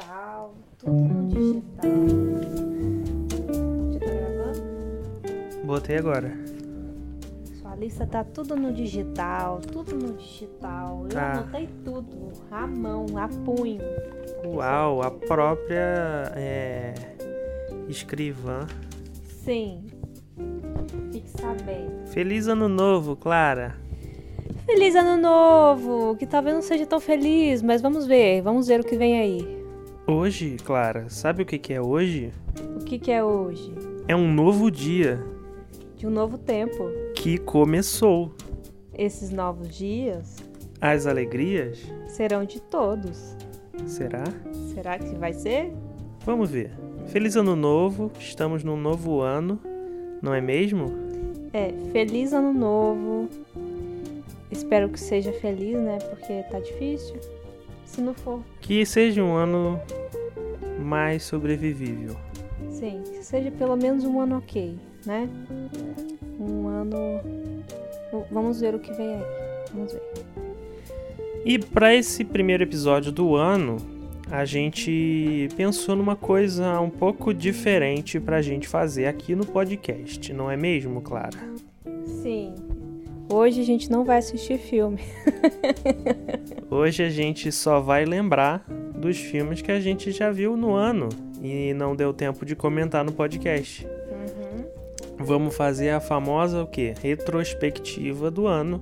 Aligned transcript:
digital, 0.00 0.54
tudo 0.78 0.92
no 0.92 1.28
digital. 1.28 1.90
Já 3.92 3.98
tá 4.00 4.12
gravando? 4.14 5.66
Botei 5.66 5.96
agora. 5.98 6.32
Sua 7.60 7.76
lista 7.76 8.06
tá 8.06 8.24
tudo 8.24 8.56
no 8.56 8.72
digital, 8.72 9.60
tudo 9.60 9.94
no 9.94 10.14
digital. 10.14 11.02
Eu 11.04 11.08
Tá. 11.08 11.32
anotei 11.32 11.68
tudo, 11.84 12.32
a 12.50 12.66
mão, 12.66 13.06
a 13.16 13.28
punho. 13.28 13.80
Uau, 14.46 15.02
a 15.02 15.10
própria 15.10 16.32
é, 16.34 16.94
escrivã. 17.88 18.66
Sim. 19.44 19.84
Fique 21.12 21.28
sabendo. 21.28 22.06
Feliz 22.06 22.48
ano 22.48 22.68
novo, 22.68 23.14
Clara. 23.16 23.76
Feliz 24.64 24.94
ano 24.94 25.20
novo! 25.20 26.16
Que 26.16 26.26
talvez 26.26 26.54
não 26.54 26.62
seja 26.62 26.86
tão 26.86 27.00
feliz, 27.00 27.60
mas 27.60 27.82
vamos 27.82 28.06
ver, 28.06 28.40
vamos 28.40 28.68
ver 28.68 28.80
o 28.80 28.84
que 28.84 28.96
vem 28.96 29.18
aí. 29.20 29.59
Hoje, 30.10 30.56
Clara, 30.64 31.08
sabe 31.08 31.42
o 31.42 31.46
que, 31.46 31.56
que 31.56 31.72
é 31.72 31.80
hoje? 31.80 32.32
O 32.80 32.84
que, 32.84 32.98
que 32.98 33.12
é 33.12 33.22
hoje? 33.22 33.72
É 34.08 34.16
um 34.16 34.32
novo 34.32 34.68
dia 34.68 35.22
De 35.96 36.04
um 36.04 36.10
novo 36.10 36.36
tempo. 36.36 36.90
que 37.14 37.38
começou. 37.38 38.34
Esses 38.98 39.30
novos 39.30 39.68
dias 39.76 40.36
As 40.80 41.06
alegrias? 41.06 41.78
serão 42.08 42.44
de 42.44 42.60
todos. 42.60 43.36
Será? 43.86 44.24
Será 44.74 44.98
que 44.98 45.14
vai 45.14 45.32
ser? 45.32 45.72
Vamos 46.26 46.50
ver. 46.50 46.72
Feliz 47.06 47.36
ano 47.36 47.54
novo, 47.54 48.10
estamos 48.18 48.64
num 48.64 48.76
novo 48.76 49.20
ano, 49.20 49.60
não 50.20 50.34
é 50.34 50.40
mesmo? 50.40 50.92
É, 51.52 51.72
feliz 51.92 52.32
ano 52.32 52.52
novo. 52.52 53.28
Espero 54.50 54.88
que 54.88 54.98
seja 54.98 55.32
feliz, 55.34 55.78
né? 55.78 55.98
Porque 56.10 56.42
tá 56.50 56.58
difícil. 56.58 57.14
Se 57.90 58.00
não 58.00 58.14
for, 58.14 58.40
Que 58.60 58.86
seja 58.86 59.20
um 59.22 59.34
ano 59.34 59.80
mais 60.78 61.24
sobrevivível. 61.24 62.16
sim, 62.70 63.02
que 63.04 63.22
seja 63.24 63.50
pelo 63.50 63.76
menos 63.76 64.04
um 64.04 64.20
ano 64.20 64.38
ok, 64.38 64.76
né? 65.04 65.28
Um 66.38 66.68
ano. 66.68 66.96
Vamos 68.30 68.60
ver 68.60 68.74
o 68.74 68.78
que 68.78 68.92
vem 68.92 69.14
aí. 69.16 69.22
Vamos 69.74 69.92
ver. 69.92 70.02
E 71.44 71.58
para 71.58 71.92
esse 71.94 72.24
primeiro 72.24 72.62
episódio 72.62 73.10
do 73.10 73.34
ano, 73.34 73.78
a 74.30 74.44
gente 74.44 75.48
pensou 75.56 75.96
numa 75.96 76.14
coisa 76.14 76.80
um 76.80 76.90
pouco 76.90 77.34
diferente 77.34 78.20
pra 78.20 78.40
gente 78.40 78.68
fazer 78.68 79.06
aqui 79.06 79.34
no 79.34 79.44
podcast, 79.44 80.32
não 80.32 80.48
é 80.50 80.56
mesmo, 80.56 81.00
Clara? 81.00 81.38
Sim. 82.22 82.54
Hoje 83.32 83.60
a 83.60 83.64
gente 83.64 83.88
não 83.88 84.04
vai 84.04 84.18
assistir 84.18 84.58
filme. 84.58 84.98
Hoje 86.68 87.04
a 87.04 87.08
gente 87.08 87.52
só 87.52 87.78
vai 87.78 88.04
lembrar 88.04 88.64
dos 88.68 89.18
filmes 89.18 89.62
que 89.62 89.70
a 89.70 89.78
gente 89.78 90.10
já 90.10 90.32
viu 90.32 90.56
no 90.56 90.74
ano 90.74 91.08
e 91.40 91.72
não 91.72 91.94
deu 91.94 92.12
tempo 92.12 92.44
de 92.44 92.56
comentar 92.56 93.04
no 93.04 93.12
podcast. 93.12 93.86
Vamos 95.16 95.54
fazer 95.54 95.90
a 95.90 96.00
famosa 96.00 96.62
o 96.62 96.66
quê? 96.66 96.92
Retrospectiva 97.00 98.32
do 98.32 98.48
ano 98.48 98.80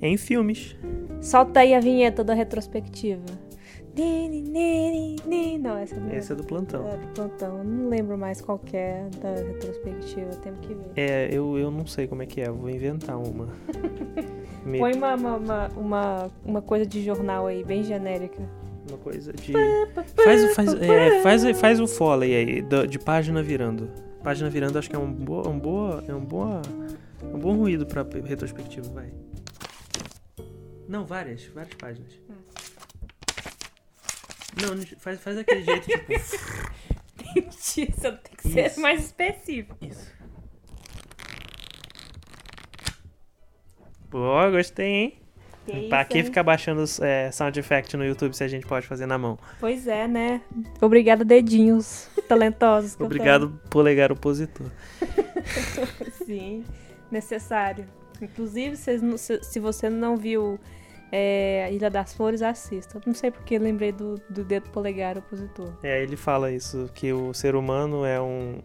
em 0.00 0.16
filmes. 0.16 0.76
Solta 1.20 1.60
aí 1.60 1.74
a 1.74 1.80
vinheta 1.80 2.22
da 2.22 2.32
retrospectiva. 2.32 3.24
Ni, 3.96 4.28
ni, 4.28 5.16
ni. 5.24 5.58
Não, 5.58 5.76
essa 5.76 5.94
é. 5.94 6.16
Esse 6.16 6.32
é 6.32 6.34
do 6.34 6.42
plantão. 6.44 6.88
É 6.88 6.96
do 6.96 7.06
plantão. 7.08 7.62
Não 7.62 7.88
lembro 7.88 8.18
mais 8.18 8.40
qual 8.40 8.60
é 8.72 9.08
da 9.20 9.34
retrospectiva. 9.34 10.30
Temos 10.42 10.60
que 10.60 10.74
ver. 10.74 10.90
É, 10.96 11.28
eu, 11.32 11.56
eu 11.58 11.70
não 11.70 11.86
sei 11.86 12.06
como 12.08 12.22
é 12.22 12.26
que 12.26 12.40
é, 12.40 12.48
eu 12.48 12.54
vou 12.54 12.68
inventar 12.68 13.16
uma. 13.16 13.48
Me- 14.66 14.78
Põe 14.78 14.94
uma, 14.94 15.14
uma, 15.14 15.68
uma, 15.76 16.30
uma, 16.44 16.62
coisa 16.62 16.86
de 16.86 17.04
jornal 17.04 17.46
aí, 17.46 17.62
bem 17.62 17.82
genérica. 17.84 18.42
Uma 18.88 18.98
coisa 18.98 19.32
de. 19.32 19.52
Faz, 20.24 20.42
o- 20.44 20.54
faz, 20.54 20.74
é, 20.74 21.20
faz, 21.22 21.60
faz 21.60 21.80
o 21.80 21.86
foley 21.86 22.34
aí, 22.34 22.62
de 22.88 22.98
página 22.98 23.42
virando. 23.42 23.90
Página 24.22 24.48
virando 24.50 24.78
acho 24.78 24.88
que 24.90 24.96
é 24.96 24.98
um 24.98 25.12
boa. 25.12 25.48
Um 25.48 25.58
boa 25.58 26.02
é 26.08 26.14
um 26.14 26.24
boa. 26.24 26.62
um 27.22 27.38
bom 27.38 27.54
ruído 27.56 27.86
pra 27.86 28.04
retrospectiva, 28.24 28.88
vai. 28.90 29.12
Não, 30.88 31.04
várias, 31.04 31.44
várias 31.46 31.74
páginas. 31.74 32.12
Não, 32.28 32.36
não- 34.62 34.98
faz, 34.98 35.20
faz 35.20 35.38
aquele 35.38 35.62
jeito, 35.62 35.86
tipo. 35.88 36.06
Tem 37.34 37.42
que 37.42 38.48
ser 38.48 38.66
Isso. 38.66 38.80
mais 38.80 39.04
específico. 39.04 39.76
Isso. 39.80 40.12
Pô, 44.10 44.50
gostei, 44.50 44.86
hein? 44.86 45.18
Que 45.66 45.88
pra 45.88 46.02
isso, 46.02 46.10
que 46.10 46.18
hein? 46.18 46.24
ficar 46.24 46.42
baixando 46.42 46.84
é, 47.00 47.30
sound 47.32 47.58
effect 47.58 47.96
no 47.96 48.04
YouTube 48.04 48.34
se 48.34 48.44
a 48.44 48.48
gente 48.48 48.66
pode 48.66 48.86
fazer 48.86 49.06
na 49.06 49.16
mão? 49.16 49.38
Pois 49.58 49.86
é, 49.86 50.06
né? 50.06 50.42
Obrigada, 50.80 51.24
dedinhos 51.24 52.06
talentosos. 52.28 53.00
Obrigado, 53.00 53.58
polegar 53.70 54.12
opositor. 54.12 54.70
Sim, 56.24 56.64
necessário. 57.10 57.86
Inclusive, 58.20 58.76
se, 58.76 58.98
se 59.42 59.58
você 59.58 59.88
não 59.90 60.16
viu 60.16 60.60
é, 61.16 61.72
Ilha 61.72 61.88
das 61.88 62.12
Flores, 62.12 62.42
assista. 62.42 63.00
Não 63.06 63.14
sei 63.14 63.30
porque 63.30 63.56
lembrei 63.56 63.92
do, 63.92 64.20
do 64.28 64.42
dedo 64.42 64.68
polegar 64.70 65.16
opositor. 65.16 65.72
É, 65.80 66.02
ele 66.02 66.16
fala 66.16 66.50
isso, 66.50 66.90
que 66.92 67.12
o 67.12 67.32
ser 67.32 67.54
humano 67.54 68.04
é 68.04 68.20
um. 68.20 68.58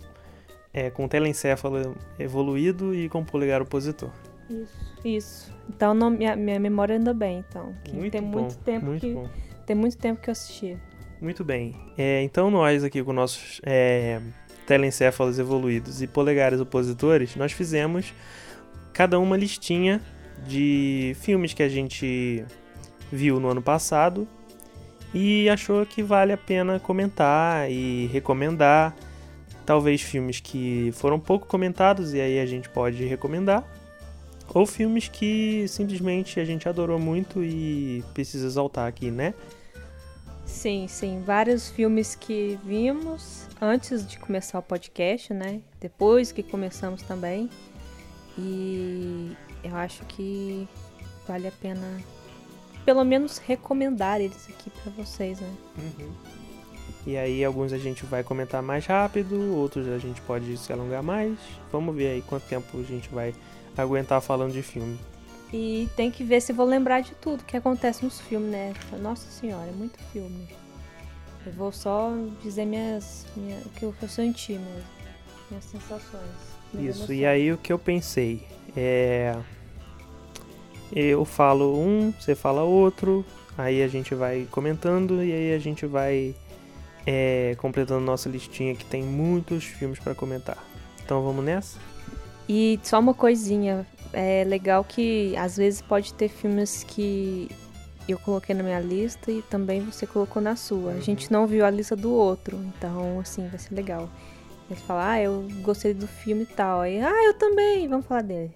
É 0.73 0.89
com 0.89 1.07
telencéfalo 1.07 1.95
evoluído 2.17 2.93
e 2.93 3.07
com 3.07 3.23
polegar 3.23 3.61
opositor. 3.61 4.09
Isso. 4.49 4.95
Isso. 5.05 5.53
Então 5.69 5.93
não- 5.93 6.09
minha, 6.09 6.35
minha 6.35 6.59
memória 6.59 6.97
anda 6.97 7.13
bem, 7.13 7.45
então. 7.47 7.75
Muito 7.93 8.11
tem 8.11 8.21
bom. 8.21 8.39
muito 8.39 8.57
tempo 8.57 8.85
muito 8.87 9.01
que. 9.01 9.13
bom. 9.13 9.29
Tem 9.67 9.75
muito 9.75 9.97
tempo 9.97 10.19
que 10.19 10.29
eu 10.29 10.31
assisti. 10.31 10.75
Muito 11.21 11.43
bem. 11.43 11.75
É, 11.95 12.23
então 12.23 12.49
nós 12.49 12.83
aqui 12.83 13.03
com 13.03 13.13
nossos 13.13 13.61
é, 13.63 14.19
telencéfalos 14.65 15.37
evoluídos 15.37 16.01
e 16.01 16.07
polegares 16.07 16.59
opositores, 16.59 17.35
nós 17.35 17.51
fizemos 17.51 18.11
cada 18.91 19.19
uma 19.19 19.37
listinha 19.37 20.01
de 20.47 21.15
filmes 21.19 21.53
que 21.53 21.63
a 21.63 21.69
gente 21.69 22.45
viu 23.11 23.39
no 23.39 23.49
ano 23.49 23.61
passado 23.61 24.27
e 25.13 25.49
achou 25.49 25.85
que 25.85 26.03
vale 26.03 26.31
a 26.31 26.37
pena 26.37 26.79
comentar 26.79 27.69
e 27.69 28.07
recomendar. 28.07 28.95
Talvez 29.65 30.01
filmes 30.01 30.39
que 30.39 30.91
foram 30.93 31.19
pouco 31.19 31.45
comentados 31.45 32.13
e 32.13 32.21
aí 32.21 32.39
a 32.39 32.45
gente 32.45 32.69
pode 32.69 33.03
recomendar. 33.05 33.63
Ou 34.53 34.65
filmes 34.65 35.07
que 35.07 35.67
simplesmente 35.67 36.39
a 36.39 36.45
gente 36.45 36.67
adorou 36.67 36.97
muito 36.97 37.43
e 37.43 38.03
precisa 38.13 38.47
exaltar 38.47 38.87
aqui, 38.87 39.11
né? 39.11 39.33
Sim, 40.43 40.87
sim. 40.87 41.21
Vários 41.23 41.69
filmes 41.69 42.15
que 42.15 42.59
vimos 42.65 43.47
antes 43.61 44.05
de 44.05 44.17
começar 44.17 44.57
o 44.57 44.63
podcast, 44.63 45.31
né? 45.33 45.61
Depois 45.79 46.31
que 46.31 46.41
começamos 46.41 47.03
também. 47.03 47.47
E 48.35 49.31
eu 49.63 49.75
acho 49.75 50.03
que 50.05 50.67
vale 51.27 51.47
a 51.47 51.51
pena, 51.51 52.01
pelo 52.85 53.03
menos, 53.03 53.37
recomendar 53.37 54.19
eles 54.21 54.47
aqui 54.49 54.69
pra 54.69 54.91
vocês, 54.91 55.39
né? 55.39 55.55
E 57.05 57.17
aí 57.17 57.43
alguns 57.43 57.71
a 57.71 57.77
gente 57.77 58.05
vai 58.05 58.23
comentar 58.23 58.61
mais 58.61 58.85
rápido, 58.85 59.55
outros 59.55 59.87
a 59.87 59.97
gente 59.97 60.21
pode 60.21 60.57
se 60.57 60.71
alongar 60.71 61.01
mais. 61.01 61.37
Vamos 61.71 61.95
ver 61.95 62.07
aí 62.11 62.21
quanto 62.21 62.43
tempo 62.43 62.79
a 62.79 62.83
gente 62.83 63.09
vai 63.09 63.33
aguentar 63.77 64.21
falando 64.21 64.51
de 64.53 64.61
filme. 64.61 64.99
E 65.51 65.89
tem 65.95 66.11
que 66.11 66.23
ver 66.23 66.41
se 66.41 66.53
vou 66.53 66.65
lembrar 66.65 67.01
de 67.01 67.15
tudo 67.15 67.43
que 67.43 67.57
acontece 67.57 68.03
nos 68.03 68.19
filmes, 68.21 68.51
né? 68.51 68.73
Nossa 69.01 69.29
senhora, 69.31 69.67
é 69.67 69.71
muito 69.71 69.97
filme. 70.11 70.47
Eu 71.45 71.53
vou 71.53 71.71
só 71.71 72.11
dizer 72.43 72.65
minhas, 72.65 73.25
minha, 73.35 73.57
o 73.65 73.69
que 73.69 73.83
eu, 73.83 73.93
senti 74.07 74.53
mesmo. 74.53 74.83
Minhas 75.49 75.65
sensações. 75.65 76.21
minhas 76.73 76.95
Isso, 76.97 77.11
e 77.11 77.23
emoções. 77.23 77.25
aí 77.25 77.53
o 77.53 77.57
que 77.57 77.73
eu 77.73 77.79
pensei 77.79 78.45
é. 78.75 79.35
Eu 80.91 81.23
falo 81.23 81.77
um, 81.77 82.11
você 82.11 82.33
fala 82.33 82.63
outro, 82.63 83.23
aí 83.57 83.83
a 83.83 83.87
gente 83.87 84.15
vai 84.15 84.47
comentando 84.49 85.23
e 85.23 85.31
aí 85.31 85.53
a 85.53 85.59
gente 85.59 85.85
vai 85.85 86.33
é, 87.05 87.55
completando 87.59 88.01
nossa 88.01 88.27
listinha 88.27 88.73
que 88.75 88.85
tem 88.85 89.03
muitos 89.03 89.63
filmes 89.63 89.99
pra 89.99 90.15
comentar. 90.15 90.57
Então 91.03 91.23
vamos 91.23 91.45
nessa? 91.45 91.77
E 92.47 92.79
só 92.81 92.99
uma 92.99 93.13
coisinha, 93.13 93.85
é 94.11 94.43
legal 94.43 94.83
que 94.83 95.35
às 95.37 95.57
vezes 95.57 95.81
pode 95.81 96.11
ter 96.15 96.27
filmes 96.27 96.83
que 96.83 97.47
eu 98.07 98.17
coloquei 98.17 98.55
na 98.55 98.63
minha 98.63 98.79
lista 98.79 99.31
e 99.31 99.43
também 99.43 99.81
você 99.81 100.07
colocou 100.07 100.41
na 100.41 100.55
sua. 100.55 100.93
A 100.93 100.99
gente 100.99 101.31
não 101.31 101.45
viu 101.45 101.63
a 101.63 101.69
lista 101.69 101.95
do 101.95 102.11
outro, 102.11 102.57
então 102.75 103.19
assim, 103.19 103.47
vai 103.47 103.59
ser 103.59 103.75
legal. 103.75 104.09
Eles 104.69 104.81
falam, 104.83 105.03
ah, 105.03 105.21
eu 105.21 105.47
gostei 105.61 105.93
do 105.93 106.07
filme 106.07 106.43
e 106.43 106.45
tal. 106.45 106.81
Aí, 106.81 106.99
ah, 107.01 107.25
eu 107.25 107.33
também, 107.33 107.87
vamos 107.87 108.05
falar 108.05 108.21
dele. 108.21 108.51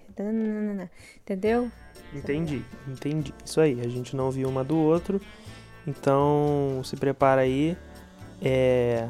Entendeu? 1.22 1.70
Entendi, 2.12 2.62
entendi. 2.86 3.34
Isso 3.44 3.60
aí, 3.60 3.80
a 3.80 3.88
gente 3.88 4.14
não 4.14 4.30
viu 4.30 4.48
uma 4.48 4.62
do 4.62 4.76
outro. 4.76 5.20
Então 5.86 6.80
se 6.84 6.96
prepara 6.96 7.42
aí. 7.42 7.76
É, 8.42 9.08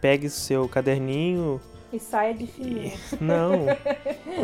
pegue 0.00 0.30
seu 0.30 0.68
caderninho. 0.68 1.60
E 1.92 1.98
saia 1.98 2.32
de 2.32 2.46
fininho. 2.46 2.92
E, 3.20 3.22
não. 3.22 3.66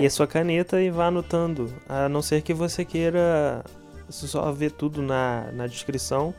e 0.01 0.07
a 0.07 0.11
sua 0.11 0.27
caneta 0.27 0.83
e 0.83 0.91
vá 0.91 1.07
anotando. 1.07 1.73
A 1.89 2.09
não 2.09 2.23
ser 2.23 2.43
que 2.43 2.53
você 2.53 2.85
queira 2.85 3.65
só 4.09 4.51
ver 4.53 4.73
tudo 4.73 5.01
na, 5.01 5.51
na 5.53 5.67
descrição. 5.67 6.35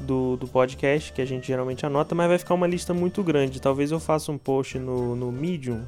do, 0.00 0.36
do 0.36 0.48
podcast, 0.48 1.12
que 1.12 1.22
a 1.22 1.24
gente 1.24 1.46
geralmente 1.46 1.86
anota, 1.86 2.14
mas 2.14 2.28
vai 2.28 2.38
ficar 2.38 2.54
uma 2.54 2.66
lista 2.66 2.92
muito 2.92 3.22
grande. 3.22 3.60
Talvez 3.60 3.92
eu 3.92 4.00
faça 4.00 4.32
um 4.32 4.38
post 4.38 4.78
no, 4.78 5.14
no 5.14 5.30
Medium. 5.30 5.84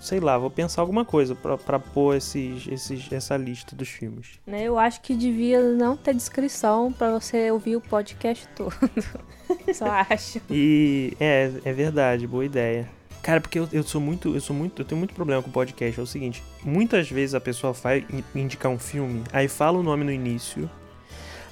Sei 0.00 0.20
lá, 0.20 0.38
vou 0.38 0.50
pensar 0.50 0.80
alguma 0.80 1.04
coisa 1.04 1.34
pra, 1.34 1.58
pra 1.58 1.78
pôr 1.78 2.16
esses, 2.16 2.68
esses, 2.68 3.10
essa 3.12 3.36
lista 3.36 3.74
dos 3.74 3.88
filmes. 3.88 4.38
Né, 4.46 4.64
Eu 4.64 4.78
acho 4.78 5.00
que 5.00 5.14
devia 5.14 5.60
não 5.60 5.96
ter 5.96 6.14
descrição 6.14 6.92
pra 6.92 7.10
você 7.10 7.50
ouvir 7.50 7.76
o 7.76 7.80
podcast 7.80 8.46
todo. 8.54 8.74
Só 9.74 9.86
acho. 9.86 10.40
E 10.48 11.16
é, 11.18 11.50
é 11.64 11.72
verdade, 11.72 12.26
boa 12.26 12.44
ideia. 12.44 12.88
Cara, 13.22 13.40
porque 13.40 13.58
eu, 13.58 13.68
eu 13.72 13.82
sou 13.82 14.00
muito, 14.00 14.34
eu 14.34 14.40
sou 14.40 14.54
muito, 14.54 14.80
eu 14.80 14.86
tenho 14.86 14.98
muito 14.98 15.14
problema 15.14 15.42
com 15.42 15.50
podcast. 15.50 15.98
É 15.98 16.02
o 16.02 16.06
seguinte, 16.06 16.42
muitas 16.64 17.10
vezes 17.10 17.34
a 17.34 17.40
pessoa 17.40 17.72
vai 17.72 18.06
indicar 18.34 18.70
um 18.70 18.78
filme, 18.78 19.24
aí 19.32 19.48
fala 19.48 19.78
o 19.78 19.82
nome 19.82 20.04
no 20.04 20.12
início, 20.12 20.70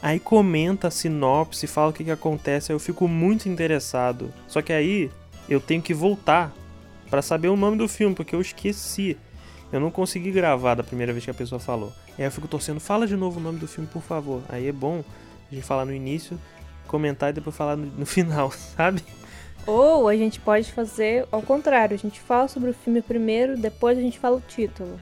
aí 0.00 0.20
comenta 0.20 0.88
a 0.88 0.90
sinopse, 0.90 1.66
fala 1.66 1.90
o 1.90 1.92
que, 1.92 2.04
que 2.04 2.10
acontece, 2.10 2.70
aí 2.70 2.74
eu 2.74 2.80
fico 2.80 3.08
muito 3.08 3.48
interessado. 3.48 4.32
Só 4.46 4.62
que 4.62 4.72
aí 4.72 5.10
eu 5.48 5.60
tenho 5.60 5.82
que 5.82 5.92
voltar 5.92 6.52
pra 7.10 7.22
saber 7.22 7.48
o 7.48 7.56
nome 7.56 7.76
do 7.76 7.88
filme, 7.88 8.14
porque 8.14 8.34
eu 8.34 8.40
esqueci. 8.40 9.16
Eu 9.72 9.80
não 9.80 9.90
consegui 9.90 10.30
gravar 10.30 10.74
da 10.74 10.84
primeira 10.84 11.12
vez 11.12 11.24
que 11.24 11.30
a 11.30 11.34
pessoa 11.34 11.58
falou. 11.58 11.92
E 12.16 12.22
aí 12.22 12.28
eu 12.28 12.32
fico 12.32 12.46
torcendo, 12.46 12.80
fala 12.80 13.06
de 13.06 13.16
novo 13.16 13.40
o 13.40 13.42
nome 13.42 13.58
do 13.58 13.66
filme, 13.66 13.88
por 13.92 14.02
favor. 14.02 14.42
Aí 14.48 14.68
é 14.68 14.72
bom 14.72 15.02
a 15.50 15.54
gente 15.54 15.66
falar 15.66 15.84
no 15.84 15.92
início, 15.92 16.38
comentar 16.86 17.30
e 17.30 17.32
depois 17.32 17.56
falar 17.56 17.76
no, 17.76 17.86
no 17.86 18.06
final, 18.06 18.50
sabe? 18.52 19.02
Ou 19.66 20.08
a 20.08 20.16
gente 20.16 20.38
pode 20.38 20.72
fazer 20.72 21.26
ao 21.32 21.42
contrário. 21.42 21.94
A 21.94 21.98
gente 21.98 22.20
fala 22.20 22.46
sobre 22.46 22.70
o 22.70 22.74
filme 22.74 23.02
primeiro, 23.02 23.56
depois 23.56 23.98
a 23.98 24.00
gente 24.00 24.18
fala 24.18 24.36
o 24.36 24.40
título. 24.40 24.98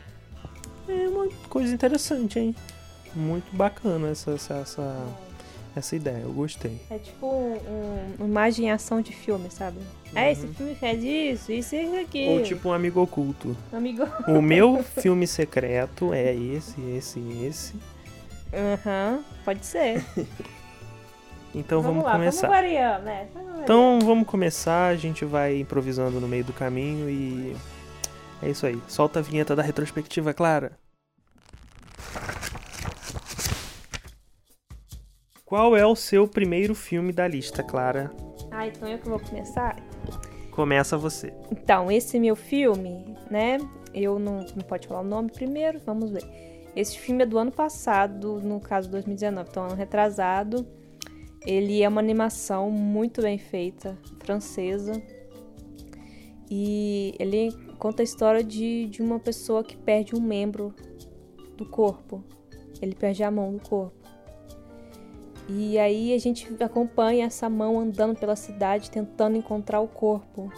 É 0.89 1.09
uma 1.09 1.29
coisa 1.49 1.73
interessante, 1.73 2.39
hein? 2.39 2.55
Muito 3.15 3.55
bacana 3.55 4.09
essa, 4.09 4.33
essa, 4.33 4.55
essa, 4.55 5.07
essa 5.77 5.97
ideia, 5.97 6.23
eu 6.23 6.33
gostei. 6.33 6.81
É 6.89 6.99
tipo 6.99 7.27
um, 7.27 8.15
um, 8.21 8.27
imagem 8.27 8.67
e 8.67 8.71
ação 8.71 9.01
de 9.01 9.13
filme, 9.13 9.51
sabe? 9.51 9.79
É, 10.15 10.31
esse 10.31 10.47
filme 10.49 10.75
faz 10.77 11.03
isso, 11.03 11.51
isso 11.53 11.75
e 11.75 11.85
isso 11.85 11.97
aqui. 11.97 12.29
Ou 12.29 12.43
tipo 12.43 12.69
um 12.69 12.73
amigo 12.73 13.01
oculto. 13.01 13.57
Amigo. 13.73 14.05
O 14.29 14.41
meu 14.41 14.83
filme 15.01 15.27
secreto 15.27 16.15
é 16.15 16.35
esse, 16.35 16.81
esse, 16.97 17.21
esse. 17.45 17.75
Aham, 18.53 19.25
pode 19.45 19.67
ser. 19.67 20.05
Então 21.57 21.81
vamos, 21.81 22.03
lá, 22.03 22.15
começar. 22.15 22.49
Vamos 22.49 22.63
variando, 22.63 23.05
né? 23.05 23.29
Vamos. 23.33 23.61
Então 23.61 24.01
vamos 24.03 24.27
começar, 24.27 24.89
a 24.89 24.97
gente 24.97 25.25
vai 25.25 25.61
improvisando 25.61 26.21
no 26.21 26.27
meio 26.27 26.43
do 26.43 26.53
caminho 26.53 27.09
e 27.09 27.57
é 28.43 28.51
isso 28.51 28.67
aí. 28.67 28.77
Solta 28.89 29.21
a 29.21 29.23
vinheta 29.23 29.55
da 29.55 29.63
retrospectiva, 29.63 30.35
Clara. 30.35 30.73
Qual 35.55 35.77
é 35.77 35.87
o 35.87 35.95
seu 35.95 36.27
primeiro 36.27 36.75
filme 36.75 37.13
da 37.13 37.29
lista, 37.29 37.63
Clara? 37.63 38.11
Ah, 38.51 38.67
então 38.67 38.89
eu 38.89 38.99
que 38.99 39.09
vou 39.09 39.21
começar? 39.21 39.81
Começa 40.51 40.99
você. 40.99 41.33
Então, 41.49 41.93
esse 41.93 42.19
meu 42.19 42.35
filme, 42.35 43.17
né? 43.31 43.59
Eu 43.95 44.19
não, 44.19 44.39
não 44.39 44.65
pode 44.67 44.89
falar 44.89 45.03
o 45.03 45.05
nome 45.05 45.31
primeiro, 45.31 45.79
vamos 45.87 46.11
ver. 46.11 46.25
Esse 46.75 46.99
filme 46.99 47.23
é 47.23 47.27
do 47.27 47.39
ano 47.39 47.53
passado, 47.53 48.41
no 48.41 48.59
caso 48.59 48.91
2019, 48.91 49.49
então 49.49 49.63
ano 49.63 49.77
retrasado. 49.77 50.67
Ele 51.47 51.85
é 51.85 51.89
uma 51.89 52.01
animação 52.01 52.69
muito 52.69 53.23
bem 53.23 53.39
feita, 53.39 53.97
francesa. 54.25 55.01
E 56.51 57.15
ele 57.17 57.53
conta 57.79 58.03
a 58.03 58.05
história 58.05 58.43
de, 58.43 58.87
de 58.87 59.01
uma 59.01 59.21
pessoa 59.21 59.63
que 59.63 59.77
perde 59.77 60.17
um 60.17 60.21
membro 60.21 60.75
do 61.57 61.65
corpo. 61.65 62.25
Ele 62.83 62.97
perde 62.97 63.23
a 63.23 63.31
mão 63.31 63.53
do 63.53 63.61
corpo. 63.61 64.04
E 65.49 65.79
aí 65.79 66.15
a 66.15 66.19
gente 66.19 66.49
acompanha 66.63 67.27
essa 67.27 67.49
mão 67.51 67.79
andando 67.79 68.19
pela 68.19 68.35
cidade 68.35 68.91
tentando 68.91 69.37
encontrar 69.37 69.81
o 69.81 69.89
corpo. 69.89 70.51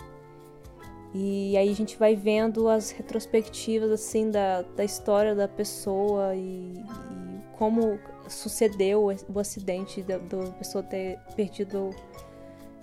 E 1.15 1.57
aí 1.57 1.71
a 1.71 1.75
gente 1.75 1.97
vai 1.97 2.15
vendo 2.15 2.69
as 2.69 2.91
retrospectivas 2.91 3.91
assim 3.91 4.31
da, 4.31 4.63
da 4.63 4.85
história 4.85 5.35
da 5.35 5.49
pessoa 5.49 6.35
e, 6.35 6.75
e 6.79 7.57
como 7.59 7.99
sucedeu 8.29 9.09
o 9.33 9.39
acidente 9.39 10.03
da, 10.03 10.19
da 10.19 10.51
pessoa 10.53 10.85
ter 10.85 11.19
perdido 11.35 11.91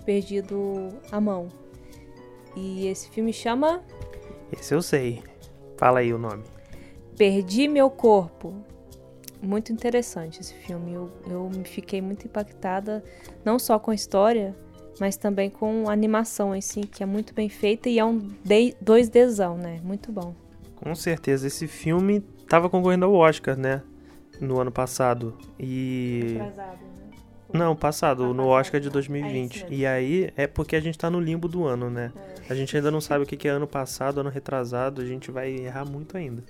perdido 0.04 0.90
a 1.10 1.20
mão. 1.20 1.48
E 2.56 2.86
esse 2.86 3.08
filme 3.08 3.32
chama 3.32 3.82
Esse 4.52 4.74
eu 4.74 4.82
sei. 4.82 5.22
Fala 5.76 6.00
aí 6.00 6.12
o 6.12 6.18
nome. 6.18 6.44
Perdi 7.16 7.68
Meu 7.68 7.88
Corpo. 7.88 8.54
Muito 9.44 9.72
interessante 9.72 10.40
esse 10.40 10.54
filme. 10.54 10.92
Eu, 10.92 11.10
eu 11.28 11.50
me 11.54 11.64
fiquei 11.64 12.00
muito 12.00 12.26
impactada, 12.26 13.02
não 13.44 13.58
só 13.58 13.78
com 13.78 13.90
a 13.90 13.94
história, 13.94 14.54
mas 14.98 15.16
também 15.16 15.50
com 15.50 15.88
a 15.88 15.92
animação 15.92 16.54
em 16.54 16.60
si, 16.60 16.80
que 16.82 17.02
é 17.02 17.06
muito 17.06 17.34
bem 17.34 17.48
feita 17.48 17.88
e 17.88 17.98
é 17.98 18.04
um 18.04 18.18
2Dzão, 18.82 19.56
né? 19.56 19.80
Muito 19.82 20.10
bom. 20.12 20.34
Com 20.76 20.94
certeza, 20.94 21.46
esse 21.46 21.66
filme 21.66 22.20
tava 22.48 22.68
concorrendo 22.70 23.04
ao 23.06 23.12
Oscar, 23.14 23.56
né? 23.56 23.82
No 24.40 24.60
ano 24.60 24.72
passado. 24.72 25.36
E. 25.58 26.36
Atrasado, 26.36 26.78
né? 26.78 27.16
Não, 27.52 27.76
passado, 27.76 28.24
Ah, 28.24 28.34
no. 28.34 28.46
Oscar 28.46 28.80
de 28.80 28.88
É 28.88 28.90
2020. 28.90 29.54
isso 29.56 29.64
mesmo. 29.66 29.76
e 29.78 29.86
aí 29.86 30.30
é 30.36 30.46
porque 30.46 30.74
a 30.74 30.80
gente 30.80 30.98
tá 30.98 31.08
no 31.08 31.20
limbo 31.20 31.46
do 31.46 31.64
ano, 31.64 31.88
né? 31.88 32.12
É. 32.48 32.52
A 32.52 32.54
gente 32.54 32.76
ainda 32.76 32.90
não 32.90 33.00
sabe 33.00 33.22
o 33.24 33.26
que 33.26 33.36
que 33.36 33.46
é 33.46 33.50
ano 33.52 33.66
passado, 33.66 34.20
ano 34.20 34.28
retrasado, 34.30 35.00
a 35.00 35.04
gente 35.04 35.30
vai 35.30 35.50
errar 35.52 35.84
muito 35.84 36.16
ainda. 36.16 36.42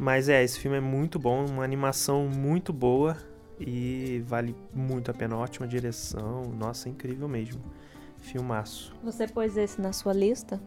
Mas 0.00 0.30
é, 0.30 0.42
esse 0.42 0.58
filme 0.58 0.78
é 0.78 0.80
muito 0.80 1.18
bom, 1.18 1.44
uma 1.44 1.62
animação 1.62 2.26
muito 2.26 2.72
boa 2.72 3.18
e 3.60 4.22
vale 4.26 4.56
muito 4.74 5.10
a 5.10 5.14
pena. 5.14 5.36
Ótima 5.36 5.68
direção, 5.68 6.44
nossa, 6.58 6.88
incrível 6.88 7.28
mesmo. 7.28 7.60
Filmaço. 8.16 8.94
Você 9.04 9.28
pôs 9.28 9.58
esse 9.58 9.78
na 9.78 9.92
sua 9.92 10.14
lista? 10.14 10.58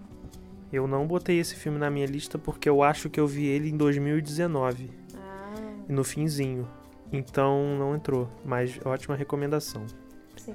Eu 0.71 0.85
não 0.87 1.07
botei 1.07 1.39
esse 1.39 1.55
filme 1.55 1.79
na 1.79 1.89
minha 1.89 2.05
lista 2.05 2.37
porque 2.37 2.69
eu 2.69 2.83
acho 2.83 3.09
que 3.09 3.19
eu 3.19 3.25
vi 3.27 3.45
ele 3.47 3.69
em 3.69 3.77
2019, 3.77 4.91
Ah, 5.15 5.53
no 5.89 6.03
finzinho. 6.03 6.67
Então 7.11 7.75
não 7.77 7.95
entrou, 7.95 8.29
mas 8.45 8.79
ótima 8.85 9.15
recomendação. 9.15 9.83
sim. 10.37 10.53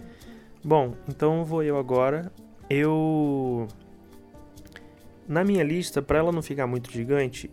Bom, 0.65 0.95
então 1.09 1.45
vou 1.45 1.63
eu 1.65 1.77
agora. 1.79 2.33
Eu. 2.71 3.67
Na 5.27 5.45
minha 5.45 5.63
lista, 5.65 6.01
para 6.01 6.19
ela 6.19 6.33
não 6.33 6.43
ficar 6.43 6.67
muito 6.67 6.91
gigante, 6.91 7.51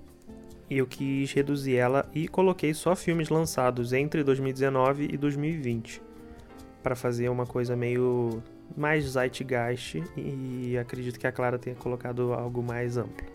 eu 0.70 0.88
quis 0.88 1.32
reduzir 1.32 1.76
ela 1.76 2.10
e 2.14 2.28
coloquei 2.28 2.74
só 2.74 2.96
filmes 2.96 3.30
lançados 3.30 3.94
entre 3.94 4.24
2019 4.24 5.10
e 5.12 5.18
2020. 5.18 6.02
Para 6.82 6.96
fazer 6.96 7.30
uma 7.30 7.46
coisa 7.46 7.76
meio 7.76 8.42
mais 8.76 9.06
zeitgeist 9.12 10.04
e 10.18 10.78
acredito 10.78 11.20
que 11.20 11.28
a 11.28 11.32
Clara 11.32 11.60
tenha 11.60 11.76
colocado 11.76 12.34
algo 12.34 12.64
mais 12.64 12.98
amplo. 12.98 13.26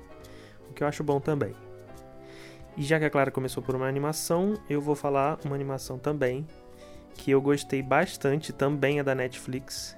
O 0.68 0.72
que 0.72 0.82
eu 0.82 0.86
acho 0.88 1.04
bom 1.04 1.20
também. 1.20 1.54
E 2.76 2.82
já 2.82 2.98
que 2.98 3.04
a 3.04 3.10
Clara 3.10 3.30
começou 3.30 3.62
por 3.62 3.74
uma 3.74 3.86
animação, 3.86 4.54
eu 4.68 4.80
vou 4.80 4.94
falar 4.94 5.38
uma 5.44 5.54
animação 5.54 5.98
também 5.98 6.46
que 7.14 7.30
eu 7.30 7.40
gostei 7.40 7.82
bastante, 7.82 8.52
também 8.52 8.98
é 8.98 9.02
da 9.02 9.14
Netflix, 9.14 9.96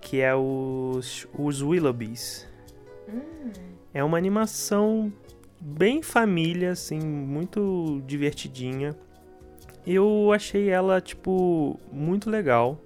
que 0.00 0.20
é 0.20 0.34
os, 0.34 1.26
os 1.36 1.62
Willoughbys. 1.62 2.46
Hum, 3.08 3.50
É 3.92 4.04
uma 4.04 4.16
animação 4.16 5.12
bem 5.62 6.02
família, 6.02 6.72
assim, 6.72 6.98
muito 6.98 8.02
divertidinha. 8.04 8.96
Eu 9.86 10.32
achei 10.32 10.68
ela, 10.68 11.00
tipo, 11.00 11.78
muito 11.92 12.28
legal. 12.28 12.80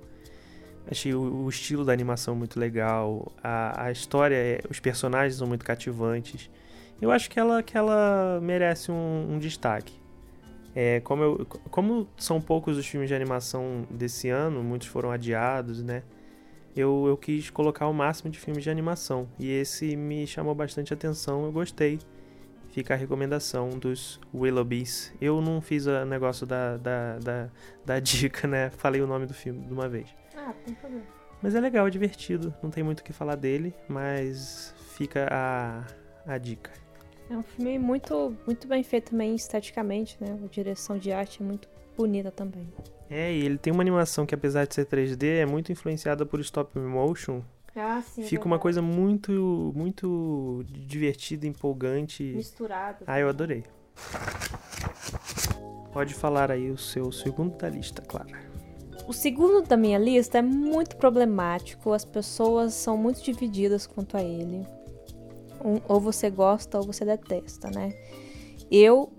Achei 0.91 1.15
o, 1.15 1.45
o 1.45 1.49
estilo 1.49 1.85
da 1.85 1.93
animação 1.93 2.37
muito 2.37 2.61
legal. 2.61 3.33
A, 3.43 3.87
a 3.87 3.91
história, 3.91 4.37
é- 4.37 4.61
os 4.71 4.79
personagens 4.79 5.37
são 5.37 5.47
muito 5.47 5.65
cativantes. 5.65 6.51
Eu 7.01 7.11
acho 7.11 7.31
que 7.31 7.41
ela, 7.41 7.63
que 7.63 7.77
ela 7.77 8.41
merece 8.43 8.93
um, 8.93 9.35
um 9.35 9.39
destaque. 9.39 9.95
É, 10.75 11.01
como, 11.01 11.23
eu, 11.23 11.47
como 11.71 12.07
são 12.19 12.41
poucos 12.41 12.77
os 12.77 12.87
filmes 12.87 13.09
de 13.09 13.15
animação 13.15 13.87
desse 13.91 14.29
ano, 14.29 14.63
muitos 14.63 14.89
foram 14.89 15.11
adiados, 15.11 15.83
né? 15.83 16.03
Eu, 16.77 17.07
eu 17.09 17.17
quis 17.17 17.49
colocar 17.49 17.89
o 17.89 17.95
máximo 17.95 18.31
de 18.31 18.39
filmes 18.39 18.63
de 18.63 18.69
animação. 18.69 19.27
E 19.39 19.51
esse 19.51 19.97
me 19.97 20.27
chamou 20.27 20.55
bastante 20.55 20.93
atenção, 20.93 21.47
eu 21.47 21.53
gostei. 21.53 21.99
Fica 22.77 22.93
a 22.93 22.97
recomendação 22.99 23.71
dos 23.71 24.21
Willoughbys. 24.35 25.11
Eu 25.19 25.41
não 25.41 25.63
fiz 25.63 25.87
o 25.87 26.05
negócio 26.05 26.47
da, 26.47 26.77
da, 26.77 27.19
da, 27.19 27.49
da 27.87 27.99
dica, 28.05 28.47
né? 28.47 28.69
Falei 28.69 29.01
o 29.01 29.07
nome 29.07 29.25
do 29.25 29.33
filme 29.33 29.65
de 29.65 29.73
uma 29.73 29.89
vez. 29.89 30.15
Ah, 30.37 30.53
tem 30.63 30.75
problema. 30.75 31.07
Mas 31.41 31.55
é 31.55 31.61
legal, 31.61 31.87
é 31.87 31.91
divertido. 31.91 32.55
Não 32.63 32.69
tem 32.69 32.85
muito 32.85 33.01
o 33.01 33.03
que 33.03 33.15
falar 33.15 33.37
dele, 33.37 33.75
mas 33.89 34.75
fica 34.95 35.27
a, 35.31 35.87
a 36.27 36.37
dica. 36.37 36.71
É 37.31 37.37
um 37.39 37.43
filme 37.43 37.79
muito, 37.79 38.37
muito 38.45 38.69
bem 38.69 38.83
feito 38.83 39.13
também 39.13 39.35
esteticamente, 39.35 40.19
né? 40.21 40.39
A 40.45 40.47
direção 40.47 40.99
de 40.99 41.11
arte 41.11 41.43
é 41.43 41.47
muito 41.47 41.67
bonita 41.97 42.31
também. 42.31 42.69
É, 43.09 43.33
e 43.33 43.43
ele 43.43 43.57
tem 43.57 43.73
uma 43.73 43.83
animação 43.83 44.27
que, 44.27 44.35
apesar 44.35 44.67
de 44.67 44.75
ser 44.75 44.85
3D, 44.85 45.25
é 45.41 45.47
muito 45.47 45.73
influenciada 45.73 46.27
por 46.27 46.41
stop 46.41 46.79
motion. 46.79 47.41
Ah, 47.77 48.03
sim. 48.03 48.23
Fica 48.23 48.47
uma 48.47 48.59
coisa 48.59 48.81
muito, 48.81 49.73
muito 49.77 50.65
divertida, 50.69 51.47
empolgante. 51.47 52.23
misturada. 52.23 53.05
Ah, 53.07 53.21
eu 53.21 53.29
adorei. 53.29 53.65
Pode 55.93 56.15
falar 56.15 56.51
aí 56.51 56.71
o 56.71 56.79
seu 56.79 57.13
segundo 57.13 57.57
da 57.57 57.69
lista, 57.69 58.03
Clara. 58.03 58.47
O 59.07 59.13
segundo 59.13 59.63
da 59.63 59.77
minha 59.77 59.99
lista 59.99 60.39
é 60.39 60.43
muito 60.43 60.97
problemático, 60.97 61.93
as 61.93 62.05
pessoas 62.05 62.75
são 62.75 62.97
muito 62.97 63.23
divididas 63.23 63.87
quanto 63.87 64.17
a 64.17 64.23
ele. 64.23 64.67
Um, 65.65 65.81
ou 65.87 66.01
você 66.01 66.29
gosta 66.29 66.79
ou 66.79 66.85
você 66.85 67.05
detesta, 67.05 67.71
né? 67.71 67.95
Eu 68.71 69.13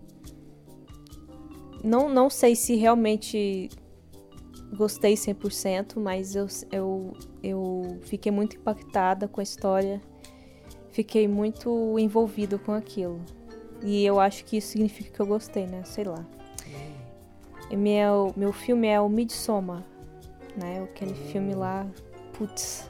não, 1.84 2.10
não 2.10 2.30
sei 2.30 2.56
se 2.56 2.76
realmente 2.76 3.70
gostei 4.76 5.14
100%, 5.14 6.00
mas 6.00 6.36
eu, 6.36 6.48
eu, 6.72 7.14
eu 7.44 8.00
fiquei 8.04 8.32
muito 8.32 8.58
impactada 8.58 9.28
com 9.28 9.40
a 9.40 9.44
história, 9.44 10.02
fiquei 10.92 11.28
muito 11.28 11.98
envolvido 12.00 12.60
com 12.60 12.74
aquilo. 12.74 13.22
E 13.84 14.06
eu 14.06 14.20
acho 14.20 14.44
que 14.46 14.58
isso 14.58 14.70
significa 14.70 15.12
que 15.12 15.20
eu 15.20 15.28
gostei, 15.28 15.68
né? 15.68 15.84
Sei 15.84 16.04
lá. 16.04 16.26
Meu, 17.72 18.34
meu 18.36 18.54
filme 18.54 18.88
é 18.88 19.00
o 19.00 19.10
Midsommar, 19.10 19.84
né? 20.56 20.84
Aquele 20.84 21.14
filme 21.14 21.54
lá, 21.54 21.86
putz, 22.34 22.90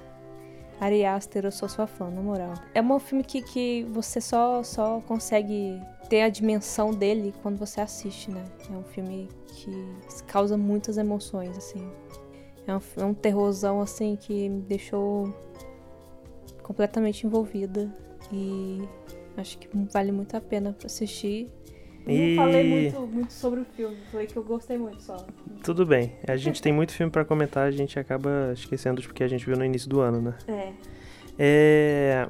Ari 0.79 1.03
Aster, 1.05 1.46
eu 1.46 1.51
sou 1.51 1.67
sua 1.67 1.88
fã, 1.88 2.10
na 2.10 2.22
moral. 2.22 2.53
É 2.74 2.81
um 2.81 3.00
filme 3.00 3.24
que, 3.24 3.41
que 3.41 3.84
você 3.91 4.22
só, 4.22 4.62
só 4.62 5.01
consegue 5.01 5.81
ter 6.07 6.22
a 6.22 6.29
dimensão 6.29 6.91
dele 6.91 7.34
quando 7.41 7.57
você 7.57 7.81
assiste, 7.81 8.29
né? 8.29 8.46
É 8.69 8.74
um 8.74 8.84
filme 8.84 9.27
que 9.48 9.72
causa 10.27 10.55
muitas 10.55 10.98
emoções, 10.98 11.57
assim. 11.57 11.89
É 12.67 12.75
um, 12.75 12.81
é 12.98 13.05
um 13.05 13.13
terrorzão, 13.13 13.81
assim, 13.81 14.15
que 14.15 14.50
me 14.50 14.62
deixou 14.62 15.34
completamente 16.62 17.25
envolvida. 17.25 17.91
E 18.31 18.88
acho 19.36 19.57
que 19.57 19.67
vale 19.91 20.12
muito 20.12 20.36
a 20.38 20.41
pena 20.41 20.74
pra 20.74 20.89
E... 22.07 22.35
Não 22.35 22.45
falei 22.45 22.63
muito, 22.69 23.01
muito 23.07 23.33
sobre 23.33 23.59
o 23.59 23.65
filme, 23.65 23.97
falei 24.11 24.27
que 24.27 24.37
eu 24.37 24.43
gostei 24.43 24.77
muito 24.77 25.01
só. 25.01 25.25
Tudo 25.63 25.85
bem. 25.85 26.13
A 26.27 26.37
gente 26.37 26.61
tem 26.61 26.71
muito 26.71 26.93
filme 26.93 27.11
para 27.11 27.25
comentar, 27.25 27.67
a 27.67 27.71
gente 27.71 27.99
acaba 27.99 28.51
esquecendo 28.53 29.01
porque 29.01 29.23
a 29.23 29.27
gente 29.27 29.45
viu 29.45 29.57
no 29.57 29.65
início 29.65 29.89
do 29.89 29.99
ano, 29.99 30.21
né? 30.21 30.33
É. 30.47 30.73
É. 31.37 32.29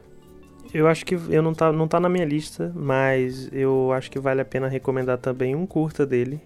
Eu 0.74 0.88
acho 0.88 1.06
que 1.06 1.16
eu 1.16 1.42
não 1.42 1.54
tá, 1.54 1.72
não 1.72 1.88
tá 1.88 2.00
na 2.00 2.10
minha 2.10 2.26
lista, 2.26 2.74
mas 2.76 3.50
eu 3.54 3.92
acho 3.94 4.12
que 4.12 4.20
vale 4.20 4.42
a 4.42 4.46
pena 4.46 4.68
recomendar 4.68 5.18
também 5.18 5.56
um 5.56 5.66
curta 5.66 6.06
dele, 6.06 6.42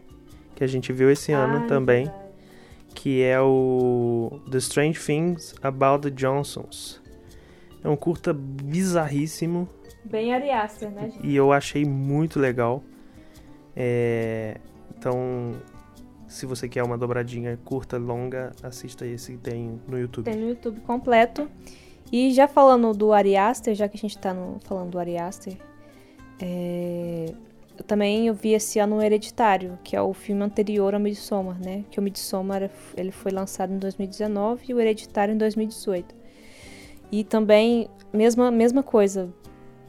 que 0.55 0.63
a 0.63 0.67
gente 0.67 0.93
viu 0.93 1.09
esse 1.09 1.31
ano 1.31 1.63
ah, 1.63 1.67
também, 1.67 2.11
que 2.93 3.23
é 3.23 3.41
o 3.41 4.39
The 4.51 4.59
Strange 4.59 4.99
Things 4.99 5.55
About 5.61 6.03
the 6.03 6.15
Johnsons. 6.15 7.01
É 7.83 7.89
um 7.89 7.95
curta 7.95 8.31
bizarríssimo. 8.31 9.67
Bem 10.03 10.33
Ari 10.33 10.51
Aster, 10.51 10.91
né, 10.91 11.09
gente? 11.09 11.25
E 11.25 11.35
eu 11.35 11.51
achei 11.51 11.83
muito 11.83 12.39
legal. 12.39 12.83
É, 13.75 14.57
então, 14.97 15.51
se 16.27 16.45
você 16.45 16.69
quer 16.69 16.83
uma 16.83 16.97
dobradinha 16.97 17.57
curta, 17.65 17.97
longa, 17.97 18.51
assista 18.63 19.05
esse 19.05 19.33
que 19.33 19.37
tem 19.37 19.79
no 19.87 19.99
YouTube. 19.99 20.25
Tem 20.25 20.35
no 20.35 20.49
YouTube 20.49 20.79
completo. 20.81 21.49
E 22.11 22.31
já 22.31 22.47
falando 22.47 22.93
do 22.93 23.13
Ari 23.13 23.37
Aster, 23.37 23.73
já 23.73 23.87
que 23.87 23.97
a 23.97 23.99
gente 23.99 24.17
tá 24.17 24.33
no, 24.33 24.59
falando 24.65 24.91
do 24.91 24.99
Ari 24.99 25.17
Aster, 25.17 25.57
é, 26.41 27.33
eu 27.77 27.83
também 27.83 28.27
eu 28.27 28.33
vi 28.33 28.53
esse 28.53 28.79
ano 28.79 28.97
o 28.97 29.01
Hereditário, 29.01 29.79
que 29.83 29.95
é 29.95 30.01
o 30.01 30.13
filme 30.13 30.43
anterior 30.43 30.93
ao 30.93 30.99
Midsommar, 30.99 31.57
né? 31.59 31.83
Que 31.89 31.99
o 31.99 32.03
Midsommar 32.03 32.69
ele 32.95 33.11
foi 33.11 33.31
lançado 33.31 33.73
em 33.73 33.77
2019 33.77 34.65
e 34.69 34.73
o 34.73 34.79
Hereditário 34.79 35.33
em 35.33 35.37
2018. 35.37 36.13
E 37.11 37.23
também, 37.23 37.89
mesma, 38.13 38.51
mesma 38.51 38.83
coisa, 38.83 39.29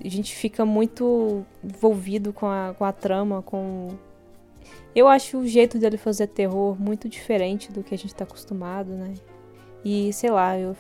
a 0.04 0.11
gente 0.11 0.35
fica 0.35 0.64
muito 0.64 1.44
envolvido 1.62 2.32
com 2.32 2.47
a, 2.47 2.75
com 2.76 2.85
a 2.85 2.92
trama, 2.92 3.42
com. 3.42 3.88
Eu 4.94 5.09
acho 5.09 5.38
o 5.38 5.47
jeito 5.47 5.78
dele 5.78 5.97
fazer 5.97 6.26
terror 6.26 6.78
muito 6.78 7.09
diferente 7.09 7.73
do 7.73 7.82
que 7.82 7.94
a 7.94 7.99
gente 7.99 8.14
tá 8.14 8.25
acostumado, 8.25 8.92
né? 8.92 9.14
E 9.85 10.12
sei 10.12 10.30
lá, 10.30 10.59
eu, 10.59 10.76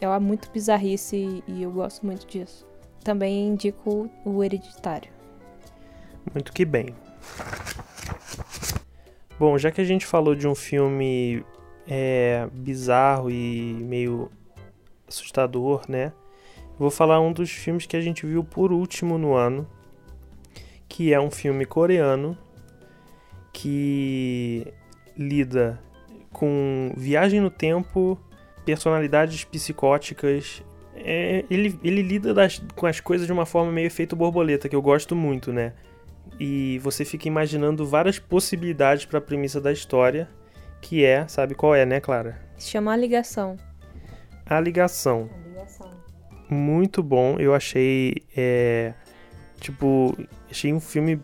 é 0.00 0.18
muito 0.18 0.50
bizarrice 0.50 1.42
e 1.46 1.62
eu 1.62 1.70
gosto 1.70 2.04
muito 2.04 2.26
disso. 2.26 2.66
Também 3.02 3.48
indico 3.48 4.10
o 4.24 4.44
Hereditário. 4.44 5.10
Muito 6.32 6.52
que 6.52 6.64
bem. 6.64 6.94
Bom, 9.38 9.56
já 9.58 9.70
que 9.70 9.80
a 9.80 9.84
gente 9.84 10.06
falou 10.06 10.34
de 10.34 10.46
um 10.46 10.54
filme 10.54 11.44
é, 11.86 12.48
bizarro 12.52 13.30
e 13.30 13.74
meio 13.80 14.30
assustador, 15.08 15.82
né? 15.88 16.12
Vou 16.78 16.90
falar 16.90 17.20
um 17.20 17.32
dos 17.32 17.50
filmes 17.50 17.86
que 17.86 17.96
a 17.96 18.00
gente 18.00 18.26
viu 18.26 18.42
por 18.42 18.72
último 18.72 19.18
no 19.18 19.34
ano, 19.34 19.68
que 20.88 21.12
é 21.12 21.20
um 21.20 21.30
filme 21.30 21.64
coreano 21.64 22.36
que 23.52 24.66
lida 25.16 25.78
com 26.32 26.92
viagem 26.96 27.40
no 27.40 27.50
tempo, 27.50 28.18
personalidades 28.64 29.44
psicóticas. 29.44 30.62
É, 30.96 31.44
ele, 31.50 31.78
ele 31.82 32.02
lida 32.02 32.32
das, 32.32 32.62
com 32.74 32.86
as 32.86 33.00
coisas 33.00 33.26
de 33.26 33.32
uma 33.32 33.46
forma 33.46 33.70
meio 33.70 33.86
efeito 33.86 34.16
borboleta, 34.16 34.68
que 34.68 34.76
eu 34.76 34.82
gosto 34.82 35.14
muito, 35.14 35.52
né? 35.52 35.74
E 36.40 36.78
você 36.78 37.04
fica 37.04 37.28
imaginando 37.28 37.86
várias 37.86 38.18
possibilidades 38.18 39.04
para 39.04 39.18
a 39.18 39.22
premissa 39.22 39.60
da 39.60 39.72
história, 39.72 40.28
que 40.80 41.04
é, 41.04 41.26
sabe 41.28 41.54
qual 41.54 41.74
é, 41.74 41.84
né, 41.84 42.00
Clara? 42.00 42.40
Se 42.56 42.70
chama 42.70 42.92
A 42.92 42.96
Ligação. 42.96 43.56
A 44.46 44.58
Ligação. 44.60 45.28
A 45.32 45.48
Ligação 45.48 46.01
muito 46.52 47.02
bom. 47.02 47.36
Eu 47.38 47.54
achei. 47.54 48.16
É, 48.36 48.94
tipo, 49.60 50.16
achei 50.50 50.72
um 50.72 50.80
filme 50.80 51.20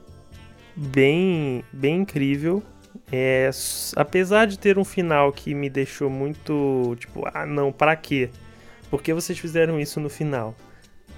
bem, 0.76 1.62
bem 1.72 2.02
incrível. 2.02 2.62
É, 3.10 3.48
apesar 3.96 4.46
de 4.46 4.58
ter 4.58 4.78
um 4.78 4.84
final 4.84 5.32
que 5.32 5.54
me 5.54 5.70
deixou 5.70 6.10
muito. 6.10 6.96
Tipo, 6.98 7.24
ah, 7.32 7.46
não, 7.46 7.72
para 7.72 7.96
quê? 7.96 8.30
Por 8.90 9.02
que 9.02 9.12
vocês 9.12 9.38
fizeram 9.38 9.78
isso 9.80 10.00
no 10.00 10.08
final? 10.08 10.54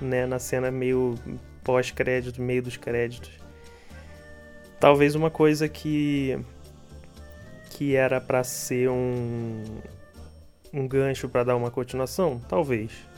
Né, 0.00 0.26
na 0.26 0.38
cena 0.38 0.70
meio 0.70 1.14
pós-crédito, 1.62 2.40
meio 2.40 2.62
dos 2.62 2.76
créditos. 2.76 3.30
Talvez 4.78 5.14
uma 5.14 5.30
coisa 5.30 5.68
que. 5.68 6.38
que 7.70 7.94
era 7.94 8.20
para 8.20 8.42
ser 8.44 8.88
um. 8.88 9.62
um 10.72 10.88
gancho 10.88 11.28
para 11.28 11.44
dar 11.44 11.56
uma 11.56 11.70
continuação? 11.70 12.40
Talvez. 12.48 13.09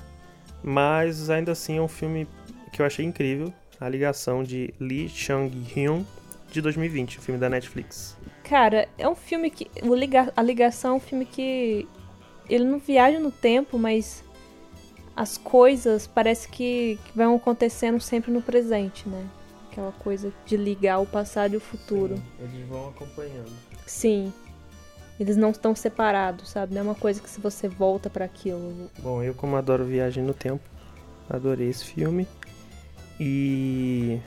Mas 0.62 1.30
ainda 1.30 1.52
assim 1.52 1.78
é 1.78 1.82
um 1.82 1.88
filme 1.88 2.26
que 2.72 2.80
eu 2.80 2.86
achei 2.86 3.04
incrível. 3.04 3.52
A 3.80 3.88
ligação 3.88 4.44
de 4.44 4.72
Lee 4.78 5.08
Chang-hyun 5.08 6.04
de 6.50 6.60
2020, 6.60 7.18
o 7.18 7.22
filme 7.22 7.40
da 7.40 7.48
Netflix. 7.48 8.16
Cara, 8.44 8.88
é 8.96 9.08
um 9.08 9.14
filme 9.14 9.50
que. 9.50 9.68
O 9.82 9.94
liga, 9.94 10.32
a 10.36 10.42
ligação 10.42 10.92
é 10.92 10.94
um 10.94 11.00
filme 11.00 11.24
que. 11.24 11.88
Ele 12.48 12.64
não 12.64 12.78
viaja 12.78 13.18
no 13.18 13.30
tempo, 13.30 13.78
mas 13.78 14.22
as 15.16 15.38
coisas 15.38 16.06
parece 16.06 16.48
que, 16.48 16.98
que 17.04 17.16
vão 17.16 17.36
acontecendo 17.36 18.00
sempre 18.00 18.30
no 18.30 18.42
presente, 18.42 19.08
né? 19.08 19.26
Aquela 19.70 19.92
coisa 19.92 20.32
de 20.44 20.56
ligar 20.56 20.98
o 20.98 21.06
passado 21.06 21.54
e 21.54 21.56
o 21.56 21.60
futuro. 21.60 22.16
Sim, 22.16 22.22
eles 22.40 22.68
vão 22.68 22.88
acompanhando. 22.90 23.50
Sim. 23.86 24.32
Eles 25.20 25.36
não 25.36 25.50
estão 25.50 25.74
separados, 25.74 26.50
sabe? 26.50 26.74
Não 26.74 26.80
é 26.80 26.84
uma 26.84 26.94
coisa 26.94 27.20
que 27.20 27.30
se 27.30 27.40
você 27.40 27.68
volta 27.68 28.10
para 28.10 28.24
aquilo. 28.24 28.90
Bom, 28.98 29.22
eu 29.22 29.34
como 29.34 29.56
adoro 29.56 29.84
Viagem 29.84 30.24
no 30.24 30.34
Tempo, 30.34 30.62
adorei 31.28 31.68
esse 31.68 31.84
filme. 31.84 32.26
E 33.20 34.20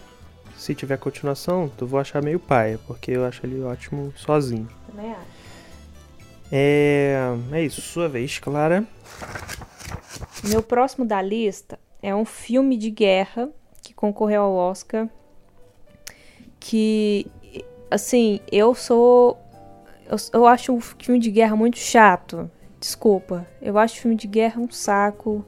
se 0.57 0.73
tiver 0.73 0.97
continuação, 0.97 1.69
eu 1.79 1.87
vou 1.87 1.99
achar 1.99 2.23
meio 2.23 2.39
paia, 2.39 2.79
porque 2.87 3.11
eu 3.11 3.25
acho 3.25 3.45
ele 3.45 3.61
ótimo 3.61 4.13
sozinho. 4.15 4.69
Também 4.87 5.11
acho. 5.11 5.35
É, 6.51 7.17
é 7.51 7.61
isso, 7.63 7.81
sua 7.81 8.07
vez, 8.07 8.39
Clara. 8.39 8.85
Meu 10.43 10.61
próximo 10.61 11.05
da 11.05 11.21
lista 11.21 11.79
é 12.01 12.15
um 12.15 12.25
filme 12.25 12.77
de 12.77 12.89
guerra 12.89 13.49
que 13.81 13.93
concorreu 13.93 14.43
ao 14.43 14.53
Oscar. 14.53 15.09
Que, 16.59 17.27
assim, 17.89 18.39
eu 18.51 18.73
sou 18.73 19.37
eu, 20.09 20.17
eu 20.33 20.47
acho 20.47 20.75
o 20.75 20.79
filme 20.79 21.19
de 21.19 21.31
guerra 21.31 21.55
muito 21.55 21.77
chato. 21.77 22.49
Desculpa. 22.79 23.47
Eu 23.61 23.77
acho 23.77 23.95
o 23.95 24.01
filme 24.01 24.15
de 24.15 24.27
guerra 24.27 24.61
um 24.61 24.69
saco. 24.69 25.45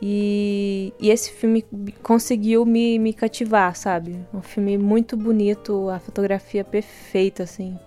E, 0.00 0.92
e 0.98 1.10
esse 1.10 1.30
filme 1.30 1.64
conseguiu 2.02 2.66
me, 2.66 2.98
me 2.98 3.12
cativar, 3.12 3.76
sabe? 3.76 4.18
Um 4.34 4.42
filme 4.42 4.76
muito 4.76 5.16
bonito, 5.16 5.88
a 5.88 6.00
fotografia 6.00 6.64
perfeita, 6.64 7.44
assim. 7.44 7.78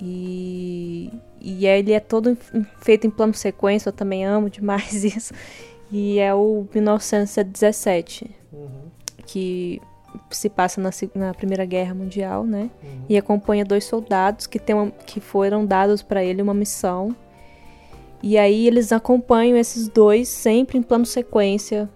E, 0.00 1.12
e 1.40 1.66
ele 1.66 1.92
é 1.92 2.00
todo 2.00 2.38
feito 2.78 3.06
em 3.06 3.10
plano 3.10 3.34
sequência, 3.34 3.88
eu 3.88 3.92
também 3.92 4.24
amo 4.24 4.48
demais 4.50 5.02
isso. 5.04 5.34
E 5.90 6.20
é 6.20 6.32
o 6.32 6.64
1917, 6.72 8.30
uhum. 8.52 8.68
que 9.26 9.82
se 10.30 10.48
passa 10.48 10.80
na, 10.80 10.90
na, 11.14 11.34
Primeira 11.34 11.64
Guerra 11.64 11.94
Mundial, 11.94 12.44
né? 12.44 12.70
Uhum. 12.82 13.04
E 13.08 13.16
acompanha 13.16 13.64
dois 13.64 13.84
soldados 13.84 14.46
que, 14.46 14.58
tem 14.58 14.74
uma, 14.74 14.90
que 14.90 15.20
foram 15.20 15.64
dados 15.64 16.02
para 16.02 16.24
ele 16.24 16.42
uma 16.42 16.54
missão. 16.54 17.14
E 18.22 18.36
aí 18.36 18.66
eles 18.66 18.92
acompanham 18.92 19.56
esses 19.56 19.88
dois 19.88 20.28
sempre 20.28 20.76
em 20.76 20.82
plano 20.82 21.06
sequência, 21.06 21.88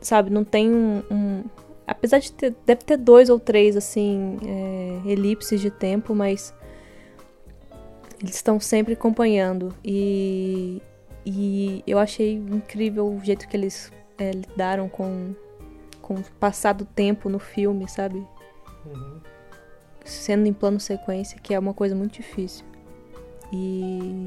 sabe? 0.00 0.30
Não 0.30 0.44
tem 0.44 0.70
um. 0.70 1.02
um 1.10 1.44
apesar 1.86 2.18
de 2.18 2.32
ter. 2.32 2.54
Deve 2.64 2.82
ter 2.82 2.96
dois 2.96 3.28
ou 3.28 3.38
três, 3.38 3.76
assim, 3.76 4.38
é, 4.46 5.10
elipses 5.10 5.60
de 5.60 5.70
tempo, 5.70 6.14
mas. 6.14 6.54
eles 8.20 8.34
estão 8.34 8.58
sempre 8.58 8.94
acompanhando. 8.94 9.74
E, 9.84 10.80
e 11.24 11.82
eu 11.86 11.98
achei 11.98 12.34
incrível 12.34 13.06
o 13.06 13.20
jeito 13.22 13.46
que 13.46 13.56
eles 13.56 13.92
é, 14.18 14.30
lidaram 14.30 14.88
com, 14.88 15.34
com 16.08 16.14
o 16.14 16.24
passar 16.40 16.72
do 16.72 16.86
tempo 16.86 17.28
no 17.28 17.38
filme, 17.38 17.86
sabe? 17.86 18.26
Uhum. 18.86 19.20
Sendo 20.02 20.46
em 20.46 20.54
plano 20.54 20.80
sequência, 20.80 21.38
que 21.38 21.52
é 21.52 21.58
uma 21.58 21.74
coisa 21.74 21.94
muito 21.94 22.14
difícil. 22.14 22.64
E, 23.52 24.26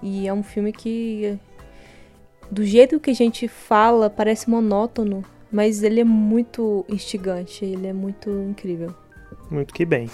e 0.00 0.28
é 0.28 0.32
um 0.32 0.44
filme 0.44 0.72
que, 0.72 1.36
do 2.48 2.64
jeito 2.64 3.00
que 3.00 3.10
a 3.10 3.14
gente 3.14 3.48
fala, 3.48 4.08
parece 4.08 4.48
monótono, 4.48 5.24
mas 5.50 5.82
ele 5.82 6.00
é 6.00 6.04
muito 6.04 6.86
instigante, 6.88 7.64
ele 7.64 7.88
é 7.88 7.92
muito 7.92 8.30
incrível. 8.30 8.94
Muito 9.50 9.74
que 9.74 9.84
bem. 9.84 10.08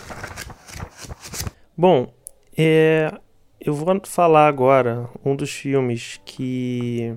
Bom, 1.77 2.11
é, 2.57 3.13
eu 3.61 3.75
vou 3.75 4.01
falar 4.07 4.49
agora 4.49 5.07
um 5.23 5.37
dos 5.37 5.51
filmes 5.51 6.19
que. 6.25 7.15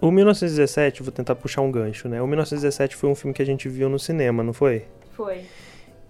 O 0.00 0.10
1917, 0.10 1.02
vou 1.02 1.12
tentar 1.12 1.34
puxar 1.34 1.62
um 1.62 1.70
gancho, 1.70 2.08
né? 2.08 2.20
O 2.20 2.26
1917 2.26 2.96
foi 2.96 3.10
um 3.10 3.14
filme 3.14 3.34
que 3.34 3.42
a 3.42 3.46
gente 3.46 3.68
viu 3.68 3.88
no 3.88 3.98
cinema, 3.98 4.42
não 4.42 4.52
foi? 4.52 4.84
Foi. 5.12 5.42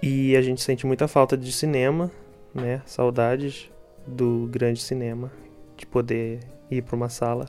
E 0.02 0.36
a 0.36 0.42
gente 0.42 0.60
sente 0.60 0.86
muita 0.86 1.06
falta 1.06 1.36
de 1.36 1.52
cinema, 1.52 2.10
né? 2.54 2.82
Saudades 2.86 3.70
do 4.06 4.48
grande 4.50 4.80
cinema, 4.80 5.30
de 5.76 5.86
poder 5.86 6.40
ir 6.70 6.82
para 6.82 6.96
uma 6.96 7.08
sala. 7.08 7.48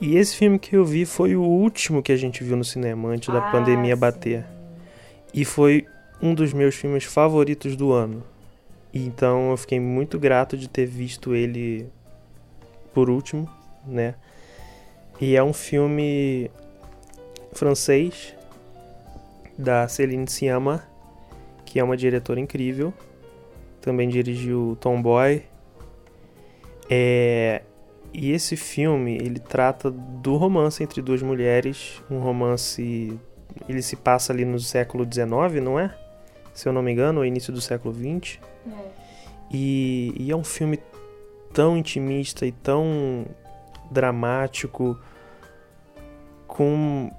E 0.00 0.16
esse 0.16 0.36
filme 0.36 0.58
que 0.58 0.76
eu 0.76 0.84
vi 0.84 1.06
foi 1.06 1.34
o 1.34 1.42
último 1.42 2.02
que 2.02 2.12
a 2.12 2.16
gente 2.16 2.44
viu 2.44 2.56
no 2.56 2.64
cinema 2.64 3.08
antes 3.08 3.32
da 3.32 3.48
ah, 3.48 3.50
pandemia 3.50 3.94
sim. 3.94 4.00
bater. 4.00 4.44
E 5.32 5.44
foi 5.44 5.86
um 6.20 6.34
dos 6.34 6.52
meus 6.52 6.74
filmes 6.74 7.04
favoritos 7.04 7.76
do 7.76 7.92
ano. 7.92 8.22
Então 8.92 9.50
eu 9.50 9.56
fiquei 9.56 9.80
muito 9.80 10.18
grato 10.18 10.56
de 10.56 10.68
ter 10.68 10.86
visto 10.86 11.34
ele 11.34 11.86
por 12.94 13.10
último, 13.10 13.48
né? 13.86 14.14
E 15.20 15.34
é 15.34 15.42
um 15.42 15.52
filme 15.52 16.50
francês 17.52 18.34
da 19.56 19.88
Céline 19.88 20.28
Sciamma, 20.28 20.84
que 21.64 21.80
é 21.80 21.84
uma 21.84 21.96
diretora 21.96 22.38
incrível. 22.38 22.92
Também 23.80 24.08
dirigiu 24.08 24.76
Tomboy. 24.80 25.42
É... 26.90 27.62
E 28.12 28.32
esse 28.32 28.56
filme, 28.56 29.16
ele 29.16 29.38
trata 29.38 29.90
do 29.90 30.36
romance 30.36 30.82
entre 30.82 31.02
duas 31.02 31.22
mulheres, 31.22 32.02
um 32.10 32.18
romance 32.18 33.18
ele 33.68 33.82
se 33.82 33.96
passa 33.96 34.32
ali 34.32 34.44
no 34.44 34.58
século 34.58 35.04
XIX, 35.04 35.62
não 35.62 35.78
é? 35.78 35.94
Se 36.54 36.68
eu 36.68 36.72
não 36.72 36.82
me 36.82 36.92
engano, 36.92 37.20
no 37.20 37.24
início 37.24 37.52
do 37.52 37.60
século 37.60 37.94
XX. 37.94 38.38
É. 38.66 38.70
E, 39.50 40.14
e 40.18 40.30
é 40.30 40.36
um 40.36 40.44
filme 40.44 40.78
tão 41.52 41.76
intimista 41.76 42.46
e 42.46 42.52
tão 42.52 43.26
dramático, 43.90 44.98
com 46.56 47.10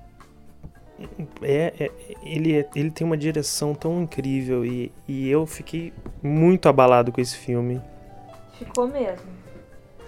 é, 1.44 1.74
é, 1.80 1.92
ele, 2.24 2.58
é, 2.58 2.68
ele 2.76 2.90
tem 2.90 3.06
uma 3.06 3.16
direção 3.16 3.76
tão 3.76 4.02
incrível 4.02 4.66
e, 4.66 4.92
e 5.08 5.30
eu 5.30 5.46
fiquei 5.46 5.94
muito 6.24 6.68
abalado 6.68 7.12
com 7.12 7.22
esse 7.22 7.38
filme. 7.38 7.80
Ficou 8.58 8.88
mesmo. 8.88 9.28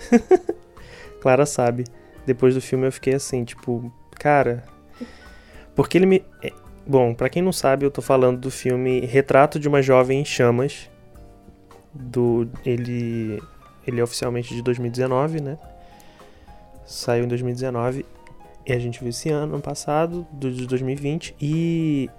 Clara 1.22 1.46
sabe. 1.46 1.84
Depois 2.26 2.56
do 2.56 2.62
filme 2.62 2.88
eu 2.88 2.92
fiquei 2.92 3.14
assim, 3.14 3.44
tipo, 3.44 3.94
cara. 4.16 4.64
Porque 5.76 5.96
ele 5.96 6.08
me. 6.08 6.26
É, 6.42 6.52
bom, 6.88 7.14
para 7.14 7.30
quem 7.30 7.44
não 7.44 7.54
sabe, 7.54 7.86
eu 7.86 7.92
tô 7.92 8.02
falando 8.02 8.40
do 8.40 8.50
filme 8.50 9.02
Retrato 9.02 9.60
de 9.60 9.68
uma 9.68 9.84
Jovem 9.84 10.22
em 10.22 10.26
Chamas, 10.26 10.90
do 11.94 12.50
ele 12.66 13.40
ele 13.86 14.00
é 14.00 14.04
oficialmente 14.04 14.56
de 14.56 14.62
2019, 14.64 15.40
né? 15.40 15.60
Saiu 16.84 17.26
em 17.26 17.28
2019 17.28 18.06
e 18.72 18.76
a 18.76 18.80
gente 18.80 19.00
viu 19.00 19.10
esse 19.10 19.30
ano, 19.30 19.56
ano 19.56 19.64
passado, 19.64 20.28
do, 20.32 20.52
de 20.52 20.66
2020 20.68 21.36
e 21.42 22.10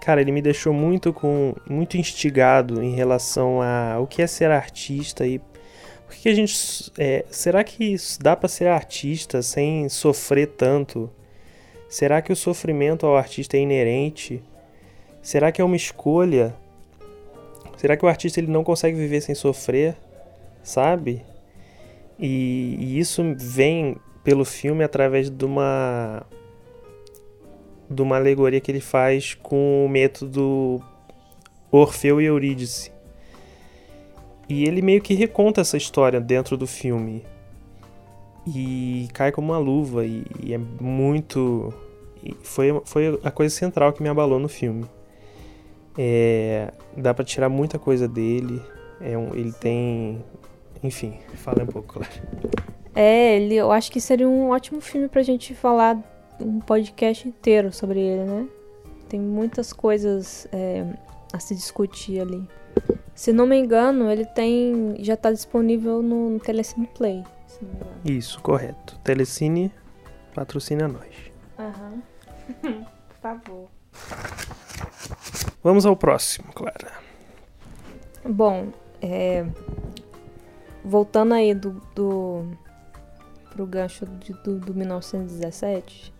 cara, 0.00 0.20
ele 0.20 0.32
me 0.32 0.40
deixou 0.40 0.72
muito 0.72 1.12
com 1.12 1.54
muito 1.68 1.96
instigado 1.96 2.82
em 2.82 2.94
relação 2.94 3.60
a 3.60 3.98
o 4.00 4.06
que 4.06 4.22
é 4.22 4.26
ser 4.26 4.50
artista 4.50 5.26
e 5.26 5.38
por 5.38 6.16
que 6.16 6.28
a 6.28 6.34
gente 6.34 6.90
é, 6.98 7.24
será 7.30 7.62
que 7.62 7.94
dá 8.20 8.34
para 8.34 8.48
ser 8.48 8.66
artista 8.66 9.42
sem 9.42 9.88
sofrer 9.88 10.48
tanto? 10.48 11.10
Será 11.88 12.22
que 12.22 12.32
o 12.32 12.36
sofrimento 12.36 13.04
ao 13.06 13.16
artista 13.16 13.56
é 13.56 13.60
inerente? 13.60 14.42
Será 15.22 15.52
que 15.52 15.60
é 15.60 15.64
uma 15.64 15.76
escolha? 15.76 16.54
Será 17.76 17.96
que 17.96 18.04
o 18.04 18.08
artista 18.08 18.40
ele 18.40 18.50
não 18.50 18.64
consegue 18.64 18.96
viver 18.96 19.20
sem 19.20 19.34
sofrer, 19.34 19.96
sabe? 20.62 21.22
E, 22.18 22.76
e 22.78 22.98
isso 22.98 23.22
vem 23.36 23.96
pelo 24.30 24.44
filme 24.44 24.84
através 24.84 25.28
de 25.28 25.44
uma 25.44 26.22
de 27.90 28.00
uma 28.00 28.14
alegoria 28.14 28.60
que 28.60 28.70
ele 28.70 28.80
faz 28.80 29.34
com 29.34 29.84
o 29.84 29.88
método 29.88 30.80
Orfeu 31.68 32.20
e 32.20 32.26
Eurídice. 32.26 32.92
E 34.48 34.62
ele 34.62 34.82
meio 34.82 35.02
que 35.02 35.14
reconta 35.14 35.62
essa 35.62 35.76
história 35.76 36.20
dentro 36.20 36.56
do 36.56 36.64
filme. 36.64 37.24
E 38.46 39.08
cai 39.12 39.32
como 39.32 39.48
uma 39.48 39.58
luva 39.58 40.06
e, 40.06 40.24
e 40.40 40.54
é 40.54 40.58
muito 40.58 41.74
foi 42.44 42.80
foi 42.84 43.18
a 43.24 43.32
coisa 43.32 43.52
central 43.52 43.92
que 43.92 44.00
me 44.00 44.08
abalou 44.08 44.38
no 44.38 44.48
filme. 44.48 44.86
É, 45.98 46.72
dá 46.96 47.12
para 47.12 47.24
tirar 47.24 47.48
muita 47.48 47.80
coisa 47.80 48.06
dele. 48.06 48.62
É 49.00 49.18
um, 49.18 49.34
ele 49.34 49.50
tem. 49.50 50.24
Enfim, 50.84 51.18
fala 51.34 51.64
um 51.64 51.66
pouco, 51.66 51.94
claro. 51.94 52.79
É, 52.94 53.36
ele, 53.36 53.54
eu 53.54 53.70
acho 53.70 53.90
que 53.90 54.00
seria 54.00 54.28
um 54.28 54.50
ótimo 54.50 54.80
filme 54.80 55.08
pra 55.08 55.22
gente 55.22 55.54
falar 55.54 55.98
um 56.40 56.60
podcast 56.60 57.28
inteiro 57.28 57.72
sobre 57.72 58.00
ele, 58.00 58.24
né? 58.24 58.48
Tem 59.08 59.20
muitas 59.20 59.72
coisas 59.72 60.46
é, 60.52 60.84
a 61.32 61.38
se 61.38 61.54
discutir 61.54 62.20
ali. 62.20 62.46
Se 63.14 63.32
não 63.32 63.46
me 63.46 63.56
engano, 63.56 64.10
ele 64.10 64.24
tem. 64.24 64.96
já 65.00 65.16
tá 65.16 65.30
disponível 65.30 66.02
no, 66.02 66.30
no 66.30 66.40
Telecine 66.40 66.86
Play. 66.86 67.22
Isso, 68.04 68.40
correto. 68.40 68.98
Telecine 69.04 69.70
patrocina 70.34 70.88
nós. 70.88 71.14
Aham. 71.58 72.02
Uhum. 72.64 72.84
Por 73.08 73.16
favor. 73.20 73.68
Vamos 75.62 75.84
ao 75.84 75.94
próximo, 75.94 76.52
Clara. 76.54 76.92
Bom, 78.24 78.68
é, 79.02 79.44
voltando 80.84 81.34
aí 81.34 81.54
do, 81.54 81.80
do 81.94 82.46
pro 83.50 83.66
gancho 83.66 84.06
de, 84.06 84.32
do, 84.32 84.58
do 84.58 84.74
1917, 84.74 86.12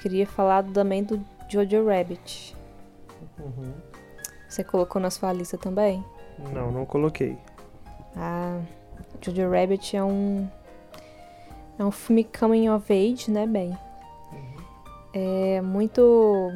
queria 0.00 0.26
falar 0.26 0.62
também 0.64 1.02
do 1.02 1.20
Jojo 1.48 1.86
Rabbit. 1.86 2.56
Uhum. 3.38 3.72
Você 4.48 4.62
colocou 4.62 5.00
na 5.00 5.10
sua 5.10 5.32
lista 5.32 5.58
também? 5.58 6.04
Não, 6.52 6.70
não 6.70 6.86
coloquei. 6.86 7.36
Ah, 8.14 8.60
Jojo 9.20 9.50
Rabbit 9.50 9.96
é 9.96 10.04
um 10.04 10.48
é 11.78 11.84
um 11.84 11.90
filme 11.90 12.24
coming 12.24 12.70
of 12.70 12.90
age, 12.90 13.30
né, 13.30 13.46
bem? 13.46 13.76
Uhum. 14.32 14.56
É 15.12 15.60
muito 15.60 16.52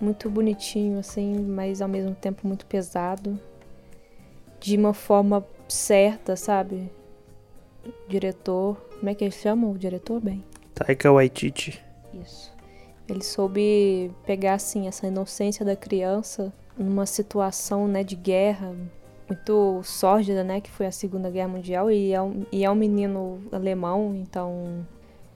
muito 0.00 0.30
bonitinho, 0.30 0.98
assim, 0.98 1.38
mas 1.40 1.82
ao 1.82 1.88
mesmo 1.88 2.14
tempo 2.14 2.46
muito 2.46 2.66
pesado. 2.66 3.38
De 4.60 4.76
uma 4.76 4.92
forma 4.92 5.44
certa, 5.68 6.34
sabe? 6.34 6.90
Diretor. 8.08 8.76
Como 8.98 9.08
é 9.08 9.14
que 9.14 9.24
ele 9.24 9.32
chama 9.32 9.68
o 9.68 9.78
diretor, 9.78 10.20
bem? 10.20 10.44
Taika 10.74 11.10
Waititi. 11.12 11.80
Isso. 12.14 12.52
Ele 13.08 13.22
soube 13.22 14.10
pegar, 14.26 14.54
assim, 14.54 14.86
essa 14.86 15.06
inocência 15.06 15.64
da 15.64 15.76
criança 15.76 16.52
numa 16.76 17.06
situação, 17.06 17.88
né, 17.88 18.04
de 18.04 18.14
guerra 18.14 18.74
muito 19.28 19.82
sórdida, 19.82 20.42
né, 20.42 20.60
que 20.60 20.70
foi 20.70 20.86
a 20.86 20.92
Segunda 20.92 21.30
Guerra 21.30 21.48
Mundial 21.48 21.90
e 21.90 22.12
é 22.12 22.22
um, 22.22 22.46
e 22.50 22.64
é 22.64 22.70
um 22.70 22.74
menino 22.74 23.42
alemão, 23.52 24.14
então 24.14 24.86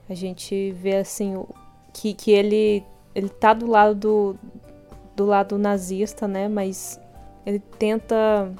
a 0.09 0.15
gente 0.15 0.71
vê, 0.71 0.97
assim, 0.97 1.43
que, 1.93 2.13
que 2.13 2.31
ele 2.31 2.83
ele 3.15 3.29
tá 3.29 3.53
do 3.53 3.67
lado 3.67 3.95
do, 3.95 4.35
do 5.15 5.25
lado 5.25 5.57
nazista, 5.57 6.27
né? 6.27 6.47
Mas 6.47 6.99
ele 7.45 7.59
tenta 7.59 8.51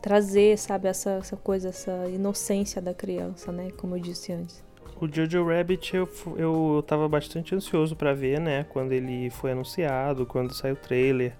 trazer, 0.00 0.58
sabe, 0.58 0.88
essa, 0.88 1.10
essa 1.10 1.36
coisa, 1.36 1.68
essa 1.68 2.08
inocência 2.08 2.80
da 2.80 2.94
criança, 2.94 3.52
né? 3.52 3.70
Como 3.76 3.96
eu 3.96 4.00
disse 4.00 4.32
antes. 4.32 4.62
O 5.00 5.08
Jojo 5.10 5.46
Rabbit 5.46 5.96
eu, 5.96 6.08
eu 6.36 6.84
tava 6.86 7.08
bastante 7.08 7.54
ansioso 7.54 7.96
para 7.96 8.12
ver, 8.12 8.38
né? 8.38 8.64
Quando 8.64 8.92
ele 8.92 9.30
foi 9.30 9.52
anunciado, 9.52 10.26
quando 10.26 10.52
saiu 10.54 10.74
o 10.74 10.76
trailer. 10.76 11.32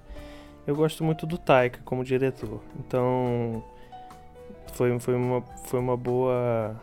Eu 0.66 0.74
gosto 0.74 1.04
muito 1.04 1.26
do 1.26 1.36
Taika 1.36 1.80
como 1.84 2.04
diretor. 2.04 2.60
Então 2.78 3.62
foi, 4.72 4.98
foi, 4.98 5.14
uma, 5.14 5.42
foi 5.64 5.78
uma 5.78 5.96
boa 5.96 6.80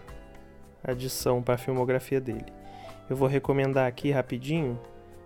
adição 0.84 1.42
para 1.42 1.56
a 1.56 1.58
filmografia 1.58 2.22
dele. 2.22 2.46
Eu 3.10 3.16
vou 3.16 3.28
recomendar 3.28 3.88
aqui 3.88 4.12
rapidinho 4.12 4.80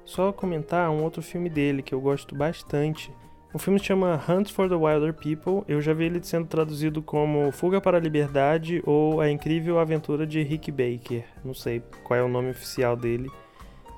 só 0.05 0.31
comentar 0.31 0.89
um 0.89 1.03
outro 1.03 1.21
filme 1.21 1.49
dele 1.49 1.81
que 1.81 1.93
eu 1.93 2.01
gosto 2.01 2.35
bastante, 2.35 3.11
O 3.53 3.59
filme 3.59 3.77
se 3.79 3.85
chama 3.85 4.21
Hunt 4.29 4.49
for 4.49 4.69
the 4.69 4.75
Wilder 4.75 5.13
People. 5.13 5.63
Eu 5.67 5.81
já 5.81 5.93
vi 5.93 6.05
ele 6.05 6.23
sendo 6.23 6.47
traduzido 6.47 7.01
como 7.01 7.51
Fuga 7.51 7.81
para 7.81 7.97
a 7.97 7.99
Liberdade 7.99 8.81
ou 8.85 9.19
A 9.19 9.29
Incrível 9.29 9.77
Aventura 9.77 10.25
de 10.25 10.41
Rick 10.41 10.71
Baker. 10.71 11.25
Não 11.43 11.53
sei 11.53 11.83
qual 12.05 12.17
é 12.17 12.23
o 12.23 12.29
nome 12.29 12.51
oficial 12.51 12.95
dele. 12.95 13.29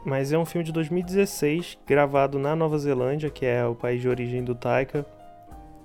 Mas 0.03 0.33
é 0.33 0.37
um 0.37 0.45
filme 0.45 0.65
de 0.65 0.71
2016, 0.71 1.77
gravado 1.85 2.39
na 2.39 2.55
Nova 2.55 2.79
Zelândia, 2.79 3.29
que 3.29 3.45
é 3.45 3.63
o 3.63 3.75
país 3.75 4.01
de 4.01 4.09
origem 4.09 4.43
do 4.43 4.55
Taika. 4.55 5.05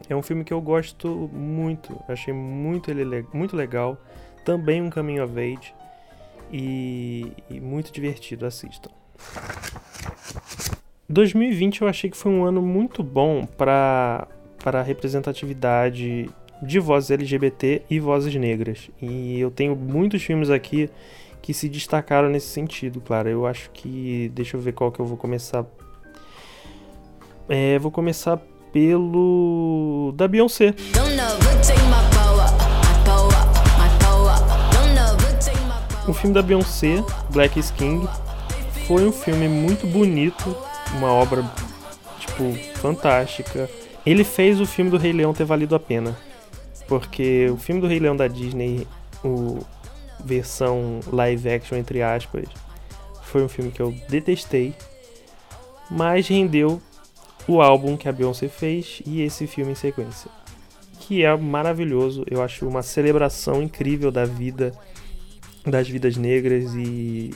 É 0.08 0.16
um 0.16 0.22
filme 0.22 0.44
que 0.44 0.52
eu 0.52 0.62
gosto 0.62 1.28
muito, 1.30 2.00
achei 2.08 2.32
muito, 2.32 2.90
ele, 2.90 3.26
muito 3.34 3.54
legal. 3.54 3.98
Também 4.46 4.80
um 4.80 4.88
caminho 4.88 5.24
of 5.24 5.38
age 5.38 5.74
e, 6.50 7.34
e 7.50 7.60
muito 7.60 7.92
divertido, 7.92 8.46
assistam. 8.46 8.90
2020 11.08 11.82
eu 11.82 11.88
achei 11.88 12.10
que 12.10 12.16
foi 12.16 12.30
um 12.30 12.44
ano 12.44 12.60
muito 12.60 13.02
bom 13.02 13.46
para 13.56 14.28
para 14.62 14.80
a 14.80 14.82
representatividade 14.82 16.28
de 16.60 16.78
vozes 16.78 17.10
LGBT 17.10 17.82
e 17.88 18.00
vozes 18.00 18.34
negras. 18.34 18.90
E 19.00 19.38
eu 19.40 19.50
tenho 19.50 19.76
muitos 19.76 20.22
filmes 20.22 20.50
aqui 20.50 20.90
que 21.40 21.54
se 21.54 21.68
destacaram 21.68 22.28
nesse 22.28 22.48
sentido, 22.48 23.00
claro. 23.00 23.28
Eu 23.28 23.46
acho 23.46 23.70
que. 23.70 24.30
Deixa 24.34 24.56
eu 24.56 24.60
ver 24.60 24.72
qual 24.72 24.90
que 24.90 25.00
eu 25.00 25.06
vou 25.06 25.16
começar. 25.16 25.64
É, 27.48 27.78
vou 27.78 27.90
começar 27.90 28.38
pelo. 28.72 30.12
da 30.16 30.28
Beyoncé. 30.28 30.74
O 36.06 36.14
filme 36.14 36.34
da 36.34 36.42
Beyoncé, 36.42 37.04
Black 37.30 37.58
is 37.58 37.70
King, 37.70 38.08
foi 38.86 39.06
um 39.06 39.12
filme 39.12 39.46
muito 39.46 39.86
bonito, 39.86 40.56
uma 40.96 41.12
obra, 41.12 41.44
tipo, 42.18 42.52
fantástica. 42.78 43.68
Ele 44.04 44.24
fez 44.24 44.60
o 44.60 44.66
filme 44.66 44.90
do 44.90 44.96
Rei 44.96 45.12
Leão 45.12 45.34
ter 45.34 45.44
valido 45.44 45.74
a 45.74 45.80
pena. 45.80 46.16
Porque 46.86 47.48
o 47.50 47.56
filme 47.56 47.80
do 47.80 47.86
Rei 47.86 47.98
Leão 47.98 48.16
da 48.16 48.26
Disney, 48.26 48.86
o 49.22 49.58
versão 50.24 51.00
live 51.12 51.48
action, 51.50 51.76
entre 51.76 52.02
aspas, 52.02 52.48
foi 53.22 53.42
um 53.42 53.48
filme 53.48 53.70
que 53.70 53.80
eu 53.80 53.94
detestei. 54.08 54.74
Mas 55.90 56.28
rendeu 56.28 56.80
o 57.46 57.60
álbum 57.62 57.96
que 57.96 58.08
a 58.08 58.12
Beyoncé 58.12 58.48
fez 58.48 59.02
e 59.06 59.22
esse 59.22 59.46
filme 59.46 59.72
em 59.72 59.74
sequência. 59.74 60.30
Que 61.00 61.24
é 61.24 61.36
maravilhoso, 61.36 62.24
eu 62.30 62.42
acho 62.42 62.66
uma 62.68 62.82
celebração 62.82 63.62
incrível 63.62 64.10
da 64.10 64.24
vida 64.24 64.72
das 65.66 65.88
vidas 65.88 66.16
negras 66.16 66.74
e 66.74 67.30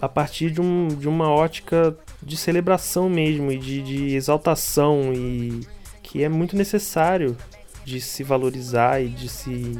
a 0.00 0.08
partir 0.08 0.50
de, 0.50 0.60
um, 0.60 0.88
de 0.88 1.08
uma 1.08 1.30
ótica 1.30 1.96
de 2.22 2.36
celebração 2.36 3.08
mesmo 3.08 3.52
e 3.52 3.58
de, 3.58 3.82
de 3.82 4.14
exaltação 4.14 5.12
e 5.12 5.66
que 6.02 6.22
é 6.22 6.28
muito 6.28 6.56
necessário 6.56 7.36
de 7.84 8.00
se 8.00 8.22
valorizar 8.22 9.00
e 9.00 9.08
de 9.08 9.28
se 9.28 9.78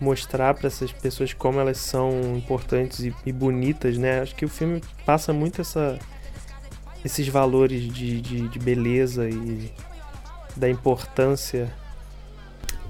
mostrar 0.00 0.54
para 0.54 0.66
essas 0.66 0.92
pessoas 0.92 1.32
como 1.32 1.58
elas 1.58 1.78
são 1.78 2.36
importantes 2.36 3.00
e, 3.00 3.14
e, 3.24 3.32
bonitas, 3.32 3.96
né? 3.96 4.20
Acho 4.20 4.34
que 4.34 4.44
o 4.44 4.48
filme 4.48 4.82
passa 5.04 5.32
muito 5.32 5.60
essa, 5.60 5.98
esses 7.04 7.26
valores 7.28 7.82
de, 7.92 8.20
de, 8.20 8.48
de 8.48 8.58
beleza 8.58 9.28
e 9.28 9.72
da 10.54 10.68
importância. 10.68 11.72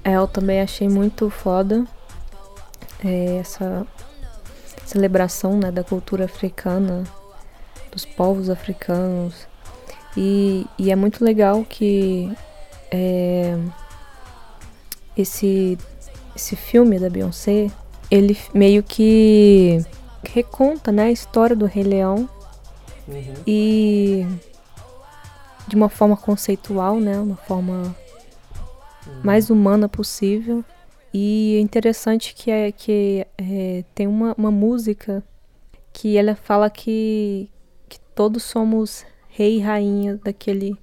É, 0.03 0.13
eu 0.13 0.27
também 0.27 0.61
achei 0.61 0.87
muito 0.87 1.29
foda 1.29 1.85
é, 3.03 3.37
essa 3.37 3.85
celebração 4.87 5.57
né, 5.57 5.71
da 5.71 5.83
cultura 5.83 6.25
africana, 6.25 7.03
dos 7.91 8.05
povos 8.05 8.49
africanos. 8.49 9.47
E, 10.15 10.65
e 10.79 10.91
é 10.91 10.95
muito 10.95 11.23
legal 11.23 11.63
que 11.63 12.31
é, 12.89 13.55
esse, 15.15 15.77
esse 16.35 16.55
filme 16.55 16.97
da 16.97 17.09
Beyoncé, 17.09 17.69
ele 18.09 18.37
meio 18.53 18.81
que 18.81 19.83
reconta 20.23 20.91
né, 20.91 21.05
a 21.05 21.11
história 21.11 21.55
do 21.55 21.65
Rei 21.65 21.83
Leão 21.83 22.29
uhum. 23.07 23.33
e 23.45 24.25
de 25.67 25.75
uma 25.75 25.89
forma 25.89 26.15
conceitual, 26.15 26.99
né, 26.99 27.19
uma 27.19 27.35
forma 27.35 27.95
uhum. 29.05 29.21
mais 29.21 29.49
humana 29.49 29.89
possível. 29.89 30.63
E 31.13 31.55
é 31.57 31.59
interessante 31.59 32.35
que, 32.35 32.51
é, 32.51 32.71
que 32.71 33.25
é, 33.37 33.83
tem 33.95 34.07
uma, 34.07 34.33
uma 34.37 34.51
música 34.51 35.23
que 35.93 36.17
ela 36.17 36.35
fala 36.35 36.69
que, 36.69 37.49
que 37.87 37.99
todos 38.13 38.43
somos 38.43 39.05
rei 39.29 39.57
e 39.57 39.59
rainha 39.59 40.17
daquele, 40.23 40.77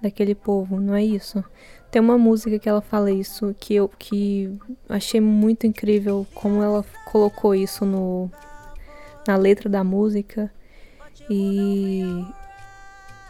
daquele 0.00 0.34
povo, 0.34 0.80
não 0.80 0.94
é 0.94 1.04
isso? 1.04 1.42
Tem 1.90 2.00
uma 2.00 2.18
música 2.18 2.58
que 2.58 2.68
ela 2.68 2.80
fala 2.80 3.10
isso 3.10 3.54
que 3.60 3.74
eu 3.74 3.88
que 3.88 4.58
achei 4.88 5.20
muito 5.20 5.66
incrível 5.66 6.26
como 6.34 6.62
ela 6.62 6.84
colocou 7.10 7.54
isso 7.54 7.84
no 7.84 8.30
na 9.28 9.36
letra 9.36 9.68
da 9.68 9.84
música 9.84 10.50
e 11.30 12.24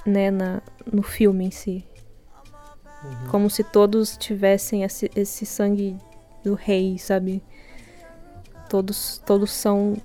né, 0.07 0.31
na, 0.31 0.63
no 0.91 1.03
filme 1.03 1.47
em 1.47 1.51
si. 1.51 1.85
Uhum. 3.05 3.29
Como 3.31 3.51
se 3.51 3.65
todos 3.65 4.17
tivessem 4.17 4.85
esse, 4.85 5.11
esse 5.15 5.45
sangue 5.45 5.97
do 6.43 6.55
rei, 6.55 6.99
sabe? 6.99 7.43
Todos, 8.69 9.23
todos 9.25 9.51
são 9.51 9.97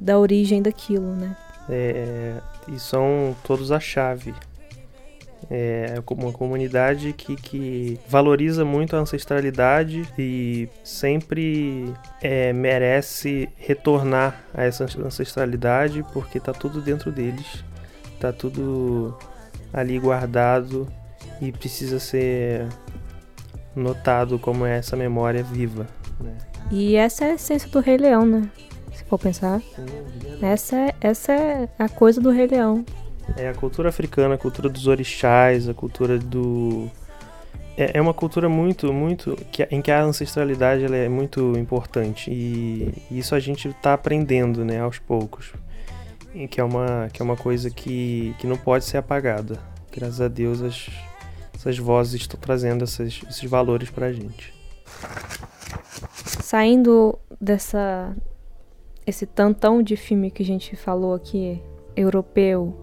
da 0.00 0.18
origem 0.18 0.62
daquilo, 0.62 1.14
né? 1.14 1.36
É, 1.68 2.40
e 2.68 2.78
são 2.78 3.34
todos 3.42 3.72
a 3.72 3.80
chave. 3.80 4.34
É 5.50 6.02
uma 6.10 6.32
comunidade 6.32 7.12
que, 7.12 7.36
que 7.36 8.00
valoriza 8.08 8.64
muito 8.64 8.96
a 8.96 9.00
ancestralidade 9.00 10.08
e 10.18 10.68
sempre 10.82 11.92
é, 12.22 12.52
merece 12.52 13.48
retornar 13.56 14.42
a 14.54 14.64
essa 14.64 14.84
ancestralidade 14.84 16.02
porque 16.14 16.40
tá 16.40 16.52
tudo 16.52 16.80
dentro 16.80 17.12
deles, 17.12 17.62
tá 18.18 18.32
tudo 18.32 19.14
ali 19.70 19.98
guardado 19.98 20.88
e 21.42 21.52
precisa 21.52 21.98
ser 21.98 22.66
notado 23.74 24.38
como 24.38 24.64
é 24.64 24.78
essa 24.78 24.96
memória 24.96 25.42
viva. 25.42 25.86
Né? 26.20 26.36
E 26.70 26.96
essa 26.96 27.24
é 27.24 27.32
a 27.32 27.34
essência 27.34 27.68
do 27.68 27.80
Rei 27.80 27.96
Leão, 27.96 28.24
né? 28.24 28.48
Se 28.92 29.04
for 29.04 29.18
pensar. 29.18 29.60
Essa 30.40 30.76
é, 30.76 30.94
essa 31.00 31.32
é 31.32 31.68
a 31.78 31.88
coisa 31.88 32.20
do 32.20 32.30
Rei 32.30 32.46
Leão. 32.46 32.84
É 33.36 33.48
a 33.48 33.54
cultura 33.54 33.88
africana, 33.88 34.34
a 34.34 34.38
cultura 34.38 34.68
dos 34.68 34.86
orixás, 34.86 35.68
a 35.68 35.74
cultura 35.74 36.18
do. 36.18 36.88
É, 37.76 37.98
é 37.98 38.00
uma 38.00 38.14
cultura 38.14 38.48
muito, 38.48 38.92
muito. 38.92 39.36
Que, 39.50 39.66
em 39.70 39.82
que 39.82 39.90
a 39.90 40.02
ancestralidade 40.02 40.84
é 40.84 41.08
muito 41.08 41.56
importante. 41.58 42.30
E 42.30 42.92
isso 43.10 43.34
a 43.34 43.40
gente 43.40 43.68
está 43.68 43.94
aprendendo, 43.94 44.64
né, 44.64 44.80
aos 44.80 44.98
poucos. 44.98 45.52
E 46.34 46.46
que 46.46 46.60
é 46.60 46.64
uma, 46.64 47.08
que 47.12 47.22
é 47.22 47.24
uma 47.24 47.36
coisa 47.36 47.70
que, 47.70 48.34
que 48.38 48.46
não 48.46 48.56
pode 48.56 48.84
ser 48.84 48.98
apagada. 48.98 49.58
Graças 49.92 50.20
a 50.20 50.28
Deus 50.28 50.60
as, 50.60 50.88
essas 51.64 51.78
vozes 51.78 52.20
estão 52.20 52.38
trazendo 52.38 52.84
esses, 52.84 53.22
esses 53.28 53.50
valores 53.50 53.88
para 53.88 54.06
a 54.06 54.12
gente. 54.12 54.52
Saindo 56.42 57.18
dessa 57.40 58.14
esse 59.06 59.26
tantão 59.26 59.82
de 59.82 59.96
filme 59.96 60.30
que 60.30 60.42
a 60.42 60.46
gente 60.46 60.76
falou 60.76 61.14
aqui, 61.14 61.60
europeu 61.96 62.74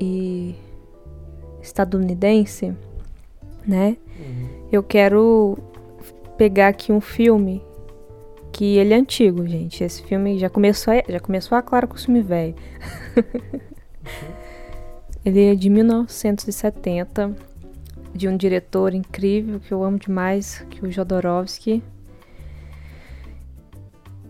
e 0.00 0.54
estadunidense, 1.62 2.74
né? 3.66 3.96
Uhum. 4.18 4.48
Eu 4.70 4.82
quero 4.82 5.58
pegar 6.36 6.68
aqui 6.68 6.92
um 6.92 7.00
filme 7.00 7.62
que 8.52 8.76
ele 8.76 8.94
é 8.94 8.96
antigo, 8.96 9.46
gente. 9.46 9.82
Esse 9.82 10.02
filme 10.02 10.38
já 10.38 10.48
começou, 10.48 10.92
a, 10.92 11.02
já 11.10 11.20
começou 11.20 11.58
a 11.58 11.62
claro 11.62 11.86
com 11.88 11.94
o 11.94 11.98
filme 11.98 12.22
velho. 12.22 12.54
uhum. 13.16 14.38
Ele 15.24 15.44
é 15.44 15.54
de 15.54 15.68
1970 15.68 17.36
de 18.18 18.26
um 18.28 18.36
diretor 18.36 18.92
incrível 18.92 19.60
que 19.60 19.72
eu 19.72 19.84
amo 19.84 19.96
demais, 19.96 20.66
que 20.68 20.84
é 20.84 20.88
o 20.88 20.90
Jodorowsky, 20.90 21.82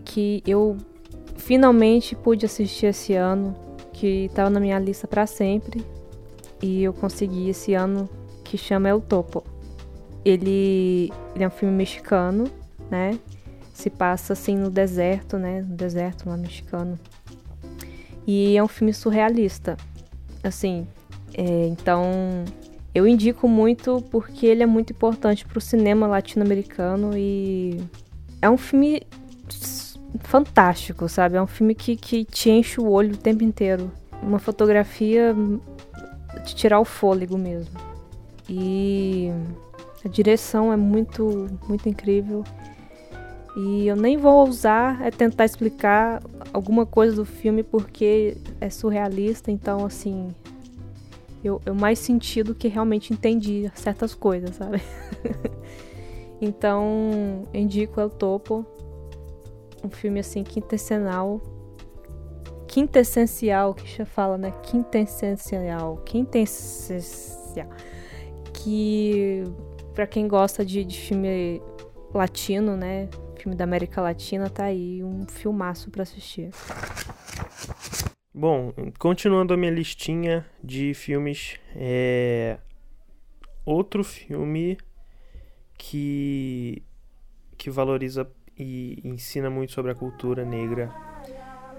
que 0.04 0.42
eu 0.46 0.76
finalmente 1.36 2.14
pude 2.14 2.44
assistir 2.44 2.86
esse 2.86 3.14
ano, 3.14 3.56
que 3.94 4.26
estava 4.26 4.50
na 4.50 4.60
minha 4.60 4.78
lista 4.78 5.08
para 5.08 5.26
sempre, 5.26 5.82
e 6.62 6.84
eu 6.84 6.92
consegui 6.92 7.48
esse 7.48 7.72
ano, 7.72 8.08
que 8.44 8.58
chama 8.58 8.90
El 8.90 9.00
Topo. 9.00 9.42
Ele, 10.22 11.10
ele 11.34 11.44
é 11.44 11.46
um 11.46 11.50
filme 11.50 11.74
mexicano, 11.74 12.44
né? 12.90 13.18
Se 13.72 13.88
passa 13.88 14.34
assim 14.34 14.56
no 14.56 14.70
deserto, 14.70 15.38
né? 15.38 15.62
No 15.62 15.76
deserto 15.76 16.28
lá 16.28 16.36
mexicano. 16.36 16.98
E 18.26 18.56
é 18.56 18.62
um 18.62 18.68
filme 18.68 18.92
surrealista. 18.92 19.76
Assim, 20.42 20.86
é, 21.32 21.66
então 21.68 22.44
eu 22.94 23.06
indico 23.06 23.48
muito 23.48 24.02
porque 24.10 24.46
ele 24.46 24.62
é 24.62 24.66
muito 24.66 24.92
importante 24.92 25.44
para 25.44 25.58
o 25.58 25.60
cinema 25.60 26.06
latino-americano 26.06 27.16
e 27.16 27.80
é 28.40 28.48
um 28.48 28.56
filme 28.56 29.02
fantástico, 30.20 31.08
sabe? 31.08 31.36
É 31.36 31.42
um 31.42 31.46
filme 31.46 31.74
que, 31.74 31.96
que 31.96 32.24
te 32.24 32.50
enche 32.50 32.80
o 32.80 32.88
olho 32.90 33.14
o 33.14 33.18
tempo 33.18 33.44
inteiro. 33.44 33.90
Uma 34.22 34.38
fotografia 34.38 35.34
de 36.44 36.54
tirar 36.54 36.80
o 36.80 36.84
fôlego 36.84 37.36
mesmo. 37.36 37.78
E 38.48 39.30
a 40.04 40.08
direção 40.08 40.72
é 40.72 40.76
muito, 40.76 41.48
muito 41.68 41.88
incrível. 41.88 42.42
E 43.56 43.86
eu 43.86 43.96
nem 43.96 44.16
vou 44.16 44.46
ousar 44.46 45.02
é 45.02 45.10
tentar 45.10 45.44
explicar 45.44 46.22
alguma 46.52 46.86
coisa 46.86 47.16
do 47.16 47.24
filme 47.24 47.62
porque 47.62 48.36
é 48.60 48.70
surrealista, 48.70 49.50
então 49.50 49.84
assim, 49.84 50.28
eu, 51.42 51.60
eu 51.64 51.74
mais 51.74 51.98
senti 51.98 52.42
do 52.42 52.54
que 52.54 52.68
realmente 52.68 53.12
entendi 53.12 53.70
certas 53.74 54.14
coisas, 54.14 54.56
sabe? 54.56 54.82
então, 56.40 57.42
indico 57.54 58.00
El 58.00 58.10
Topo, 58.10 58.66
um 59.84 59.90
filme 59.90 60.20
assim 60.20 60.42
quintessenal, 60.42 61.40
quintessencial, 62.66 63.74
que 63.74 63.86
já 63.86 64.04
fala, 64.04 64.36
né? 64.36 64.52
Quintessencial, 64.62 65.98
quintessencial, 66.04 67.68
que 68.52 69.44
para 69.94 70.06
quem 70.06 70.28
gosta 70.28 70.64
de, 70.64 70.84
de 70.84 70.98
filme 70.98 71.62
latino, 72.12 72.76
né? 72.76 73.08
Filme 73.36 73.56
da 73.56 73.64
América 73.64 74.00
Latina, 74.00 74.50
tá 74.50 74.64
aí 74.64 75.02
um 75.02 75.26
filmaço 75.26 75.90
para 75.90 76.02
assistir. 76.02 76.50
Bom, 78.40 78.72
continuando 79.00 79.52
a 79.52 79.56
minha 79.56 79.72
listinha 79.72 80.46
de 80.62 80.94
filmes, 80.94 81.58
é... 81.74 82.58
outro 83.66 84.04
filme 84.04 84.78
que 85.76 86.80
que 87.56 87.68
valoriza 87.68 88.30
e 88.56 89.00
ensina 89.02 89.50
muito 89.50 89.72
sobre 89.72 89.90
a 89.90 89.94
cultura 89.96 90.44
negra 90.44 90.88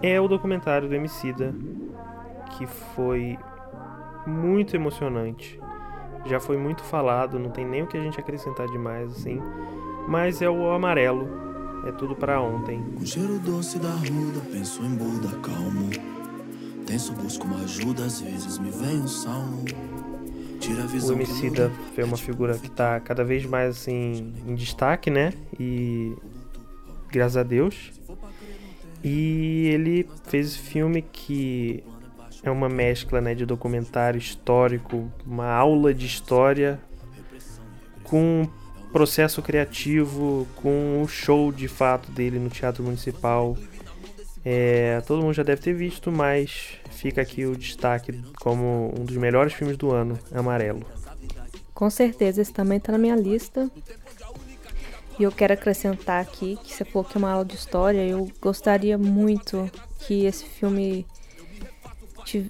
é 0.01 0.19
o 0.19 0.27
documentário 0.27 0.89
do 0.89 0.93
Emicida, 0.93 1.55
que 2.57 2.67
foi 2.67 3.39
muito 4.27 4.75
emocionante. 4.75 5.57
Já 6.25 6.41
foi 6.41 6.57
muito 6.57 6.83
falado, 6.83 7.39
não 7.39 7.51
tem 7.51 7.65
nem 7.65 7.83
o 7.83 7.87
que 7.87 7.95
a 7.95 8.01
gente 8.01 8.19
acrescentar 8.19 8.67
demais 8.67 9.09
assim, 9.13 9.39
mas 10.09 10.41
é 10.41 10.49
o 10.49 10.71
amarelo, 10.71 11.25
é 11.87 11.93
tudo 11.93 12.17
para 12.17 12.41
ontem. 12.41 12.83
Com 12.97 13.05
cheiro 13.05 13.39
doce 13.39 13.79
da 13.79 13.91
ruda, 13.91 14.41
penso 14.51 14.83
em 14.83 14.93
Buda 14.97 15.37
calmo. 15.37 16.18
Tenso, 16.89 17.13
busco 17.13 17.45
uma 17.45 17.59
ajuda, 17.59 18.03
às 18.03 18.19
vezes 18.19 18.57
me 18.57 18.71
vem 18.71 18.99
um 19.01 19.07
salmo. 19.07 19.63
Tira 20.59 20.81
a 20.81 20.87
visão 20.87 21.15
o 21.15 21.19
Emicida 21.19 21.71
foi 21.93 22.03
uma 22.03 22.17
figura 22.17 22.57
que 22.57 22.65
está 22.65 22.99
cada 22.99 23.23
vez 23.23 23.45
mais 23.45 23.77
assim 23.77 24.33
em 24.47 24.55
destaque, 24.55 25.11
né? 25.11 25.31
E 25.59 26.15
graças 27.11 27.37
a 27.37 27.43
Deus. 27.43 27.91
E 29.03 29.69
ele 29.71 30.09
fez 30.29 30.47
esse 30.47 30.57
filme 30.57 31.03
que 31.03 31.83
é 32.41 32.49
uma 32.49 32.67
mescla, 32.67 33.21
né, 33.21 33.35
de 33.35 33.45
documentário 33.45 34.17
histórico, 34.17 35.11
uma 35.23 35.45
aula 35.45 35.93
de 35.93 36.07
história 36.07 36.81
com 38.03 38.49
processo 38.91 39.43
criativo, 39.43 40.47
com 40.55 40.97
o 40.97 41.03
um 41.03 41.07
show 41.07 41.51
de 41.51 41.67
fato 41.67 42.09
dele 42.09 42.39
no 42.39 42.49
Teatro 42.49 42.83
Municipal. 42.83 43.55
É, 44.43 45.01
todo 45.01 45.21
mundo 45.21 45.33
já 45.33 45.43
deve 45.43 45.61
ter 45.61 45.73
visto, 45.73 46.11
mas 46.11 46.77
fica 46.91 47.21
aqui 47.21 47.45
o 47.45 47.55
destaque 47.55 48.21
como 48.41 48.93
um 48.97 49.05
dos 49.05 49.17
melhores 49.17 49.53
filmes 49.53 49.77
do 49.77 49.91
ano, 49.91 50.17
Amarelo. 50.31 50.85
Com 51.73 51.89
certeza, 51.89 52.41
esse 52.41 52.51
também 52.51 52.77
está 52.77 52.91
na 52.91 52.97
minha 52.97 53.15
lista. 53.15 53.69
E 55.17 55.23
eu 55.23 55.31
quero 55.31 55.53
acrescentar 55.53 56.21
aqui 56.21 56.57
que 56.63 56.73
você 56.73 56.85
falou 56.85 57.03
que 57.03 57.17
é 57.17 57.19
uma 57.19 57.31
aula 57.31 57.45
de 57.45 57.55
história. 57.55 58.05
Eu 58.05 58.31
gostaria 58.41 58.97
muito 58.97 59.69
que 59.99 60.25
esse 60.25 60.45
filme 60.45 61.05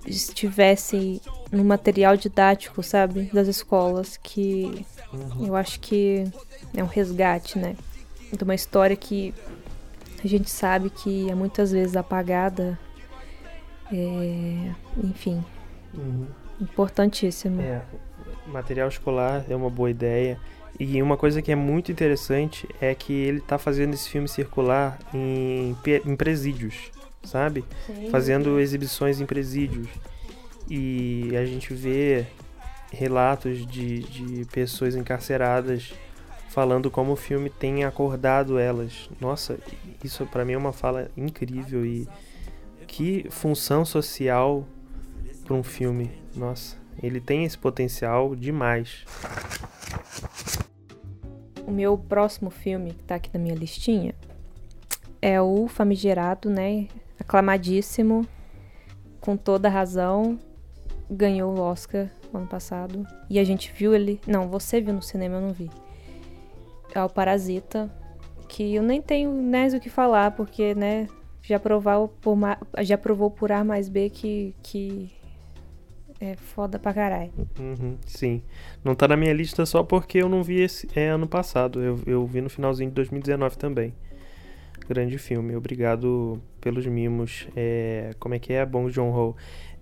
estivesse 0.06 1.22
no 1.52 1.64
material 1.64 2.18
didático, 2.18 2.84
sabe, 2.84 3.30
das 3.34 3.48
escolas, 3.48 4.18
que 4.18 4.86
uhum. 5.14 5.48
eu 5.48 5.56
acho 5.56 5.80
que 5.80 6.26
é 6.76 6.84
um 6.84 6.88
resgate, 6.88 7.58
né, 7.58 7.76
de 8.32 8.44
uma 8.44 8.54
história 8.54 8.96
que 8.96 9.34
a 10.28 10.30
gente 10.30 10.50
sabe 10.50 10.90
que 10.90 11.30
é 11.30 11.36
muitas 11.36 11.72
vezes 11.72 11.96
apagada 11.96 12.78
é, 13.92 14.72
enfim, 15.04 15.44
uhum. 15.94 16.28
importantíssimo. 16.62 17.62
É, 17.62 17.82
material 18.48 18.88
escolar 18.88 19.46
é 19.50 19.56
uma 19.56 19.70
boa 19.70 19.90
ideia. 19.90 20.40
E 20.80 21.02
uma 21.02 21.18
coisa 21.18 21.42
que 21.42 21.52
é 21.52 21.56
muito 21.56 21.92
interessante 21.92 22.68
é 22.80 22.94
que 22.96 23.12
ele 23.12 23.40
está 23.40 23.58
fazendo 23.58 23.94
esse 23.94 24.10
filme 24.10 24.30
circular 24.30 24.98
em, 25.14 25.76
em 26.06 26.16
presídios, 26.16 26.92
sabe? 27.24 27.66
Sim. 27.86 28.10
Fazendo 28.10 28.60
exibições 28.60 29.20
em 29.20 29.26
presídios. 29.26 29.88
E 30.70 31.36
a 31.36 31.46
gente 31.46 31.74
vê 31.74 32.26
relatos 32.92 33.68
de, 33.68 34.00
de 34.04 34.46
pessoas 34.46 34.96
encarceradas 34.96 35.94
falando 36.50 36.90
como 36.90 37.14
o 37.14 37.16
filme 37.16 37.50
tem 37.50 37.84
acordado 37.84 38.58
elas. 38.58 39.10
Nossa, 39.20 39.60
isso 40.04 40.26
para 40.26 40.46
mim 40.46 40.54
é 40.54 40.58
uma 40.58 40.74
fala 40.74 41.10
incrível 41.16 41.86
e 41.86 42.08
que 42.88 43.28
função 43.30 43.86
social 43.86 44.66
para 45.44 45.54
um 45.54 45.64
filme. 45.64 46.12
Nossa, 46.36 46.78
ele 47.02 47.20
tem 47.20 47.44
esse 47.44 47.58
potencial 47.58 48.36
demais. 48.36 49.06
O 51.66 51.72
meu 51.72 51.98
próximo 51.98 52.50
filme 52.50 52.94
que 52.94 53.04
tá 53.04 53.16
aqui 53.16 53.30
na 53.34 53.40
minha 53.40 53.56
listinha 53.56 54.16
é 55.22 55.42
o 55.42 55.68
famigerado, 55.68 56.50
né? 56.50 56.88
Aclamadíssimo, 57.20 58.26
com 59.20 59.36
toda 59.36 59.70
razão, 59.70 60.40
ganhou 61.10 61.56
o 61.56 61.62
Oscar 61.62 62.10
ano 62.34 62.48
passado. 62.48 63.06
E 63.30 63.40
a 63.40 63.44
gente 63.44 63.72
viu 63.72 63.94
ele. 63.94 64.20
Não, 64.26 64.48
você 64.48 64.80
viu 64.80 64.94
no 64.94 65.02
cinema, 65.02 65.36
eu 65.36 65.42
não 65.42 65.54
vi. 65.54 65.70
É 66.94 67.04
o 67.04 67.10
Parasita, 67.10 67.92
que 68.50 68.76
eu 68.76 68.84
nem 68.84 69.02
tenho 69.02 69.32
mais 69.32 69.74
o 69.74 69.80
que 69.80 69.90
falar, 69.90 70.32
porque, 70.32 70.76
né, 70.76 71.08
já 71.42 71.60
provou 71.60 72.08
por, 72.08 72.38
já 72.82 72.98
provou 72.98 73.32
por 73.32 73.52
A 73.52 73.64
mais 73.64 73.88
B 73.88 74.10
que, 74.10 74.54
que 74.62 75.10
é 76.20 76.36
foda 76.36 76.78
pra 76.78 76.94
caralho. 76.94 77.32
Uhum, 77.58 77.98
sim. 78.06 78.42
Não 78.84 78.96
tá 78.96 79.08
na 79.08 79.16
minha 79.16 79.32
lista 79.32 79.66
só 79.66 79.84
porque 79.84 80.18
eu 80.18 80.28
não 80.28 80.44
vi 80.44 80.62
esse 80.62 80.90
é, 80.96 81.08
ano 81.10 81.28
passado. 81.28 81.82
Eu, 81.82 82.00
eu 82.06 82.26
vi 82.26 82.42
no 82.42 82.50
finalzinho 82.50 82.90
de 82.90 82.96
2019 82.96 83.58
também. 83.58 83.94
Grande 84.88 85.18
filme. 85.18 85.56
Obrigado 85.56 86.42
pelos 86.60 86.86
mimos. 86.88 87.48
É, 87.56 88.12
como 88.20 88.34
é 88.34 88.40
que 88.40 88.52
é? 88.52 88.66
Bom 88.66 88.90
John 88.90 89.12
Ho. 89.12 89.36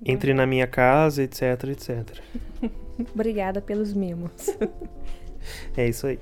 Entre 0.05 0.33
na 0.33 0.45
minha 0.45 0.67
casa, 0.67 1.23
etc, 1.23 1.63
etc. 1.69 2.19
Obrigada 3.15 3.61
pelos 3.61 3.93
mimos. 3.93 4.31
é 5.75 5.87
isso 5.87 6.05
aí. 6.05 6.19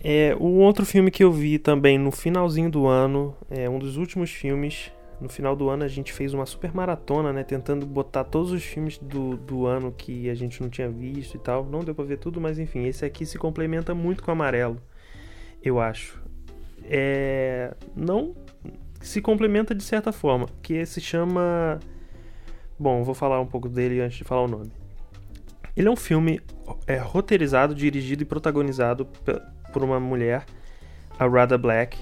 É, 0.00 0.34
o 0.38 0.58
outro 0.58 0.86
filme 0.86 1.10
que 1.10 1.24
eu 1.24 1.32
vi 1.32 1.58
também 1.58 1.98
no 1.98 2.12
finalzinho 2.12 2.70
do 2.70 2.86
ano, 2.86 3.36
é 3.50 3.68
um 3.68 3.78
dos 3.78 3.96
últimos 3.96 4.30
filmes. 4.30 4.92
No 5.20 5.28
final 5.28 5.56
do 5.56 5.68
ano 5.68 5.82
a 5.82 5.88
gente 5.88 6.12
fez 6.12 6.32
uma 6.32 6.46
super 6.46 6.72
maratona, 6.72 7.32
né? 7.32 7.42
Tentando 7.42 7.84
botar 7.84 8.22
todos 8.22 8.52
os 8.52 8.62
filmes 8.62 8.98
do, 8.98 9.36
do 9.36 9.66
ano 9.66 9.90
que 9.90 10.30
a 10.30 10.34
gente 10.34 10.62
não 10.62 10.68
tinha 10.68 10.88
visto 10.88 11.34
e 11.34 11.38
tal. 11.40 11.64
Não 11.64 11.80
deu 11.80 11.94
pra 11.94 12.04
ver 12.04 12.18
tudo, 12.18 12.40
mas 12.40 12.58
enfim, 12.58 12.86
esse 12.86 13.04
aqui 13.04 13.26
se 13.26 13.36
complementa 13.36 13.94
muito 13.94 14.22
com 14.22 14.30
o 14.30 14.32
amarelo, 14.32 14.80
eu 15.62 15.80
acho. 15.80 16.22
É, 16.84 17.74
não 17.96 18.36
se 19.00 19.20
complementa 19.20 19.74
de 19.74 19.82
certa 19.82 20.12
forma, 20.12 20.46
que 20.62 20.84
se 20.86 21.00
chama. 21.00 21.80
Bom, 22.78 23.02
vou 23.02 23.14
falar 23.14 23.40
um 23.40 23.46
pouco 23.46 23.68
dele 23.68 24.00
antes 24.00 24.18
de 24.18 24.24
falar 24.24 24.42
o 24.42 24.48
nome. 24.48 24.70
Ele 25.76 25.88
é 25.88 25.90
um 25.90 25.96
filme 25.96 26.40
é, 26.86 26.96
roteirizado, 26.96 27.74
dirigido 27.74 28.22
e 28.22 28.26
protagonizado 28.26 29.06
por 29.72 29.82
uma 29.82 30.00
mulher, 30.00 30.44
a 31.18 31.26
Rada 31.26 31.58
Black, 31.58 31.98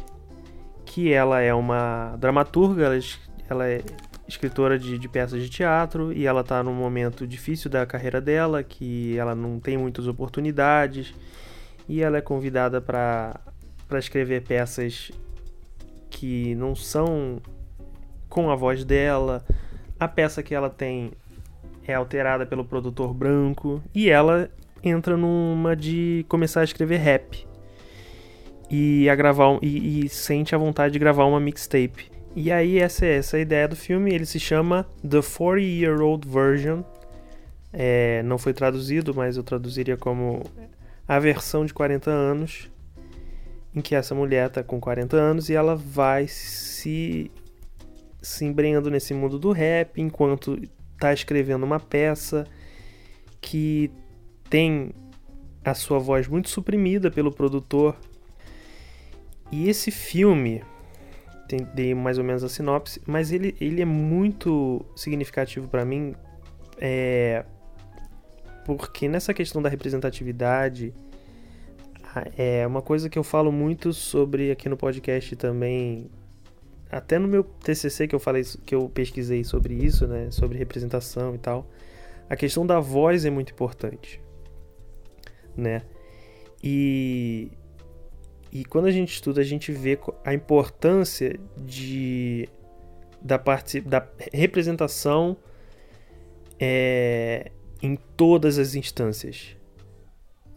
que 0.85 1.13
ela 1.13 1.41
é 1.41 1.53
uma 1.53 2.17
dramaturga, 2.19 2.85
ela, 2.85 2.99
ela 3.49 3.69
é 3.69 3.83
escritora 4.29 4.79
de, 4.79 4.99
de, 4.99 5.09
peças 5.09 5.43
de 5.43 5.49
teatro 5.49 6.13
e 6.13 6.27
ela 6.27 6.41
está 6.41 6.63
num 6.63 6.75
momento 6.75 7.27
difícil 7.27 7.71
da 7.71 7.87
carreira 7.87 8.21
dela, 8.21 8.63
que 8.63 9.17
ela 9.17 9.35
não 9.35 9.61
tem 9.61 9.77
muitas 9.77 10.07
oportunidades 10.07 11.15
e 11.89 12.03
ela 12.03 12.19
é 12.19 12.21
convidada 12.21 12.81
para 12.81 13.39
escrever 13.99 14.43
peças 14.43 15.11
que 16.11 16.55
não 16.55 16.75
são 16.75 17.41
com 18.29 18.51
a 18.51 18.57
voz 18.57 18.85
dela. 18.85 19.45
A 19.99 20.09
peça 20.09 20.43
que 20.43 20.55
ela 20.55 20.69
tem 20.69 21.13
é 21.87 21.95
alterada 21.95 22.45
pelo 22.45 22.65
produtor 22.65 23.15
branco 23.15 23.83
e 23.95 24.11
ela 24.11 24.51
entra 24.83 25.17
numa 25.17 25.77
de 25.77 26.25
começar 26.29 26.61
a 26.61 26.65
escrever 26.65 26.99
rap 26.99 27.47
e 28.71 29.09
a 29.09 29.15
gravar 29.15 29.59
e, 29.63 30.05
e, 30.05 30.09
sente 30.09 30.55
a 30.55 30.59
vontade 30.59 30.93
de 30.93 30.99
gravar 30.99 31.25
uma 31.25 31.41
mixtape. 31.41 32.11
E 32.35 32.51
aí 32.53 32.79
essa 32.79 33.07
é 33.07 33.17
essa 33.17 33.37
a 33.37 33.41
ideia 33.41 33.67
do 33.67 33.77
filme. 33.77 34.13
Ele 34.13 34.27
se 34.27 34.39
chama 34.39 34.87
The 35.09 35.23
40 35.23 35.61
Year 35.61 36.01
Old 36.01 36.29
Version. 36.29 36.83
É, 37.73 38.23
não 38.23 38.39
foi 38.39 38.53
traduzido, 38.53 39.15
mas 39.15 39.37
eu 39.37 39.43
traduziria 39.43 39.97
como 39.97 40.43
a 41.07 41.19
versão 41.19 41.65
de 41.65 41.73
40 41.73 42.11
anos, 42.11 42.71
em 43.75 43.81
que 43.81 43.95
essa 43.95 44.15
mulher 44.15 44.49
está 44.49 44.63
com 44.63 44.81
40 44.81 45.17
anos 45.17 45.49
e 45.49 45.55
ela 45.55 45.77
vai 45.77 46.27
se 46.27 47.31
se 48.21 48.45
embrenhando 48.45 48.91
nesse 48.91 49.15
mundo 49.15 49.39
do 49.39 49.53
rap 49.53 50.01
enquanto 50.01 50.59
está 50.95 51.13
escrevendo 51.13 51.63
uma 51.63 51.79
peça 51.79 52.45
que 53.41 53.89
tem 54.51 54.93
a 55.65 55.75
sua 55.75 56.01
voz 56.01 56.27
muito 56.27 56.49
suprimida 56.49 57.09
pelo 57.09 57.31
produtor. 57.31 57.97
E 59.51 59.69
esse 59.69 59.91
filme, 59.91 60.63
tem, 61.49 61.61
dei 61.75 61.95
mais 61.95 62.19
ou 62.19 62.25
menos 62.25 62.43
a 62.43 62.49
sinopse, 62.49 63.01
mas 63.07 63.33
ele, 63.33 63.57
ele 63.61 63.81
é 63.81 63.85
muito 63.85 64.85
significativo 64.97 65.69
para 65.69 65.85
mim, 65.85 66.15
é, 66.79 67.45
porque 68.65 69.09
nessa 69.09 69.33
questão 69.33 69.63
da 69.63 69.69
representatividade, 69.69 70.93
é 72.37 72.67
uma 72.67 72.81
coisa 72.81 73.09
que 73.09 73.19
eu 73.19 73.25
falo 73.25 73.53
muito 73.53 73.93
sobre 73.93 74.51
aqui 74.51 74.69
no 74.69 74.77
podcast 74.77 75.37
também, 75.37 76.11
até 76.91 77.19
no 77.19 77.29
meu 77.29 77.45
TCC 77.45 78.09
que 78.09 78.15
eu 78.15 78.21
falei, 78.21 78.43
que 78.65 78.75
eu 78.75 78.89
pesquisei 78.89 79.45
sobre 79.45 79.75
isso, 79.75 80.07
né, 80.07 80.31
sobre 80.31 80.57
representação 80.57 81.35
e 81.35 81.39
tal. 81.39 81.69
A 82.29 82.37
questão 82.37 82.67
da 82.67 82.81
voz 82.81 83.25
é 83.25 83.31
muito 83.31 83.53
importante, 83.53 84.21
né? 85.57 85.83
E 86.63 87.53
e 88.61 88.65
quando 88.65 88.87
a 88.87 88.91
gente 88.91 89.13
estuda, 89.13 89.43
a 89.43 89.45
gente 89.45 89.71
vê 89.71 89.99
a 90.25 90.33
importância 90.33 91.39
de 91.59 92.49
da 93.21 93.39
parte 93.39 93.83
da 93.83 94.07
representação 94.33 95.37
é, 96.59 97.51
em 97.83 97.97
todas 98.17 98.59
as 98.59 98.75
instâncias. 98.75 99.55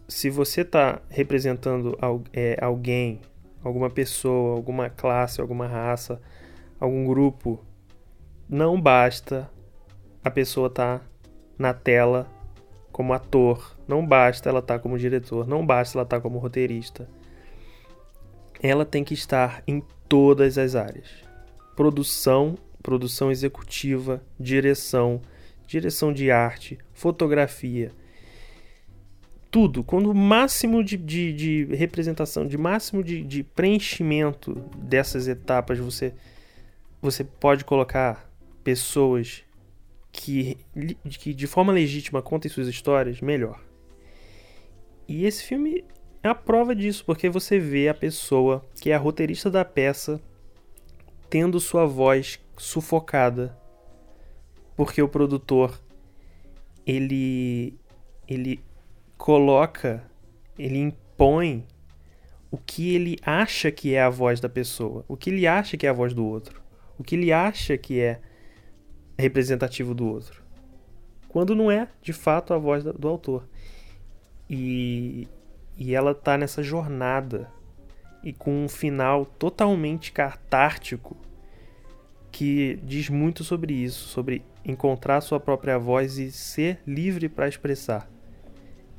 Se 0.08 0.30
você 0.30 0.62
está 0.62 1.02
representando 1.10 1.94
é, 2.32 2.56
alguém, 2.58 3.20
alguma 3.62 3.90
pessoa, 3.90 4.56
alguma 4.56 4.88
classe, 4.88 5.42
alguma 5.42 5.66
raça, 5.66 6.22
algum 6.78 7.04
grupo, 7.04 7.62
não 8.48 8.80
basta 8.80 9.50
a 10.24 10.30
pessoa 10.30 10.68
estar 10.68 11.00
tá 11.00 11.04
na 11.58 11.74
tela 11.74 12.26
como 12.90 13.12
ator, 13.12 13.76
não 13.86 14.06
basta 14.06 14.48
ela 14.48 14.60
estar 14.60 14.76
tá 14.76 14.80
como 14.80 14.98
diretor, 14.98 15.46
não 15.46 15.66
basta 15.66 15.98
ela 15.98 16.04
estar 16.04 16.16
tá 16.16 16.22
como 16.22 16.38
roteirista. 16.38 17.06
Ela 18.62 18.84
tem 18.84 19.02
que 19.02 19.14
estar 19.14 19.62
em 19.66 19.82
todas 20.08 20.58
as 20.58 20.74
áreas: 20.74 21.08
produção, 21.74 22.58
produção 22.82 23.30
executiva, 23.30 24.22
direção, 24.38 25.20
direção 25.66 26.12
de 26.12 26.30
arte, 26.30 26.78
fotografia. 26.92 27.92
Tudo, 29.50 29.82
quando 29.82 30.10
o 30.10 30.14
máximo 30.14 30.84
de, 30.84 30.96
de, 30.96 31.32
de 31.32 31.64
representação, 31.74 32.46
de 32.46 32.56
máximo 32.56 33.02
de, 33.02 33.24
de 33.24 33.42
preenchimento 33.42 34.54
dessas 34.76 35.26
etapas 35.26 35.78
você, 35.78 36.14
você 37.02 37.24
pode 37.24 37.64
colocar 37.64 38.30
pessoas 38.62 39.42
que, 40.12 40.56
que 41.04 41.34
de 41.34 41.46
forma 41.46 41.72
legítima 41.72 42.22
contem 42.22 42.50
suas 42.50 42.68
histórias, 42.68 43.20
melhor. 43.20 43.60
E 45.08 45.24
esse 45.24 45.42
filme 45.42 45.84
é 46.22 46.28
a 46.28 46.34
prova 46.34 46.74
disso, 46.74 47.04
porque 47.04 47.28
você 47.28 47.58
vê 47.58 47.88
a 47.88 47.94
pessoa 47.94 48.64
que 48.80 48.90
é 48.90 48.94
a 48.94 48.98
roteirista 48.98 49.50
da 49.50 49.64
peça 49.64 50.20
tendo 51.28 51.60
sua 51.60 51.86
voz 51.86 52.40
sufocada 52.56 53.58
porque 54.80 55.02
o 55.02 55.08
produtor 55.08 55.78
ele 56.86 57.78
ele 58.26 58.64
coloca, 59.18 60.02
ele 60.58 60.78
impõe 60.78 61.66
o 62.50 62.56
que 62.56 62.94
ele 62.94 63.18
acha 63.22 63.70
que 63.70 63.94
é 63.94 64.00
a 64.00 64.08
voz 64.08 64.40
da 64.40 64.48
pessoa, 64.48 65.04
o 65.06 65.18
que 65.18 65.28
ele 65.28 65.46
acha 65.46 65.76
que 65.76 65.86
é 65.86 65.90
a 65.90 65.92
voz 65.92 66.14
do 66.14 66.24
outro, 66.24 66.62
o 66.98 67.04
que 67.04 67.14
ele 67.14 67.30
acha 67.30 67.76
que 67.76 68.00
é 68.00 68.22
representativo 69.18 69.94
do 69.94 70.08
outro, 70.08 70.42
quando 71.28 71.54
não 71.54 71.70
é 71.70 71.86
de 72.00 72.14
fato 72.14 72.54
a 72.54 72.58
voz 72.58 72.82
do 72.82 73.06
autor. 73.06 73.46
E, 74.48 75.28
e 75.80 75.94
ela 75.94 76.14
tá 76.14 76.36
nessa 76.36 76.62
jornada 76.62 77.50
e 78.22 78.34
com 78.34 78.66
um 78.66 78.68
final 78.68 79.24
totalmente 79.24 80.12
catártico 80.12 81.16
que 82.30 82.78
diz 82.84 83.08
muito 83.08 83.42
sobre 83.42 83.72
isso, 83.72 84.06
sobre 84.08 84.44
encontrar 84.62 85.22
sua 85.22 85.40
própria 85.40 85.78
voz 85.78 86.18
e 86.18 86.30
ser 86.30 86.80
livre 86.86 87.30
para 87.30 87.48
expressar. 87.48 88.06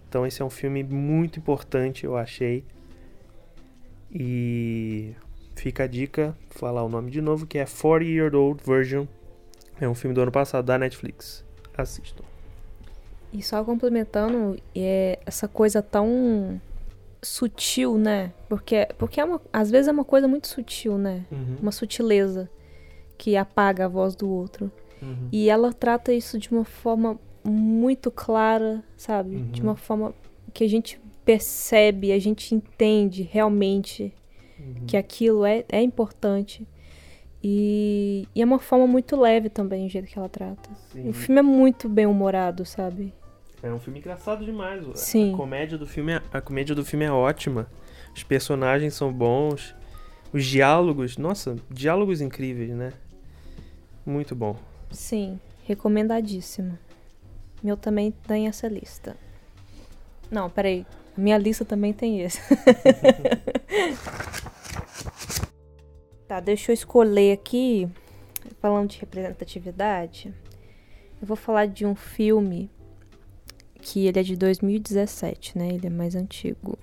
Então 0.09 0.25
esse 0.25 0.41
é 0.41 0.45
um 0.45 0.49
filme 0.49 0.83
muito 0.83 1.37
importante, 1.37 2.03
eu 2.03 2.17
achei. 2.17 2.65
E 4.11 5.13
fica 5.55 5.83
a 5.83 5.87
dica, 5.87 6.35
falar 6.49 6.83
o 6.83 6.89
nome 6.89 7.11
de 7.11 7.21
novo, 7.21 7.45
que 7.45 7.59
é 7.59 7.65
40 7.65 8.03
Year 8.03 8.35
Old 8.35 8.61
Version. 8.65 9.05
É 9.79 9.87
um 9.87 9.93
filme 9.93 10.15
do 10.15 10.21
ano 10.21 10.31
passado 10.31 10.65
da 10.65 10.79
Netflix. 10.79 11.45
Assistam. 11.77 12.23
E 13.31 13.41
só 13.41 13.63
complementando, 13.63 14.59
é 14.75 15.19
essa 15.25 15.47
coisa 15.47 15.81
tão 15.81 16.59
sutil, 17.23 17.97
né? 17.97 18.33
Porque, 18.49 18.87
porque 18.97 19.21
é 19.21 19.25
uma, 19.25 19.41
às 19.53 19.69
vezes 19.69 19.87
é 19.87 19.91
uma 19.91 20.03
coisa 20.03 20.27
muito 20.27 20.47
sutil, 20.47 20.97
né? 20.97 21.25
Uhum. 21.31 21.57
Uma 21.61 21.71
sutileza 21.71 22.49
que 23.17 23.37
apaga 23.37 23.85
a 23.85 23.87
voz 23.87 24.15
do 24.15 24.29
outro. 24.29 24.71
Uhum. 25.01 25.29
E 25.31 25.49
ela 25.49 25.71
trata 25.71 26.13
isso 26.13 26.39
de 26.39 26.51
uma 26.51 26.65
forma 26.65 27.19
muito 27.43 28.09
clara, 28.09 28.83
sabe? 28.97 29.35
Uhum. 29.35 29.51
De 29.51 29.61
uma 29.61 29.75
forma 29.75 30.13
que 30.53 30.63
a 30.63 30.69
gente 30.69 30.99
percebe, 31.23 32.11
a 32.11 32.19
gente 32.19 32.53
entende 32.55 33.23
realmente 33.23 34.13
uhum. 34.59 34.85
que 34.87 34.97
aquilo 34.97 35.45
é, 35.45 35.63
é 35.69 35.81
importante. 35.81 36.67
E, 37.43 38.27
e, 38.35 38.41
é 38.41 38.45
uma 38.45 38.59
forma 38.59 38.85
muito 38.85 39.15
leve 39.15 39.49
também, 39.49 39.87
o 39.87 39.89
jeito 39.89 40.07
que 40.07 40.17
ela 40.17 40.29
trata. 40.29 40.69
Sim. 40.91 41.09
O 41.09 41.13
filme 41.13 41.39
é 41.39 41.43
muito 41.43 41.89
bem 41.89 42.05
humorado, 42.05 42.65
sabe? 42.65 43.13
É 43.63 43.71
um 43.71 43.79
filme 43.79 43.99
engraçado 43.99 44.43
demais. 44.43 44.83
Sim. 44.95 45.33
A 45.33 45.37
comédia 45.37 45.77
do 45.77 45.85
filme 45.85 46.13
é, 46.13 46.21
a 46.33 46.41
comédia 46.41 46.73
do 46.73 46.83
filme 46.83 47.05
é 47.05 47.11
ótima. 47.11 47.67
Os 48.15 48.23
personagens 48.23 48.95
são 48.95 49.13
bons. 49.13 49.75
Os 50.33 50.45
diálogos, 50.45 51.17
nossa, 51.17 51.57
diálogos 51.69 52.21
incríveis, 52.21 52.71
né? 52.71 52.93
Muito 54.05 54.33
bom. 54.33 54.55
Sim, 54.89 55.39
recomendadíssimo. 55.65 56.77
Meu 57.61 57.77
também 57.77 58.11
tem 58.27 58.47
essa 58.47 58.67
lista. 58.67 59.15
Não, 60.31 60.49
peraí. 60.49 60.85
A 61.15 61.21
minha 61.21 61.37
lista 61.37 61.63
também 61.65 61.93
tem 61.93 62.21
esse. 62.21 62.39
tá, 66.27 66.39
deixa 66.39 66.71
eu 66.71 66.73
escolher 66.73 67.33
aqui. 67.33 67.87
Falando 68.59 68.89
de 68.89 68.99
representatividade, 68.99 70.33
eu 71.21 71.27
vou 71.27 71.37
falar 71.37 71.67
de 71.67 71.85
um 71.85 71.93
filme 71.93 72.71
que 73.81 74.05
ele 74.05 74.19
é 74.19 74.23
de 74.23 74.35
2017, 74.35 75.57
né? 75.57 75.69
Ele 75.69 75.87
é 75.87 75.89
mais 75.89 76.15
antigo. 76.15 76.77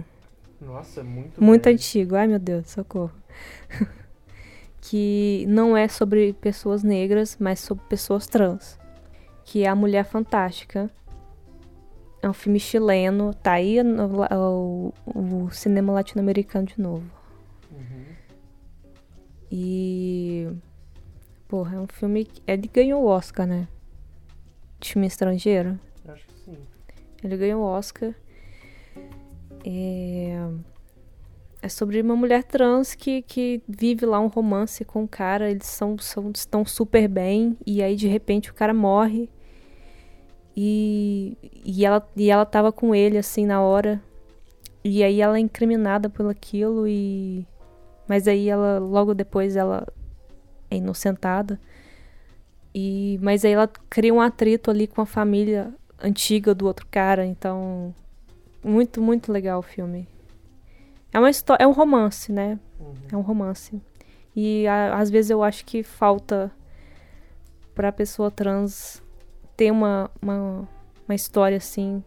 Nossa, 0.61 1.04
muito 1.04 1.42
Muito 1.42 1.64
velho. 1.64 1.76
antigo. 1.76 2.16
Ai, 2.16 2.26
meu 2.26 2.38
Deus, 2.38 2.68
socorro. 2.68 3.12
que 4.80 5.44
não 5.48 5.76
é 5.76 5.87
sobre 5.87 6.32
pessoas 6.34 6.82
negras, 6.82 7.37
mas 7.38 7.61
sobre 7.61 7.84
pessoas 7.88 8.26
trans. 8.26 8.78
Que 9.44 9.64
é 9.64 9.68
A 9.68 9.74
Mulher 9.74 10.04
Fantástica. 10.04 10.90
É 12.20 12.28
um 12.28 12.32
filme 12.32 12.58
chileno. 12.58 13.32
Tá 13.34 13.52
aí 13.52 13.78
o, 13.80 14.92
o, 15.06 15.50
cinema 15.50 15.92
latino-americano 15.92 16.66
de 16.66 16.80
novo. 16.80 17.08
Uhum. 17.70 18.04
E. 19.50 20.48
Porra, 21.46 21.76
é 21.76 21.80
um 21.80 21.87
filme. 21.87 22.26
Ele 22.46 22.68
ganhou 22.68 23.04
o 23.04 23.06
Oscar, 23.06 23.46
né? 23.46 23.68
De 24.80 24.92
filme 24.92 25.06
estrangeiro. 25.06 25.78
Ele 27.22 27.37
ganhou 27.37 27.62
o 27.62 27.66
Oscar. 27.66 28.14
É 29.64 30.38
é 31.61 31.68
sobre 31.68 32.00
uma 32.00 32.14
mulher 32.14 32.44
trans 32.44 32.94
que, 32.94 33.22
que 33.22 33.62
vive 33.68 34.07
lá 34.07 34.20
um 34.20 34.28
romance 34.28 34.85
com 34.85 35.02
um 35.02 35.07
cara, 35.07 35.50
eles 35.50 35.66
são, 35.66 35.98
são, 35.98 36.31
estão 36.35 36.64
super 36.64 37.09
bem, 37.09 37.57
e 37.66 37.83
aí 37.83 37.96
de 37.96 38.07
repente 38.07 38.50
o 38.50 38.54
cara 38.54 38.72
morre. 38.72 39.28
E, 40.57 41.37
e, 41.64 41.85
ela, 41.85 42.07
e 42.16 42.31
ela 42.31 42.44
tava 42.44 42.72
com 42.72 42.94
ele 42.94 43.16
assim 43.18 43.46
na 43.46 43.61
hora. 43.61 44.02
E 44.85 45.04
aí 45.04 45.21
ela 45.21 45.37
é 45.37 45.40
incriminada 45.40 46.08
por 46.08 46.27
aquilo 46.29 46.87
e. 46.88 47.46
Mas 48.08 48.27
aí 48.27 48.48
ela, 48.48 48.79
logo 48.79 49.14
depois, 49.14 49.54
ela 49.54 49.87
é 50.71 50.77
inocentada. 50.77 51.60
E, 52.75 53.19
mas 53.23 53.44
aí 53.44 53.52
ela 53.52 53.69
cria 53.88 54.12
um 54.12 54.21
atrito 54.21 54.71
ali 54.71 54.88
com 54.88 55.00
a 55.00 55.06
família 55.06 55.73
antiga 56.03 56.55
do 56.55 56.67
outro 56.67 56.87
cara, 56.90 57.25
então. 57.25 57.94
Muito, 58.63 59.01
muito 59.01 59.31
legal 59.33 59.61
o 59.61 59.63
filme. 59.63 60.09
É 61.13 61.19
uma 61.19 61.31
história, 61.31 61.63
é 61.63 61.67
um 61.67 61.73
romance, 61.73 62.33
né? 62.33 62.59
Uhum. 62.79 62.94
É 63.13 63.17
um 63.17 63.21
romance. 63.21 63.81
E 64.35 64.67
a, 64.67 64.99
às 64.99 65.11
vezes 65.11 65.31
eu 65.31 65.42
acho 65.42 65.65
que 65.65 65.83
falta 65.83 66.51
pra 67.75 67.92
pessoa 67.92 68.31
trans 68.31 69.03
ter 69.57 69.71
uma, 69.71 70.11
uma, 70.21 70.69
uma 71.07 71.15
história 71.15 71.57
assim 71.57 72.03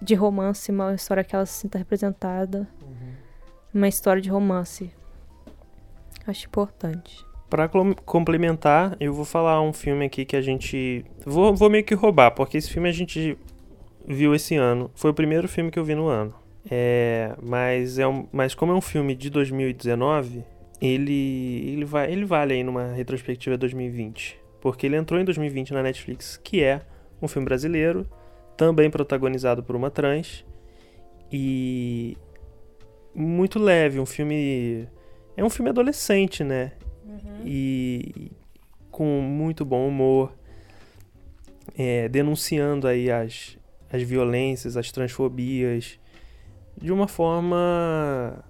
de 0.00 0.14
romance, 0.14 0.70
uma 0.70 0.94
história 0.94 1.24
que 1.24 1.34
ela 1.34 1.46
se 1.46 1.60
sinta 1.60 1.78
representada. 1.78 2.68
Uhum. 2.82 3.14
Uma 3.74 3.88
história 3.88 4.22
de 4.22 4.30
romance. 4.30 4.90
Acho 6.26 6.46
importante. 6.46 7.25
Para 7.48 7.68
complementar, 8.04 8.96
eu 8.98 9.12
vou 9.12 9.24
falar 9.24 9.60
um 9.62 9.72
filme 9.72 10.04
aqui 10.04 10.24
que 10.24 10.34
a 10.34 10.40
gente. 10.40 11.04
Vou, 11.24 11.54
vou 11.54 11.70
meio 11.70 11.84
que 11.84 11.94
roubar, 11.94 12.32
porque 12.32 12.58
esse 12.58 12.70
filme 12.70 12.88
a 12.88 12.92
gente 12.92 13.38
viu 14.06 14.34
esse 14.34 14.56
ano. 14.56 14.90
Foi 14.94 15.10
o 15.10 15.14
primeiro 15.14 15.46
filme 15.46 15.70
que 15.70 15.78
eu 15.78 15.84
vi 15.84 15.94
no 15.94 16.08
ano. 16.08 16.34
É, 16.68 17.34
mas, 17.40 17.98
é 17.98 18.06
um, 18.06 18.26
mas 18.32 18.54
como 18.54 18.72
é 18.72 18.74
um 18.74 18.80
filme 18.80 19.14
de 19.14 19.30
2019, 19.30 20.44
ele, 20.80 21.72
ele, 21.72 21.84
vai, 21.84 22.10
ele 22.12 22.24
vale 22.24 22.54
aí 22.54 22.64
numa 22.64 22.92
retrospectiva 22.92 23.56
2020. 23.56 24.40
Porque 24.60 24.86
ele 24.86 24.96
entrou 24.96 25.20
em 25.20 25.24
2020 25.24 25.72
na 25.72 25.82
Netflix, 25.82 26.40
que 26.42 26.62
é 26.62 26.82
um 27.22 27.28
filme 27.28 27.44
brasileiro, 27.44 28.06
também 28.56 28.90
protagonizado 28.90 29.62
por 29.62 29.76
uma 29.76 29.90
trans. 29.90 30.44
E 31.30 32.16
muito 33.14 33.58
leve, 33.58 34.00
um 34.00 34.06
filme. 34.06 34.88
É 35.36 35.44
um 35.44 35.50
filme 35.50 35.70
adolescente, 35.70 36.42
né? 36.42 36.72
Uhum. 37.24 37.42
E 37.44 38.30
com 38.90 39.20
muito 39.20 39.64
bom 39.64 39.88
humor, 39.88 40.32
é, 41.76 42.08
denunciando 42.08 42.86
aí 42.86 43.10
as, 43.10 43.58
as 43.92 44.02
violências, 44.02 44.76
as 44.76 44.90
transfobias, 44.90 45.98
de 46.80 46.92
uma 46.92 47.08
forma 47.08 48.44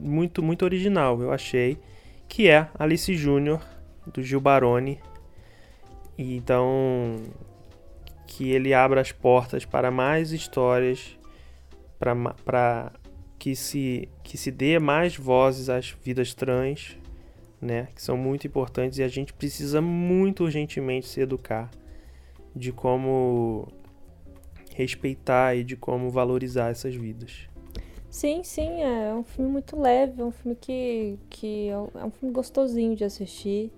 muito, 0.00 0.42
muito 0.42 0.64
original, 0.64 1.20
eu 1.20 1.32
achei, 1.32 1.78
que 2.28 2.48
é 2.48 2.68
Alice 2.78 3.14
Júnior, 3.14 3.60
do 4.06 4.22
Gil 4.22 4.40
Baroni. 4.40 4.98
Então, 6.16 7.16
que 8.26 8.50
ele 8.50 8.74
abra 8.74 9.00
as 9.00 9.12
portas 9.12 9.64
para 9.64 9.90
mais 9.90 10.32
histórias, 10.32 11.18
para 11.98 12.92
que 13.38 13.56
se, 13.56 14.08
que 14.22 14.36
se 14.36 14.50
dê 14.50 14.78
mais 14.78 15.16
vozes 15.16 15.68
às 15.68 15.94
vidas 16.04 16.34
trans, 16.34 16.96
né, 17.60 17.88
que 17.94 18.02
são 18.02 18.16
muito 18.16 18.46
importantes 18.46 18.98
e 18.98 19.02
a 19.02 19.08
gente 19.08 19.32
precisa 19.32 19.80
muito 19.80 20.44
urgentemente 20.44 21.06
se 21.06 21.20
educar 21.20 21.70
de 22.54 22.72
como 22.72 23.68
respeitar 24.74 25.54
e 25.54 25.62
de 25.62 25.76
como 25.76 26.10
valorizar 26.10 26.70
essas 26.70 26.94
vidas. 26.94 27.48
Sim, 28.08 28.42
sim, 28.42 28.82
é 28.82 29.14
um 29.14 29.22
filme 29.22 29.50
muito 29.50 29.78
leve, 29.78 30.20
é 30.20 30.24
um 30.24 30.32
filme 30.32 30.56
que, 30.60 31.18
que 31.28 31.68
é 31.68 32.04
um 32.04 32.10
filme 32.10 32.34
gostosinho 32.34 32.96
de 32.96 33.04
assistir. 33.04 33.70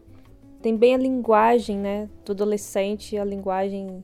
Tem 0.63 0.77
bem 0.77 0.95
a 0.95 0.99
linguagem, 0.99 1.77
né, 1.77 2.09
do 2.25 2.33
adolescente, 2.33 3.19
a 3.19 3.25
linguagem 3.25 4.03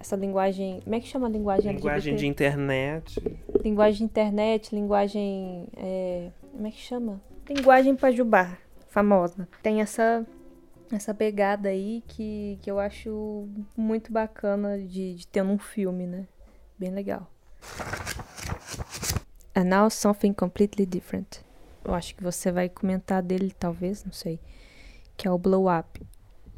essa 0.00 0.14
linguagem, 0.14 0.80
como 0.84 0.94
é 0.94 1.00
que 1.00 1.08
chama 1.08 1.26
a 1.26 1.30
linguagem? 1.30 1.72
Linguagem 1.72 2.14
de 2.14 2.26
internet. 2.26 3.20
Linguagem 3.64 3.98
de 3.98 4.04
internet, 4.04 4.74
linguagem, 4.74 5.66
é, 5.76 6.30
como 6.52 6.66
é 6.66 6.70
que 6.70 6.78
chama? 6.78 7.20
Linguagem 7.48 7.96
pajubar, 7.96 8.58
famosa. 8.98 9.48
Tem 9.62 9.80
essa 9.80 10.26
essa 10.90 11.12
pegada 11.12 11.68
aí 11.68 12.02
que, 12.08 12.58
que 12.62 12.70
eu 12.70 12.78
acho 12.78 13.46
muito 13.76 14.10
bacana 14.10 14.78
de, 14.78 15.14
de 15.14 15.26
ter 15.26 15.42
num 15.42 15.58
filme, 15.58 16.06
né? 16.06 16.26
Bem 16.78 16.90
legal. 16.90 17.30
And 19.54 19.64
now 19.64 19.90
something 19.90 20.32
completely 20.32 20.86
different. 20.86 21.40
Eu 21.84 21.94
acho 21.94 22.14
que 22.14 22.22
você 22.22 22.50
vai 22.50 22.70
comentar 22.70 23.22
dele, 23.22 23.52
talvez, 23.58 24.02
não 24.02 24.12
sei. 24.12 24.40
Que 25.16 25.28
é 25.28 25.30
o 25.30 25.36
Blow 25.36 25.66
Up. 25.70 26.00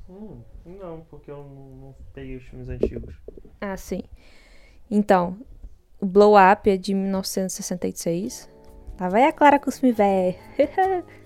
Hum, 0.08 0.42
não, 0.64 1.00
porque 1.10 1.30
eu 1.30 1.38
não, 1.38 1.86
não 1.86 1.94
peguei 2.12 2.36
os 2.36 2.44
filmes 2.44 2.68
antigos. 2.68 3.16
Ah, 3.60 3.76
sim. 3.76 4.02
Então, 4.88 5.36
o 6.00 6.06
Blow 6.06 6.34
Up 6.36 6.70
é 6.70 6.76
de 6.76 6.94
1966. 6.94 8.48
Lá 9.00 9.08
vai 9.08 9.24
a 9.24 9.32
Clara 9.32 9.58
com 9.58 9.70
os 9.70 9.80
velho. 9.80 10.36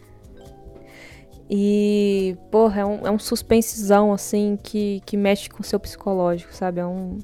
E, 1.56 2.36
porra, 2.50 2.80
é 2.80 2.84
um, 2.84 3.06
é 3.06 3.10
um 3.12 3.18
suspensezão, 3.18 4.12
assim, 4.12 4.58
que, 4.60 5.00
que 5.06 5.16
mexe 5.16 5.48
com 5.48 5.62
o 5.62 5.64
seu 5.64 5.78
psicológico, 5.78 6.52
sabe? 6.52 6.80
É 6.80 6.86
um. 6.86 7.18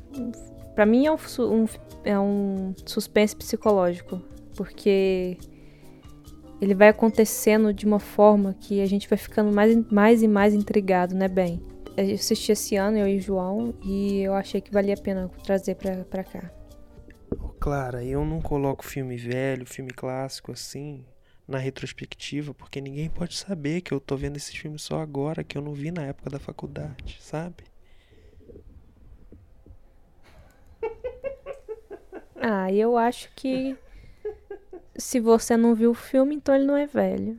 pra 0.72 0.87
mim 0.87 1.05
é 1.05 1.11
um, 1.11 1.16
um, 1.41 1.66
é 2.05 2.16
um 2.16 2.72
suspense 2.87 3.35
psicológico. 3.35 4.22
Porque 4.55 5.37
ele 6.61 6.76
vai 6.76 6.91
acontecendo 6.91 7.74
de 7.74 7.85
uma 7.85 7.99
forma 7.99 8.55
que 8.61 8.81
a 8.81 8.87
gente 8.87 9.09
vai 9.09 9.18
ficando 9.18 9.51
mais, 9.53 9.76
mais 9.91 10.22
e 10.22 10.28
mais 10.28 10.55
intrigado, 10.55 11.12
né, 11.12 11.26
bem? 11.26 11.61
Eu 11.97 12.14
assisti 12.14 12.53
esse 12.53 12.76
ano, 12.76 12.99
eu 12.99 13.09
e 13.09 13.16
o 13.16 13.20
João, 13.20 13.74
e 13.83 14.20
eu 14.20 14.33
achei 14.33 14.61
que 14.61 14.72
valia 14.72 14.95
a 14.95 15.01
pena 15.01 15.28
trazer 15.43 15.74
pra, 15.74 16.05
pra 16.05 16.22
cá. 16.22 16.53
Clara, 17.59 18.05
eu 18.05 18.24
não 18.24 18.41
coloco 18.41 18.87
filme 18.87 19.16
velho, 19.16 19.66
filme 19.66 19.91
clássico 19.91 20.53
assim, 20.53 21.05
na 21.51 21.59
retrospectiva, 21.59 22.55
porque 22.55 22.80
ninguém 22.80 23.11
pode 23.11 23.36
saber 23.36 23.80
que 23.80 23.92
eu 23.92 24.01
tô 24.01 24.16
vendo 24.16 24.36
esse 24.36 24.57
filme 24.57 24.78
só 24.78 25.01
agora, 25.01 25.42
que 25.42 25.59
eu 25.59 25.62
não 25.62 25.74
vi 25.74 25.90
na 25.90 26.03
época 26.03 26.30
da 26.30 26.38
faculdade, 26.38 27.18
sabe? 27.20 27.64
Ah, 32.42 32.72
eu 32.72 32.96
acho 32.96 33.30
que 33.36 33.76
se 34.96 35.20
você 35.20 35.59
não 35.59 35.74
viu 35.74 35.90
o 35.90 35.94
filme, 35.94 36.34
então 36.34 36.55
ele 36.55 36.64
não 36.64 36.74
é 36.74 36.86
velho. 36.86 37.38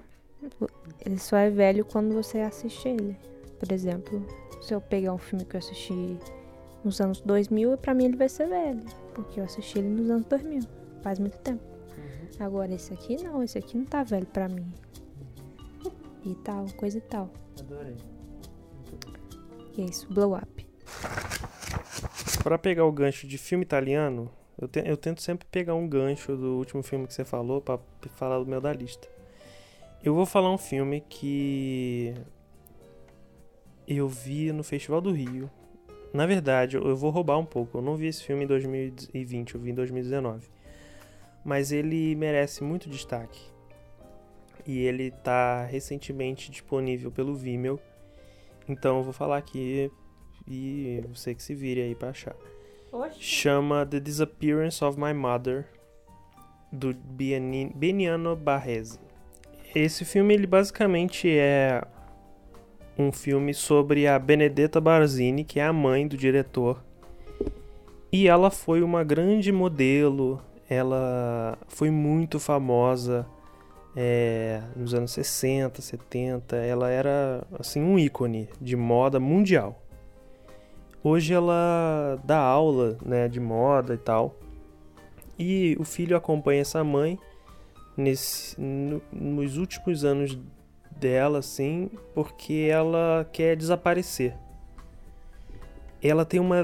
Ele 1.04 1.18
só 1.18 1.38
é 1.38 1.50
velho 1.50 1.84
quando 1.84 2.14
você 2.14 2.40
assiste 2.40 2.88
ele. 2.88 3.18
Por 3.60 3.72
exemplo, 3.72 4.24
se 4.62 4.76
eu 4.76 4.80
pegar 4.80 5.12
um 5.12 5.18
filme 5.18 5.44
que 5.44 5.56
eu 5.56 5.60
assisti 5.60 6.20
nos 6.84 7.02
anos 7.02 7.20
2000, 7.20 7.76
para 7.78 7.96
mim 7.96 8.06
ele 8.06 8.16
vai 8.16 8.30
ser 8.30 8.48
velho, 8.48 8.84
porque 9.16 9.40
eu 9.40 9.44
assisti 9.44 9.80
ele 9.80 9.90
nos 9.90 10.08
anos 10.10 10.26
2000, 10.28 10.62
faz 11.02 11.18
muito 11.18 11.40
tempo. 11.40 11.71
Agora 12.42 12.74
esse 12.74 12.92
aqui 12.92 13.24
não, 13.24 13.44
esse 13.44 13.56
aqui 13.56 13.78
não 13.78 13.86
tá 13.86 14.02
velho 14.02 14.26
pra 14.26 14.50
mim. 14.50 14.66
E 16.26 16.34
tal, 16.44 16.66
coisa 16.76 16.98
e 16.98 17.02
tal. 17.02 17.30
Adorei. 17.60 17.96
E 19.78 19.84
é 19.84 19.86
isso, 19.86 20.12
blow 20.12 20.36
up. 20.36 20.68
Pra 22.42 22.58
pegar 22.58 22.84
o 22.86 22.92
gancho 22.92 23.28
de 23.28 23.38
filme 23.38 23.64
italiano, 23.64 24.28
eu, 24.60 24.68
te, 24.68 24.82
eu 24.84 24.98
tento 24.98 25.22
sempre 25.22 25.48
pegar 25.52 25.76
um 25.76 25.88
gancho 25.88 26.36
do 26.36 26.58
último 26.58 26.82
filme 26.82 27.06
que 27.06 27.14
você 27.14 27.24
falou 27.24 27.62
pra 27.62 27.78
falar 28.16 28.40
do 28.40 28.48
meu 28.48 28.60
da 28.60 28.74
lista. 28.74 29.08
Eu 30.04 30.16
vou 30.16 30.26
falar 30.26 30.52
um 30.52 30.58
filme 30.58 31.00
que 31.00 32.16
eu 33.88 34.10
vi 34.10 34.52
no 34.52 34.64
Festival 34.64 35.00
do 35.00 35.12
Rio. 35.12 35.48
Na 36.12 36.26
verdade, 36.26 36.76
eu 36.76 36.98
vou 36.98 37.12
roubar 37.12 37.38
um 37.38 37.46
pouco. 37.46 37.78
Eu 37.78 37.84
não 37.84 37.96
vi 37.96 38.08
esse 38.08 38.24
filme 38.24 38.46
em 38.46 38.48
2020, 38.48 39.54
eu 39.54 39.62
vi 39.62 39.70
em 39.70 39.76
2019 39.76 40.61
mas 41.44 41.72
ele 41.72 42.16
merece 42.16 42.64
muito 42.64 42.90
destaque. 42.90 43.42
E 44.66 44.80
ele 44.80 45.08
está 45.08 45.66
recentemente 45.66 46.52
disponível 46.52 47.12
pelo 47.12 47.36
Vimeo. 47.36 47.80
Então 48.68 48.98
eu 48.98 49.04
vou 49.04 49.14
falar 49.14 49.38
aqui 49.38 49.92
e 50.48 51.04
você 51.10 51.34
que 51.34 51.42
se 51.42 51.56
vire 51.56 51.82
aí 51.82 51.96
para 51.96 52.10
achar. 52.10 52.36
Oxe. 52.92 53.22
Chama 53.22 53.86
The 53.86 54.00
Disappearance 54.00 54.84
of 54.84 55.00
My 55.00 55.14
Mother 55.14 55.68
do 56.72 56.94
Beniano 56.94 58.36
Barrese. 58.36 59.00
Esse 59.74 60.06
filme 60.06 60.34
ele 60.34 60.46
basicamente 60.46 61.30
é 61.30 61.82
um 62.98 63.12
filme 63.12 63.54
sobre 63.54 64.06
a 64.06 64.20
Benedetta 64.20 64.80
Barzini, 64.80 65.44
que 65.44 65.60
é 65.60 65.66
a 65.66 65.74
mãe 65.74 66.08
do 66.08 66.18
diretor. 66.18 66.84
E 68.12 68.28
ela 68.28 68.52
foi 68.52 68.84
uma 68.84 69.04
grande 69.04 69.52
modelo 69.52 70.42
ela 70.72 71.58
foi 71.68 71.92
muito 71.92 72.40
famosa 72.40 73.28
é, 73.94 74.62
nos 74.74 74.94
anos 74.94 75.12
60, 75.12 75.82
70. 75.82 76.56
Ela 76.56 76.90
era 76.90 77.46
assim 77.60 77.82
um 77.82 78.00
ícone 78.00 78.48
de 78.62 78.78
moda 78.78 79.20
mundial. 79.20 79.84
Hoje 81.04 81.34
ela 81.34 82.18
dá 82.24 82.38
aula 82.38 82.98
né, 83.06 83.28
de 83.28 83.38
moda 83.38 83.96
e 83.96 83.98
tal. 83.98 84.40
E 85.38 85.76
o 85.78 85.84
filho 85.84 86.16
acompanha 86.16 86.62
essa 86.62 86.82
mãe 86.86 87.20
nesse, 87.98 88.56
no, 88.58 89.02
nos 89.12 89.58
últimos 89.58 90.06
anos 90.06 90.40
dela, 90.90 91.40
assim, 91.40 91.90
porque 92.16 92.70
ela 92.72 93.28
quer 93.34 93.58
desaparecer. 93.58 94.38
Ela 96.02 96.24
tem 96.24 96.40
uma 96.40 96.64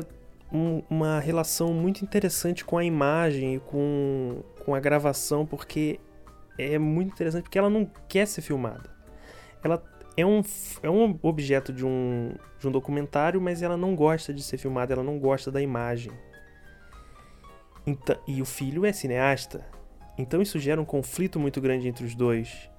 um, 0.52 0.82
uma 0.90 1.20
relação 1.20 1.74
muito 1.74 2.04
interessante 2.04 2.64
com 2.64 2.78
a 2.78 2.84
imagem 2.84 3.56
e 3.56 3.60
com, 3.60 4.44
com 4.64 4.74
a 4.74 4.80
gravação, 4.80 5.46
porque 5.46 6.00
é 6.58 6.78
muito 6.78 7.14
interessante, 7.14 7.44
porque 7.44 7.58
ela 7.58 7.70
não 7.70 7.90
quer 8.08 8.26
ser 8.26 8.42
filmada. 8.42 8.90
Ela 9.64 9.84
é 10.16 10.26
um, 10.26 10.42
é 10.82 10.90
um 10.90 11.18
objeto 11.22 11.72
de 11.72 11.86
um, 11.86 12.34
de 12.60 12.68
um 12.68 12.72
documentário, 12.72 13.40
mas 13.40 13.62
ela 13.62 13.78
não 13.78 13.96
gosta 13.96 14.34
de 14.34 14.42
ser 14.42 14.58
filmada, 14.58 14.94
ela 14.94 15.04
não 15.04 15.20
gosta 15.20 15.52
da 15.52 15.62
imagem. 15.62 16.12
Então, 17.86 18.18
e 18.28 18.42
o 18.42 18.46
filho 18.46 18.86
é 18.86 18.92
cineasta, 18.92 19.66
então 20.18 20.42
isso 20.42 20.60
gera 20.60 20.82
um 20.82 20.86
conflito 20.86 21.40
muito 21.40 21.62
grande 21.62 21.88
entre 21.88 22.06
os 22.06 22.16
dois, 22.16 22.70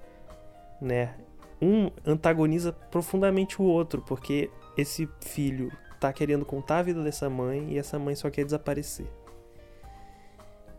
né? 0.81 1.15
Um 1.63 1.91
antagoniza 2.05 2.73
profundamente 2.73 3.61
o 3.61 3.65
outro, 3.65 4.03
porque 4.03 4.51
esse 4.77 5.09
filho 5.21 5.73
tá 5.99 6.13
querendo 6.13 6.45
contar 6.45 6.79
a 6.79 6.83
vida 6.83 7.03
dessa 7.03 7.29
mãe 7.29 7.73
e 7.73 7.79
essa 7.79 7.99
mãe 7.99 8.15
só 8.15 8.31
quer 8.31 8.45
desaparecer. 8.45 9.07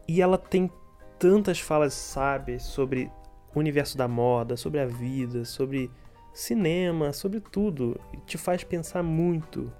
E 0.07 0.21
ela 0.21 0.37
tem 0.37 0.71
tantas 1.19 1.59
falas 1.59 1.93
sábias 1.93 2.63
sobre 2.63 3.11
o 3.53 3.59
universo 3.59 3.97
da 3.97 4.07
moda, 4.07 4.55
sobre 4.55 4.79
a 4.79 4.85
vida, 4.85 5.45
sobre 5.45 5.91
cinema, 6.33 7.13
sobre 7.13 7.39
tudo. 7.39 7.99
Te 8.25 8.37
faz 8.37 8.63
pensar 8.63 9.03
muito. 9.03 9.71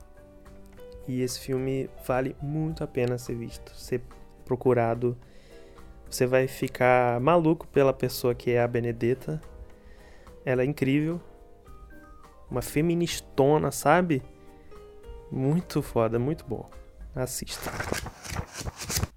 E 1.08 1.22
esse 1.22 1.40
filme 1.40 1.90
vale 2.06 2.36
muito 2.42 2.84
a 2.84 2.88
pena 2.88 3.18
ser 3.18 3.36
visto, 3.36 3.74
ser 3.76 4.02
procurado. 4.46 5.18
Você 6.10 6.28
vai 6.28 6.48
ficar 6.48 7.20
maluco 7.20 7.68
pela 7.68 7.94
pessoa 7.94 8.36
que 8.36 8.52
é 8.52 8.62
a 8.62 8.68
Benedetta. 8.68 9.42
Ela 10.46 10.62
é 10.64 10.66
incrível. 10.66 11.20
Uma 12.52 12.62
feministona, 12.62 13.72
sabe? 13.72 14.22
Muito 15.32 15.82
foda, 15.82 16.18
muito 16.18 16.46
bom. 16.46 16.70
Assista. 17.16 17.72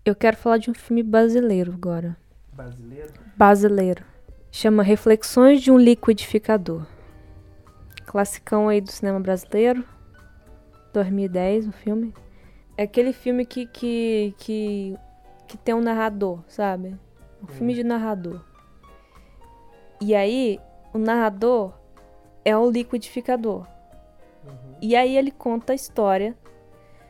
Eu 0.05 0.15
quero 0.15 0.37
falar 0.37 0.59
de 0.59 0.71
um 0.71 0.75
filme 0.75 1.03
brasileiro 1.03 1.73
agora. 1.73 2.17
Brasileiro? 2.53 3.13
Brasileiro. 3.37 4.05
Chama 4.51 4.83
Reflexões 4.83 5.63
de 5.63 5.71
um 5.71 5.79
Liquidificador. 5.79 6.87
Classicão 8.05 8.69
aí 8.69 8.81
do 8.81 8.91
cinema 8.91 9.21
brasileiro. 9.21 9.85
2010, 10.93 11.69
o 11.69 11.73
filme. 11.73 12.13
É 12.77 12.83
aquele 12.83 13.13
filme 13.13 13.47
que, 13.47 13.67
que, 13.67 14.35
que, 14.39 14.99
que 15.49 15.57
tem 15.57 15.75
um 15.75 15.81
narrador, 15.81 16.41
sabe? 16.49 16.97
Um 17.43 17.47
filme 17.47 17.75
de 17.75 17.85
narrador. 17.85 18.41
E 20.01 20.15
aí, 20.15 20.59
o 20.93 20.99
narrador 20.99 21.73
é 22.45 22.57
o 22.57 22.71
liquidificador. 22.71 23.67
E 24.83 24.95
aí 24.97 25.17
ele 25.17 25.31
conta 25.31 25.73
a 25.73 25.77
história, 25.77 26.37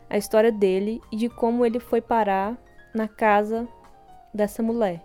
a 0.09 0.17
história 0.19 0.53
dele 0.53 1.01
e 1.11 1.17
de 1.17 1.29
como 1.29 1.65
ele 1.67 1.81
foi 1.81 2.01
parar 2.03 2.57
na 2.95 3.09
casa 3.09 3.67
dessa 4.33 4.63
mulher. 4.63 5.03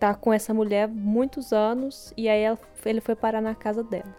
Tá 0.00 0.12
com 0.14 0.32
essa 0.32 0.52
mulher 0.52 0.88
muitos 0.88 1.52
anos 1.52 2.12
e 2.16 2.28
aí 2.28 2.42
ela- 2.42 2.58
ele 2.84 3.00
foi 3.00 3.14
parar 3.14 3.40
na 3.40 3.54
casa 3.54 3.84
dela. 3.84 4.12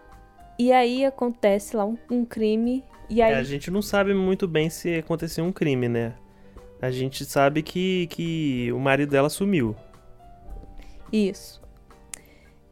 E 0.58 0.72
aí 0.72 1.04
acontece 1.04 1.76
lá 1.76 1.84
um, 1.84 1.98
um 2.10 2.24
crime 2.24 2.82
e 3.10 3.20
aí 3.20 3.32
É, 3.34 3.36
a 3.36 3.42
gente 3.42 3.70
não 3.70 3.82
sabe 3.82 4.14
muito 4.14 4.48
bem 4.48 4.70
se 4.70 4.94
aconteceu 4.96 5.44
um 5.44 5.52
crime, 5.52 5.86
né? 5.88 6.14
A 6.80 6.90
gente 6.90 7.24
sabe 7.26 7.62
que, 7.62 8.06
que 8.06 8.72
o 8.72 8.78
marido 8.78 9.10
dela 9.10 9.28
sumiu. 9.28 9.76
Isso. 11.12 11.62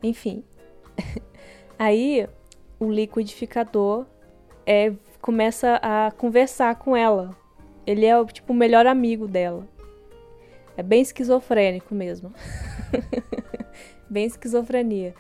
Enfim. 0.03 0.43
Aí 1.79 2.27
o 2.79 2.91
liquidificador 2.91 4.07
é, 4.67 4.93
começa 5.21 5.79
a 5.83 6.11
conversar 6.11 6.75
com 6.77 6.97
ela. 6.97 7.31
Ele 7.87 8.07
é 8.07 8.25
tipo 8.27 8.53
o 8.53 8.57
melhor 8.57 8.87
amigo 8.87 9.27
dela. 9.27 9.67
É 10.77 10.83
bem 10.83 11.03
esquizofrênico 11.03 11.95
mesmo. 11.95 12.33
bem 14.09 14.25
esquizofrenia. 14.27 15.15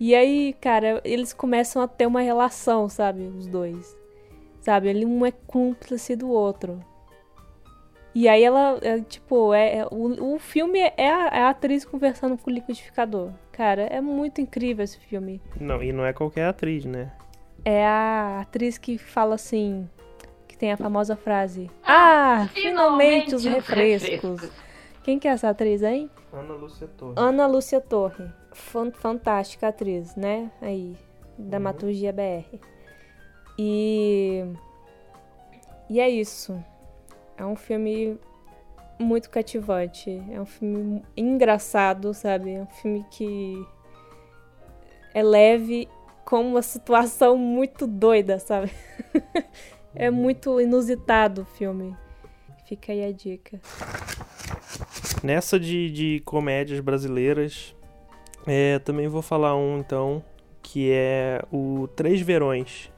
E 0.00 0.14
aí, 0.14 0.54
cara, 0.60 1.00
eles 1.04 1.32
começam 1.32 1.80
a 1.80 1.86
ter 1.86 2.06
uma 2.06 2.20
relação, 2.20 2.88
sabe? 2.88 3.22
Os 3.22 3.46
dois. 3.46 3.96
Sabe? 4.60 4.88
Ele 4.88 5.06
um 5.06 5.24
é 5.24 5.30
cúmplice 5.30 6.16
do 6.16 6.28
outro. 6.28 6.80
E 8.14 8.28
aí 8.28 8.42
ela, 8.42 8.78
é, 8.82 9.00
tipo, 9.00 9.54
é, 9.54 9.78
é- 9.78 9.86
o, 9.90 10.34
o 10.34 10.38
filme 10.38 10.78
é 10.80 11.10
a, 11.10 11.28
é 11.28 11.42
a 11.42 11.50
atriz 11.50 11.84
conversando 11.84 12.36
com 12.36 12.50
o 12.50 12.52
liquidificador. 12.52 13.30
Cara, 13.52 13.82
é 13.82 14.00
muito 14.00 14.40
incrível 14.40 14.84
esse 14.84 14.98
filme. 14.98 15.40
Não, 15.58 15.82
e 15.82 15.92
não 15.92 16.04
é 16.04 16.12
qualquer 16.12 16.46
atriz, 16.46 16.84
né? 16.84 17.12
É 17.64 17.86
a 17.86 18.40
atriz 18.42 18.76
que 18.78 18.98
fala 18.98 19.34
assim, 19.36 19.88
que 20.48 20.56
tem 20.56 20.72
a 20.72 20.76
famosa 20.76 21.14
frase: 21.16 21.70
Ah, 21.84 22.48
finalmente 22.52 23.34
os 23.34 23.44
refrescos. 23.44 24.50
Quem 25.04 25.18
que 25.18 25.26
é 25.26 25.32
essa 25.32 25.48
atriz, 25.50 25.82
hein? 25.82 26.08
Ana 26.32 26.54
Lúcia 26.54 26.86
Torres. 26.88 27.16
Ana 27.16 27.46
Lúcia 27.46 27.80
Torre. 27.80 28.24
Fan- 28.52 28.92
fantástica 28.92 29.68
atriz, 29.68 30.14
né? 30.16 30.50
Aí, 30.60 30.96
dramaturgia 31.38 32.12
BR. 32.12 32.58
E. 33.58 34.44
E 35.90 36.00
é 36.00 36.08
isso. 36.08 36.62
É 37.36 37.44
um 37.44 37.56
filme 37.56 38.18
muito 38.98 39.28
cativante. 39.28 40.22
É 40.30 40.40
um 40.40 40.46
filme 40.46 41.02
engraçado, 41.16 42.14
sabe? 42.14 42.52
É 42.54 42.60
um 42.62 42.66
filme 42.66 43.04
que 43.10 43.66
é 45.12 45.22
leve 45.22 45.88
com 46.24 46.40
uma 46.40 46.62
situação 46.62 47.36
muito 47.36 47.86
doida, 47.86 48.38
sabe? 48.38 48.70
é 49.94 50.10
muito 50.10 50.60
inusitado 50.60 51.42
o 51.42 51.44
filme. 51.44 51.96
Fica 52.66 52.92
aí 52.92 53.04
a 53.04 53.12
dica. 53.12 53.60
Nessa 55.22 55.58
de, 55.58 55.90
de 55.90 56.20
comédias 56.24 56.80
brasileiras, 56.80 57.74
é, 58.46 58.78
também 58.78 59.08
vou 59.08 59.22
falar 59.22 59.54
um 59.56 59.78
então, 59.78 60.22
que 60.62 60.90
é 60.90 61.42
o 61.52 61.86
Três 61.94 62.20
Verões, 62.20 62.90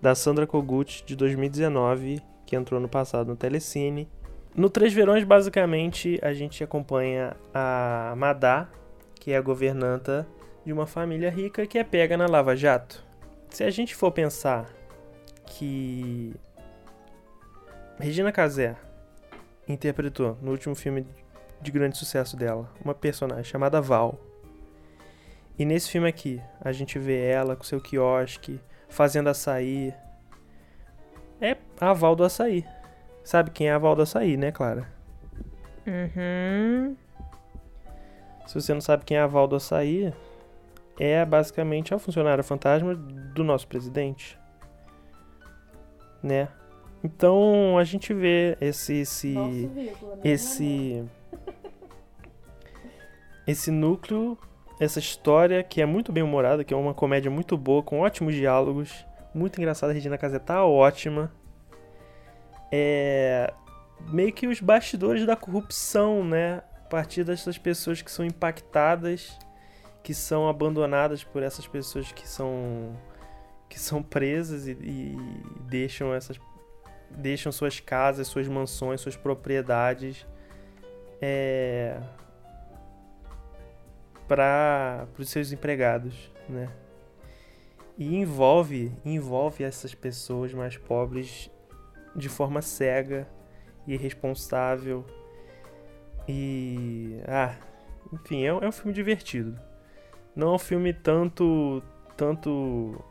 da 0.00 0.14
Sandra 0.14 0.46
Kogut, 0.46 1.04
de 1.04 1.14
2019, 1.14 2.20
que 2.44 2.56
entrou 2.56 2.80
no 2.80 2.88
passado 2.88 3.28
no 3.28 3.36
Telecine. 3.36 4.08
No 4.54 4.68
Três 4.68 4.92
Verões, 4.92 5.24
basicamente, 5.24 6.18
a 6.22 6.32
gente 6.32 6.62
acompanha 6.62 7.36
a 7.52 8.14
Madá, 8.16 8.68
que 9.14 9.32
é 9.32 9.36
a 9.36 9.40
governanta 9.40 10.26
de 10.64 10.72
uma 10.72 10.86
família 10.86 11.30
rica 11.30 11.66
que 11.66 11.78
é 11.78 11.84
pega 11.84 12.16
na 12.16 12.26
Lava 12.26 12.56
Jato. 12.56 13.04
Se 13.50 13.62
a 13.62 13.70
gente 13.70 13.94
for 13.94 14.10
pensar 14.10 14.68
que 15.46 16.34
Regina 17.98 18.32
Casé 18.32 18.76
interpretou 19.68 20.36
no 20.42 20.50
último 20.50 20.74
filme 20.74 21.06
de 21.60 21.70
grande 21.70 21.96
sucesso 21.96 22.36
dela, 22.36 22.70
uma 22.84 22.94
personagem 22.94 23.44
chamada 23.44 23.80
Val. 23.80 24.18
E 25.58 25.64
nesse 25.64 25.90
filme 25.90 26.08
aqui, 26.08 26.42
a 26.60 26.72
gente 26.72 26.98
vê 26.98 27.26
ela 27.26 27.54
com 27.54 27.62
seu 27.62 27.80
quiosque, 27.80 28.60
fazendo 28.88 29.28
açaí. 29.28 29.94
É 31.40 31.56
a 31.80 31.92
Val 31.92 32.16
do 32.16 32.24
açaí. 32.24 32.66
Sabe 33.22 33.50
quem 33.50 33.68
é 33.68 33.72
a 33.72 33.78
Val 33.78 33.94
do 33.94 34.02
açaí, 34.02 34.36
né, 34.36 34.50
Clara? 34.50 34.88
Uhum. 35.86 36.96
Se 38.46 38.54
você 38.54 38.74
não 38.74 38.80
sabe 38.80 39.04
quem 39.04 39.16
é 39.16 39.20
a 39.20 39.26
Val 39.26 39.46
do 39.46 39.56
açaí, 39.56 40.12
é 40.98 41.24
basicamente 41.24 41.92
a 41.92 41.98
funcionária 41.98 42.42
fantasma 42.42 42.94
do 42.94 43.42
nosso 43.42 43.66
presidente. 43.66 44.38
Né? 46.22 46.48
Então 47.02 47.76
a 47.78 47.84
gente 47.84 48.14
vê 48.14 48.56
esse 48.60 48.94
esse 48.94 49.34
esse 50.22 51.04
esse 53.46 53.70
núcleo, 53.70 54.38
essa 54.80 54.98
história 54.98 55.62
que 55.62 55.82
é 55.82 55.86
muito 55.86 56.10
bem 56.12 56.22
humorada, 56.22 56.64
que 56.64 56.72
é 56.72 56.76
uma 56.76 56.94
comédia 56.94 57.30
muito 57.30 57.58
boa, 57.58 57.82
com 57.82 58.00
ótimos 58.00 58.34
diálogos, 58.34 59.04
muito 59.34 59.58
engraçada, 59.58 59.92
a 59.92 59.94
Regina 59.94 60.16
Casé 60.16 60.38
tá 60.38 60.64
ótima. 60.64 61.30
É 62.72 63.52
meio 64.10 64.32
que 64.32 64.46
os 64.46 64.60
bastidores 64.60 65.26
da 65.26 65.36
corrupção, 65.36 66.24
né? 66.24 66.62
A 66.84 66.88
partir 66.88 67.24
dessas 67.24 67.58
pessoas 67.58 68.02
que 68.02 68.10
são 68.10 68.24
impactadas, 68.24 69.38
que 70.04 70.12
são 70.12 70.46
abandonadas 70.46 71.24
por 71.24 71.42
essas 71.42 71.66
pessoas 71.66 72.12
que 72.12 72.28
são 72.28 72.94
que 73.70 73.80
são 73.80 74.02
presas 74.02 74.68
e, 74.68 74.72
e 74.72 75.16
deixam 75.62 76.14
essas 76.14 76.38
deixam 77.10 77.50
suas 77.50 77.80
casas, 77.80 78.28
suas 78.28 78.46
mansões, 78.46 79.00
suas 79.00 79.16
propriedades 79.16 80.26
é, 81.22 81.98
para 84.28 85.08
os 85.18 85.30
seus 85.30 85.52
empregados, 85.52 86.30
né? 86.48 86.70
E 87.96 88.16
envolve, 88.16 88.92
envolve 89.04 89.64
essas 89.64 89.94
pessoas 89.94 90.52
mais 90.52 90.76
pobres 90.76 91.50
de 92.14 92.28
forma 92.28 92.60
cega 92.60 93.26
e 93.86 93.94
irresponsável. 93.94 95.06
E 96.28 97.20
ah, 97.26 97.56
enfim, 98.12 98.44
é, 98.44 98.48
é 98.48 98.68
um 98.68 98.72
filme 98.72 98.92
divertido. 98.92 99.58
Não 100.34 100.48
é 100.48 100.54
um 100.54 100.58
filme 100.58 100.92
tanto 100.92 101.82
tanto 102.16 103.02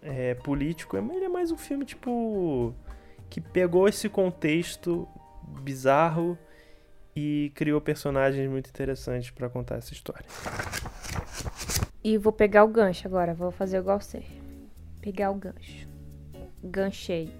é, 0.00 0.34
político, 0.34 0.96
ele 0.96 1.24
é 1.24 1.28
mais 1.28 1.50
um 1.50 1.56
filme 1.56 1.84
tipo 1.84 2.72
que 3.28 3.40
pegou 3.40 3.88
esse 3.88 4.08
contexto 4.08 5.08
bizarro 5.62 6.38
e 7.14 7.50
criou 7.54 7.80
personagens 7.80 8.48
muito 8.48 8.68
interessantes 8.70 9.30
pra 9.30 9.48
contar 9.48 9.76
essa 9.76 9.92
história. 9.92 10.26
E 12.04 12.16
vou 12.18 12.32
pegar 12.32 12.62
o 12.62 12.68
gancho 12.68 13.08
agora, 13.08 13.34
vou 13.34 13.50
fazer 13.50 13.78
igual 13.78 14.00
você. 14.00 14.22
Pegar 15.00 15.30
o 15.30 15.34
gancho. 15.34 15.88
Ganchei. 16.62 17.32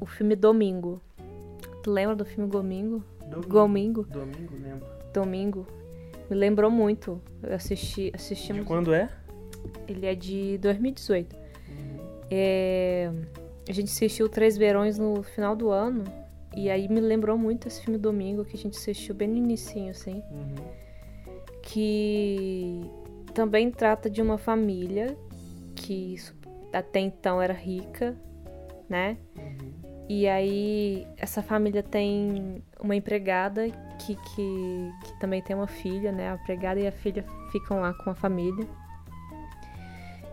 O 0.00 0.06
filme 0.06 0.36
Domingo. 0.36 1.00
Tu 1.82 1.90
lembra 1.90 2.14
do 2.14 2.24
filme 2.24 2.48
Domingo? 2.48 3.04
Domingo? 3.48 4.04
Domingo, 4.04 4.54
lembro. 4.54 4.86
Domingo. 5.12 5.66
Me 6.30 6.36
lembrou 6.36 6.70
muito. 6.70 7.20
Eu 7.42 7.54
assisti, 7.54 8.10
De 8.10 8.16
assistimos. 8.16 8.66
quando 8.66 8.92
é? 8.94 9.08
Ele 9.86 10.06
é 10.06 10.14
de 10.14 10.58
2018. 10.58 11.36
É, 12.30 13.10
a 13.68 13.72
gente 13.72 13.90
assistiu 13.90 14.28
Três 14.28 14.56
Verões 14.56 14.98
no 14.98 15.22
final 15.22 15.54
do 15.54 15.70
ano. 15.70 16.04
E 16.56 16.70
aí 16.70 16.88
me 16.88 17.00
lembrou 17.00 17.36
muito 17.36 17.66
esse 17.68 17.82
filme 17.82 17.98
Domingo 17.98 18.44
que 18.44 18.56
a 18.56 18.58
gente 18.58 18.78
assistiu 18.78 19.14
bem 19.14 19.28
no 19.28 19.36
inicinho, 19.36 19.90
assim. 19.90 20.22
que 21.62 22.80
também 23.32 23.70
trata 23.70 24.08
de 24.08 24.22
uma 24.22 24.38
família 24.38 25.16
que 25.74 26.14
até 26.72 27.00
então 27.00 27.40
era 27.42 27.52
rica, 27.52 28.14
né? 28.88 29.16
E 30.08 30.28
aí 30.28 31.06
essa 31.16 31.42
família 31.42 31.82
tem 31.82 32.62
uma 32.78 32.94
empregada 32.94 33.68
que, 33.98 34.14
que, 34.16 34.92
que 35.04 35.18
também 35.18 35.40
tem 35.40 35.56
uma 35.56 35.66
filha, 35.66 36.12
né? 36.12 36.30
A 36.30 36.34
empregada 36.34 36.78
e 36.78 36.86
a 36.86 36.92
filha 36.92 37.24
ficam 37.50 37.80
lá 37.80 37.94
com 37.94 38.10
a 38.10 38.14
família. 38.14 38.66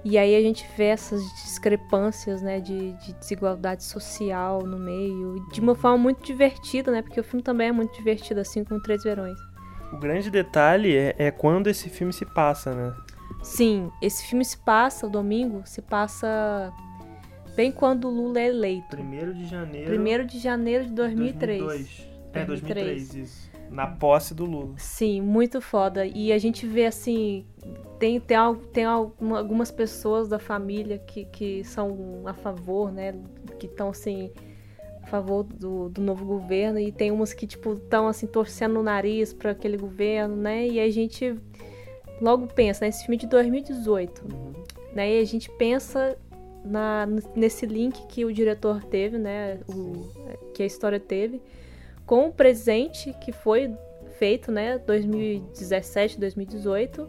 E 0.03 0.17
aí 0.17 0.36
a 0.36 0.41
gente 0.41 0.67
vê 0.76 0.86
essas 0.86 1.22
discrepâncias, 1.43 2.41
né, 2.41 2.59
de, 2.59 2.93
de, 2.93 3.13
desigualdade 3.13 3.84
social 3.84 4.63
no 4.63 4.80
meio, 4.80 5.45
de 5.51 5.61
uma 5.61 5.76
forma 5.76 5.97
muito 5.99 6.24
divertida, 6.26 6.91
né, 6.91 7.03
porque 7.03 7.19
o 7.19 7.24
filme 7.24 7.43
também 7.43 7.67
é 7.67 7.72
muito 7.72 7.93
divertido, 7.95 8.39
assim, 8.39 8.63
com 8.63 8.80
Três 8.80 9.03
Verões. 9.03 9.38
O 9.93 9.97
grande 9.97 10.32
detalhe 10.32 10.97
é, 10.97 11.15
é 11.19 11.30
quando 11.30 11.67
esse 11.67 11.88
filme 11.88 12.11
se 12.11 12.26
passa, 12.26 12.74
né? 12.74 12.95
Sim, 13.43 13.91
esse 14.01 14.26
filme 14.26 14.43
se 14.43 14.57
passa, 14.57 15.05
o 15.05 15.09
domingo, 15.09 15.61
se 15.65 15.84
passa 15.84 16.74
bem 17.56 17.72
quando 17.72 18.08
o 18.08 18.12
Lula 18.12 18.39
é 18.39 18.47
eleito. 18.47 18.97
1 18.97 19.34
de 19.34 19.45
janeiro. 19.45 20.02
1 20.02 20.26
de 20.26 20.39
janeiro 20.39 20.86
de 20.86 20.91
2003. 20.91 21.62
2002. 21.62 22.12
É, 22.34 22.45
2003, 22.45 23.16
isso. 23.16 23.52
Na 23.70 23.88
posse 23.88 24.34
do 24.34 24.45
Lula. 24.45 24.74
Sim, 24.78 25.22
muito 25.22 25.62
foda. 25.62 26.06
E 26.06 26.32
a 26.32 26.38
gente 26.38 26.66
vê 26.66 26.86
assim. 26.86 27.45
Tem, 27.99 28.20
tem, 28.20 28.38
tem 28.74 28.84
algumas 28.84 29.72
pessoas 29.72 30.28
da 30.28 30.39
família 30.39 30.97
que, 30.97 31.26
que 31.26 31.64
são 31.64 32.24
a 32.26 32.34
favor, 32.34 32.91
né? 32.91 33.14
Que 33.60 33.66
estão 33.66 33.89
assim. 33.89 34.32
A 35.04 35.08
favor 35.08 35.43
do, 35.43 35.89
do 35.89 36.02
novo 36.02 36.26
governo. 36.26 36.80
E 36.80 36.91
tem 36.91 37.12
umas 37.12 37.34
que, 37.34 37.47
tipo, 37.47 37.74
estão 37.74 38.08
assim, 38.08 38.28
torcendo 38.28 38.80
o 38.80 38.84
nariz 38.84 39.34
para 39.34 39.52
aquele 39.52 39.78
governo, 39.78 40.36
né? 40.36 40.68
E 40.68 40.80
a 40.80 40.89
gente 40.89 41.38
logo 42.22 42.47
pensa, 42.47 42.86
né? 42.86 42.91
filme 42.91 43.18
de 43.18 43.28
2018. 43.28 44.22
Uhum. 44.22 44.54
Né? 44.93 45.16
E 45.16 45.20
a 45.20 45.26
gente 45.26 45.49
pensa 45.49 46.18
na, 46.64 47.07
nesse 47.36 47.66
link 47.66 48.05
que 48.07 48.26
o 48.26 48.34
diretor 48.34 48.84
teve, 48.84 49.18
né? 49.18 49.59
O, 49.68 50.09
que 50.53 50.64
a 50.64 50.66
história 50.66 50.99
teve, 50.99 51.41
com 52.05 52.28
o 52.28 52.32
presente 52.32 53.14
que 53.22 53.32
foi 53.32 53.74
feito, 54.18 54.51
né? 54.51 54.78
2017, 54.78 56.20
2018, 56.20 57.07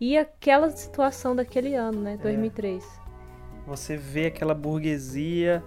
e 0.00 0.16
aquela 0.16 0.70
situação 0.70 1.36
daquele 1.36 1.74
ano, 1.74 2.00
né? 2.00 2.18
2003. 2.22 2.82
É. 2.82 2.88
Você 3.66 3.96
vê 3.96 4.26
aquela 4.26 4.54
burguesia 4.54 5.62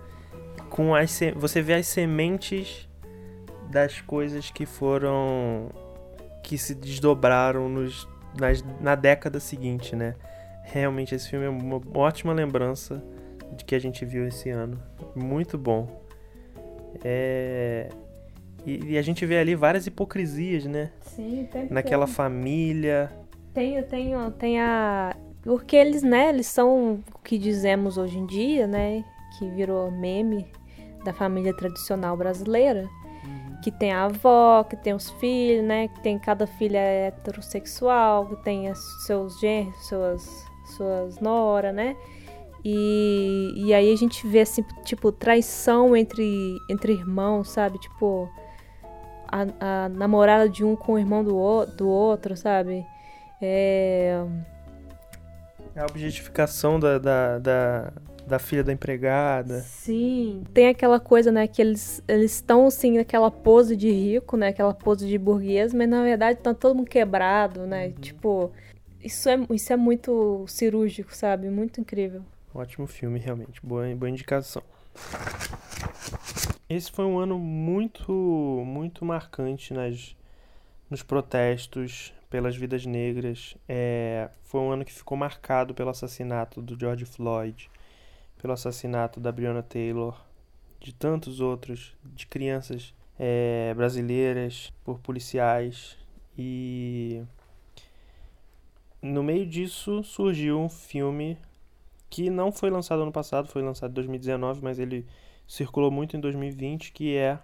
com 0.69 0.93
as 0.93 1.19
você 1.35 1.61
vê 1.61 1.75
as 1.75 1.87
sementes 1.87 2.89
das 3.69 4.01
coisas 4.01 4.51
que 4.51 4.65
foram 4.65 5.69
que 6.43 6.57
se 6.57 6.75
desdobraram 6.75 7.69
nos, 7.69 8.07
nas, 8.37 8.63
na 8.81 8.95
década 8.95 9.39
seguinte, 9.39 9.95
né? 9.95 10.15
Realmente 10.63 11.15
esse 11.15 11.29
filme 11.29 11.45
é 11.45 11.49
uma 11.49 11.81
ótima 11.93 12.33
lembrança 12.33 13.01
que 13.53 13.75
a 13.75 13.79
gente 13.79 14.05
viu 14.05 14.27
esse 14.27 14.49
ano. 14.49 14.79
Muito 15.15 15.57
bom. 15.57 15.87
É... 17.03 17.89
E, 18.65 18.93
e, 18.93 18.97
a 18.97 19.01
gente 19.01 19.25
vê 19.25 19.37
ali 19.37 19.55
várias 19.55 19.85
hipocrisias, 19.87 20.65
né? 20.65 20.91
Sim, 21.01 21.47
tem 21.51 21.67
Naquela 21.69 22.05
tem. 22.05 22.15
família. 22.15 23.11
Tem, 23.53 23.83
tem, 23.83 24.13
tem 24.39 24.61
a. 24.61 25.15
Porque 25.41 25.75
eles, 25.75 26.01
né, 26.01 26.29
eles 26.29 26.47
são 26.47 27.03
o 27.13 27.19
que 27.19 27.37
dizemos 27.37 27.97
hoje 27.97 28.17
em 28.17 28.25
dia, 28.25 28.65
né? 28.65 29.03
Que 29.37 29.49
virou 29.49 29.91
meme 29.91 30.47
da 31.03 31.11
família 31.11 31.53
tradicional 31.53 32.15
brasileira. 32.15 32.89
Uhum. 33.25 33.61
Que 33.61 33.69
tem 33.69 33.91
a 33.91 34.05
avó, 34.05 34.63
que 34.63 34.77
tem 34.77 34.93
os 34.93 35.09
filhos, 35.11 35.65
né? 35.65 35.89
Que 35.89 36.01
tem 36.01 36.17
cada 36.17 36.47
filha 36.47 36.77
é 36.77 37.07
heterossexual, 37.07 38.27
que 38.27 38.37
tem 38.43 38.73
seus 39.05 39.37
genros, 39.41 39.75
suas, 39.87 40.45
suas 40.77 41.19
nora, 41.19 41.73
né? 41.73 41.97
E, 42.65 43.53
e 43.57 43.73
aí 43.73 43.91
a 43.91 43.95
gente 43.95 44.25
vê, 44.25 44.41
assim, 44.41 44.63
tipo, 44.85 45.11
traição 45.11 45.95
entre, 45.95 46.57
entre 46.69 46.93
irmãos, 46.93 47.49
sabe? 47.49 47.77
Tipo, 47.77 48.29
a, 49.27 49.85
a 49.85 49.89
namorada 49.89 50.47
de 50.47 50.63
um 50.63 50.75
com 50.75 50.93
o 50.93 50.99
irmão 50.99 51.23
do, 51.23 51.65
do 51.65 51.87
outro, 51.87 52.37
sabe? 52.37 52.85
É... 53.41 54.23
A 55.75 55.85
objetificação 55.85 56.79
da, 56.79 56.99
da, 56.99 57.39
da, 57.39 57.93
da, 58.27 58.39
filha 58.39 58.63
da 58.63 58.71
empregada. 58.71 59.59
Sim. 59.61 60.43
Tem 60.53 60.67
aquela 60.67 60.99
coisa, 60.99 61.31
né, 61.31 61.47
que 61.47 61.61
eles 61.61 62.01
estão, 62.07 62.67
assim, 62.67 62.97
naquela 62.97 63.29
pose 63.29 63.75
de 63.75 63.91
rico, 63.91 64.37
né, 64.37 64.49
aquela 64.49 64.73
pose 64.73 65.07
de 65.07 65.17
burguês, 65.17 65.73
mas 65.73 65.89
na 65.89 66.03
verdade 66.03 66.39
tá 66.39 66.53
todo 66.53 66.75
mundo 66.75 66.87
quebrado, 66.87 67.65
né? 67.65 67.87
Uhum. 67.87 67.93
Tipo, 67.93 68.51
isso 69.03 69.27
é, 69.27 69.37
isso 69.49 69.73
é 69.73 69.75
muito 69.75 70.45
cirúrgico, 70.47 71.13
sabe? 71.13 71.49
Muito 71.49 71.81
incrível. 71.81 72.23
Ótimo 72.55 72.85
filme, 72.85 73.17
realmente. 73.17 73.59
Boa, 73.65 73.83
boa 73.95 74.09
indicação. 74.09 74.61
Esse 76.69 76.91
foi 76.91 77.03
um 77.03 77.17
ano 77.17 77.39
muito, 77.39 78.11
muito 78.63 79.03
marcante 79.03 79.73
nas, 79.73 80.15
nos 80.87 81.01
protestos 81.01 82.13
pelas 82.29 82.55
vidas 82.55 82.85
negras. 82.85 83.57
É, 83.67 84.29
foi 84.43 84.61
um 84.61 84.69
ano 84.69 84.85
que 84.85 84.93
ficou 84.93 85.17
marcado 85.17 85.73
pelo 85.73 85.89
assassinato 85.89 86.61
do 86.61 86.79
George 86.79 87.05
Floyd, 87.05 87.71
pelo 88.39 88.53
assassinato 88.53 89.19
da 89.19 89.31
Breonna 89.31 89.63
Taylor, 89.63 90.23
de 90.79 90.93
tantos 90.93 91.39
outros, 91.39 91.97
de 92.03 92.27
crianças 92.27 92.93
é, 93.17 93.73
brasileiras 93.75 94.71
por 94.83 94.99
policiais. 94.99 95.97
E 96.37 97.23
no 99.01 99.23
meio 99.23 99.47
disso 99.47 100.03
surgiu 100.03 100.59
um 100.59 100.69
filme 100.69 101.35
que 102.13 102.29
não 102.29 102.51
foi 102.51 102.69
lançado 102.69 103.01
ano 103.01 103.11
passado, 103.11 103.47
foi 103.47 103.63
lançado 103.63 103.89
em 103.89 103.93
2019, 103.95 104.61
mas 104.61 104.77
ele 104.77 105.03
circulou 105.47 105.89
muito 105.89 106.15
em 106.15 106.19
2020, 106.19 106.91
que 106.91 107.17
é 107.17 107.39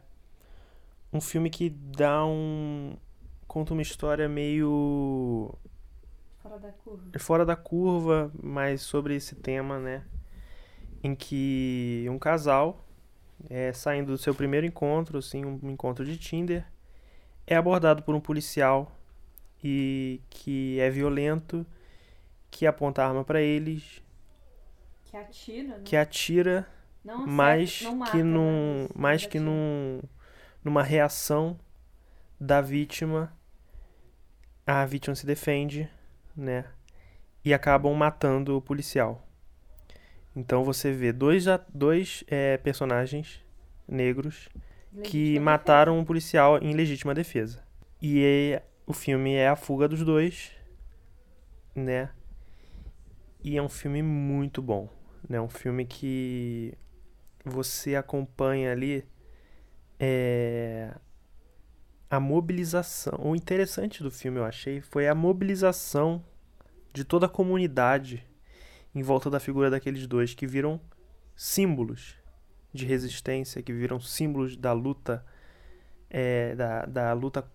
um 1.12 1.20
filme 1.20 1.50
que 1.50 1.72
dá 1.72 2.24
um 2.24 2.96
conta 3.48 3.74
uma 3.74 3.82
história 3.82 4.30
meio 4.30 5.56
fora 6.38 6.60
da 6.60 6.72
curva. 6.72 7.04
Fora 7.18 7.46
da 7.48 7.56
curva, 7.56 8.32
mas 8.44 8.84
sobre 8.84 9.16
esse 9.16 9.34
tema, 9.34 9.80
né, 9.80 10.06
em 11.04 11.16
que 11.16 12.06
um 12.08 12.20
casal 12.20 12.86
é, 13.50 13.74
saindo 13.74 14.12
do 14.12 14.20
seu 14.20 14.36
primeiro 14.36 14.68
encontro, 14.68 15.18
assim, 15.18 15.44
um 15.46 15.72
encontro 15.72 16.06
de 16.06 16.16
Tinder, 16.16 16.64
é 17.48 17.56
abordado 17.56 18.04
por 18.04 18.14
um 18.14 18.22
policial 18.22 18.92
e 19.64 20.22
que 20.30 20.80
é 20.80 20.92
violento, 20.92 21.66
que 22.52 22.68
aponta 22.68 23.02
a 23.02 23.08
arma 23.08 23.24
para 23.24 23.42
eles 23.42 24.08
que 25.10 25.18
atira, 25.18 25.68
né? 25.68 25.82
Que 25.84 25.96
atira, 25.96 26.68
não 27.04 27.26
mais 27.26 27.82
não 27.82 27.96
mata, 27.96 28.12
que 28.12 28.22
num, 28.22 28.88
mas 28.94 28.96
mais 28.96 29.26
que 29.26 29.40
num, 29.40 30.02
numa 30.64 30.84
reação 30.84 31.60
da 32.40 32.62
vítima, 32.62 33.36
a 34.68 34.86
vítima 34.86 35.16
se 35.16 35.26
defende, 35.26 35.90
né? 36.38 36.66
E 37.44 37.56
acabam 37.56 37.92
matando 37.96 38.56
o 38.56 38.62
policial. 38.62 39.28
Então 40.36 40.64
você 40.64 40.92
vê 40.92 41.12
dois, 41.12 41.46
dois 41.74 42.24
é, 42.28 42.58
personagens 42.58 43.44
negros 43.88 44.48
que 45.04 45.40
mataram 45.40 45.94
defesa. 45.94 46.04
um 46.04 46.06
policial 46.06 46.60
em 46.60 46.76
legítima 46.76 47.16
defesa. 47.16 47.64
E 48.00 48.24
é, 48.24 48.64
o 48.86 48.94
filme 48.94 49.34
é 49.34 49.50
a 49.50 49.56
fuga 49.56 49.88
dos 49.88 50.06
dois, 50.06 50.52
né? 51.74 52.12
E 53.44 53.58
é 53.58 53.62
um 53.62 53.70
filme 53.70 54.04
muito 54.04 54.62
bom 54.62 54.99
né? 55.28 55.40
Um 55.40 55.50
filme 55.50 55.86
que 55.86 56.74
você 57.44 57.96
acompanha 57.96 58.72
ali 58.72 59.06
é, 60.00 60.94
a 62.10 62.20
mobilização. 62.20 63.20
O 63.22 63.36
interessante 63.36 64.02
do 64.02 64.10
filme, 64.10 64.40
eu 64.40 64.46
achei, 64.46 64.82
foi 64.82 65.08
a 65.08 65.16
mobilização 65.16 66.24
de 66.94 67.04
toda 67.04 67.26
a 67.26 67.30
comunidade 67.30 68.26
em 68.94 69.02
volta 69.02 69.30
da 69.30 69.40
figura 69.40 69.70
daqueles 69.70 70.08
dois 70.08 70.34
que 70.34 70.48
viram 70.48 70.82
símbolos 71.36 72.16
de 72.74 72.86
resistência, 72.86 73.62
que 73.62 73.74
viram 73.74 74.00
símbolos 74.00 74.56
da 74.58 74.74
luta, 74.74 75.26
é, 76.10 76.56
da, 76.56 76.86
da 76.86 77.14
luta 77.14 77.50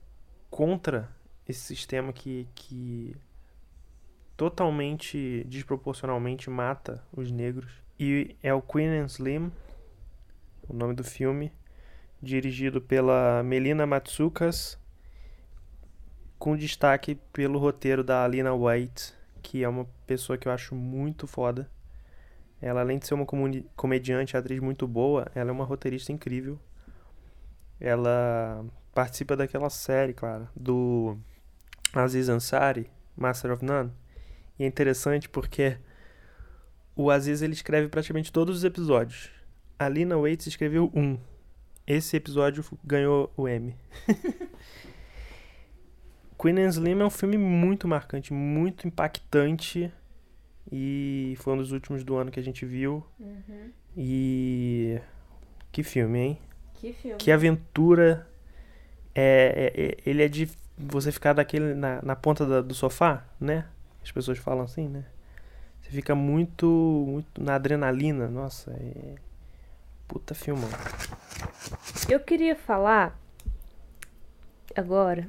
contra 0.50 1.10
esse 1.48 1.60
sistema 1.60 2.12
que, 2.12 2.48
que 2.54 3.16
totalmente 4.36 5.44
desproporcionalmente 5.44 6.50
mata 6.50 7.02
os 7.12 7.30
negros. 7.30 7.72
E 7.98 8.36
é 8.42 8.52
o 8.52 8.60
Queen 8.60 8.88
and 8.88 9.06
Slim, 9.06 9.52
o 10.68 10.74
nome 10.74 10.94
do 10.94 11.04
filme, 11.04 11.52
dirigido 12.20 12.80
pela 12.80 13.42
Melina 13.44 13.86
Matsoukas, 13.86 14.78
com 16.38 16.56
destaque 16.56 17.14
pelo 17.32 17.58
roteiro 17.58 18.02
da 18.02 18.24
Alina 18.24 18.52
White, 18.52 19.14
que 19.42 19.62
é 19.62 19.68
uma 19.68 19.86
pessoa 20.06 20.36
que 20.36 20.48
eu 20.48 20.52
acho 20.52 20.74
muito 20.74 21.26
foda. 21.26 21.70
Ela, 22.60 22.80
além 22.80 22.98
de 22.98 23.06
ser 23.06 23.14
uma 23.14 23.26
comediante, 23.76 24.36
atriz 24.36 24.58
muito 24.58 24.88
boa, 24.88 25.30
ela 25.34 25.50
é 25.50 25.52
uma 25.52 25.64
roteirista 25.64 26.12
incrível. 26.12 26.58
Ela 27.78 28.64
participa 28.92 29.36
daquela 29.36 29.68
série, 29.68 30.14
claro, 30.14 30.48
do 30.56 31.18
Aziz 31.92 32.28
Ansari, 32.28 32.90
Master 33.16 33.52
of 33.52 33.64
None 33.64 33.92
e 34.58 34.64
é 34.64 34.66
interessante 34.66 35.28
porque 35.28 35.76
o 36.96 37.10
Aziz 37.10 37.42
ele 37.42 37.52
escreve 37.54 37.88
praticamente 37.88 38.32
todos 38.32 38.56
os 38.58 38.64
episódios. 38.64 39.30
a 39.78 39.88
Lina 39.88 40.16
Waits 40.16 40.46
escreveu 40.46 40.90
um. 40.94 41.18
Esse 41.86 42.16
episódio 42.16 42.64
ganhou 42.84 43.32
o 43.36 43.46
M. 43.48 43.74
Queen 46.40 46.58
and 46.60 46.68
Slim 46.70 47.00
é 47.00 47.04
um 47.04 47.10
filme 47.10 47.36
muito 47.38 47.86
marcante, 47.88 48.32
muito 48.32 48.86
impactante. 48.86 49.92
E 50.70 51.34
foi 51.40 51.54
um 51.54 51.58
dos 51.58 51.72
últimos 51.72 52.02
do 52.04 52.16
ano 52.16 52.30
que 52.30 52.40
a 52.40 52.42
gente 52.42 52.64
viu. 52.64 53.04
Uhum. 53.20 53.70
E. 53.96 54.98
Que 55.70 55.82
filme, 55.82 56.18
hein? 56.18 56.38
Que 56.74 56.92
filme. 56.92 57.16
Que 57.18 57.30
aventura. 57.30 58.26
É, 59.14 59.72
é- 59.74 59.82
é- 59.84 59.96
ele 60.06 60.22
é 60.22 60.28
de 60.28 60.48
você 60.76 61.12
ficar 61.12 61.32
daquele 61.34 61.74
na, 61.74 62.02
na 62.02 62.16
ponta 62.16 62.44
da- 62.44 62.60
do 62.62 62.74
sofá, 62.74 63.24
né? 63.40 63.66
As 64.04 64.12
pessoas 64.12 64.38
falam 64.38 64.64
assim, 64.64 64.86
né? 64.86 65.04
Você 65.80 65.90
fica 65.90 66.14
muito, 66.14 66.66
muito 67.08 67.42
na 67.42 67.54
adrenalina. 67.54 68.28
Nossa, 68.28 68.70
é. 68.72 69.14
Puta 70.06 70.34
filmão. 70.34 70.68
Eu 72.08 72.20
queria 72.20 72.54
falar 72.54 73.18
agora 74.76 75.26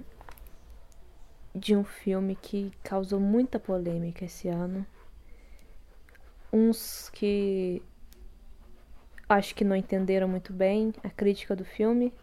de 1.55 1.73
um 1.73 1.85
filme 1.85 2.35
que 2.35 2.71
causou 2.83 3.19
muita 3.19 3.57
polêmica 3.57 4.25
esse 4.25 4.49
ano. 4.49 4.85
Uns 6.51 7.09
que 7.13 7.81
acho 9.27 9.55
que 9.55 9.63
não 9.63 9.75
entenderam 9.75 10.27
muito 10.27 10.51
bem 10.51 10.93
a 11.01 11.09
crítica 11.09 11.55
do 11.55 11.63
filme, 11.63 12.13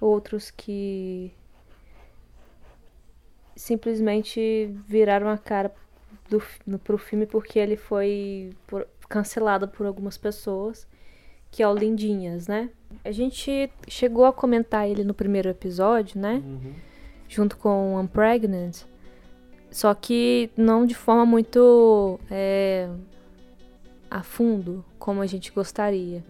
outros 0.00 0.50
que 0.50 1.32
simplesmente 3.56 4.70
viraram 4.86 5.28
a 5.28 5.38
cara 5.38 5.72
do, 6.28 6.42
no, 6.66 6.78
pro 6.78 6.98
filme 6.98 7.26
porque 7.26 7.58
ele 7.58 7.76
foi 7.76 8.50
por- 8.66 8.86
cancelado 9.08 9.68
por 9.68 9.86
algumas 9.86 10.16
pessoas, 10.16 10.86
que 11.50 11.62
é 11.62 11.68
o 11.68 11.74
Lindinhas, 11.74 12.48
né? 12.48 12.70
A 13.04 13.12
gente 13.12 13.70
chegou 13.88 14.24
a 14.24 14.32
comentar 14.32 14.88
ele 14.88 15.04
no 15.04 15.14
primeiro 15.14 15.48
episódio, 15.48 16.20
né? 16.20 16.42
Junto 17.28 17.56
com 17.56 18.00
I'm 18.00 18.06
Pregnant. 18.08 18.82
Só 19.70 19.92
que 19.94 20.50
não 20.56 20.86
de 20.86 20.94
forma 20.94 21.26
muito 21.26 22.18
é, 22.30 22.88
a 24.10 24.22
fundo, 24.22 24.84
como 24.98 25.20
a 25.20 25.26
gente 25.26 25.50
gostaria. 25.52 26.22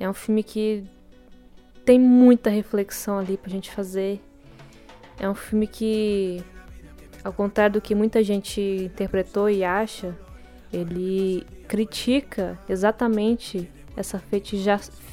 É 0.00 0.08
um 0.08 0.12
filme 0.14 0.42
que 0.42 0.84
tem 1.84 1.98
muita 1.98 2.50
reflexão 2.50 3.18
ali 3.18 3.36
pra 3.36 3.48
gente 3.50 3.70
fazer. 3.70 4.20
É 5.18 5.28
um 5.28 5.34
filme 5.34 5.66
que, 5.66 6.42
ao 7.24 7.32
contrário 7.32 7.74
do 7.74 7.80
que 7.80 7.94
muita 7.94 8.22
gente 8.22 8.60
interpretou 8.60 9.48
e 9.48 9.64
acha, 9.64 10.14
ele 10.72 11.46
critica 11.66 12.58
exatamente 12.68 13.68
essa 13.96 14.18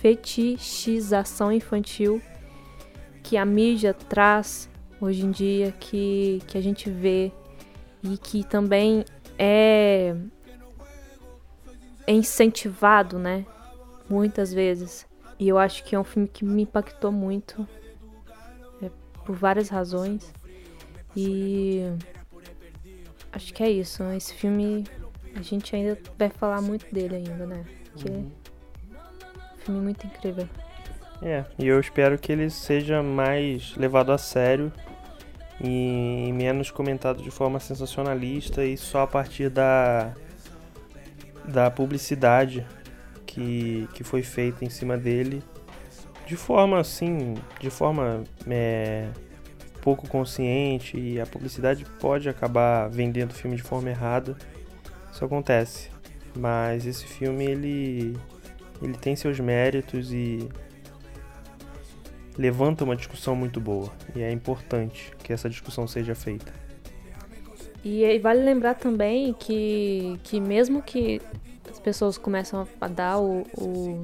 fetichização 0.02 1.52
infantil 1.52 2.22
que 3.24 3.38
a 3.38 3.46
mídia 3.46 3.94
traz 3.94 4.70
hoje 5.00 5.26
em 5.26 5.32
dia, 5.32 5.72
que, 5.80 6.42
que 6.48 6.58
a 6.58 6.62
gente 6.62 6.90
vê 6.90 7.32
e 8.04 8.18
que 8.18 8.44
também 8.44 9.06
é, 9.40 10.14
é 12.06 12.12
incentivado, 12.12 13.18
né? 13.18 13.46
Muitas 14.10 14.54
vezes. 14.54 15.08
E 15.40 15.48
eu 15.48 15.58
acho 15.58 15.86
que 15.86 15.96
é 15.96 16.00
um 16.00 16.04
filme 16.04 16.28
que 16.28 16.44
me 16.44 16.64
impactou 16.64 17.12
muito 17.12 17.66
por 19.26 19.36
várias 19.36 19.70
razões. 19.70 20.34
E 21.16 21.82
acho 23.32 23.54
que 23.54 23.64
é 23.64 23.70
isso. 23.70 24.04
né? 24.04 24.18
Esse 24.18 24.34
filme 24.34 24.84
a 25.36 25.42
gente 25.42 25.76
ainda 25.76 25.98
vai 26.18 26.30
falar 26.30 26.62
muito 26.62 26.94
dele 26.94 27.16
ainda, 27.16 27.46
né? 27.46 27.66
Que 27.96 28.08
é 28.08 28.12
um 28.12 28.32
filme 29.58 29.82
muito 29.82 30.06
incrível. 30.06 30.48
É, 31.22 31.46
e 31.58 31.68
eu 31.68 31.80
espero 31.80 32.18
que 32.18 32.32
ele 32.32 32.50
seja 32.50 33.02
mais 33.02 33.76
levado 33.78 34.12
a 34.12 34.18
sério 34.18 34.72
e 35.62 36.32
menos 36.34 36.70
comentado 36.70 37.24
de 37.24 37.32
forma 37.32 37.60
sensacionalista 37.60 38.66
e 38.66 38.76
só 38.76 39.04
a 39.04 39.08
partir 39.08 39.50
da 39.50 40.14
da 41.46 41.70
publicidade 41.70 42.66
que, 43.26 43.88
que 43.94 44.04
foi 44.04 44.22
feita 44.22 44.64
em 44.64 44.70
cima 44.70 44.98
dele 44.98 45.44
de 46.26 46.36
forma 46.36 46.80
assim, 46.80 47.36
de 47.60 47.70
forma 47.70 48.24
é, 48.48 49.10
pouco 49.82 50.08
consciente 50.08 50.98
e 50.98 51.20
a 51.20 51.26
publicidade 51.26 51.86
pode 52.00 52.30
acabar 52.30 52.88
vendendo 52.90 53.32
o 53.32 53.34
filme 53.34 53.56
de 53.56 53.64
forma 53.64 53.90
errada. 53.90 54.38
Isso 55.12 55.24
acontece. 55.26 55.90
Mas 56.36 56.86
esse 56.86 57.06
filme 57.06 57.46
ele 57.46 58.18
ele 58.82 58.94
tem 58.94 59.16
seus 59.16 59.40
méritos 59.40 60.12
e 60.12 60.50
levanta 62.38 62.84
uma 62.84 62.96
discussão 62.96 63.36
muito 63.36 63.60
boa. 63.60 63.92
E 64.16 64.22
é 64.22 64.32
importante 64.32 65.12
que 65.24 65.32
essa 65.32 65.50
discussão 65.50 65.88
seja 65.88 66.16
feita. 66.16 66.52
E 67.84 68.18
vale 68.20 68.42
lembrar 68.42 68.76
também 68.76 69.34
que, 69.34 70.18
que 70.24 70.40
mesmo 70.40 70.82
que 70.82 71.22
as 71.70 71.80
pessoas 71.80 72.18
começam 72.18 72.66
a 72.80 72.88
dar 72.88 73.20
o, 73.20 73.42
o, 73.58 74.02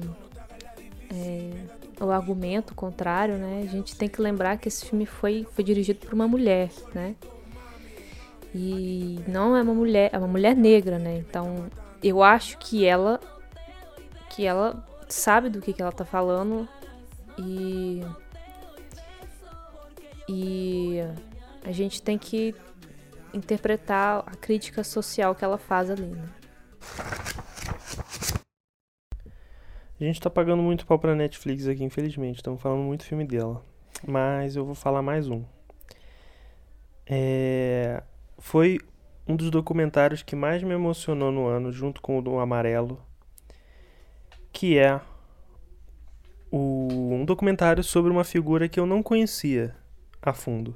é, 1.12 2.04
o 2.04 2.10
argumento 2.10 2.74
contrário, 2.74 3.36
né? 3.36 3.62
A 3.64 3.66
gente 3.66 3.96
tem 3.96 4.08
que 4.08 4.22
lembrar 4.22 4.56
que 4.56 4.68
esse 4.68 4.86
filme 4.86 5.04
foi, 5.04 5.46
foi 5.52 5.64
dirigido 5.64 6.00
por 6.00 6.14
uma 6.14 6.28
mulher, 6.28 6.70
né? 6.94 7.14
E 8.54 9.20
não 9.28 9.56
é 9.56 9.62
uma 9.62 9.74
mulher, 9.74 10.10
é 10.12 10.18
uma 10.18 10.26
mulher 10.28 10.56
negra, 10.56 10.98
né? 10.98 11.18
Então 11.18 11.68
eu 12.02 12.22
acho 12.22 12.58
que 12.58 12.84
ela 12.84 13.20
que 14.30 14.46
ela 14.46 14.86
sabe 15.08 15.48
do 15.48 15.60
que, 15.60 15.72
que 15.72 15.82
ela 15.82 15.92
tá 15.92 16.04
falando 16.04 16.68
e 17.38 18.02
e 20.28 21.00
a 21.64 21.72
gente 21.72 22.00
tem 22.00 22.16
que 22.16 22.54
interpretar 23.34 24.24
a 24.26 24.36
crítica 24.36 24.82
social 24.82 25.34
que 25.34 25.44
ela 25.44 25.58
faz 25.58 25.90
ali, 25.90 26.06
né? 26.06 26.28
A 30.00 30.04
gente 30.04 30.18
tá 30.18 30.30
pagando 30.30 30.62
muito 30.62 30.86
pau 30.86 30.98
pra 30.98 31.14
Netflix 31.14 31.66
aqui, 31.68 31.84
infelizmente. 31.84 32.36
Estamos 32.36 32.62
falando 32.62 32.82
muito 32.82 33.04
filme 33.04 33.26
dela. 33.26 33.62
Mas 34.08 34.56
eu 34.56 34.64
vou 34.64 34.74
falar 34.74 35.02
mais 35.02 35.28
um. 35.28 35.44
É... 37.04 38.02
Foi 38.38 38.78
um 39.28 39.36
dos 39.36 39.50
documentários 39.50 40.22
que 40.22 40.34
mais 40.34 40.62
me 40.62 40.72
emocionou 40.72 41.30
no 41.30 41.46
ano, 41.46 41.70
junto 41.70 42.00
com 42.00 42.18
o 42.18 42.22
do 42.22 42.38
Amarelo. 42.38 42.98
Que 44.50 44.78
é 44.78 44.98
o... 46.50 46.88
um 47.12 47.26
documentário 47.26 47.84
sobre 47.84 48.10
uma 48.10 48.24
figura 48.24 48.70
que 48.70 48.80
eu 48.80 48.86
não 48.86 49.02
conhecia 49.02 49.76
a 50.22 50.32
fundo. 50.32 50.74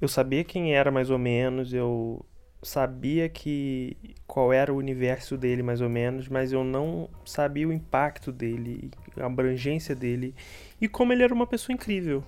Eu 0.00 0.08
sabia 0.08 0.42
quem 0.42 0.74
era 0.74 0.90
mais 0.90 1.08
ou 1.08 1.18
menos, 1.18 1.72
eu 1.72 2.26
sabia 2.64 3.28
que 3.28 3.96
qual 4.34 4.52
era 4.52 4.74
o 4.74 4.76
universo 4.76 5.36
dele 5.36 5.62
mais 5.62 5.80
ou 5.80 5.88
menos, 5.88 6.26
mas 6.26 6.52
eu 6.52 6.64
não 6.64 7.08
sabia 7.24 7.68
o 7.68 7.72
impacto 7.72 8.32
dele, 8.32 8.90
a 9.16 9.26
abrangência 9.26 9.94
dele 9.94 10.34
e 10.80 10.88
como 10.88 11.12
ele 11.12 11.22
era 11.22 11.32
uma 11.32 11.46
pessoa 11.46 11.72
incrível, 11.72 12.24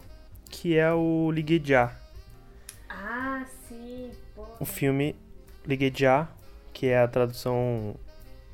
que 0.48 0.76
é 0.76 0.92
o 0.92 1.28
Ligue 1.32 1.60
Já, 1.64 1.92
Ah, 2.88 3.44
sim. 3.68 4.12
o 4.60 4.64
filme 4.64 5.16
Ligue 5.66 5.92
Já, 5.92 6.28
que 6.72 6.86
é 6.86 7.00
a 7.00 7.08
tradução 7.08 7.96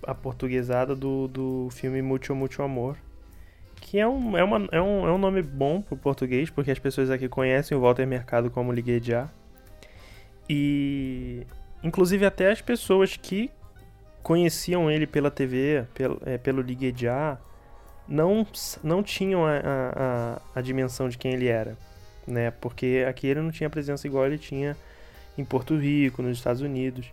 aportuguesada 0.03 0.97
do, 0.97 1.29
do 1.29 1.69
filme 1.73 2.01
Mucho 2.01 2.35
Mucho 2.35 2.63
Amor, 2.63 2.97
que 3.83 3.99
é 3.99 4.09
um, 4.09 4.35
é, 4.35 4.43
uma, 4.43 4.67
é, 4.73 4.81
um, 4.81 5.07
é 5.07 5.13
um 5.13 5.19
nome 5.19 5.43
bom 5.43 5.83
pro 5.83 5.95
português, 5.95 6.49
porque 6.49 6.71
as 6.71 6.79
pessoas 6.79 7.11
aqui 7.11 7.29
conhecem 7.29 7.77
o 7.77 7.83
Walter 7.83 8.07
Mercado 8.07 8.51
como 8.51 8.73
Ligue 8.73 8.99
Já. 8.99 9.29
E 10.49 11.47
inclusive 11.83 12.25
até 12.25 12.51
as 12.51 12.61
pessoas 12.61 13.17
que 13.17 13.51
conheciam 14.23 14.91
ele 14.91 15.07
pela 15.07 15.31
TV, 15.31 15.85
pelo, 15.95 16.21
é, 16.25 16.39
pelo 16.39 16.63
Ligue 16.63 16.95
Já, 16.97 17.39
não, 18.07 18.47
não 18.83 19.03
tinham 19.03 19.45
a, 19.45 19.51
a, 19.51 19.93
a, 19.97 20.43
a 20.57 20.61
dimensão 20.61 21.09
de 21.09 21.19
quem 21.19 21.33
ele 21.33 21.49
era, 21.49 21.77
né? 22.27 22.51
Porque 22.51 23.05
aqui 23.09 23.27
ele 23.27 23.41
não 23.41 23.51
tinha 23.51 23.69
presença 23.69 24.07
igual 24.07 24.27
ele 24.27 24.39
tinha 24.39 24.77
em 25.37 25.45
Porto 25.45 25.77
Rico, 25.77 26.23
nos 26.23 26.37
Estados 26.37 26.63
Unidos. 26.63 27.13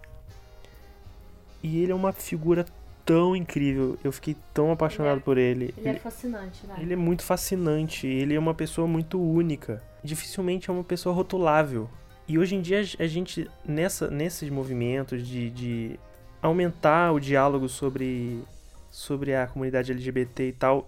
E 1.63 1.81
ele 1.81 1.91
é 1.91 1.95
uma 1.95 2.13
figura 2.13 2.65
tão 3.05 3.35
incrível, 3.35 3.97
eu 4.03 4.11
fiquei 4.11 4.35
tão 4.53 4.71
apaixonado 4.71 5.21
por 5.21 5.37
ele. 5.37 5.73
Ele 5.77 5.89
é 5.89 5.95
fascinante, 5.95 6.67
né? 6.67 6.75
Ele 6.79 6.93
é 6.93 6.95
muito 6.95 7.23
fascinante, 7.23 8.05
ele 8.05 8.35
é 8.35 8.39
uma 8.39 8.53
pessoa 8.53 8.87
muito 8.87 9.19
única. 9.19 9.81
Dificilmente 10.03 10.69
é 10.69 10.73
uma 10.73 10.83
pessoa 10.83 11.13
rotulável. 11.13 11.89
E 12.29 12.37
hoje 12.37 12.55
em 12.55 12.61
dia 12.61 12.81
a 12.99 13.07
gente, 13.07 13.49
nessa, 13.65 14.07
nesses 14.07 14.51
movimentos 14.51 15.27
de, 15.27 15.49
de 15.49 15.99
aumentar 16.39 17.11
o 17.11 17.19
diálogo 17.19 17.67
sobre, 17.67 18.43
sobre 18.91 19.33
a 19.33 19.47
comunidade 19.47 19.91
LGBT 19.91 20.49
e 20.49 20.53
tal, 20.53 20.87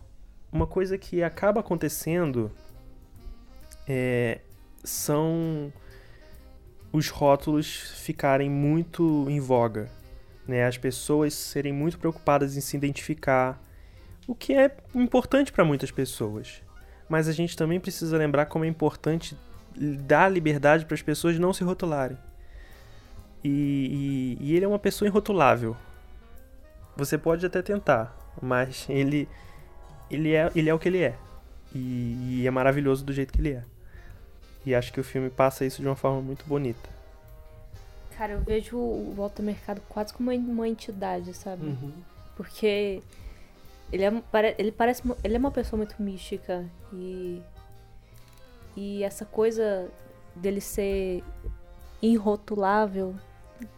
uma 0.52 0.68
coisa 0.68 1.00
que 1.00 1.24
acaba 1.24 1.62
acontecendo 1.62 2.52
é, 3.90 4.42
são 4.84 5.74
os 6.94 7.10
rótulos 7.10 7.92
ficarem 7.96 8.48
muito 8.48 9.26
em 9.28 9.40
voga. 9.40 9.90
Né? 10.48 10.64
As 10.64 10.78
pessoas 10.78 11.34
serem 11.34 11.74
muito 11.74 11.98
preocupadas 11.98 12.56
em 12.56 12.62
se 12.62 12.78
identificar, 12.78 13.60
O 14.28 14.36
que 14.36 14.54
é 14.54 14.78
importante 14.94 15.52
para 15.52 15.66
muitas 15.66 15.90
pessoas. 15.90 16.62
Mas 17.10 17.28
a 17.28 17.32
gente 17.32 17.58
também 17.58 17.80
precisa 17.80 18.16
lembrar 18.16 18.46
como 18.46 18.64
é 18.64 18.68
importante 18.68 19.36
dar 19.76 20.30
liberdade 20.30 20.86
para 20.86 20.96
as 20.96 21.02
pessoas 21.02 21.40
não 21.40 21.54
se 21.54 21.64
rotularem. 21.64 22.18
E, 23.44 24.38
e, 24.40 24.46
e, 24.46 24.56
ele 24.56 24.66
é 24.66 24.68
uma 24.68 24.80
pessoa 24.80 25.08
irrotulável. 25.08 25.76
Você 26.96 27.18
pode 27.18 27.46
até 27.46 27.62
tentar, 27.62 28.16
mas 28.42 28.86
ele, 28.90 29.28
ele, 30.10 30.34
é, 30.34 30.52
ele 30.56 30.70
é 30.70 30.74
o 30.74 30.80
que 30.80 30.90
ele 30.90 31.02
é. 31.02 31.16
E, 31.74 32.42
e 32.42 32.48
é 32.48 32.52
maravilhoso 32.52 33.04
do 33.04 33.14
jeito 33.14 33.34
que 33.34 33.40
ele 33.40 33.54
é. 33.54 33.64
E 34.66 34.76
acho 34.76 34.94
que 34.94 35.00
o 35.00 35.04
filme 35.04 35.30
passa 35.30 35.66
isso 35.66 35.82
de 35.82 35.88
uma 35.88 35.96
forma 35.96 36.22
muito 36.22 36.46
bonita. 36.46 36.90
Cara, 38.16 38.34
eu 38.34 38.42
vejo 38.42 38.78
o 38.78 39.16
Walter 39.18 39.42
Mercado 39.42 39.82
quase 39.90 40.14
como 40.14 40.32
uma 40.32 40.68
entidade, 40.68 41.34
sabe? 41.34 41.66
Uhum. 41.66 41.92
Porque 42.36 43.02
ele, 43.92 44.04
é, 44.04 44.56
ele 44.58 44.72
parece. 44.72 45.02
Ele 45.24 45.36
é 45.36 45.40
uma 45.40 45.52
pessoa 45.52 45.78
muito 45.78 46.02
mística. 46.02 46.64
E. 46.94 47.42
E 48.76 49.04
essa 49.04 49.26
coisa 49.26 49.90
dele 50.36 50.62
ser 50.62 51.24
irrotulável 52.02 53.16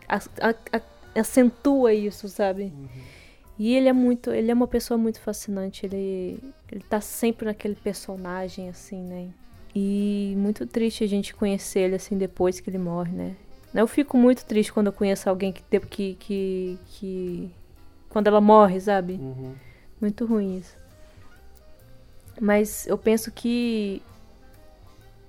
a, 0.08 0.18
a, 0.18 0.78
a, 0.78 1.20
acentua 1.20 1.94
isso, 1.94 2.28
sabe? 2.30 2.64
Uhum. 2.64 2.88
E 3.58 3.76
ele 3.76 3.88
é 3.88 3.94
muito. 3.94 4.32
Ele 4.32 4.50
é 4.50 4.54
uma 4.54 4.68
pessoa 4.68 4.98
muito 4.98 5.20
fascinante. 5.20 5.86
Ele. 5.86 6.39
Ele 6.72 6.84
tá 6.89 7.00
sempre 7.00 7.46
naquele 7.46 7.76
personagem, 7.76 8.70
assim, 8.70 9.02
né? 9.02 9.30
E 9.76 10.34
muito 10.38 10.66
triste 10.66 11.04
a 11.04 11.08
gente 11.08 11.34
conhecer 11.34 11.80
ele 11.80 11.96
assim 11.96 12.18
depois 12.18 12.60
que 12.60 12.70
ele 12.70 12.78
morre, 12.78 13.12
né? 13.12 13.36
Eu 13.74 13.88
fico 13.88 14.18
muito 14.18 14.46
triste 14.46 14.72
quando 14.72 14.88
eu 14.88 14.94
conheço 14.94 15.28
alguém 15.28 15.52
que 15.52 15.64
que 15.80 16.14
que, 16.16 16.80
que 16.88 17.52
quando 18.10 18.28
ela 18.28 18.41
morre, 18.41 18.80
sabe? 18.80 19.14
Uhum. 19.14 19.54
Muito 20.00 20.26
ruim 20.26 20.58
isso. 20.58 20.76
Mas 22.39 22.86
eu 22.88 22.98
penso 22.98 23.32
que 23.32 24.02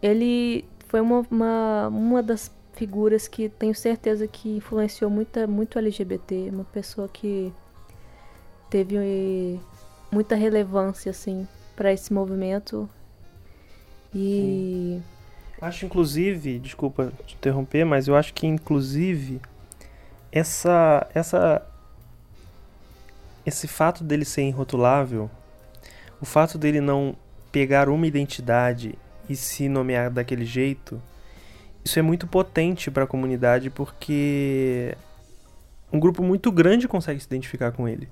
ele 0.05 0.67
foi 0.89 1.01
uma, 1.01 1.27
uma, 1.31 1.89
uma 1.89 2.23
das 2.23 2.53
figuras 2.75 3.27
que 3.27 3.49
tenho 3.49 3.75
certeza 3.75 4.29
que 4.29 4.57
influenciou 4.57 5.11
muita, 5.11 5.47
muito 5.47 5.79
LGBT, 5.79 6.51
uma 6.53 6.65
pessoa 6.65 7.09
que 7.09 7.51
teve 8.69 9.59
muita 10.13 10.35
relevância 10.35 11.09
assim 11.09 11.49
para 11.75 11.91
esse 11.91 12.13
movimento 12.13 12.89
e. 14.15 15.01
Sim. 15.01 15.03
Acho, 15.59 15.87
inclusive, 15.87 16.59
desculpa 16.59 17.11
te 17.27 17.37
interromper, 17.37 17.87
mas 17.87 18.07
eu 18.07 18.15
acho 18.15 18.35
que, 18.35 18.47
inclusive, 18.47 19.41
essa. 20.31 21.07
essa 21.15 21.67
esse 23.47 23.69
fato 23.69 24.03
dele 24.03 24.25
ser 24.25 24.43
irrotulável, 24.43 25.31
o 26.21 26.25
fato 26.25 26.57
dele 26.59 26.81
não 26.81 27.15
pegar 27.53 27.89
uma 27.91 28.07
identidade 28.07 28.99
e 29.29 29.37
se 29.37 29.69
nomear 29.69 30.11
daquele 30.11 30.45
jeito, 30.45 31.01
isso 31.85 31.99
é 31.99 32.03
muito 32.03 32.27
potente 32.27 32.91
para 32.91 33.05
a 33.05 33.07
comunidade 33.07 33.71
porque 33.71 34.97
um 35.93 36.01
grupo 36.01 36.23
muito 36.23 36.51
grande 36.51 36.89
consegue 36.89 37.21
se 37.21 37.27
identificar 37.27 37.73
com 37.73 37.89
ele. 37.89 38.09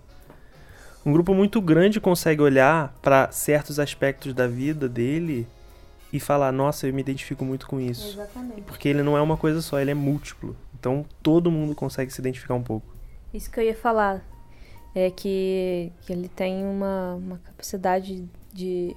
Um 1.05 1.13
grupo 1.13 1.35
muito 1.35 1.61
grande 1.61 2.01
consegue 2.01 2.41
olhar 2.41 2.95
para 3.03 3.31
certos 3.33 3.81
aspectos 3.81 4.33
da 4.33 4.47
vida 4.47 4.89
dele 4.89 5.49
e 6.13 6.21
falar, 6.21 6.53
nossa, 6.53 6.87
eu 6.87 6.95
me 6.95 7.01
identifico 7.01 7.45
muito 7.45 7.67
com 7.67 7.81
isso. 7.81 8.11
Exatamente. 8.11 8.63
Porque 8.63 8.89
ele 8.89 9.03
não 9.03 9.17
é 9.17 9.23
uma 9.23 9.37
coisa 9.37 9.61
só, 9.61 9.81
ele 9.81 9.91
é 9.91 9.95
múltiplo. 9.95 10.57
Então 10.79 11.05
todo 11.23 11.51
mundo 11.51 11.75
consegue 11.75 12.13
se 12.13 12.21
identificar 12.21 12.55
um 12.55 12.63
pouco. 12.63 12.87
Isso 13.33 13.51
que 13.51 13.59
eu 13.59 13.65
ia 13.65 13.75
falar. 13.75 14.23
É 14.95 15.11
que, 15.11 15.91
que 16.03 16.13
ele 16.13 16.29
tem 16.29 16.65
uma, 16.65 17.15
uma 17.15 17.39
capacidade 17.39 18.29
de. 18.53 18.95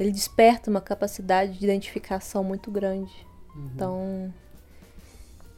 Ele 0.00 0.10
desperta 0.10 0.70
uma 0.70 0.80
capacidade 0.80 1.58
de 1.58 1.64
identificação 1.64 2.42
muito 2.42 2.70
grande. 2.70 3.12
Uhum. 3.54 3.70
Então. 3.74 4.34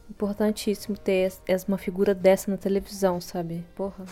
Importantíssimo 0.09 0.97
ter 0.97 1.31
uma 1.67 1.77
figura 1.77 2.13
dessa 2.13 2.51
na 2.51 2.57
televisão, 2.57 3.21
sabe? 3.21 3.65
Porra. 3.73 4.03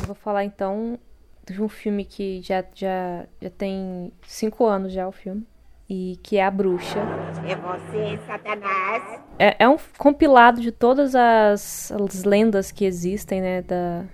Eu 0.00 0.06
vou 0.06 0.14
falar 0.14 0.44
então 0.44 0.98
de 1.44 1.60
um 1.60 1.68
filme 1.68 2.04
que 2.04 2.40
já, 2.42 2.64
já, 2.72 3.26
já 3.42 3.50
tem 3.50 4.12
cinco 4.26 4.64
anos 4.64 4.92
já 4.92 5.06
o 5.06 5.12
filme. 5.12 5.44
E 5.90 6.18
que 6.22 6.36
é 6.36 6.44
A 6.44 6.50
Bruxa. 6.50 7.00
É 7.44 7.54
você, 7.56 8.18
Satanás? 8.24 9.20
É, 9.38 9.64
é 9.64 9.68
um 9.68 9.76
compilado 9.98 10.60
de 10.60 10.72
todas 10.72 11.14
as, 11.14 11.92
as 11.92 12.24
lendas 12.24 12.72
que 12.72 12.84
existem, 12.84 13.40
né? 13.40 13.62
Da, 13.62 14.04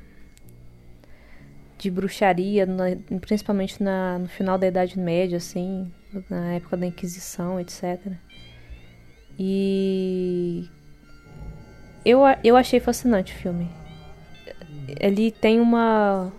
de 1.83 1.91
bruxaria, 1.91 2.65
na, 2.65 2.85
principalmente 3.21 3.83
na, 3.83 4.21
no 4.21 4.29
final 4.29 4.57
da 4.57 4.69
Idade 4.69 4.97
Média, 4.97 5.37
assim, 5.37 5.93
na 6.31 6.55
época 6.55 6.77
da 6.77 6.87
Inquisição, 6.87 7.59
etc. 7.59 7.99
E 9.37 10.69
eu, 12.05 12.21
eu 12.45 12.57
achei 12.57 12.79
fascinante 12.79 13.35
o 13.35 13.37
filme. 13.37 13.69
Ele 15.01 15.33
tem 15.33 15.59
uma 15.59 16.33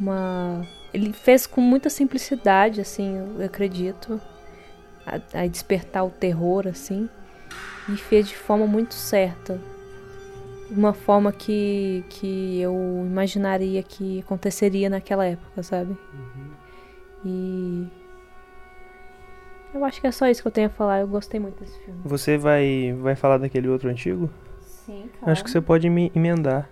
uma 0.00 0.66
ele 0.92 1.12
fez 1.12 1.46
com 1.46 1.60
muita 1.60 1.90
simplicidade, 1.90 2.80
assim, 2.80 3.16
eu 3.16 3.44
acredito, 3.44 4.20
a, 5.04 5.40
a, 5.40 5.46
despertar 5.46 6.04
o 6.04 6.10
terror, 6.10 6.66
assim, 6.68 7.10
e 7.88 7.96
fez 7.96 8.28
de 8.28 8.36
forma 8.36 8.64
muito 8.66 8.94
certa, 8.94 9.60
uma 10.78 10.92
forma 10.92 11.32
que 11.32 12.04
que 12.08 12.60
eu 12.60 12.74
imaginaria 13.06 13.82
que 13.82 14.20
aconteceria 14.20 14.90
naquela 14.90 15.24
época, 15.24 15.62
sabe? 15.62 15.96
Uhum. 16.12 16.50
E 17.24 17.88
eu 19.74 19.84
acho 19.84 20.00
que 20.00 20.06
é 20.06 20.12
só 20.12 20.28
isso 20.28 20.42
que 20.42 20.48
eu 20.48 20.52
tenho 20.52 20.68
a 20.68 20.70
falar. 20.70 21.00
Eu 21.00 21.08
gostei 21.08 21.40
muito 21.40 21.58
desse 21.60 21.78
filme. 21.80 22.00
Você 22.04 22.38
vai 22.38 22.94
vai 23.00 23.14
falar 23.16 23.38
daquele 23.38 23.68
outro 23.68 23.88
antigo? 23.88 24.30
Sim, 24.60 25.08
claro. 25.18 25.32
Acho 25.32 25.44
que 25.44 25.50
você 25.50 25.60
pode 25.60 25.88
me 25.88 26.12
emendar. 26.14 26.68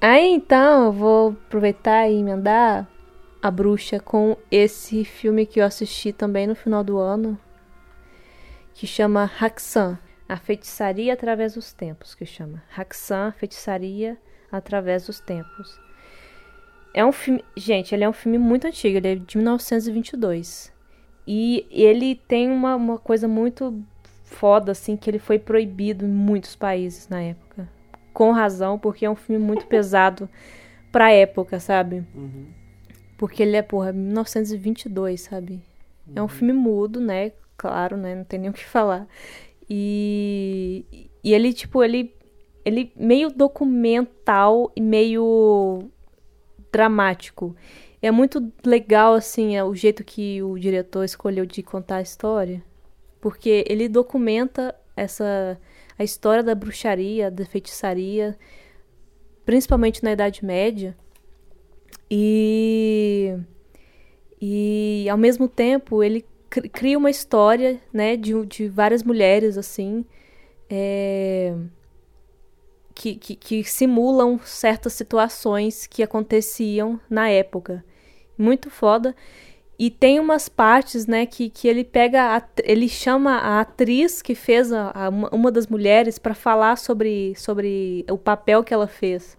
Aí 0.00 0.34
então 0.34 0.86
eu 0.86 0.92
vou 0.92 1.30
aproveitar 1.46 2.08
e 2.08 2.18
emendar 2.18 2.88
a 3.42 3.50
bruxa 3.50 4.00
com 4.00 4.36
esse 4.50 5.04
filme 5.04 5.46
que 5.46 5.60
eu 5.60 5.64
assisti 5.64 6.12
também 6.12 6.46
no 6.46 6.54
final 6.54 6.82
do 6.82 6.98
ano, 6.98 7.38
que 8.74 8.86
chama 8.86 9.30
Haxan, 9.40 9.98
a 10.30 10.36
feitiçaria 10.36 11.12
através 11.12 11.54
dos 11.54 11.72
tempos, 11.72 12.14
que 12.14 12.24
chama 12.24 12.62
Haxan, 12.76 13.32
feitiçaria 13.32 14.16
através 14.50 15.06
dos 15.06 15.18
tempos. 15.18 15.80
É 16.94 17.04
um 17.04 17.10
filme, 17.10 17.44
gente, 17.56 17.94
ele 17.94 18.04
é 18.04 18.08
um 18.08 18.12
filme 18.12 18.38
muito 18.38 18.66
antigo, 18.66 18.96
ele 18.96 19.08
é 19.08 19.14
de 19.16 19.36
1922. 19.36 20.72
E 21.26 21.66
ele 21.70 22.14
tem 22.14 22.48
uma, 22.48 22.76
uma 22.76 22.98
coisa 22.98 23.26
muito 23.26 23.82
foda, 24.24 24.72
assim, 24.72 24.96
que 24.96 25.10
ele 25.10 25.18
foi 25.18 25.38
proibido 25.38 26.04
em 26.04 26.08
muitos 26.08 26.54
países 26.54 27.08
na 27.08 27.20
época 27.20 27.68
com 28.12 28.30
razão, 28.32 28.78
porque 28.78 29.04
é 29.04 29.10
um 29.10 29.16
filme 29.16 29.44
muito 29.44 29.66
pesado 29.68 30.28
pra 30.92 31.12
época, 31.12 31.58
sabe? 31.58 32.04
Uhum. 32.14 32.46
Porque 33.18 33.42
ele 33.42 33.56
é, 33.56 33.62
porra, 33.62 33.92
1922, 33.92 35.22
sabe? 35.22 35.54
Uhum. 36.06 36.12
É 36.14 36.20
um 36.20 36.22
uhum. 36.22 36.28
filme 36.28 36.52
mudo, 36.52 37.00
né? 37.00 37.32
Claro, 37.56 37.96
né? 37.96 38.14
Não 38.14 38.24
tem 38.24 38.38
nem 38.38 38.50
o 38.50 38.52
que 38.52 38.64
falar. 38.64 39.06
E, 39.70 41.08
e 41.22 41.32
ele, 41.32 41.52
tipo, 41.52 41.84
ele, 41.84 42.12
ele 42.64 42.92
meio 42.96 43.30
documental 43.30 44.72
e 44.74 44.80
meio 44.80 45.88
dramático. 46.72 47.54
É 48.02 48.10
muito 48.10 48.52
legal, 48.64 49.14
assim, 49.14 49.56
é 49.56 49.62
o 49.62 49.74
jeito 49.74 50.02
que 50.02 50.42
o 50.42 50.58
diretor 50.58 51.04
escolheu 51.04 51.46
de 51.46 51.62
contar 51.62 51.96
a 51.96 52.02
história. 52.02 52.60
Porque 53.20 53.64
ele 53.68 53.88
documenta 53.88 54.74
essa 54.96 55.56
a 55.98 56.02
história 56.02 56.42
da 56.42 56.54
bruxaria, 56.54 57.30
da 57.30 57.44
feitiçaria, 57.44 58.34
principalmente 59.44 60.02
na 60.02 60.12
Idade 60.12 60.42
Média. 60.42 60.96
E, 62.10 63.36
e 64.40 65.06
ao 65.10 65.18
mesmo 65.18 65.46
tempo 65.46 66.02
ele 66.02 66.24
cria 66.50 66.98
uma 66.98 67.10
história 67.10 67.80
né, 67.92 68.16
de, 68.16 68.44
de 68.46 68.68
várias 68.68 69.02
mulheres 69.02 69.56
assim 69.56 70.04
é, 70.68 71.54
que, 72.94 73.14
que, 73.14 73.34
que 73.34 73.64
simulam 73.64 74.38
certas 74.44 74.92
situações 74.92 75.86
que 75.86 76.02
aconteciam 76.02 77.00
na 77.08 77.28
época. 77.28 77.84
Muito 78.36 78.70
foda. 78.70 79.14
E 79.78 79.90
tem 79.90 80.20
umas 80.20 80.48
partes, 80.48 81.06
né, 81.06 81.24
que, 81.24 81.48
que 81.48 81.66
ele 81.66 81.84
pega, 81.84 82.36
a, 82.36 82.42
ele 82.62 82.88
chama 82.88 83.36
a 83.38 83.60
atriz 83.60 84.20
que 84.20 84.34
fez 84.34 84.70
a, 84.72 84.90
a 84.94 85.08
uma 85.08 85.50
das 85.50 85.66
mulheres 85.66 86.18
para 86.18 86.34
falar 86.34 86.76
sobre, 86.76 87.34
sobre 87.34 88.04
o 88.10 88.18
papel 88.18 88.62
que 88.62 88.74
ela 88.74 88.86
fez. 88.86 89.38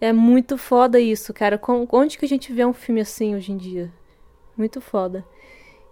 É 0.00 0.12
muito 0.12 0.56
foda 0.56 0.98
isso, 0.98 1.32
cara. 1.34 1.58
Com, 1.58 1.86
onde 1.92 2.16
que 2.16 2.24
a 2.24 2.28
gente 2.28 2.52
vê 2.52 2.64
um 2.64 2.72
filme 2.72 3.02
assim 3.02 3.34
hoje 3.34 3.52
em 3.52 3.56
dia? 3.56 3.92
Muito 4.56 4.80
foda. 4.80 5.24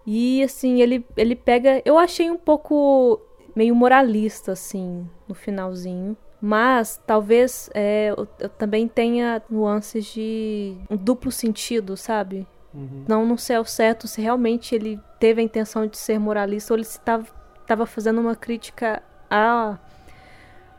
E 0.07 0.43
assim, 0.43 0.81
ele, 0.81 1.05
ele 1.17 1.35
pega. 1.35 1.81
Eu 1.85 1.99
achei 1.99 2.31
um 2.31 2.37
pouco 2.37 3.21
meio 3.55 3.75
moralista, 3.75 4.53
assim, 4.53 5.09
no 5.29 5.35
finalzinho. 5.35 6.17
Mas 6.41 7.01
talvez 7.07 7.71
é, 7.73 8.11
eu, 8.11 8.29
eu 8.39 8.49
também 8.51 8.87
tenha 8.87 9.43
nuances 9.49 10.05
de 10.05 10.77
um 10.91 10.97
duplo 10.97 11.33
sentido, 11.33 11.97
sabe? 11.97 12.47
Uhum. 12.75 13.05
Não, 13.09 13.25
não 13.25 13.39
sei 13.39 13.57
ao 13.57 13.65
certo 13.65 14.07
se 14.07 14.21
realmente 14.21 14.75
ele 14.75 15.01
teve 15.19 15.41
a 15.41 15.45
intenção 15.45 15.87
de 15.87 15.97
ser 15.97 16.19
moralista 16.19 16.75
ou 16.75 16.77
ele 16.77 16.87
estava 16.87 17.87
fazendo 17.87 18.21
uma 18.21 18.37
crítica 18.37 19.03
a, 19.31 19.79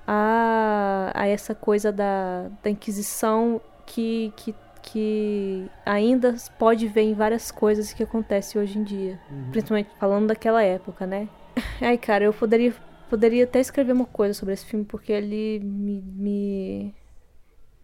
a, 0.06 1.12
a 1.16 1.28
essa 1.28 1.56
coisa 1.56 1.92
da, 1.92 2.50
da 2.62 2.70
Inquisição 2.70 3.60
que, 3.86 4.32
que, 4.36 4.54
que 4.86 5.70
ainda 5.86 6.36
pode 6.60 6.88
ver 6.88 7.02
em 7.02 7.14
várias 7.14 7.52
coisas 7.52 7.92
que 7.92 8.04
acontecem 8.04 8.62
hoje 8.62 8.78
em 8.78 8.84
dia. 8.84 9.20
Uhum. 9.30 9.50
Principalmente 9.52 9.90
falando 10.00 10.28
daquela 10.28 10.62
época, 10.64 11.08
né? 11.08 11.28
Ai, 11.82 11.98
cara, 11.98 12.24
eu 12.26 12.34
poderia, 12.34 12.74
poderia 13.10 13.46
até 13.46 13.60
escrever 13.60 13.94
uma 13.94 14.06
coisa 14.06 14.34
sobre 14.34 14.54
esse 14.54 14.66
filme 14.66 14.86
porque 14.86 15.12
ele 15.12 15.60
me, 15.64 16.02
me, 16.02 16.96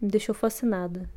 me 0.00 0.08
deixou 0.08 0.34
fascinada. 0.34 1.08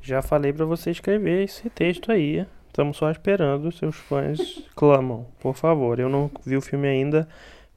Já 0.00 0.22
falei 0.22 0.52
para 0.52 0.64
você 0.64 0.90
escrever 0.90 1.44
esse 1.44 1.68
texto 1.68 2.10
aí. 2.10 2.46
Estamos 2.68 2.96
só 2.96 3.10
esperando. 3.10 3.70
Seus 3.72 3.96
fãs 3.96 4.62
clamam, 4.74 5.26
por 5.38 5.54
favor. 5.54 6.00
Eu 6.00 6.08
não 6.08 6.30
vi 6.44 6.56
o 6.56 6.62
filme 6.62 6.88
ainda, 6.88 7.28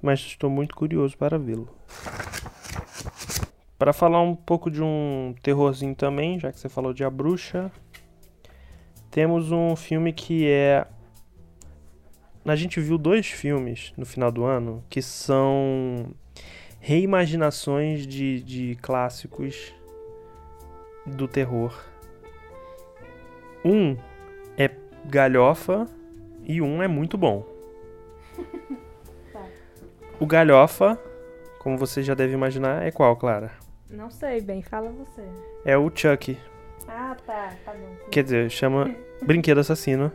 mas 0.01 0.19
estou 0.21 0.49
muito 0.49 0.75
curioso 0.75 1.17
para 1.17 1.37
vê-lo. 1.37 1.67
Para 3.79 3.93
falar 3.93 4.21
um 4.21 4.35
pouco 4.35 4.69
de 4.69 4.83
um 4.83 5.33
terrorzinho 5.41 5.95
também, 5.95 6.37
já 6.37 6.51
que 6.51 6.59
você 6.59 6.67
falou 6.67 6.93
de 6.93 7.01
A 7.05 7.09
Bruxa, 7.09 7.71
temos 9.09 9.53
um 9.53 9.73
filme 9.73 10.11
que 10.11 10.49
é. 10.49 10.85
A 12.45 12.55
gente 12.57 12.81
viu 12.81 12.97
dois 12.97 13.27
filmes 13.27 13.93
no 13.95 14.05
final 14.05 14.33
do 14.33 14.43
ano 14.43 14.83
que 14.89 15.01
são 15.01 16.13
reimaginações 16.81 18.05
de, 18.05 18.41
de 18.41 18.75
clássicos 18.81 19.73
do 21.05 21.25
terror. 21.25 21.73
Um 23.63 23.95
é 24.57 24.69
galhofa 25.05 25.87
e 26.43 26.61
um 26.61 26.83
é 26.83 26.87
muito 26.87 27.17
bom. 27.17 27.45
Tá. 29.31 29.45
O 30.19 30.25
galhofa, 30.25 30.99
como 31.59 31.77
você 31.77 32.01
já 32.01 32.15
deve 32.15 32.33
imaginar, 32.33 32.83
é 32.83 32.89
qual, 32.89 33.15
Clara? 33.15 33.68
Não 33.89 34.09
sei 34.09 34.41
bem, 34.41 34.61
fala 34.61 34.89
você. 34.91 35.23
É 35.65 35.77
o 35.77 35.91
Chuck. 35.93 36.37
Ah, 36.87 37.15
tá, 37.25 37.53
tá 37.65 37.73
bom. 37.73 38.09
Quer 38.11 38.23
dizer, 38.23 38.49
chama 38.49 38.93
Brinquedo 39.23 39.59
Assassino. 39.59 40.11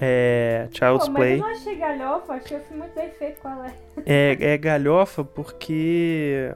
É 0.00 0.66
Child's 0.72 1.06
Pô, 1.06 1.12
mas 1.12 1.20
Play. 1.20 1.34
eu 1.34 1.38
não 1.38 1.46
achei 1.48 1.76
galhofa, 1.76 2.32
achei 2.34 2.56
o 2.56 2.60
filme 2.60 2.82
muito 2.82 2.94
bem 2.94 3.10
feito 3.12 3.40
qual 3.40 3.64
é. 3.64 3.72
É, 4.04 4.36
é 4.54 4.58
galhofa 4.58 5.24
porque. 5.24 6.52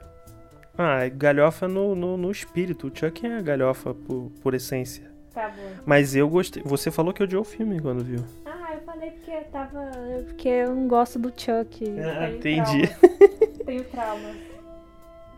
Ah, 0.77 1.05
é 1.05 1.09
galhofa 1.09 1.67
no, 1.67 1.95
no, 1.95 2.17
no 2.17 2.31
espírito. 2.31 2.87
O 2.87 2.91
Chuck 2.93 3.25
é 3.25 3.41
galhofa 3.41 3.93
por, 3.93 4.31
por 4.41 4.53
essência. 4.53 5.09
Tá 5.33 5.49
bom. 5.49 5.81
Mas 5.85 6.15
eu 6.15 6.27
gostei. 6.27 6.61
Você 6.65 6.91
falou 6.91 7.13
que 7.13 7.23
odiou 7.23 7.41
o 7.41 7.45
filme 7.45 7.79
quando 7.81 8.03
viu. 8.03 8.23
Ah, 8.45 8.73
eu 8.73 8.81
falei 8.81 9.11
porque 9.11 9.31
eu 9.31 9.43
tava. 9.45 9.91
Porque 10.25 10.49
eu 10.49 10.75
não 10.75 10.87
gosto 10.87 11.17
do 11.19 11.29
Chuck. 11.29 11.85
Ah, 11.99 12.37
Tenho 12.41 12.61
entendi. 12.63 12.87
traumas. 12.87 13.57
Tenho 13.65 13.83
trauma. 13.85 14.29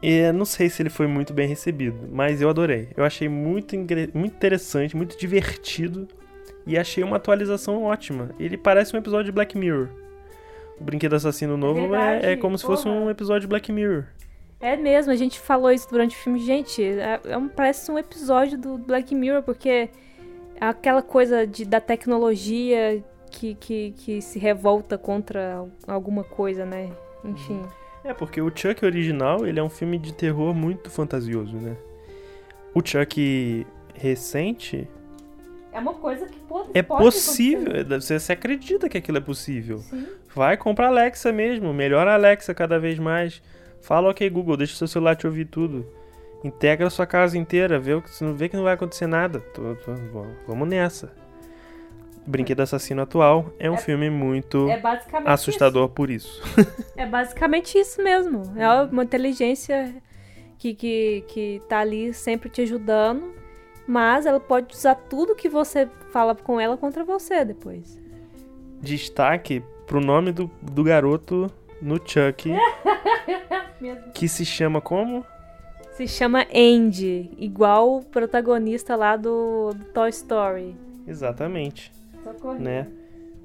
E 0.02 0.32
não 0.32 0.46
sei 0.46 0.68
se 0.70 0.82
ele 0.82 0.90
foi 0.90 1.06
muito 1.06 1.32
bem 1.34 1.48
recebido, 1.48 2.10
mas 2.12 2.42
eu 2.42 2.50
adorei. 2.50 2.90
Eu 2.98 3.04
achei 3.04 3.30
muito, 3.30 3.76
muito 4.14 4.36
interessante, 4.36 4.96
muito 4.98 5.18
divertido 5.18 6.08
e 6.66 6.78
achei 6.78 7.04
uma 7.04 7.18
atualização 7.18 7.84
ótima. 7.84 8.30
Ele 8.40 8.58
parece 8.58 8.96
um 8.96 9.00
episódio 9.00 9.26
de 9.26 9.32
Black 9.32 9.56
Mirror. 9.58 9.90
O 10.80 10.84
Brinquedo 10.84 11.14
Assassino 11.16 11.56
Novo 11.56 11.82
verdade, 11.82 12.26
é, 12.26 12.32
é 12.32 12.36
como 12.38 12.58
se 12.58 12.66
fosse 12.66 12.84
porra. 12.86 12.96
um 12.96 13.10
episódio 13.12 13.42
de 13.42 13.48
Black 13.48 13.72
Mirror. 13.72 14.06
É 14.60 14.76
mesmo, 14.76 15.12
a 15.12 15.16
gente 15.16 15.40
falou 15.40 15.72
isso 15.72 15.88
durante 15.90 16.16
o 16.16 16.20
filme. 16.20 16.40
Gente, 16.40 16.84
é, 16.84 17.20
é 17.26 17.38
um- 17.38 17.48
parece 17.48 17.92
um 17.92 17.98
episódio 18.00 18.58
do 18.58 18.78
Black 18.80 19.14
Mirror, 19.14 19.44
porque 19.44 19.70
é 19.70 19.90
aquela 20.60 21.02
coisa 21.04 21.46
de, 21.46 21.64
da 21.66 21.80
tecnologia 21.80 23.04
que, 23.32 23.54
que, 23.56 23.92
que 23.98 24.22
se 24.22 24.38
revolta 24.40 24.98
contra 24.98 25.56
al- 25.56 25.70
alguma 25.88 26.24
coisa, 26.24 26.66
né? 26.66 26.90
Enfim. 27.24 27.62
É, 28.04 28.14
porque 28.14 28.42
o 28.42 28.52
Chuck 28.54 28.84
original, 28.86 29.46
ele 29.46 29.60
é 29.60 29.64
um 29.64 29.70
filme 29.70 29.98
de 29.98 30.14
terror 30.14 30.54
muito 30.54 30.90
fantasioso, 30.90 31.56
né? 31.58 31.76
O 32.74 32.82
Chuck 32.86 33.66
recente 33.94 34.88
É 35.72 35.80
uma 35.80 35.94
coisa 35.94 36.26
que 36.26 36.40
pode 36.40 36.70
é 36.74 36.82
pode 36.82 37.04
possível, 37.04 37.72
acontecer. 37.82 38.20
você, 38.20 38.34
acredita 38.34 38.90
que 38.90 38.98
aquilo 38.98 39.18
é 39.18 39.22
possível. 39.22 39.78
Sim. 39.80 40.08
Vai 40.34 40.58
comprar 40.58 40.88
Alexa 40.88 41.32
mesmo, 41.32 41.74
melhora 41.74 42.12
a 42.12 42.16
Alexa 42.16 42.54
cada 42.54 42.80
vez 42.80 42.98
mais. 42.98 43.42
Fala 43.82 44.10
ok 44.10 44.30
Google, 44.30 44.58
deixa 44.58 44.74
o 44.74 44.78
seu 44.78 44.88
celular 44.88 45.16
te 45.16 45.28
ouvir 45.28 45.46
tudo. 45.46 45.86
Integra 46.44 46.88
a 46.88 46.90
sua 46.90 47.06
casa 47.06 47.38
inteira, 47.38 47.80
vê 47.80 47.94
o 47.94 48.02
que 48.02 48.10
você 48.10 48.24
não 48.24 48.34
vê 48.34 48.50
que 48.50 48.56
não 48.56 48.64
vai 48.64 48.74
acontecer 48.74 49.06
nada. 49.06 49.40
Tô- 49.54 49.76
tô- 49.76 49.94
vamos 50.48 50.68
nessa. 50.68 51.12
Brinquedo 52.26 52.60
Assassino 52.62 53.02
atual 53.02 53.52
é 53.60 53.70
um 53.70 53.74
É- 53.74 53.78
filme 53.78 54.10
muito 54.10 54.68
É 54.70 54.82
assustador 55.26 55.90
por 55.90 56.10
isso. 56.10 56.42
isso. 56.58 56.92
É 56.96 57.06
basicamente 57.06 57.78
isso 57.78 58.02
mesmo. 58.04 58.44
É 58.56 58.70
uma 58.84 59.04
inteligência 59.04 59.94
que, 60.58 60.74
que, 60.76 61.24
que 61.28 61.62
tá 61.68 61.80
ali 61.80 62.14
sempre 62.14 62.50
te 62.50 62.62
ajudando, 62.62 63.34
mas 63.88 64.26
ela 64.28 64.40
pode 64.40 64.76
usar 64.76 64.94
tudo 64.96 65.36
que 65.36 65.50
você 65.50 65.90
fala 66.12 66.36
com 66.36 66.60
ela 66.60 66.78
contra 66.78 67.04
você 67.04 67.44
depois. 67.44 68.00
Destaque 68.80 69.64
pro 69.88 70.00
nome 70.00 70.32
do, 70.32 70.50
do 70.62 70.84
garoto 70.84 71.52
no 71.82 71.96
Chuck, 71.98 72.52
que 74.14 74.28
se 74.28 74.46
chama 74.46 74.80
como? 74.80 75.26
Se 75.94 76.08
chama 76.08 76.46
Andy, 76.54 77.32
igual 77.38 77.98
o 77.98 78.06
protagonista 78.06 78.96
lá 78.96 79.16
do, 79.18 79.72
do 79.74 79.86
Toy 79.86 80.10
Story. 80.10 80.76
Exatamente. 81.08 81.92
Né? 82.60 82.88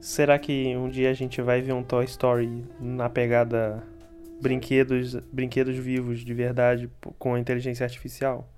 Será 0.01 0.39
que 0.39 0.77
um 0.77 0.89
dia 0.89 1.11
a 1.11 1.15
gente 1.15 1.41
vai 1.41 1.61
ver 1.61 1.73
um 1.73 1.83
Toy 1.83 2.05
Story 2.05 2.65
na 2.79 3.09
pegada 3.09 3.83
brinquedos, 4.41 5.15
brinquedos 5.33 5.77
vivos 5.77 6.21
de 6.21 6.35
verdade 6.35 6.91
com 7.19 7.35
a 7.35 7.41
inteligência 7.41 7.85
artificial? 7.85 8.49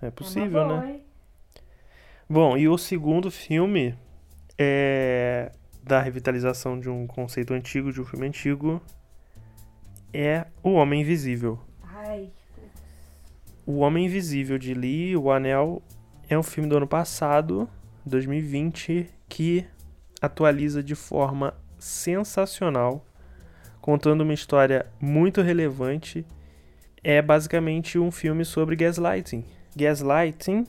É 0.00 0.10
possível, 0.10 0.60
É 0.60 0.64
uma 0.64 0.68
boa, 0.74 0.80
né? 0.80 0.92
hein? 0.92 1.02
Bom, 2.28 2.56
e 2.56 2.66
o 2.68 2.78
segundo 2.78 3.30
filme 3.30 3.94
é 4.58 5.52
da 5.82 6.00
revitalização 6.00 6.78
de 6.80 6.88
um 6.88 7.06
conceito 7.06 7.52
antigo, 7.52 7.92
de 7.92 8.00
um 8.00 8.04
filme 8.04 8.26
antigo, 8.26 8.80
é 10.12 10.46
O 10.62 10.72
Homem 10.72 11.02
Invisível. 11.02 11.58
Ai, 11.82 12.30
O 13.66 13.78
Homem 13.78 14.06
Invisível 14.06 14.58
de 14.58 14.72
Lee, 14.74 15.16
o 15.16 15.30
Anel, 15.30 15.82
é 16.28 16.38
um 16.38 16.42
filme 16.42 16.68
do 16.68 16.76
ano 16.76 16.86
passado, 16.86 17.68
2020, 18.04 19.08
que 19.28 19.64
atualiza 20.20 20.82
de 20.82 20.94
forma 20.94 21.54
sensacional, 21.78 23.04
contando 23.80 24.22
uma 24.22 24.34
história 24.34 24.86
muito 25.00 25.42
relevante. 25.42 26.24
É 27.02 27.20
basicamente 27.20 27.98
um 27.98 28.10
filme 28.10 28.44
sobre 28.44 28.76
gaslighting. 28.76 29.44
Gaslighting 29.74 30.66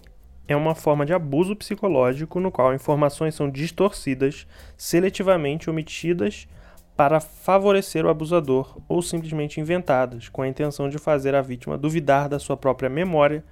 é 0.47 0.55
uma 0.55 0.75
forma 0.75 1.05
de 1.05 1.13
abuso 1.13 1.55
psicológico 1.55 2.39
no 2.39 2.51
qual 2.51 2.73
informações 2.73 3.35
são 3.35 3.49
distorcidas, 3.49 4.47
seletivamente 4.75 5.69
omitidas 5.69 6.47
para 6.95 7.19
favorecer 7.19 8.05
o 8.05 8.09
abusador 8.09 8.77
ou 8.87 9.01
simplesmente 9.01 9.59
inventadas, 9.59 10.29
com 10.29 10.41
a 10.41 10.47
intenção 10.47 10.89
de 10.89 10.97
fazer 10.97 11.33
a 11.33 11.41
vítima 11.41 11.77
duvidar 11.77 12.29
da 12.29 12.39
sua 12.39 12.55
própria 12.55 12.89
memória, 12.89 13.43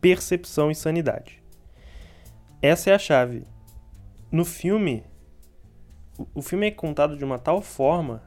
percepção 0.00 0.70
e 0.70 0.74
sanidade. 0.74 1.39
Essa 2.62 2.90
é 2.90 2.94
a 2.94 2.98
chave. 2.98 3.44
No 4.30 4.44
filme, 4.44 5.04
o- 6.34 6.42
filme 6.42 6.66
é 6.66 6.70
contado 6.70 7.16
de 7.16 7.24
uma 7.24 7.38
tal 7.38 7.60
forma 7.60 8.22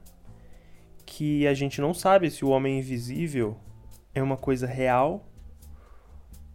que 1.05 1.45
a 1.47 1.53
gente 1.53 1.79
não 1.79 1.93
sabe 1.93 2.29
se 2.31 2.43
o 2.43 2.49
homem 2.49 2.79
invisível 2.79 3.57
é 4.13 4.21
uma 4.23 4.37
coisa 4.37 4.65
real 4.65 5.25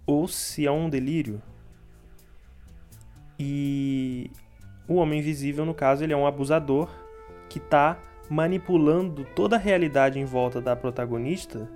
ou 0.07 0.27
se 0.27 0.67
é 0.67 0.71
um 0.71 0.89
delírio. 0.91 1.41
E 3.39 4.31
o 4.89 4.95
homem 4.97 5.21
invisível, 5.21 5.65
no 5.65 5.75
caso, 5.75 6.03
ele 6.03 6.13
é 6.13 6.17
um 6.17 6.27
abusador 6.27 6.89
que 7.49 7.59
está 7.59 7.99
manipulando 8.29 9.25
toda 9.37 9.57
a 9.57 9.59
realidade 9.59 10.19
em 10.19 10.25
volta 10.25 10.61
da 10.61 10.75
protagonista 10.75 11.69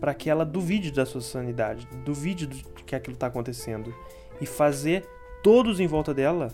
para 0.00 0.12
que 0.12 0.28
ela 0.28 0.44
duvide 0.44 0.90
da 0.90 1.06
sua 1.06 1.20
sanidade, 1.20 1.86
duvide 2.04 2.46
do 2.46 2.56
que 2.84 2.94
aquilo 2.94 3.14
está 3.14 3.28
acontecendo 3.28 3.94
e 4.40 4.46
fazer 4.46 5.06
todos 5.42 5.80
em 5.80 5.86
volta 5.86 6.14
dela 6.14 6.48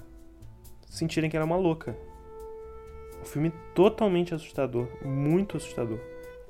sentirem 0.88 1.30
que 1.30 1.36
ela 1.36 1.44
é 1.44 1.46
uma 1.46 1.56
louca. 1.56 1.96
Um 3.20 3.24
filme 3.24 3.52
totalmente 3.74 4.34
assustador, 4.34 4.88
muito 5.04 5.56
assustador. 5.56 5.98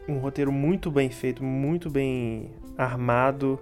Um 0.09 0.19
roteiro 0.19 0.51
muito 0.51 0.91
bem 0.91 1.11
feito, 1.11 1.45
muito 1.45 1.91
bem 1.91 2.51
armado 2.77 3.59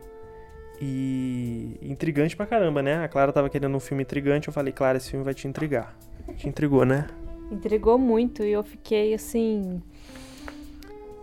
e 0.81 1.77
intrigante 1.83 2.37
pra 2.37 2.47
caramba, 2.47 2.83
né? 2.83 3.03
A 3.03 3.09
Clara 3.09 3.33
tava 3.33 3.51
querendo 3.51 3.77
um 3.77 3.81
filme 3.81 4.03
intrigante, 4.03 4.49
eu 4.49 4.53
falei, 4.53 4.73
Clara, 4.73 4.99
esse 4.99 5.11
filme 5.11 5.25
vai 5.25 5.35
te 5.35 5.49
intrigar. 5.49 5.97
Te 6.37 6.49
intrigou, 6.49 6.85
né? 6.85 7.09
Intrigou 7.51 7.99
muito 7.99 8.45
e 8.45 8.53
eu 8.53 8.63
fiquei 8.63 9.15
assim. 9.15 9.83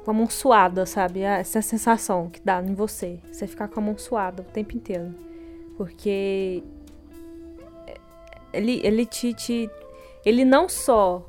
com 0.04 0.12
a 0.12 0.14
mão 0.14 0.30
suada, 0.30 0.86
sabe? 0.86 1.24
Ah, 1.24 1.38
essa 1.38 1.62
sensação 1.62 2.30
que 2.30 2.42
dá 2.44 2.62
em 2.62 2.74
você. 2.74 3.20
Você 3.32 3.48
ficar 3.48 3.68
com 3.68 3.80
a 3.80 3.84
mão 3.84 3.98
suada 3.98 4.42
o 4.42 4.46
tempo 4.46 4.76
inteiro. 4.76 5.14
Porque 5.78 6.64
ele, 8.54 8.80
ele 8.84 9.06
te, 9.06 9.34
te 9.34 9.70
ele 10.26 10.46
não 10.46 10.70
só 10.70 11.24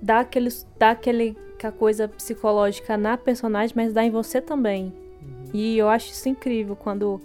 dá 0.00 0.20
aquele 0.20 0.48
dá 0.78 0.90
aquele 0.90 1.36
a 1.62 1.70
coisa 1.70 2.08
psicológica 2.08 2.96
na 2.96 3.18
personagem, 3.18 3.74
mas 3.76 3.92
dá 3.92 4.02
em 4.02 4.10
você 4.10 4.40
também. 4.40 4.86
Uhum. 4.86 5.50
E 5.52 5.76
eu 5.76 5.88
acho 5.90 6.10
isso 6.10 6.26
incrível 6.26 6.74
quando 6.74 7.20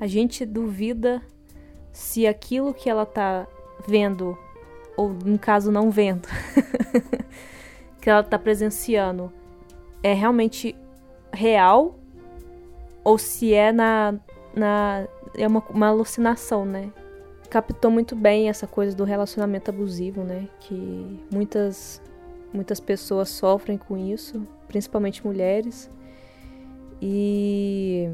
a 0.00 0.06
gente 0.06 0.46
duvida 0.46 1.20
se 1.92 2.26
aquilo 2.26 2.74
que 2.74 2.88
ela 2.88 3.06
tá 3.06 3.46
vendo 3.86 4.36
ou 4.96 5.08
no 5.08 5.38
caso 5.38 5.72
não 5.72 5.90
vendo 5.90 6.28
que 8.00 8.08
ela 8.08 8.22
tá 8.22 8.38
presenciando 8.38 9.32
é 10.02 10.12
realmente 10.12 10.76
real 11.32 11.98
ou 13.02 13.18
se 13.18 13.52
é 13.52 13.72
na, 13.72 14.14
na 14.54 15.06
é 15.36 15.46
uma, 15.46 15.62
uma 15.70 15.88
alucinação, 15.88 16.64
né? 16.64 16.92
captou 17.54 17.88
muito 17.88 18.16
bem 18.16 18.48
essa 18.48 18.66
coisa 18.66 18.96
do 18.96 19.04
relacionamento 19.04 19.70
abusivo, 19.70 20.24
né? 20.24 20.48
Que 20.58 21.20
muitas 21.32 22.02
muitas 22.52 22.78
pessoas 22.80 23.28
sofrem 23.30 23.78
com 23.78 23.96
isso, 23.96 24.46
principalmente 24.66 25.24
mulheres. 25.24 25.88
E 27.00 28.10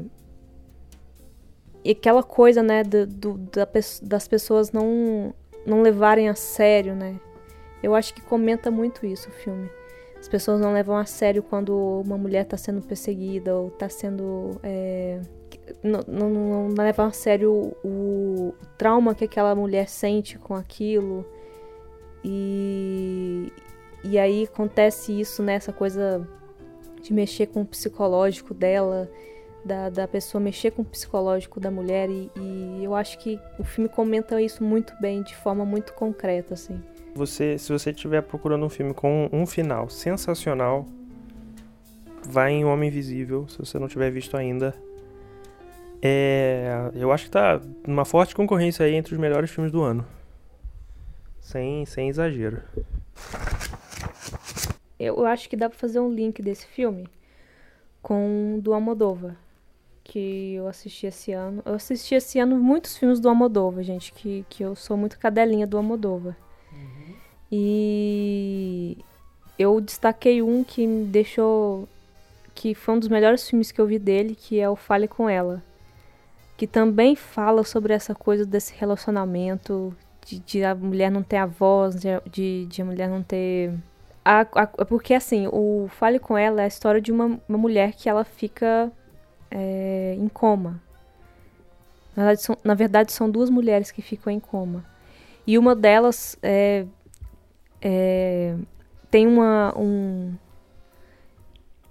e 1.83 1.91
aquela 1.91 2.21
coisa, 2.21 2.61
né, 2.61 2.83
do, 2.83 3.07
do 3.07 3.37
da, 3.37 3.67
das 4.03 4.27
pessoas 4.27 4.71
não 4.71 5.33
não 5.65 5.81
levarem 5.81 6.29
a 6.29 6.35
sério, 6.35 6.95
né? 6.95 7.19
Eu 7.81 7.95
acho 7.95 8.13
que 8.13 8.21
comenta 8.21 8.69
muito 8.69 9.07
isso 9.07 9.29
o 9.29 9.31
filme. 9.31 9.69
As 10.19 10.27
pessoas 10.27 10.61
não 10.61 10.71
levam 10.71 10.95
a 10.95 11.05
sério 11.05 11.41
quando 11.41 11.75
uma 12.05 12.15
mulher 12.15 12.43
está 12.43 12.57
sendo 12.57 12.79
perseguida 12.83 13.55
ou 13.55 13.69
está 13.69 13.89
sendo 13.89 14.51
é, 14.61 15.19
não, 15.83 16.01
não, 16.07 16.29
não 16.29 16.75
levam 16.77 17.07
a 17.07 17.11
sério 17.11 17.51
o, 17.83 17.87
o 17.87 18.53
trauma 18.77 19.15
que 19.15 19.25
aquela 19.25 19.55
mulher 19.55 19.87
sente 19.87 20.37
com 20.37 20.55
aquilo. 20.55 21.25
E, 22.23 23.51
e 24.03 24.17
aí 24.17 24.43
acontece 24.43 25.19
isso, 25.19 25.41
né? 25.41 25.55
Essa 25.55 25.73
coisa 25.73 26.27
de 27.01 27.13
mexer 27.13 27.47
com 27.47 27.61
o 27.61 27.65
psicológico 27.65 28.53
dela, 28.53 29.09
da, 29.65 29.89
da 29.89 30.07
pessoa 30.07 30.41
mexer 30.41 30.71
com 30.71 30.81
o 30.83 30.85
psicológico 30.85 31.59
da 31.59 31.71
mulher. 31.71 32.09
E, 32.09 32.31
e 32.35 32.83
eu 32.83 32.95
acho 32.95 33.17
que 33.19 33.39
o 33.57 33.63
filme 33.63 33.89
comenta 33.89 34.41
isso 34.41 34.63
muito 34.63 34.93
bem, 35.01 35.23
de 35.23 35.35
forma 35.35 35.65
muito 35.65 35.93
concreta, 35.93 36.53
assim. 36.53 36.81
Você, 37.13 37.57
se 37.57 37.71
você 37.71 37.89
estiver 37.89 38.21
procurando 38.21 38.65
um 38.65 38.69
filme 38.69 38.93
com 38.93 39.29
um 39.33 39.45
final 39.45 39.89
sensacional, 39.89 40.85
vai 42.23 42.51
em 42.51 42.63
Homem 42.63 42.89
Invisível, 42.89 43.47
se 43.49 43.57
você 43.57 43.77
não 43.77 43.87
tiver 43.87 44.11
visto 44.11 44.37
ainda. 44.37 44.73
É, 46.01 46.89
eu 46.95 47.11
acho 47.11 47.25
que 47.25 47.31
tá 47.31 47.61
numa 47.85 48.03
forte 48.03 48.33
concorrência 48.33 48.83
aí 48.85 48.95
entre 48.95 49.13
os 49.13 49.19
melhores 49.19 49.51
filmes 49.51 49.71
do 49.71 49.83
ano. 49.83 50.05
Sem, 51.39 51.85
sem 51.85 52.09
exagero. 52.09 52.63
Eu 54.99 55.25
acho 55.25 55.47
que 55.47 55.55
dá 55.55 55.69
pra 55.69 55.77
fazer 55.77 55.99
um 55.99 56.11
link 56.11 56.41
desse 56.41 56.65
filme 56.65 57.07
com 58.01 58.55
o 58.57 58.61
do 58.61 58.73
Almodóvar. 58.73 59.35
Que 60.03 60.55
eu 60.55 60.67
assisti 60.67 61.05
esse 61.05 61.31
ano. 61.31 61.61
Eu 61.63 61.75
assisti 61.75 62.15
esse 62.15 62.39
ano 62.39 62.57
muitos 62.57 62.97
filmes 62.97 63.19
do 63.19 63.29
Almodóvar, 63.29 63.83
gente. 63.83 64.11
Que, 64.11 64.43
que 64.49 64.63
eu 64.63 64.75
sou 64.75 64.97
muito 64.97 65.19
cadelinha 65.19 65.67
do 65.67 65.77
Almodóvar. 65.77 66.35
Uhum. 66.71 67.15
E 67.51 68.97
eu 69.57 69.79
destaquei 69.79 70.41
um 70.41 70.63
que 70.63 70.87
me 70.87 71.05
deixou. 71.05 71.87
Que 72.55 72.73
foi 72.73 72.95
um 72.95 72.99
dos 72.99 73.07
melhores 73.07 73.47
filmes 73.47 73.71
que 73.71 73.79
eu 73.79 73.85
vi 73.85 73.99
dele, 73.99 74.35
que 74.35 74.59
é 74.59 74.69
o 74.69 74.75
Fale 74.75 75.07
com 75.07 75.29
Ela 75.29 75.63
que 76.61 76.67
também 76.67 77.15
fala 77.15 77.63
sobre 77.63 77.91
essa 77.91 78.13
coisa 78.13 78.45
desse 78.45 78.71
relacionamento, 78.75 79.97
de, 80.23 80.37
de 80.37 80.63
a 80.63 80.75
mulher 80.75 81.09
não 81.09 81.23
ter 81.23 81.37
a 81.37 81.47
voz, 81.47 81.95
de, 82.29 82.67
de, 82.67 82.81
a 82.83 82.85
mulher 82.85 83.09
não 83.09 83.23
ter. 83.23 83.73
A, 84.23 84.41
a, 84.41 84.67
porque 84.85 85.15
assim, 85.15 85.47
o 85.51 85.87
Fale 85.89 86.19
com 86.19 86.37
ela 86.37 86.61
é 86.61 86.65
a 86.65 86.67
história 86.67 87.01
de 87.01 87.11
uma, 87.11 87.39
uma 87.49 87.57
mulher 87.57 87.93
que 87.93 88.07
ela 88.07 88.23
fica 88.23 88.91
é, 89.49 90.15
em 90.15 90.27
coma. 90.27 90.79
Na 92.15 92.25
verdade, 92.25 92.43
são, 92.43 92.57
na 92.63 92.73
verdade, 92.75 93.11
são 93.11 93.27
duas 93.27 93.49
mulheres 93.49 93.89
que 93.89 94.03
ficam 94.03 94.31
em 94.31 94.39
coma. 94.39 94.85
E 95.47 95.57
uma 95.57 95.75
delas 95.75 96.37
é, 96.43 96.85
é, 97.81 98.55
tem 99.09 99.25
uma. 99.25 99.73
Um, 99.75 100.35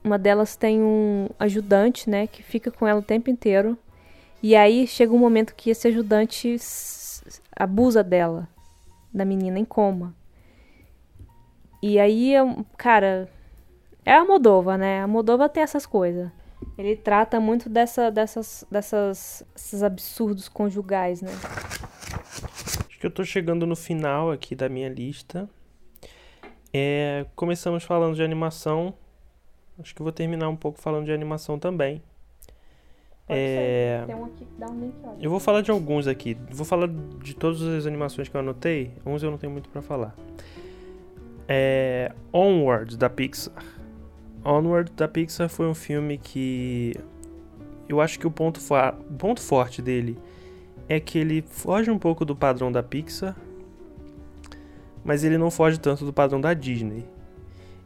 uma 0.05 0.17
delas 0.17 0.55
tem 0.55 0.81
um 0.81 1.29
ajudante, 1.41 2.09
né, 2.09 2.29
que 2.29 2.41
fica 2.41 2.71
com 2.71 2.87
ela 2.87 3.01
o 3.01 3.03
tempo 3.03 3.31
inteiro. 3.31 3.77
E 4.43 4.57
aí 4.57 4.87
chega 4.87 5.13
um 5.13 5.19
momento 5.19 5.55
que 5.55 5.71
esse 5.71 5.87
ajudante 5.89 6.57
abusa 7.55 8.03
dela, 8.03 8.49
da 9.13 9.25
menina 9.25 9.59
em 9.59 9.65
coma. 9.65 10.15
E 11.83 11.99
aí, 11.99 12.35
cara, 12.77 13.29
é 14.05 14.15
a 14.15 14.25
Moldova, 14.25 14.77
né? 14.77 15.03
A 15.03 15.07
Moldova 15.07 15.49
tem 15.49 15.63
essas 15.63 15.87
coisas. 15.87 16.31
Ele 16.77 16.97
trata 16.97 17.41
muito 17.41 17.69
dessa, 17.69 18.11
dessas, 18.11 18.67
dessas, 18.71 19.43
esses 19.55 19.83
absurdos 19.83 20.49
conjugais, 20.49 21.23
né? 21.23 21.33
Acho 22.87 22.99
que 22.99 23.07
eu 23.07 23.11
tô 23.11 23.25
chegando 23.25 23.67
no 23.67 23.77
final 23.77 24.31
aqui 24.31 24.55
da 24.55 24.69
minha 24.69 24.89
lista. 24.89 25.49
É, 26.73 27.27
começamos 27.35 27.85
falando 27.85 28.15
de 28.15 28.23
animação. 28.23 28.95
Acho 29.79 29.95
que 29.95 30.03
vou 30.03 30.13
terminar 30.13 30.49
um 30.49 30.57
pouco 30.57 30.79
falando 30.79 31.07
de 31.07 31.13
animação 31.13 31.59
também. 31.59 32.03
É... 33.31 34.03
Tem 34.07 34.15
um 34.15 34.25
aqui 34.25 34.45
que 34.45 34.59
dá 34.59 34.67
um 34.69 34.81
link, 34.81 34.95
olha. 35.05 35.17
Eu 35.21 35.31
vou 35.31 35.41
falar 35.41 35.61
de 35.61 35.71
alguns 35.71 36.07
aqui. 36.07 36.37
Vou 36.51 36.67
falar 36.67 36.89
de 37.23 37.35
todas 37.35 37.63
as 37.63 37.87
animações 37.87 38.29
que 38.29 38.37
eu 38.37 38.41
anotei. 38.41 38.93
Uns 39.07 39.23
eu 39.23 39.31
não 39.31 39.39
tenho 39.39 39.53
muito 39.53 39.69
para 39.69 39.81
falar. 39.83 40.15
É... 41.49 42.13
Onward, 42.33 42.97
da 42.97 43.09
Pixar. 43.09 43.65
Onward, 44.45 44.91
da 44.93 45.07
Pixar, 45.07 45.49
foi 45.49 45.67
um 45.67 45.75
filme 45.75 46.19
que... 46.19 46.95
Eu 47.89 48.01
acho 48.01 48.19
que 48.19 48.27
o 48.27 48.31
ponto, 48.31 48.61
fo... 48.61 48.75
o 48.75 49.15
ponto 49.15 49.41
forte 49.41 49.83
dele 49.83 50.17
é 50.89 50.99
que 50.99 51.19
ele 51.19 51.43
foge 51.43 51.91
um 51.91 51.99
pouco 51.99 52.25
do 52.25 52.35
padrão 52.35 52.71
da 52.71 52.83
Pixar, 52.83 53.37
mas 55.05 55.25
ele 55.25 55.39
não 55.39 55.51
foge 55.51 55.79
tanto 55.79 56.05
do 56.05 56.13
padrão 56.13 56.41
da 56.41 56.55
Disney. 56.55 57.05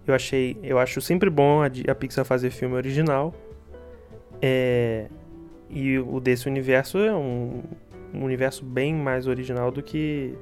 Eu 0.07 0.15
achei, 0.15 0.59
eu 0.63 0.79
acho 0.79 1.01
sempre 1.01 1.31
bom 1.31 1.63
a, 1.63 1.67
a 1.67 1.95
Pixar 1.95 2.25
fazer 2.25 2.51
filme 2.51 2.75
original. 2.75 3.35
É, 4.43 5.09
e 5.69 5.99
o 5.99 6.21
desse 6.21 6.49
universo 6.49 6.99
é 6.99 7.15
um, 7.15 7.63
um 8.13 8.25
universo 8.25 8.65
bem 8.65 8.95
mais 8.95 9.27
original 9.27 9.71
do 9.71 9.83
que 9.83 10.35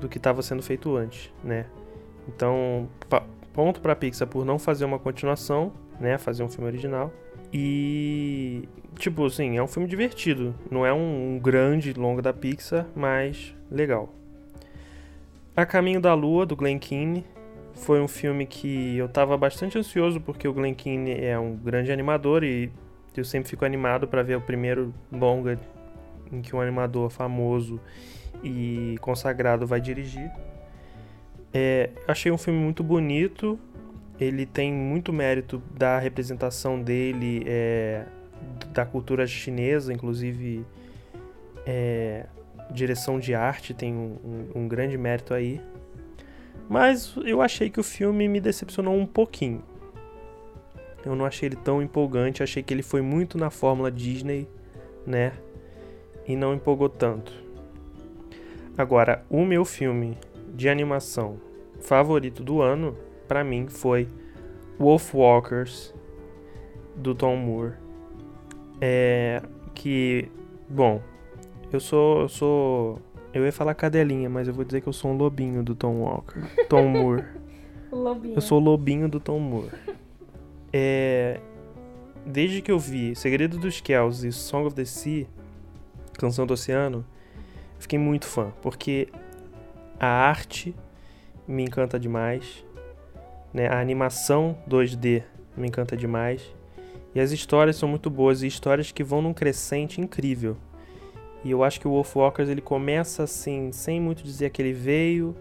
do 0.00 0.08
que 0.08 0.18
estava 0.18 0.42
sendo 0.42 0.62
feito 0.62 0.96
antes, 0.96 1.32
né? 1.42 1.66
Então, 2.28 2.88
ponto 3.52 3.80
para 3.80 3.96
Pixar 3.96 4.28
por 4.28 4.44
não 4.44 4.58
fazer 4.58 4.84
uma 4.84 4.98
continuação, 4.98 5.72
né? 5.98 6.18
Fazer 6.18 6.42
um 6.42 6.48
filme 6.48 6.66
original. 6.66 7.12
E 7.52 8.68
tipo 8.96 9.24
assim, 9.24 9.56
é 9.56 9.62
um 9.62 9.66
filme 9.66 9.88
divertido, 9.88 10.54
não 10.70 10.84
é 10.84 10.92
um, 10.92 11.34
um 11.34 11.38
grande 11.38 11.92
longa 11.92 12.20
da 12.20 12.32
Pixar, 12.32 12.86
mas 12.94 13.54
legal. 13.70 14.12
A 15.56 15.66
Caminho 15.66 16.00
da 16.00 16.14
Lua 16.14 16.46
do 16.46 16.54
Glen 16.54 16.78
Keane 16.78 17.24
foi 17.74 18.00
um 18.00 18.08
filme 18.08 18.46
que 18.46 18.96
eu 18.96 19.06
estava 19.06 19.36
bastante 19.36 19.78
ansioso 19.78 20.20
porque 20.20 20.46
o 20.46 20.52
Glen 20.52 20.74
Keane 20.74 21.12
é 21.12 21.38
um 21.38 21.56
grande 21.56 21.90
animador 21.90 22.44
e 22.44 22.70
eu 23.16 23.24
sempre 23.24 23.48
fico 23.48 23.64
animado 23.64 24.06
para 24.06 24.22
ver 24.22 24.36
o 24.36 24.40
primeiro 24.40 24.94
longa 25.10 25.58
em 26.32 26.40
que 26.40 26.54
um 26.54 26.60
animador 26.60 27.10
famoso 27.10 27.80
e 28.42 28.96
consagrado 29.00 29.66
vai 29.66 29.80
dirigir. 29.80 30.30
É, 31.52 31.90
achei 32.06 32.30
um 32.30 32.38
filme 32.38 32.58
muito 32.58 32.82
bonito. 32.82 33.58
Ele 34.20 34.44
tem 34.44 34.72
muito 34.72 35.12
mérito 35.12 35.62
da 35.76 35.98
representação 35.98 36.80
dele, 36.80 37.44
é, 37.46 38.04
da 38.72 38.84
cultura 38.84 39.26
chinesa, 39.26 39.92
inclusive 39.92 40.64
é, 41.64 42.26
direção 42.70 43.18
de 43.18 43.34
arte 43.34 43.72
tem 43.72 43.94
um, 43.94 44.16
um, 44.54 44.62
um 44.62 44.68
grande 44.68 44.98
mérito 44.98 45.34
aí. 45.34 45.60
Mas 46.68 47.14
eu 47.24 47.40
achei 47.40 47.70
que 47.70 47.80
o 47.80 47.82
filme 47.82 48.28
me 48.28 48.40
decepcionou 48.40 48.94
um 48.94 49.06
pouquinho. 49.06 49.62
Eu 51.08 51.16
não 51.16 51.24
achei 51.24 51.48
ele 51.48 51.56
tão 51.56 51.80
empolgante, 51.80 52.42
achei 52.42 52.62
que 52.62 52.74
ele 52.74 52.82
foi 52.82 53.00
muito 53.00 53.38
na 53.38 53.48
fórmula 53.48 53.90
Disney, 53.90 54.46
né? 55.06 55.32
E 56.26 56.36
não 56.36 56.52
empolgou 56.52 56.90
tanto. 56.90 57.32
Agora, 58.76 59.24
o 59.30 59.42
meu 59.42 59.64
filme 59.64 60.18
de 60.54 60.68
animação 60.68 61.40
favorito 61.80 62.42
do 62.44 62.60
ano, 62.60 62.94
para 63.26 63.42
mim, 63.42 63.68
foi 63.68 64.06
Wolf 64.78 65.14
Walkers 65.14 65.94
do 66.94 67.14
Tom 67.14 67.36
Moore. 67.36 67.72
É 68.78 69.40
que, 69.74 70.28
bom, 70.68 71.00
eu 71.72 71.80
sou, 71.80 72.20
eu 72.20 72.28
sou, 72.28 72.98
eu 73.32 73.46
ia 73.46 73.52
falar 73.52 73.72
cadelinha, 73.72 74.28
mas 74.28 74.46
eu 74.46 74.52
vou 74.52 74.62
dizer 74.62 74.82
que 74.82 74.88
eu 74.88 74.92
sou 74.92 75.10
um 75.12 75.16
lobinho 75.16 75.62
do 75.62 75.74
Tom 75.74 76.00
Walker, 76.00 76.40
Tom 76.68 76.86
Moore. 76.86 77.24
lobinho. 77.90 78.34
Eu 78.34 78.42
sou 78.42 78.60
o 78.60 78.62
lobinho 78.62 79.08
do 79.08 79.18
Tom 79.18 79.38
Moore. 79.38 79.70
É, 80.72 81.40
desde 82.24 82.60
que 82.60 82.70
eu 82.70 82.78
vi 82.78 83.14
Segredo 83.14 83.58
dos 83.58 83.80
Kells 83.80 84.26
e 84.26 84.32
Song 84.32 84.66
of 84.66 84.76
the 84.76 84.84
Sea, 84.84 85.26
Canção 86.18 86.46
do 86.46 86.54
Oceano, 86.54 87.04
fiquei 87.78 87.98
muito 87.98 88.26
fã, 88.26 88.52
porque 88.60 89.08
a 89.98 90.06
arte 90.06 90.74
me 91.46 91.62
encanta 91.62 91.98
demais, 91.98 92.64
né? 93.52 93.68
A 93.68 93.80
animação 93.80 94.58
2D 94.68 95.22
me 95.56 95.68
encanta 95.68 95.96
demais. 95.96 96.42
E 97.14 97.20
as 97.20 97.32
histórias 97.32 97.76
são 97.76 97.88
muito 97.88 98.10
boas 98.10 98.42
e 98.42 98.46
histórias 98.46 98.92
que 98.92 99.02
vão 99.02 99.22
num 99.22 99.32
crescente 99.32 100.00
incrível. 100.00 100.56
E 101.44 101.50
eu 101.50 101.64
acho 101.64 101.80
que 101.80 101.88
o 101.88 101.92
Wolfwalkers 101.92 102.48
ele 102.48 102.60
começa 102.60 103.22
assim, 103.22 103.72
sem 103.72 104.00
muito 104.00 104.22
dizer 104.22 104.50
que 104.50 104.60
ele 104.60 104.72
veio, 104.72 105.34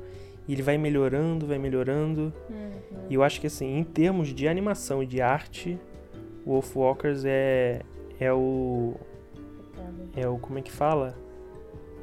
e 0.47 0.53
ele 0.53 0.61
vai 0.61 0.77
melhorando, 0.77 1.45
vai 1.45 1.57
melhorando. 1.57 2.33
Uhum. 2.49 3.05
E 3.09 3.13
eu 3.13 3.23
acho 3.23 3.41
que 3.41 3.47
assim, 3.47 3.77
em 3.77 3.83
termos 3.83 4.29
de 4.29 4.47
animação 4.47 5.03
e 5.03 5.05
de 5.05 5.21
arte, 5.21 5.77
o 6.45 6.51
Wolfwalkers 6.51 7.25
é 7.25 7.81
é 8.19 8.31
o 8.31 8.95
é 10.15 10.27
o 10.27 10.37
como 10.37 10.57
é 10.59 10.61
que 10.61 10.71
fala? 10.71 11.17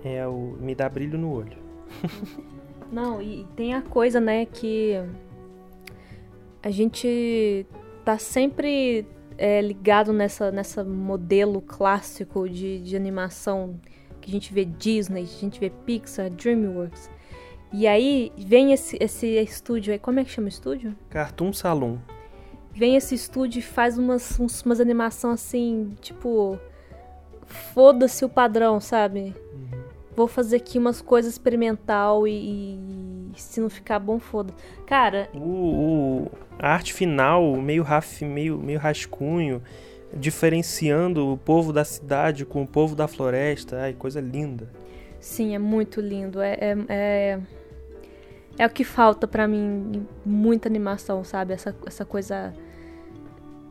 É 0.05 0.27
o 0.27 0.57
me 0.61 0.75
dá 0.75 0.89
brilho 0.89 1.19
no 1.19 1.33
olho. 1.33 1.57
Não, 2.93 3.21
e 3.21 3.45
tem 3.57 3.75
a 3.75 3.83
coisa, 3.83 4.21
né, 4.21 4.47
que 4.47 4.95
a 6.63 6.71
gente 6.71 7.67
tá 8.05 8.19
sempre 8.19 9.07
é, 9.37 9.61
ligado 9.61 10.13
nessa, 10.13 10.51
nessa 10.53 10.85
modelo 10.85 11.61
clássico 11.61 12.49
de, 12.49 12.81
de 12.81 12.95
animação 12.95 13.81
que 14.21 14.31
a 14.31 14.33
gente 14.33 14.55
vê 14.55 14.65
Disney, 14.65 15.23
a 15.23 15.25
gente 15.25 15.61
vê 15.61 15.71
Pixar, 15.71 16.31
DreamWorks. 16.31 17.11
E 17.73 17.87
aí 17.87 18.33
vem 18.37 18.73
esse, 18.73 18.97
esse 19.01 19.27
estúdio 19.27 19.93
aí, 19.93 19.99
como 19.99 20.21
é 20.21 20.25
que 20.25 20.31
chama 20.31 20.47
o 20.47 20.49
estúdio? 20.49 20.95
Cartoon 21.11 21.53
Saloon. 21.53 21.99
Vem 22.73 22.97
esse 22.97 23.15
estúdio 23.15 23.61
e 23.61 23.63
faz 23.63 23.99
umas, 23.99 24.39
umas 24.39 24.81
animações 24.81 25.41
assim, 25.41 25.95
tipo. 26.01 26.59
Foda-se 27.47 28.25
o 28.25 28.29
padrão, 28.29 28.81
sabe? 28.81 29.35
Uhum. 29.53 29.83
Vou 30.17 30.29
fazer 30.29 30.57
aqui 30.57 30.79
umas 30.79 31.01
coisas 31.01 31.33
experimental 31.33 32.27
e, 32.27 32.79
e 33.35 33.41
se 33.41 33.61
não 33.61 33.69
ficar 33.69 33.99
bom, 33.99 34.19
foda. 34.19 34.55
Cara. 34.87 35.29
O, 35.35 35.39
o, 35.39 36.31
a 36.59 36.69
arte 36.69 36.95
final, 36.95 37.57
meio, 37.57 37.83
raf, 37.83 38.25
meio, 38.25 38.59
meio 38.59 38.79
rascunho, 38.79 39.61
diferenciando 40.13 41.33
o 41.33 41.37
povo 41.37 41.73
da 41.73 41.85
cidade 41.85 42.45
com 42.45 42.63
o 42.63 42.67
povo 42.67 42.95
da 42.95 43.09
floresta. 43.09 43.83
Ai, 43.83 43.93
coisa 43.93 44.21
linda. 44.21 44.71
Sim, 45.25 45.55
é 45.55 45.59
muito 45.59 46.03
lindo. 46.03 46.41
É, 46.41 46.53
é, 46.61 46.77
é 46.89 47.41
é 48.59 48.67
o 48.67 48.71
que 48.71 48.85
falta 48.85 49.27
para 49.27 49.49
mim 49.49 50.07
muita 50.25 50.69
animação, 50.69 51.25
sabe? 51.25 51.55
Essa, 51.55 51.75
essa 51.87 52.05
coisa. 52.05 52.55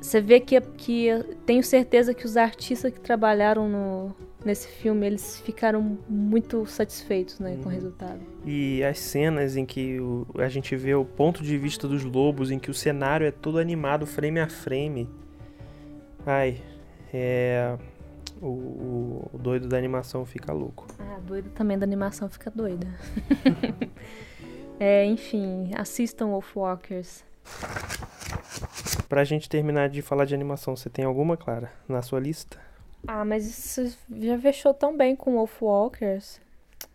Você 0.02 0.20
vê 0.20 0.40
que, 0.40 0.60
que 0.60 1.08
tenho 1.46 1.64
certeza 1.64 2.14
que 2.14 2.26
os 2.26 2.36
artistas 2.36 2.92
que 2.92 3.00
trabalharam 3.00 3.70
no, 3.70 4.16
nesse 4.44 4.68
filme, 4.68 5.06
eles 5.06 5.40
ficaram 5.40 5.98
muito 6.10 6.66
satisfeitos 6.66 7.40
né, 7.40 7.56
com 7.56 7.64
o 7.64 7.66
uhum. 7.68 7.70
resultado. 7.70 8.20
E 8.46 8.84
as 8.84 9.00
cenas 9.00 9.56
em 9.56 9.66
que 9.66 10.02
o, 10.02 10.28
a 10.36 10.50
gente 10.50 10.76
vê 10.76 10.94
o 10.94 11.06
ponto 11.06 11.42
de 11.42 11.58
vista 11.58 11.88
dos 11.88 12.04
lobos, 12.04 12.52
em 12.52 12.60
que 12.60 12.70
o 12.70 12.74
cenário 12.74 13.26
é 13.26 13.32
todo 13.32 13.60
animado 13.60 14.06
frame 14.06 14.42
a 14.42 14.50
frame. 14.50 15.08
Ai, 16.26 16.58
é. 17.14 17.78
O, 18.44 18.48
o, 18.48 19.30
o 19.34 19.38
doido 19.38 19.68
da 19.68 19.78
animação 19.78 20.26
fica 20.26 20.52
louco. 20.52 20.86
Ah, 21.00 21.20
doido 21.26 21.50
também 21.52 21.80
da 21.80 21.86
animação 21.86 22.30
fica 22.30 22.52
doida. 22.52 22.88
É, 24.80 25.06
enfim, 25.06 25.72
assistam 25.78 26.28
Wolfwalkers. 26.28 27.24
Pra 29.08 29.24
gente 29.24 29.48
terminar 29.48 29.88
de 29.88 30.02
falar 30.02 30.26
de 30.26 30.34
animação, 30.34 30.76
você 30.76 30.90
tem 30.90 31.06
alguma, 31.06 31.38
Clara, 31.38 31.72
na 31.88 32.02
sua 32.02 32.20
lista? 32.20 32.60
Ah, 33.08 33.24
mas 33.24 33.46
isso 33.48 33.98
já 34.20 34.38
fechou 34.40 34.74
tão 34.74 34.98
bem 34.98 35.16
com 35.16 35.36
Wolfwalkers. 35.36 36.42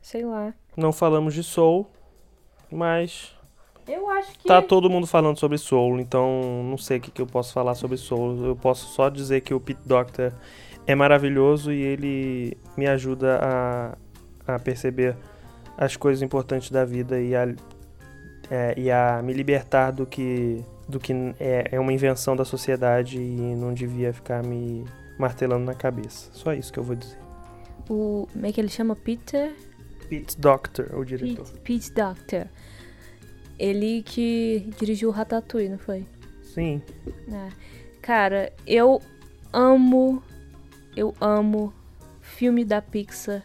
Sei 0.02 0.24
lá. 0.24 0.52
Não 0.76 0.92
falamos 0.92 1.32
de 1.32 1.42
Soul, 1.42 1.86
mas. 2.70 3.34
Eu 3.86 4.10
acho 4.10 4.38
que. 4.38 4.48
Tá 4.48 4.60
todo 4.60 4.90
mundo 4.90 5.06
falando 5.06 5.38
sobre 5.38 5.56
Soul, 5.56 6.00
então 6.00 6.62
não 6.64 6.76
sei 6.76 6.98
o 6.98 7.00
que, 7.00 7.10
que 7.10 7.22
eu 7.22 7.26
posso 7.26 7.52
falar 7.52 7.74
sobre 7.74 7.96
Soul. 7.96 8.44
Eu 8.44 8.56
posso 8.56 8.88
só 8.88 9.08
dizer 9.08 9.40
que 9.42 9.54
o 9.54 9.60
Pete 9.60 9.80
Doctor 9.86 10.32
é 10.88 10.94
maravilhoso 10.94 11.70
e 11.70 11.82
ele 11.82 12.56
me 12.74 12.86
ajuda 12.86 13.38
a, 13.42 13.98
a 14.54 14.58
perceber 14.58 15.14
as 15.76 15.96
coisas 15.96 16.22
importantes 16.22 16.70
da 16.70 16.82
vida 16.82 17.20
e 17.20 17.36
a, 17.36 17.46
é, 18.50 18.74
e 18.74 18.90
a 18.90 19.20
me 19.22 19.34
libertar 19.34 19.90
do 19.90 20.06
que, 20.06 20.64
do 20.88 20.98
que 20.98 21.12
é, 21.38 21.68
é 21.72 21.78
uma 21.78 21.92
invenção 21.92 22.34
da 22.34 22.44
sociedade 22.44 23.18
e 23.18 23.54
não 23.54 23.74
devia 23.74 24.14
ficar 24.14 24.42
me 24.42 24.82
martelando 25.18 25.66
na 25.66 25.74
cabeça. 25.74 26.30
Só 26.32 26.54
isso 26.54 26.72
que 26.72 26.78
eu 26.78 26.84
vou 26.84 26.96
dizer. 26.96 27.18
O, 27.86 28.26
como 28.32 28.46
é 28.46 28.50
que 28.50 28.58
ele 28.58 28.70
chama? 28.70 28.96
Peter? 28.96 29.52
Pete 30.08 30.40
Doctor, 30.40 30.94
o 30.94 31.04
diretor. 31.04 31.44
Pete, 31.44 31.60
Pete 31.60 31.92
Doctor. 31.92 32.46
Ele 33.58 34.02
que 34.02 34.70
dirigiu 34.78 35.10
o 35.10 35.12
Ratatouille, 35.12 35.68
não 35.68 35.78
foi? 35.78 36.06
Sim. 36.42 36.80
É. 37.30 37.48
Cara, 38.00 38.50
eu 38.66 39.02
amo, 39.52 40.22
eu 40.98 41.14
amo 41.20 41.72
filme 42.20 42.64
da 42.64 42.82
Pixar 42.82 43.44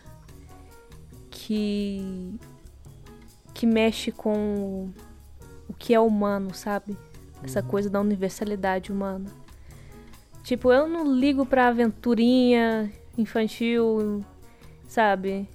que 1.30 2.34
que 3.54 3.68
mexe 3.68 4.12
com 4.12 4.90
o 5.70 5.74
que 5.74 5.94
é 5.94 6.00
humano, 6.00 6.52
sabe? 6.56 6.98
Essa 7.44 7.62
uhum. 7.62 7.68
coisa 7.68 7.92
da 7.92 8.02
universalidade 8.02 8.92
humana. 8.92 9.30
Tipo, 10.42 10.72
eu 10.74 10.88
não 10.88 11.16
ligo 11.16 11.46
pra 11.46 11.68
aventurinha 11.68 12.92
infantil, 13.16 14.26
sabe? 14.88 15.48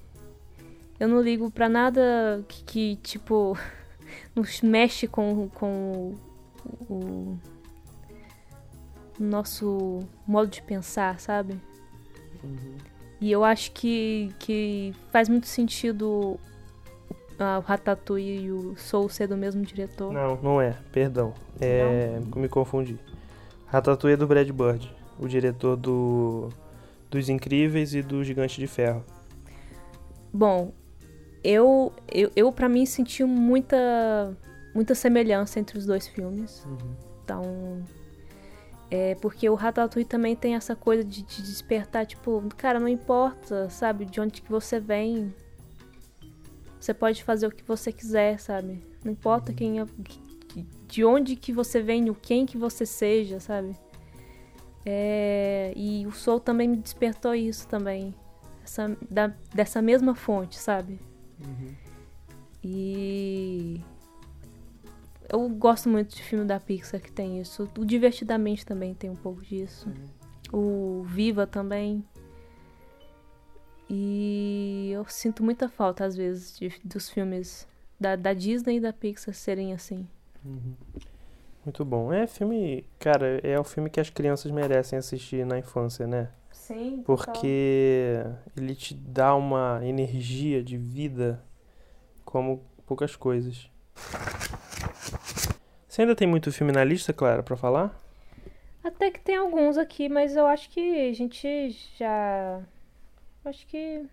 Eu 1.01 1.09
não 1.09 1.21
ligo 1.21 1.51
pra 1.51 1.69
nada 1.69 2.45
que, 2.47 2.63
que 2.63 2.97
tipo, 3.03 3.59
nos 4.37 4.61
mexe 4.61 5.09
com, 5.09 5.49
com 5.49 6.15
o, 6.89 7.39
o 9.19 9.23
nosso 9.23 9.99
modo 10.25 10.49
de 10.49 10.63
pensar, 10.63 11.19
sabe? 11.19 11.61
Uhum. 12.43 12.77
E 13.21 13.33
eu 13.33 13.45
acho 13.45 13.73
que, 13.73 14.33
que 14.39 14.95
faz 15.11 15.29
muito 15.29 15.47
sentido 15.47 16.39
o 17.39 17.61
Ratatouille 17.61 18.47
e 18.47 18.53
o 18.53 18.77
Soul 18.77 19.09
ser 19.09 19.29
do 19.29 19.37
mesmo 19.37 19.63
diretor. 19.63 20.13
Não, 20.13 20.37
não 20.43 20.61
é. 20.61 20.77
Perdão. 20.93 21.35
É, 21.61 22.21
não? 22.21 22.43
me 22.43 22.49
confundi. 22.49 22.99
Ratatouille 23.67 24.15
é 24.15 24.17
do 24.17 24.27
Brad 24.27 24.49
Bird, 24.51 24.95
o 25.19 25.29
diretor 25.29 25.77
do 25.77 26.49
dos 27.11 27.29
Incríveis 27.29 27.95
e 27.95 28.03
do 28.03 28.23
Gigante 28.23 28.61
de 28.61 28.67
Ferro. 28.67 29.03
Bom, 30.33 30.73
eu, 31.43 31.93
eu, 32.13 32.31
eu 32.37 32.53
para 32.53 32.69
mim 32.69 32.85
senti 32.85 33.25
muita 33.25 34.37
muita 34.75 34.95
semelhança 34.95 35.59
entre 35.59 35.79
os 35.79 35.87
dois 35.87 36.07
filmes. 36.07 36.65
Uhum. 36.65 36.95
Então, 37.25 37.83
é 38.91 39.15
porque 39.17 39.49
o 39.49 39.55
Ratatouille 39.55 40.09
também 40.09 40.35
tem 40.35 40.55
essa 40.55 40.75
coisa 40.75 41.05
de 41.05 41.23
te 41.23 41.43
despertar, 41.43 42.07
tipo, 42.07 42.43
cara, 42.57 42.81
não 42.81 42.89
importa, 42.89 43.69
sabe, 43.69 44.05
de 44.05 44.21
onde 44.21 44.41
que 44.41 44.51
você 44.51 44.81
vem. 44.81 45.35
Você 46.81 46.95
pode 46.95 47.23
fazer 47.23 47.47
o 47.47 47.51
que 47.51 47.65
você 47.65 47.93
quiser, 47.93 48.39
sabe? 48.39 48.81
Não 49.05 49.13
importa 49.13 49.53
quem 49.53 49.81
é, 49.81 49.87
de 50.87 51.05
onde 51.05 51.37
que 51.37 51.53
você 51.53 51.83
vem, 51.83 52.09
o 52.09 52.15
quem 52.15 52.47
que 52.47 52.57
você 52.57 52.87
seja, 52.87 53.39
sabe? 53.41 53.77
É, 54.87 55.73
e 55.77 56.07
o 56.07 56.13
Soul 56.13 56.41
também 56.41 56.67
me 56.67 56.77
despertou 56.77 57.35
isso 57.35 57.69
também. 57.69 58.15
Essa, 58.65 58.97
da, 59.11 59.27
dessa 59.55 59.83
mesma 59.83 60.15
fonte, 60.15 60.59
sabe? 60.59 60.99
Uhum. 61.45 61.75
E 62.65 63.81
eu 65.29 65.49
gosto 65.49 65.89
muito 65.89 66.15
de 66.15 66.23
filme 66.23 66.45
da 66.45 66.59
Pixar 66.59 67.01
que 67.01 67.13
tem 67.13 67.41
isso. 67.41 67.69
O 67.79 67.85
Divertidamente 67.85 68.65
também 68.65 68.95
tem 68.95 69.11
um 69.11 69.17
pouco 69.17 69.43
disso. 69.43 69.89
Uhum. 70.53 71.01
O 71.01 71.03
Viva 71.05 71.47
também. 71.47 72.05
E 73.91 74.91
eu 74.93 75.05
sinto 75.07 75.43
muita 75.43 75.69
falta, 75.69 76.05
às 76.05 76.17
vezes, 76.17 76.59
de, 76.59 76.73
dos 76.85 77.09
filmes 77.09 77.67
da, 77.99 78.17
da 78.17 78.33
Disney 78.33 78.77
e 78.77 78.81
da 78.81 78.93
Pixar 78.93 79.35
serem 79.35 79.73
assim. 79.73 80.07
Uhum. 80.45 80.75
Muito 81.65 81.85
bom. 81.85 82.13
É 82.13 82.27
filme, 82.27 82.87
cara, 82.99 83.41
é 83.43 83.59
o 83.59 83.65
filme 83.65 83.91
que 83.91 84.01
as 84.01 84.09
crianças 84.09 84.51
merecem 84.51 84.99
assistir 84.99 85.45
na 85.45 85.59
infância, 85.59 86.07
né? 86.07 86.31
Sim. 86.51 87.03
Porque 87.05 88.25
ele 88.57 88.75
te 88.75 88.95
dá 88.95 89.35
uma 89.35 89.81
energia 89.83 90.63
de 90.63 90.79
vida 90.79 91.43
como 92.25 92.63
poucas 92.87 93.17
coisas. 93.17 93.71
Você 95.99 96.03
ainda 96.03 96.15
tem 96.15 96.29
muito 96.29 96.53
filme 96.53 96.71
na 96.71 96.85
lista, 96.85 97.13
Clara, 97.13 97.43
para 97.43 97.57
falar? 97.57 98.01
Até 98.85 99.11
que 99.11 99.19
tem 99.19 99.35
alguns 99.35 99.77
aqui, 99.77 100.09
mas 100.09 100.37
eu 100.37 100.47
acho 100.47 100.71
que 100.71 101.09
a 101.09 101.13
gente 101.13 101.77
já. 101.99 102.61
Acho 103.45 103.67
que 103.67 104.07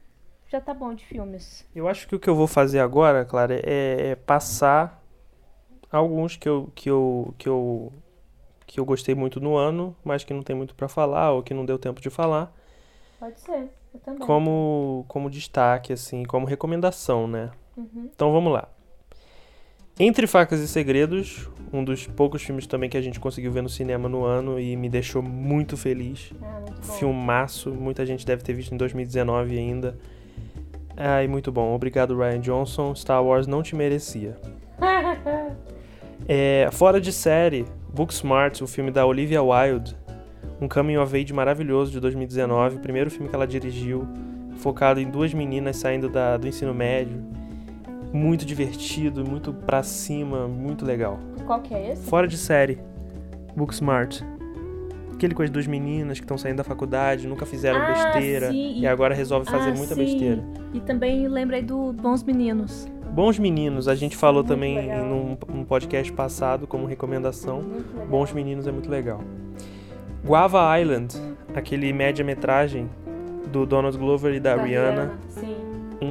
já 0.47 0.59
tá 0.59 0.73
bom 0.73 0.95
de 0.95 1.05
filmes. 1.05 1.63
Eu 1.75 1.87
acho 1.87 2.07
que 2.07 2.15
o 2.15 2.19
que 2.19 2.27
eu 2.27 2.33
vou 2.33 2.47
fazer 2.47 2.79
agora, 2.79 3.23
Clara, 3.23 3.61
é, 3.63 4.09
é 4.09 4.15
passar 4.15 4.99
alguns 5.91 6.35
que 6.35 6.49
eu, 6.49 6.71
que 6.73 6.89
eu, 6.89 7.35
que 7.37 7.47
eu 7.47 7.93
que 8.65 8.79
eu 8.79 8.85
gostei 8.85 9.13
muito 9.13 9.39
no 9.39 9.55
ano, 9.55 9.95
mas 10.03 10.23
que 10.23 10.33
não 10.33 10.41
tem 10.41 10.55
muito 10.55 10.73
para 10.73 10.87
falar 10.87 11.33
ou 11.33 11.43
que 11.43 11.53
não 11.53 11.67
deu 11.67 11.77
tempo 11.77 12.01
de 12.01 12.09
falar. 12.09 12.51
Pode 13.19 13.39
ser, 13.39 13.69
eu 13.93 13.99
também. 13.99 14.25
Como, 14.25 15.05
como 15.07 15.29
destaque, 15.29 15.93
assim, 15.93 16.23
como 16.23 16.47
recomendação, 16.47 17.27
né? 17.27 17.51
Uhum. 17.77 18.09
Então 18.11 18.33
vamos 18.33 18.51
lá. 18.51 18.69
Entre 19.99 20.27
Facas 20.27 20.59
e 20.59 20.67
Segredos, 20.67 21.49
um 21.71 21.83
dos 21.83 22.05
poucos 22.05 22.43
filmes 22.43 22.67
também 22.67 22.89
que 22.89 22.97
a 22.97 23.01
gente 23.01 23.19
conseguiu 23.19 23.51
ver 23.51 23.63
no 23.63 23.69
cinema 23.69 24.09
no 24.09 24.25
ano 24.25 24.59
e 24.59 24.75
me 24.75 24.89
deixou 24.89 25.21
muito 25.21 25.77
feliz. 25.77 26.31
Ah, 26.41 26.59
muito. 26.61 26.81
Filmaço, 26.97 27.71
muita 27.71 28.05
gente 28.05 28.25
deve 28.25 28.43
ter 28.43 28.53
visto 28.53 28.73
em 28.73 28.77
2019 28.77 29.57
ainda. 29.57 29.97
Ai, 30.97 31.27
muito 31.27 31.51
bom. 31.51 31.73
Obrigado, 31.73 32.17
Ryan 32.17 32.39
Johnson. 32.39 32.93
Star 32.93 33.23
Wars 33.23 33.47
não 33.47 33.61
te 33.63 33.75
merecia. 33.75 34.37
É, 36.27 36.69
fora 36.71 36.99
de 36.99 37.11
série, 37.13 37.65
Booksmart, 37.93 38.59
o 38.61 38.65
filme 38.65 38.89
da 38.89 39.05
Olivia 39.05 39.43
Wilde, 39.43 39.95
um 40.59 40.67
coming 40.67 40.97
of 40.97 41.15
age 41.15 41.31
maravilhoso 41.31 41.91
de 41.91 41.99
2019, 41.99 42.77
o 42.77 42.79
primeiro 42.79 43.11
filme 43.11 43.29
que 43.29 43.35
ela 43.35 43.45
dirigiu, 43.45 44.07
focado 44.57 44.99
em 44.99 45.07
duas 45.07 45.31
meninas 45.35 45.75
saindo 45.77 46.09
da- 46.09 46.35
do 46.37 46.47
ensino 46.47 46.73
médio. 46.73 47.21
Muito 48.15 48.45
divertido, 48.45 49.25
muito 49.25 49.51
pra 49.53 49.83
cima, 49.83 50.47
muito 50.47 50.85
legal. 50.85 51.19
Qual 51.45 51.59
que 51.59 51.73
é 51.73 51.91
esse? 51.91 52.03
Fora 52.09 52.25
de 52.25 52.37
série, 52.37 52.79
Booksmart. 53.57 54.21
Aquele 55.13 55.35
coisa 55.35 55.49
de 55.49 55.53
duas 55.53 55.67
meninas 55.67 56.17
que 56.17 56.23
estão 56.23 56.37
saindo 56.37 56.57
da 56.57 56.63
faculdade, 56.63 57.27
nunca 57.27 57.45
fizeram 57.45 57.77
Ah, 57.81 57.85
besteira 57.91 58.51
sim, 58.51 58.79
e 58.79 58.87
agora 58.87 59.13
resolve 59.13 59.45
fazer 59.51 59.71
Ah, 59.71 59.75
muita 59.75 59.95
sim. 59.95 60.01
besteira. 60.05 60.43
E 60.73 60.79
também 60.79 61.27
lembrei 61.27 61.61
do 61.61 61.91
Bons 61.91 62.23
Meninos. 62.23 62.87
Bons 63.11 63.37
Meninos, 63.37 63.87
a 63.89 63.95
gente 63.95 64.15
falou 64.15 64.43
Muito 64.43 64.47
também 64.47 64.77
legal. 64.77 65.05
num, 65.05 65.37
num 65.53 65.65
podcast 65.65 66.11
passado 66.13 66.65
como 66.65 66.85
recomendação. 66.85 67.63
Bons 68.09 68.31
Meninos 68.31 68.65
é 68.65 68.71
muito 68.71 68.89
legal. 68.89 69.19
Guava 70.25 70.79
Island, 70.79 71.15
aquele 71.53 71.91
média-metragem 71.91 72.89
do 73.51 73.65
Donald 73.65 73.97
Glover 73.97 74.33
e 74.33 74.39
da, 74.39 74.55
Rihanna. 74.55 75.13
Sim. 75.29 75.54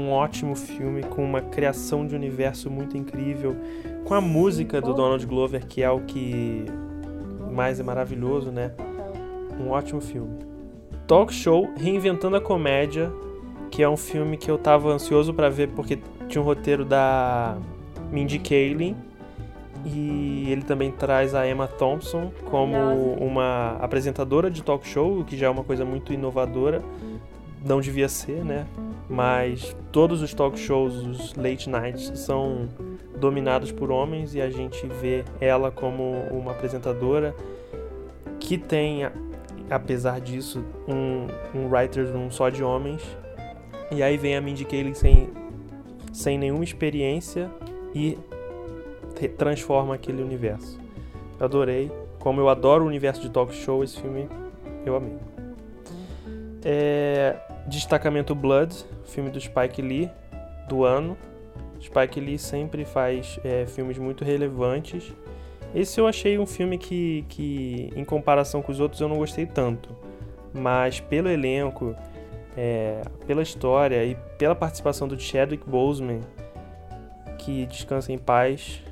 Um 0.05 0.13
ótimo 0.13 0.55
filme 0.55 1.03
com 1.03 1.25
uma 1.25 1.41
criação 1.41 2.07
de 2.07 2.15
universo 2.15 2.71
muito 2.71 2.95
incrível. 2.95 3.57
Com 4.05 4.13
a 4.13 4.21
música 4.21 4.79
do. 4.79 4.93
Donald 4.93 5.25
Glover, 5.25 5.67
que 5.67 5.83
é 5.83 5.91
o 5.91 6.01
que 6.01 6.67
mais 7.51 7.81
é 7.81 7.83
maravilhoso, 7.83 8.51
né? 8.51 8.73
Um 9.59 9.71
ótimo 9.71 10.03
filme. 10.03 10.37
Talk 11.07 11.33
Show 11.33 11.73
Reinventando 11.75 12.37
a 12.37 12.41
Comédia, 12.41 13.11
que 13.71 13.83
é 13.83 13.89
um 13.89 13.97
filme 13.97 14.37
que 14.37 14.51
eu 14.51 14.59
tava 14.59 14.91
ansioso 14.91 15.33
pra 15.33 15.49
ver 15.49 15.69
porque 15.71 15.99
tinha 16.29 16.43
um 16.43 16.45
roteiro 16.45 16.85
da 16.85 17.57
Mindy 18.13 18.39
Kaling 18.39 18.95
e 19.87 20.51
ele 20.51 20.63
também 20.63 20.91
traz 20.91 21.35
a 21.35 21.49
Emma 21.49 21.67
Thompson 21.67 22.31
como 22.51 22.77
uma 23.15 23.79
apresentadora 23.81 24.51
de 24.51 24.63
talk 24.63 24.87
show, 24.87 25.21
o 25.21 25.25
que 25.25 25.35
já 25.37 25.47
é 25.47 25.51
uma 25.51 25.65
coisa 25.65 25.83
muito 25.83 26.13
inovadora. 26.13 26.83
Não 27.65 27.81
devia 27.81 28.09
ser, 28.09 28.45
né? 28.45 28.67
Mas 29.09 29.75
todos 29.91 30.23
os 30.23 30.35
talk 30.35 30.59
shows, 30.59 30.95
os 30.95 31.35
late 31.35 31.69
nights, 31.69 32.13
são 32.19 32.69
dominados 33.17 33.73
por 33.73 33.91
homens 33.91 34.35
e 34.35 34.41
a 34.41 34.51
gente 34.51 34.87
vê 34.87 35.25
ela 35.41 35.71
como 35.71 36.13
uma 36.31 36.53
apresentadora 36.53 37.35
que 38.39 38.59
tem, 38.59 39.09
apesar 39.71 40.21
disso, 40.21 40.65
um, 40.87 41.27
um 41.59 41.69
writer 41.69 42.13
room 42.13 42.31
só 42.31 42.49
de 42.49 42.63
homens. 42.63 43.03
E 43.91 44.03
aí 44.03 44.17
vem 44.17 44.37
a 44.37 44.41
Mindy 44.41 44.65
Kaling 44.65 44.95
sem, 44.95 45.31
sem 46.13 46.39
nenhuma 46.39 46.65
experiência 46.65 47.51
e 47.95 48.19
transforma 49.39 49.95
aquele 49.95 50.23
universo. 50.23 50.79
Eu 51.39 51.47
adorei. 51.47 51.91
Como 52.19 52.41
eu 52.41 52.49
adoro 52.49 52.85
o 52.85 52.87
universo 52.87 53.21
de 53.21 53.31
talk 53.31 53.55
show, 53.55 53.85
esse 53.85 54.01
filme 54.01 54.29
eu 54.85 54.97
amei. 54.97 55.19
É, 56.65 57.37
Destacamento 57.67 58.35
Blood, 58.35 58.75
filme 59.05 59.31
do 59.31 59.41
Spike 59.41 59.81
Lee, 59.81 60.11
do 60.69 60.85
ano. 60.85 61.17
Spike 61.81 62.21
Lee 62.21 62.39
sempre 62.39 62.85
faz 62.85 63.39
é, 63.45 63.67
filmes 63.67 63.99
muito 63.99 64.25
relevantes. 64.25 65.13
Esse 65.75 66.01
eu 66.01 66.07
achei 66.07 66.39
um 66.39 66.47
filme 66.47 66.79
que, 66.79 67.25
que, 67.29 67.91
em 67.97 68.05
comparação 68.05 68.63
com 68.63 68.71
os 68.71 68.81
outros, 68.81 69.01
eu 69.01 69.09
não 69.09 69.19
gostei 69.19 69.45
tanto. 69.45 69.95
Mas 70.53 71.01
pelo 71.01 71.29
elenco, 71.29 71.97
é, 72.57 73.03
pela 73.27 73.43
história 73.43 74.05
e 74.05 74.15
pela 74.39 74.55
participação 74.55 75.09
do 75.09 75.19
Chadwick 75.19 75.69
Boseman, 75.69 76.21
que 77.39 77.67
descansa 77.67 78.13
em 78.13 78.19
paz, 78.19 78.83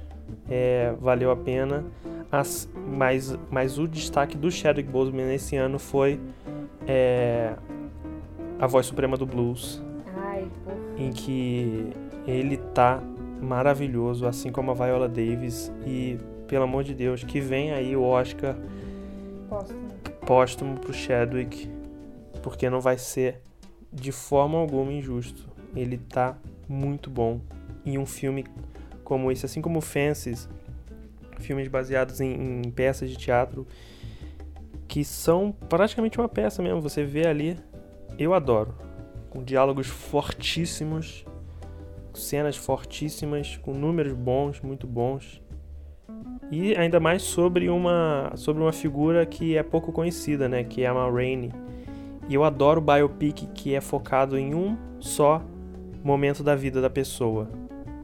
é, 0.50 0.92
valeu 1.00 1.30
a 1.30 1.36
pena. 1.36 1.84
As- 2.30 2.68
mas, 2.74 3.38
mas 3.50 3.78
o 3.78 3.86
destaque 3.86 4.36
do 4.36 4.50
Chadwick 4.50 4.90
Boseman 4.90 5.26
nesse 5.26 5.54
ano 5.56 5.78
foi 5.78 6.18
é, 6.86 7.52
a 8.62 8.66
voz 8.68 8.86
suprema 8.86 9.16
do 9.16 9.26
blues, 9.26 9.82
Ai, 10.16 10.48
em 10.96 11.10
que 11.10 11.92
ele 12.28 12.56
tá 12.56 13.02
maravilhoso, 13.40 14.24
assim 14.24 14.52
como 14.52 14.70
a 14.70 14.74
Viola 14.74 15.08
Davis 15.08 15.72
e 15.84 16.16
pelo 16.46 16.62
amor 16.62 16.84
de 16.84 16.94
Deus, 16.94 17.24
que 17.24 17.40
vem 17.40 17.72
aí 17.72 17.96
o 17.96 18.04
Oscar 18.04 18.56
póstumo 20.24 20.78
pro 20.78 20.94
Chadwick, 20.94 21.68
porque 22.40 22.70
não 22.70 22.80
vai 22.80 22.96
ser 22.96 23.40
de 23.92 24.12
forma 24.12 24.56
alguma 24.58 24.92
injusto. 24.92 25.48
Ele 25.74 25.98
tá 25.98 26.38
muito 26.68 27.10
bom. 27.10 27.40
E 27.84 27.98
um 27.98 28.06
filme 28.06 28.46
como 29.02 29.32
esse, 29.32 29.44
assim 29.44 29.60
como 29.60 29.80
Fences, 29.80 30.48
filmes 31.40 31.66
baseados 31.66 32.20
em, 32.20 32.60
em 32.64 32.70
peças 32.70 33.10
de 33.10 33.16
teatro, 33.16 33.66
que 34.86 35.04
são 35.04 35.50
praticamente 35.68 36.16
uma 36.16 36.28
peça 36.28 36.62
mesmo, 36.62 36.80
você 36.80 37.02
vê 37.02 37.26
ali, 37.26 37.58
eu 38.18 38.34
adoro. 38.34 38.74
Com 39.30 39.42
diálogos 39.42 39.86
fortíssimos, 39.86 41.24
cenas 42.14 42.56
fortíssimas, 42.56 43.56
com 43.56 43.72
números 43.72 44.12
bons, 44.12 44.60
muito 44.60 44.86
bons. 44.86 45.42
E 46.50 46.76
ainda 46.76 47.00
mais 47.00 47.22
sobre 47.22 47.70
uma, 47.70 48.32
sobre 48.36 48.62
uma 48.62 48.72
figura 48.72 49.24
que 49.24 49.56
é 49.56 49.62
pouco 49.62 49.90
conhecida, 49.90 50.48
né? 50.48 50.62
Que 50.62 50.82
é 50.82 50.86
a 50.86 50.94
Ma 50.94 51.10
Rainey. 51.10 51.50
E 52.28 52.34
eu 52.34 52.44
adoro 52.44 52.80
biopic 52.80 53.46
que 53.54 53.74
é 53.74 53.80
focado 53.80 54.38
em 54.38 54.54
um 54.54 54.76
só 55.00 55.42
momento 56.04 56.42
da 56.42 56.54
vida 56.54 56.80
da 56.80 56.90
pessoa. 56.90 57.48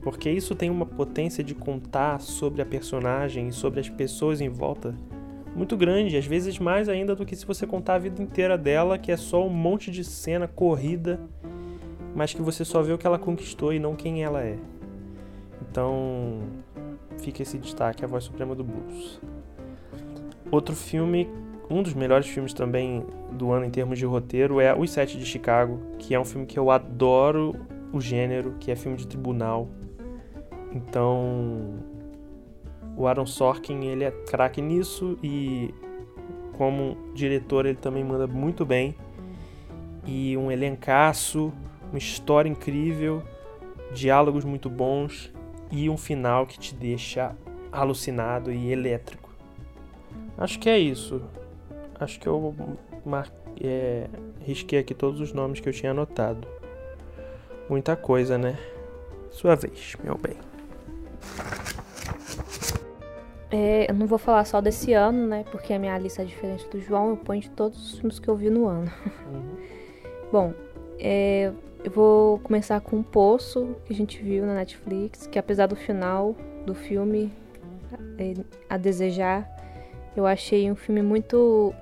Porque 0.02 0.30
isso 0.30 0.54
tem 0.54 0.70
uma 0.70 0.86
potência 0.86 1.44
de 1.44 1.54
contar 1.54 2.20
sobre 2.20 2.62
a 2.62 2.66
personagem 2.66 3.48
e 3.48 3.52
sobre 3.52 3.80
as 3.80 3.88
pessoas 3.88 4.40
em 4.40 4.48
volta 4.48 4.94
muito 5.58 5.76
grande, 5.76 6.16
às 6.16 6.24
vezes 6.24 6.56
mais 6.58 6.88
ainda 6.88 7.16
do 7.16 7.26
que 7.26 7.34
se 7.34 7.44
você 7.44 7.66
contar 7.66 7.96
a 7.96 7.98
vida 7.98 8.22
inteira 8.22 8.56
dela, 8.56 8.96
que 8.96 9.10
é 9.10 9.16
só 9.16 9.44
um 9.44 9.50
monte 9.50 9.90
de 9.90 10.04
cena 10.04 10.46
corrida, 10.46 11.20
mas 12.14 12.32
que 12.32 12.40
você 12.40 12.64
só 12.64 12.80
vê 12.80 12.92
o 12.92 12.98
que 12.98 13.06
ela 13.06 13.18
conquistou 13.18 13.72
e 13.72 13.80
não 13.80 13.96
quem 13.96 14.22
ela 14.22 14.40
é. 14.40 14.56
Então, 15.60 16.38
fica 17.18 17.42
esse 17.42 17.58
destaque, 17.58 18.04
A 18.04 18.08
Voz 18.08 18.22
Suprema 18.24 18.54
do 18.54 18.62
Blues. 18.62 19.20
Outro 20.50 20.76
filme, 20.76 21.28
um 21.68 21.82
dos 21.82 21.92
melhores 21.92 22.28
filmes 22.28 22.54
também 22.54 23.04
do 23.32 23.50
ano 23.50 23.64
em 23.64 23.70
termos 23.70 23.98
de 23.98 24.06
roteiro, 24.06 24.60
é 24.60 24.74
Os 24.74 24.92
Sete 24.92 25.18
de 25.18 25.26
Chicago, 25.26 25.80
que 25.98 26.14
é 26.14 26.20
um 26.20 26.24
filme 26.24 26.46
que 26.46 26.58
eu 26.58 26.70
adoro 26.70 27.54
o 27.92 28.00
gênero, 28.00 28.54
que 28.60 28.70
é 28.70 28.76
filme 28.76 28.96
de 28.96 29.08
tribunal. 29.08 29.68
Então, 30.72 31.74
o 32.98 33.06
Aaron 33.06 33.26
Sorkin, 33.26 33.84
ele 33.84 34.02
é 34.02 34.10
craque 34.10 34.60
nisso 34.60 35.16
e 35.22 35.72
como 36.56 36.98
diretor 37.14 37.64
ele 37.64 37.78
também 37.78 38.02
manda 38.02 38.26
muito 38.26 38.66
bem. 38.66 38.94
E 40.04 40.36
um 40.36 40.50
elencaço, 40.50 41.52
uma 41.90 41.98
história 41.98 42.48
incrível, 42.48 43.22
diálogos 43.94 44.44
muito 44.44 44.68
bons 44.68 45.32
e 45.70 45.88
um 45.88 45.96
final 45.96 46.44
que 46.44 46.58
te 46.58 46.74
deixa 46.74 47.36
alucinado 47.70 48.50
e 48.50 48.72
elétrico. 48.72 49.30
Acho 50.36 50.58
que 50.58 50.68
é 50.68 50.78
isso. 50.78 51.22
Acho 52.00 52.18
que 52.18 52.26
eu 52.26 52.54
mar... 53.04 53.30
é... 53.60 54.08
risquei 54.40 54.80
aqui 54.80 54.94
todos 54.94 55.20
os 55.20 55.32
nomes 55.32 55.60
que 55.60 55.68
eu 55.68 55.72
tinha 55.72 55.92
anotado. 55.92 56.48
Muita 57.68 57.94
coisa, 57.94 58.36
né? 58.36 58.58
Sua 59.30 59.54
vez, 59.54 59.94
meu 60.02 60.16
bem. 60.16 60.36
É, 63.50 63.90
eu 63.90 63.94
não 63.94 64.06
vou 64.06 64.18
falar 64.18 64.44
só 64.44 64.60
desse 64.60 64.92
ano, 64.92 65.26
né? 65.26 65.44
Porque 65.50 65.72
a 65.72 65.78
minha 65.78 65.96
lista 65.98 66.22
é 66.22 66.24
diferente 66.24 66.68
do 66.68 66.80
João. 66.80 67.10
Eu 67.10 67.16
ponho 67.16 67.40
de 67.40 67.50
todos 67.50 67.78
os 67.94 67.98
filmes 67.98 68.18
que 68.18 68.28
eu 68.28 68.36
vi 68.36 68.50
no 68.50 68.66
ano. 68.68 68.90
Bom, 70.30 70.52
é, 70.98 71.50
eu 71.82 71.90
vou 71.90 72.38
começar 72.40 72.80
com 72.80 72.96
um 72.96 73.02
Poço, 73.02 73.74
que 73.86 73.92
a 73.92 73.96
gente 73.96 74.22
viu 74.22 74.44
na 74.44 74.54
Netflix, 74.54 75.26
que 75.26 75.38
apesar 75.38 75.66
do 75.66 75.76
final 75.76 76.34
do 76.66 76.74
filme 76.74 77.32
é, 78.18 78.34
a 78.68 78.76
desejar, 78.76 79.48
eu 80.14 80.26
achei 80.26 80.70
um 80.70 80.76
filme 80.76 81.00
muito 81.00 81.72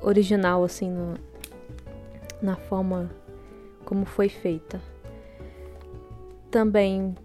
original, 0.00 0.62
assim, 0.62 0.88
no- 0.88 1.14
na 2.40 2.54
forma 2.54 3.10
como 3.84 4.04
foi 4.04 4.28
feita. 4.28 4.80
Também 6.50 7.16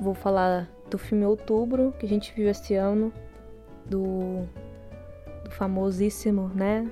vou 0.00 0.14
falar 0.14 0.68
do 0.90 0.98
filme 0.98 1.24
Outubro, 1.24 1.94
que 1.98 2.06
a 2.06 2.08
gente 2.08 2.32
viu 2.34 2.48
esse 2.48 2.74
ano, 2.74 3.12
do, 3.86 4.44
do 5.44 5.50
famosíssimo, 5.50 6.50
né? 6.54 6.86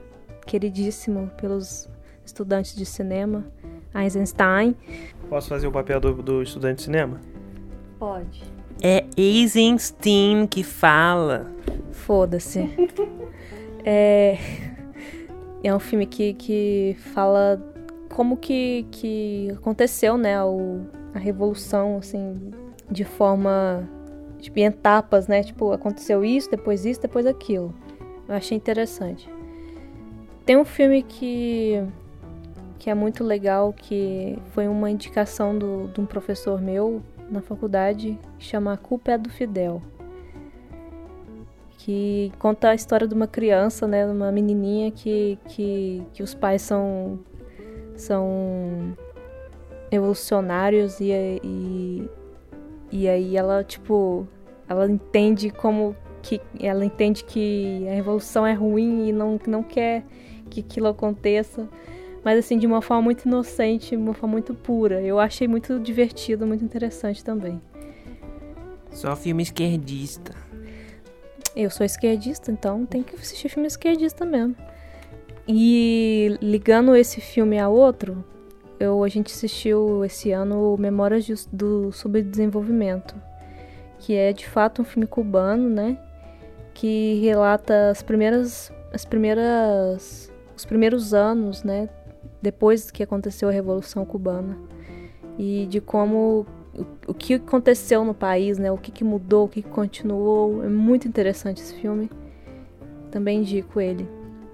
Queridíssimo 0.47 1.31
pelos 1.37 1.89
estudantes 2.25 2.75
de 2.75 2.85
cinema, 2.85 3.45
Eisenstein. 3.95 4.75
Posso 5.29 5.49
fazer 5.49 5.67
o 5.67 5.73
papel 5.73 6.01
do, 6.01 6.15
do 6.23 6.43
estudante 6.43 6.79
de 6.79 6.83
cinema? 6.83 7.21
Pode. 7.99 8.43
É 8.83 9.05
Eisenstein 9.17 10.47
que 10.47 10.63
fala. 10.63 11.47
Foda-se. 11.93 12.69
é, 13.85 14.39
é 15.63 15.75
um 15.75 15.81
filme 15.81 16.07
que, 16.07 16.35
que 16.35 16.97
fala 17.15 17.61
como 18.11 18.37
que, 18.37 18.87
que 18.91 19.51
aconteceu, 19.57 20.17
né, 20.17 20.43
o, 20.43 20.87
a 21.15 21.19
revolução, 21.19 21.99
assim, 21.99 22.51
de 22.91 23.05
forma, 23.05 23.89
tipo, 24.39 24.59
em 24.59 24.65
etapas, 24.65 25.29
né, 25.29 25.43
tipo, 25.43 25.73
aconteceu 25.73 26.25
isso, 26.25 26.51
depois 26.51 26.85
isso, 26.85 27.01
depois 27.01 27.27
aquilo. 27.27 27.75
Eu 28.29 28.35
achei 28.35 28.57
interessante. 28.57 29.29
Tem 30.45 30.57
um 30.57 30.65
filme 30.65 31.03
que 31.03 31.83
que 32.79 32.91
é 32.91 32.95
muito 32.95 33.25
legal, 33.25 33.73
que 33.73 34.39
foi 34.53 34.69
uma 34.69 34.89
indicação 34.89 35.59
do, 35.59 35.89
de 35.89 36.01
um 36.01 36.07
professor 36.07 36.61
meu 36.61 37.03
na 37.29 37.41
faculdade, 37.41 38.17
que 38.39 38.45
chama 38.45 38.73
A 38.73 38.77
Culpa 38.77 39.11
é 39.11 39.19
do 39.19 39.29
Fidel. 39.29 39.83
Que 41.79 42.33
conta 42.39 42.71
a 42.71 42.75
história 42.77 43.09
de 43.09 43.13
uma 43.15 43.27
criança, 43.27 43.89
né, 43.89 44.07
uma 44.07 44.31
menininha 44.31 44.93
que, 44.93 45.37
que, 45.49 46.01
que 46.13 46.23
os 46.23 46.33
pais 46.33 46.63
são, 46.63 47.19
são 47.97 48.97
evolucionários 49.91 51.01
e, 51.01 51.11
e, 51.43 52.09
e 53.03 53.09
aí 53.09 53.37
ela, 53.37 53.63
tipo, 53.65 54.27
ela 54.69 54.91
entende 54.91 55.51
como 55.51 55.97
que 56.23 56.41
ela 56.59 56.85
entende 56.85 57.25
que 57.25 57.87
a 57.89 57.95
revolução 57.95 58.47
é 58.47 58.53
ruim 58.53 59.09
e 59.09 59.13
não, 59.13 59.39
não 59.47 59.63
quer 59.63 60.05
que 60.51 60.61
aquilo 60.61 60.89
aconteça 60.89 61.69
mas 62.27 62.41
assim, 62.41 62.59
de 62.59 62.67
uma 62.67 62.83
forma 62.83 63.03
muito 63.03 63.25
inocente, 63.25 63.91
de 63.91 63.97
uma 63.97 64.13
forma 64.13 64.33
muito 64.33 64.53
pura. 64.53 65.01
Eu 65.01 65.21
achei 65.21 65.47
muito 65.47 65.79
divertido, 65.79 66.45
muito 66.45 66.65
interessante 66.65 67.23
também. 67.23 67.63
Só 68.91 69.15
filme 69.15 69.45
esquerdista. 69.45 70.35
Eu 71.55 71.71
sou 71.71 71.87
esquerdista, 71.87 72.51
então 72.51 72.85
tem 72.85 73.05
que 73.05 73.15
assistir 73.15 73.49
filme 73.49 73.69
esquerdista 73.69 74.27
mesmo. 74.27 74.57
E 75.47 76.37
ligando 76.43 76.97
esse 76.97 77.21
filme 77.21 77.61
a 77.61 77.69
outro, 77.69 78.25
eu, 78.79 79.03
a 79.03 79.09
gente 79.09 79.33
assistiu 79.33 80.05
esse 80.05 80.33
ano 80.33 80.77
Memórias 80.79 81.47
do 81.53 81.93
Subdesenvolvimento, 81.93 83.15
que 83.99 84.15
é 84.15 84.33
de 84.33 84.47
fato 84.47 84.83
um 84.83 84.85
filme 84.85 85.07
cubano, 85.07 85.69
né? 85.69 85.99
Que 86.75 87.21
relata 87.21 87.91
as 87.91 88.03
primeiras, 88.03 88.73
as 88.93 89.05
primeiras, 89.05 90.33
os 90.57 90.65
primeiros 90.65 91.15
anos, 91.15 91.63
né? 91.63 91.89
depois 92.47 92.91
que 92.93 93.03
aconteceu 93.03 93.49
a 93.49 93.53
Revolução 93.53 94.05
Cubana 94.05 94.57
e 95.39 95.67
de 95.67 95.81
como 95.81 96.47
o, 96.73 97.11
o 97.11 97.15
que 97.15 97.35
aconteceu 97.35 98.05
no 98.05 98.15
país, 98.15 98.57
né? 98.57 98.71
O 98.71 98.79
que, 98.79 98.93
que 98.93 99.03
mudou, 99.03 99.47
o 99.47 99.49
que, 99.49 99.63
que 99.63 99.69
continuou. 99.69 100.63
É 100.63 100.69
muito 100.69 101.09
interessante 101.09 101.61
esse 101.61 101.75
filme. 101.75 102.09
Também 103.11 103.41
indico 103.41 103.81
ele. 103.81 104.09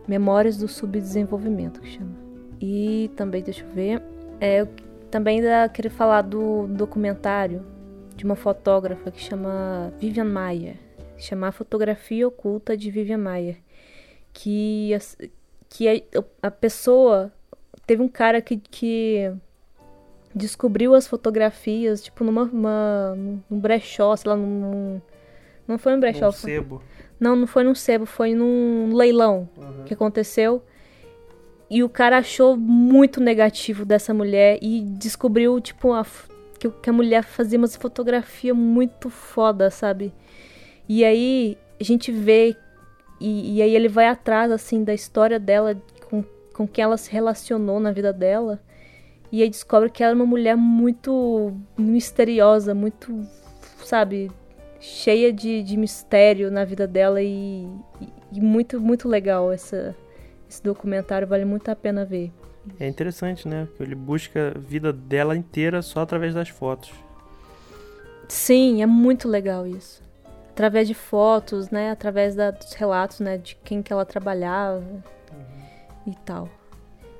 Memórias 0.08 0.56
do 0.56 0.66
Subdesenvolvimento, 0.66 1.80
que 1.80 1.90
chama. 1.90 2.16
E 2.60 3.10
também, 3.14 3.42
deixa 3.42 3.64
eu 3.64 3.70
ver. 3.70 4.02
É, 4.42 4.60
eu 4.60 4.68
também 5.08 5.38
ainda 5.38 5.68
queria 5.68 5.88
falar 5.88 6.22
do 6.22 6.66
documentário 6.66 7.64
de 8.16 8.24
uma 8.24 8.34
fotógrafa 8.34 9.08
que 9.08 9.20
chama 9.20 9.92
Vivian 10.00 10.24
Mayer. 10.24 10.74
Chama 11.16 11.46
a 11.46 11.52
Fotografia 11.52 12.26
Oculta 12.26 12.76
de 12.76 12.90
Vivian 12.90 13.18
Mayer. 13.18 13.58
Que, 14.32 14.98
que 15.68 15.88
a, 15.88 16.02
a 16.48 16.50
pessoa 16.50 17.32
teve 17.86 18.02
um 18.02 18.08
cara 18.08 18.42
que, 18.42 18.56
que 18.56 19.32
descobriu 20.34 20.92
as 20.92 21.06
fotografias, 21.06 22.02
tipo, 22.02 22.24
numa 22.24 22.42
uma, 22.42 23.14
num 23.48 23.60
brechó, 23.60 24.16
sei 24.16 24.28
lá, 24.28 24.36
num. 24.36 25.00
Não 25.68 25.78
foi 25.78 25.92
num 25.92 26.00
brechó. 26.00 26.26
Num 26.26 26.32
sebo. 26.32 26.82
Não, 27.20 27.36
não 27.36 27.46
foi 27.46 27.62
num 27.62 27.76
sebo, 27.76 28.06
foi 28.06 28.34
num 28.34 28.92
leilão 28.92 29.48
uhum. 29.56 29.84
que 29.84 29.94
aconteceu. 29.94 30.64
E 31.74 31.82
o 31.82 31.88
cara 31.88 32.18
achou 32.18 32.54
muito 32.54 33.18
negativo 33.18 33.86
dessa 33.86 34.12
mulher 34.12 34.58
e 34.60 34.82
descobriu, 34.82 35.58
tipo, 35.58 35.94
a, 35.94 36.04
que, 36.58 36.90
a 36.90 36.92
mulher 36.92 37.24
fazia 37.24 37.58
umas 37.58 37.74
fotografias 37.74 38.54
muito 38.54 39.08
foda, 39.08 39.70
sabe? 39.70 40.12
E 40.86 41.02
aí 41.02 41.56
a 41.80 41.82
gente 41.82 42.12
vê. 42.12 42.54
E, 43.18 43.56
e 43.56 43.62
aí 43.62 43.74
ele 43.74 43.88
vai 43.88 44.06
atrás, 44.06 44.52
assim, 44.52 44.84
da 44.84 44.92
história 44.92 45.40
dela, 45.40 45.74
com 46.52 46.68
quem 46.68 46.84
ela 46.84 46.98
se 46.98 47.10
relacionou 47.10 47.80
na 47.80 47.90
vida 47.90 48.12
dela. 48.12 48.60
E 49.30 49.42
aí 49.42 49.48
descobre 49.48 49.88
que 49.88 50.02
ela 50.02 50.12
é 50.12 50.14
uma 50.14 50.26
mulher 50.26 50.58
muito 50.58 51.56
misteriosa, 51.78 52.74
muito, 52.74 53.26
sabe, 53.82 54.30
cheia 54.78 55.32
de, 55.32 55.62
de 55.62 55.78
mistério 55.78 56.50
na 56.50 56.66
vida 56.66 56.86
dela 56.86 57.22
e, 57.22 57.66
e, 57.98 58.08
e 58.32 58.40
muito, 58.42 58.78
muito 58.78 59.08
legal 59.08 59.50
essa, 59.50 59.96
esse 60.52 60.62
documentário, 60.62 61.26
vale 61.26 61.44
muito 61.44 61.68
a 61.70 61.76
pena 61.76 62.04
ver. 62.04 62.30
É 62.78 62.86
interessante, 62.86 63.48
né? 63.48 63.66
Que 63.76 63.82
ele 63.82 63.94
busca 63.94 64.52
a 64.54 64.58
vida 64.58 64.92
dela 64.92 65.36
inteira 65.36 65.82
só 65.82 66.00
através 66.00 66.34
das 66.34 66.48
fotos. 66.48 66.92
Sim, 68.28 68.82
é 68.82 68.86
muito 68.86 69.28
legal 69.28 69.66
isso. 69.66 70.02
Através 70.50 70.86
de 70.86 70.94
fotos, 70.94 71.70
né? 71.70 71.90
Através 71.90 72.34
da, 72.34 72.50
dos 72.50 72.72
relatos, 72.74 73.20
né? 73.20 73.38
De 73.38 73.56
quem 73.56 73.82
que 73.82 73.92
ela 73.92 74.04
trabalhava 74.04 74.84
e 76.06 76.14
tal. 76.24 76.48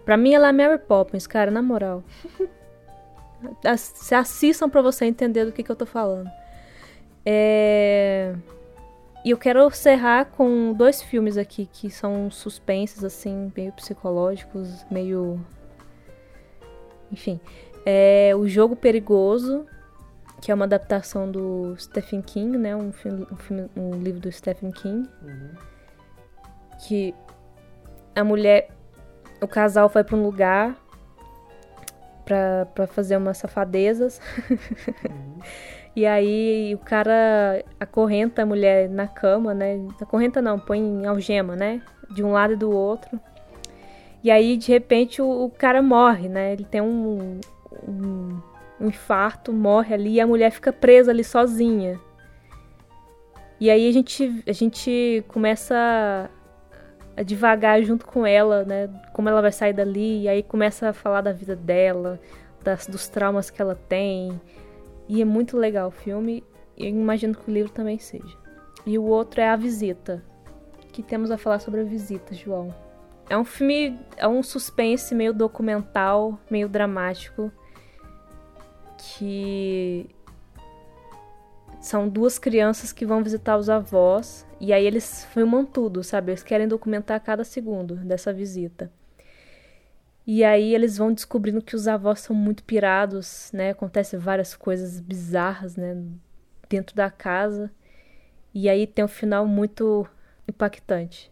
Pra 0.04 0.16
mim, 0.16 0.34
ela 0.34 0.48
é 0.48 0.52
Mary 0.52 0.78
Poppins, 0.78 1.26
cara, 1.26 1.50
na 1.50 1.62
moral. 1.62 2.04
Se 3.76 4.14
assistam 4.14 4.68
pra 4.68 4.82
você 4.82 5.04
entender 5.06 5.44
do 5.44 5.52
que, 5.52 5.62
que 5.62 5.70
eu 5.70 5.76
tô 5.76 5.86
falando. 5.86 6.30
É... 7.24 8.34
E 9.24 9.30
eu 9.30 9.38
quero 9.38 9.64
encerrar 9.66 10.24
com 10.26 10.72
dois 10.72 11.00
filmes 11.00 11.36
aqui 11.36 11.68
que 11.72 11.88
são 11.90 12.30
suspensos, 12.30 13.04
assim, 13.04 13.52
meio 13.56 13.72
psicológicos, 13.72 14.84
meio. 14.90 15.40
Enfim. 17.10 17.40
É 17.84 18.32
O 18.36 18.46
Jogo 18.48 18.74
Perigoso, 18.74 19.66
que 20.40 20.50
é 20.50 20.54
uma 20.54 20.64
adaptação 20.64 21.30
do 21.30 21.76
Stephen 21.78 22.20
King, 22.20 22.58
né? 22.58 22.74
Um, 22.74 22.92
filme, 22.92 23.26
um, 23.30 23.36
filme, 23.36 23.70
um 23.76 23.90
livro 24.02 24.20
do 24.20 24.32
Stephen 24.32 24.72
King. 24.72 25.08
Uhum. 25.22 25.50
Que 26.86 27.14
a 28.14 28.24
mulher 28.24 28.70
o 29.40 29.46
casal 29.46 29.88
vai 29.88 30.02
para 30.02 30.16
um 30.16 30.22
lugar 30.22 30.76
para 32.24 32.86
fazer 32.88 33.16
umas 33.16 33.38
safadezas. 33.38 34.20
Uhum. 35.08 35.38
e 35.94 36.06
aí 36.06 36.74
o 36.74 36.78
cara 36.78 37.64
acorrenta 37.78 38.42
a 38.42 38.46
mulher 38.46 38.88
na 38.88 39.06
cama, 39.06 39.52
né? 39.52 39.86
Acorrenta 40.00 40.40
não, 40.40 40.58
põe 40.58 40.78
em 40.78 41.06
algema, 41.06 41.54
né? 41.54 41.82
De 42.10 42.22
um 42.22 42.32
lado 42.32 42.54
e 42.54 42.56
do 42.56 42.70
outro. 42.70 43.20
E 44.24 44.30
aí, 44.30 44.56
de 44.56 44.68
repente, 44.70 45.20
o, 45.20 45.44
o 45.44 45.50
cara 45.50 45.82
morre, 45.82 46.28
né? 46.28 46.52
Ele 46.52 46.64
tem 46.64 46.80
um, 46.80 47.40
um, 47.86 48.40
um 48.80 48.86
infarto, 48.88 49.52
morre 49.52 49.94
ali 49.94 50.14
e 50.14 50.20
a 50.20 50.26
mulher 50.26 50.50
fica 50.50 50.72
presa 50.72 51.10
ali 51.10 51.24
sozinha. 51.24 52.00
E 53.60 53.70
aí 53.70 53.88
a 53.88 53.92
gente, 53.92 54.42
a 54.46 54.52
gente 54.52 55.24
começa 55.28 56.28
a 57.16 57.22
devagar 57.22 57.82
junto 57.82 58.06
com 58.06 58.26
ela, 58.26 58.64
né? 58.64 58.88
Como 59.12 59.28
ela 59.28 59.42
vai 59.42 59.52
sair 59.52 59.72
dali, 59.72 60.22
e 60.22 60.28
aí 60.28 60.42
começa 60.42 60.88
a 60.88 60.92
falar 60.92 61.20
da 61.20 61.32
vida 61.32 61.54
dela, 61.54 62.18
das, 62.62 62.86
dos 62.86 63.08
traumas 63.08 63.50
que 63.50 63.60
ela 63.60 63.74
tem. 63.74 64.40
E 65.08 65.20
é 65.20 65.24
muito 65.24 65.56
legal 65.56 65.88
o 65.88 65.92
filme, 65.92 66.44
e 66.76 66.84
eu 66.84 66.90
imagino 66.90 67.34
que 67.34 67.50
o 67.50 67.52
livro 67.52 67.72
também 67.72 67.98
seja. 67.98 68.36
E 68.86 68.98
o 68.98 69.04
outro 69.04 69.40
é 69.40 69.48
A 69.48 69.56
Visita, 69.56 70.24
que 70.92 71.02
temos 71.02 71.30
a 71.30 71.38
falar 71.38 71.58
sobre 71.58 71.80
a 71.80 71.84
visita, 71.84 72.34
João. 72.34 72.74
É 73.28 73.38
um 73.38 73.44
filme, 73.44 73.98
é 74.16 74.26
um 74.26 74.42
suspense 74.42 75.14
meio 75.14 75.32
documental, 75.32 76.38
meio 76.50 76.68
dramático, 76.68 77.50
que 78.98 80.08
são 81.80 82.08
duas 82.08 82.38
crianças 82.38 82.92
que 82.92 83.04
vão 83.04 83.22
visitar 83.22 83.56
os 83.56 83.68
avós 83.68 84.46
e 84.60 84.72
aí 84.72 84.86
eles 84.86 85.24
filmam 85.26 85.64
tudo, 85.64 86.04
sabe? 86.04 86.30
Eles 86.30 86.42
querem 86.42 86.68
documentar 86.68 87.20
cada 87.20 87.42
segundo 87.42 87.96
dessa 87.96 88.32
visita. 88.32 88.90
E 90.26 90.44
aí 90.44 90.74
eles 90.74 90.96
vão 90.98 91.12
descobrindo 91.12 91.60
que 91.60 91.74
os 91.74 91.88
avós 91.88 92.20
são 92.20 92.34
muito 92.34 92.62
pirados, 92.62 93.50
né? 93.52 93.70
Acontecem 93.70 94.18
várias 94.18 94.54
coisas 94.54 95.00
bizarras, 95.00 95.76
né? 95.76 96.00
Dentro 96.68 96.94
da 96.94 97.10
casa. 97.10 97.70
E 98.54 98.68
aí 98.68 98.86
tem 98.86 99.04
um 99.04 99.08
final 99.08 99.46
muito 99.46 100.06
impactante. 100.46 101.30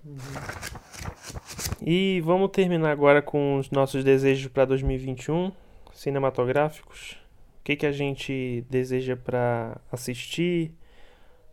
E 1.80 2.20
vamos 2.24 2.50
terminar 2.50 2.90
agora 2.90 3.22
com 3.22 3.58
os 3.58 3.70
nossos 3.70 4.02
desejos 4.02 4.50
para 4.50 4.64
2021, 4.64 5.52
cinematográficos. 5.92 7.12
O 7.60 7.64
que, 7.64 7.76
que 7.76 7.86
a 7.86 7.92
gente 7.92 8.64
deseja 8.68 9.16
para 9.16 9.80
assistir? 9.92 10.72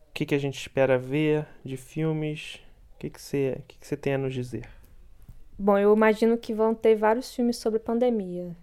O 0.09 0.13
que, 0.13 0.25
que 0.25 0.35
a 0.35 0.39
gente 0.39 0.59
espera 0.59 0.97
ver 0.97 1.45
de 1.63 1.77
filmes? 1.77 2.59
O 2.95 2.99
que, 2.99 3.09
que, 3.09 3.21
você, 3.21 3.61
que, 3.67 3.77
que 3.77 3.85
você 3.85 3.95
tem 3.95 4.15
a 4.15 4.17
nos 4.17 4.33
dizer? 4.33 4.76
Bom, 5.59 5.77
eu 5.77 5.93
imagino 5.95 6.37
que 6.37 6.53
vão 6.53 6.75
ter 6.75 6.95
vários 6.95 7.33
filmes 7.33 7.57
sobre 7.57 7.79
pandemia. 7.79 8.55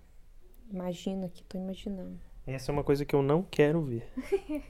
Imagino 0.71 1.29
que 1.29 1.43
tô 1.43 1.59
imaginando. 1.59 2.21
Essa 2.47 2.71
é 2.71 2.73
uma 2.73 2.85
coisa 2.85 3.05
que 3.05 3.15
eu 3.15 3.23
não 3.23 3.43
quero 3.43 3.83
ver. 3.83 4.07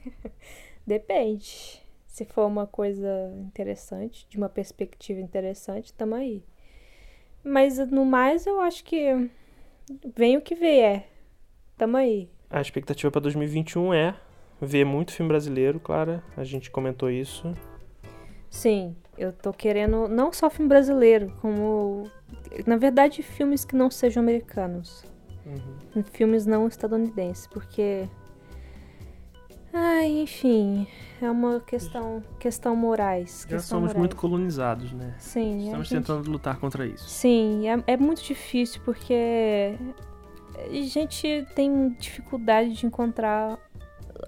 Depende. 0.87 1.81
Se 2.07 2.25
for 2.25 2.45
uma 2.47 2.65
coisa 2.65 3.07
interessante, 3.39 4.25
de 4.29 4.37
uma 4.37 4.49
perspectiva 4.49 5.19
interessante, 5.19 5.93
tamo 5.93 6.15
aí. 6.15 6.43
Mas 7.43 7.77
no 7.91 8.05
mais, 8.05 8.47
eu 8.47 8.59
acho 8.59 8.83
que 8.83 9.29
vem 10.15 10.37
o 10.37 10.41
que 10.41 10.55
vier. 10.55 11.07
Tamo 11.77 11.97
aí. 11.97 12.29
A 12.49 12.61
expectativa 12.61 13.11
para 13.11 13.21
2021 13.21 13.93
é 13.93 14.15
ver 14.59 14.85
muito 14.85 15.11
filme 15.11 15.27
brasileiro, 15.27 15.79
Clara. 15.79 16.23
A 16.35 16.43
gente 16.43 16.71
comentou 16.71 17.11
isso. 17.11 17.53
Sim, 18.49 18.95
eu 19.17 19.31
tô 19.33 19.51
querendo 19.53 20.07
não 20.07 20.31
só 20.33 20.49
filme 20.49 20.69
brasileiro, 20.69 21.31
como. 21.41 22.09
Na 22.65 22.77
verdade, 22.77 23.21
filmes 23.23 23.65
que 23.65 23.75
não 23.75 23.89
sejam 23.91 24.21
americanos. 24.23 25.03
Uhum. 25.45 26.03
Filmes 26.11 26.45
não 26.45 26.67
estadunidenses, 26.67 27.47
porque. 27.47 28.07
Ai, 29.73 30.07
enfim, 30.21 30.87
é 31.21 31.29
uma 31.29 31.59
questão, 31.59 32.23
questão 32.39 32.75
morais. 32.77 33.41
Já 33.49 33.57
questão 33.57 33.77
somos 33.79 33.87
morais. 33.89 33.97
muito 33.97 34.15
colonizados, 34.15 34.93
né? 34.93 35.13
Sim, 35.19 35.65
Estamos 35.65 35.87
gente- 35.89 35.99
tentando 35.99 36.31
lutar 36.31 36.57
contra 36.57 36.85
isso. 36.85 37.09
Sim, 37.09 37.67
é, 37.67 37.83
é 37.93 37.97
muito 37.97 38.23
difícil 38.23 38.79
porque 38.85 39.75
a 40.57 40.69
gente 40.71 41.45
tem 41.55 41.89
dificuldade 41.99 42.71
de 42.73 42.85
encontrar 42.85 43.59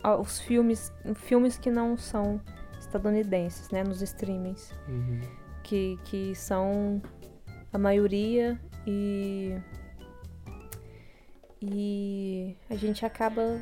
ah, 0.04 0.18
os 0.18 0.38
filmes, 0.38 0.92
filmes 1.16 1.58
que 1.58 1.72
não 1.72 1.96
são 1.96 2.42
estadunidenses, 2.88 3.70
né, 3.70 3.84
nos 3.84 4.02
streamings, 4.02 4.74
Uhum. 4.88 5.22
que, 5.64 6.00
que 6.06 6.34
são 6.36 7.02
a 7.72 7.78
maioria 7.78 8.60
e 8.86 9.56
e 11.62 12.56
a 12.70 12.76
gente 12.76 13.06
acaba 13.06 13.60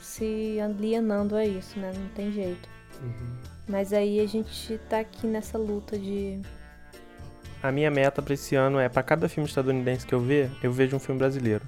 se 0.00 0.58
alienando 0.60 1.36
a 1.36 1.44
isso, 1.44 1.78
né? 1.78 1.92
Não 1.94 2.08
tem 2.08 2.32
jeito. 2.32 2.68
Uhum. 3.02 3.36
Mas 3.68 3.92
aí 3.92 4.18
a 4.20 4.26
gente 4.26 4.78
tá 4.88 5.00
aqui 5.00 5.26
nessa 5.26 5.58
luta 5.58 5.98
de 5.98 6.40
A 7.62 7.70
minha 7.70 7.90
meta 7.90 8.22
pra 8.22 8.32
esse 8.34 8.54
ano 8.56 8.78
é, 8.78 8.88
pra 8.88 9.02
cada 9.02 9.28
filme 9.28 9.46
estadunidense 9.48 10.06
que 10.06 10.14
eu 10.14 10.20
ver, 10.20 10.50
eu 10.62 10.72
vejo 10.72 10.96
um 10.96 10.98
filme 10.98 11.18
brasileiro. 11.18 11.64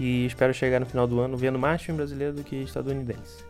E 0.00 0.24
espero 0.24 0.54
chegar 0.54 0.80
no 0.80 0.86
final 0.86 1.06
do 1.06 1.20
ano 1.20 1.36
vendo 1.36 1.58
mais 1.58 1.82
filme 1.82 1.98
brasileiro 1.98 2.32
do 2.34 2.42
que 2.42 2.56
estadunidense. 2.56 3.44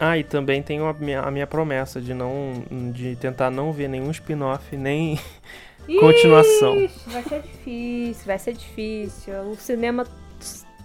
Ah, 0.00 0.16
e 0.16 0.22
também 0.22 0.62
tenho 0.62 0.86
a 0.86 0.92
minha, 0.92 1.20
a 1.22 1.30
minha 1.30 1.46
promessa 1.46 2.00
de 2.00 2.14
não 2.14 2.62
de 2.92 3.16
tentar 3.16 3.50
não 3.50 3.72
ver 3.72 3.88
nenhum 3.88 4.10
spin-off, 4.10 4.76
nem 4.76 5.18
Continuação. 6.00 6.76
Ixi, 6.84 7.08
vai 7.10 7.22
ser 7.22 7.42
difícil, 7.42 8.26
vai 8.26 8.38
ser 8.38 8.52
difícil. 8.52 9.34
O 9.50 9.56
cinema 9.56 10.06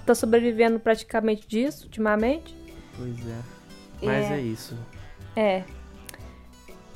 tá 0.05 0.15
sobrevivendo 0.15 0.79
praticamente 0.79 1.45
disso 1.47 1.83
ultimamente. 1.85 2.55
Pois 2.97 3.27
é. 3.27 3.39
Mas 4.01 4.31
É. 4.31 4.33
é 4.35 4.39
isso. 4.41 4.77
É. 5.35 5.63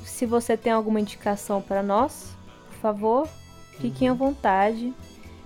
Se 0.00 0.24
você 0.26 0.56
tem 0.56 0.72
alguma 0.72 1.00
indicação 1.00 1.60
para 1.60 1.82
nós, 1.82 2.34
por 2.68 2.76
favor, 2.80 3.28
fiquem 3.78 4.08
à 4.08 4.14
vontade. 4.14 4.92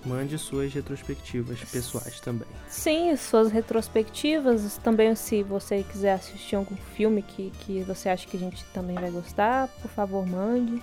Mande 0.04 0.36
suas 0.36 0.72
retrospectivas 0.74 1.60
pessoais 1.60 2.18
também. 2.20 2.48
Sim, 2.68 3.14
suas 3.16 3.52
retrospectivas. 3.52 4.76
Também, 4.78 5.14
se 5.14 5.42
você 5.44 5.84
quiser 5.84 6.14
assistir 6.14 6.56
algum 6.56 6.76
filme 6.76 7.22
que, 7.22 7.52
que 7.60 7.82
você 7.84 8.08
acha 8.08 8.26
que 8.26 8.36
a 8.36 8.40
gente 8.40 8.64
também 8.66 8.96
vai 8.96 9.10
gostar, 9.10 9.68
por 9.80 9.90
favor, 9.90 10.26
mande. 10.26 10.82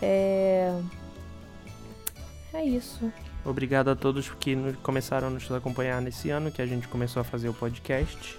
É. 0.00 0.76
É 2.52 2.64
isso. 2.64 3.12
Obrigado 3.44 3.88
a 3.88 3.96
todos 3.96 4.28
que 4.28 4.56
começaram 4.82 5.28
a 5.28 5.30
nos 5.30 5.50
acompanhar 5.50 6.02
nesse 6.02 6.30
ano, 6.30 6.50
que 6.50 6.60
a 6.60 6.66
gente 6.66 6.88
começou 6.88 7.20
a 7.20 7.24
fazer 7.24 7.48
o 7.48 7.54
podcast. 7.54 8.38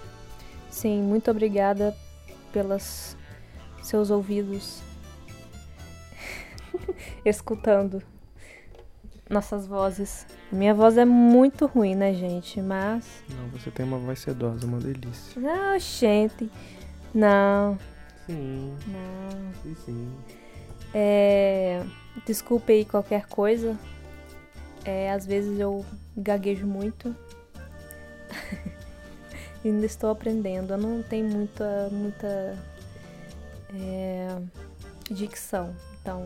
Sim, 0.70 1.02
muito 1.02 1.32
obrigada 1.32 1.96
pelos 2.52 3.16
seus 3.82 4.10
ouvidos 4.10 4.82
escutando 7.26 8.02
nossas 9.30 9.66
vozes. 9.66 10.26
Minha 10.52 10.74
voz 10.74 10.98
é 10.98 11.06
muito 11.06 11.66
ruim, 11.66 11.96
né, 11.96 12.14
gente? 12.14 12.62
Mas. 12.62 13.24
Não, 13.30 13.48
você 13.50 13.72
tem 13.72 13.86
uma 13.86 13.98
voz 13.98 14.20
sedosa, 14.20 14.66
uma 14.66 14.80
delícia. 14.80 15.40
Não, 15.40 15.80
gente. 15.80 16.50
Não, 17.14 17.78
Sim, 18.26 18.76
não. 18.88 19.54
sim, 19.62 19.76
sim. 19.86 20.12
É. 20.94 21.84
Desculpe 22.26 22.72
aí 22.74 22.86
qualquer 22.86 23.28
coisa. 23.28 23.78
É, 24.86 25.12
às 25.12 25.26
vezes 25.26 25.60
eu 25.60 25.86
gaguejo 26.16 26.66
muito. 26.66 27.16
Ainda 29.64 29.86
estou 29.86 30.10
aprendendo. 30.10 30.74
Eu 30.74 30.78
não 30.78 31.04
tenho 31.04 31.28
muita. 31.30 31.90
muita. 31.92 32.58
é, 33.76 34.38
dicção. 35.10 35.76
Então, 36.02 36.26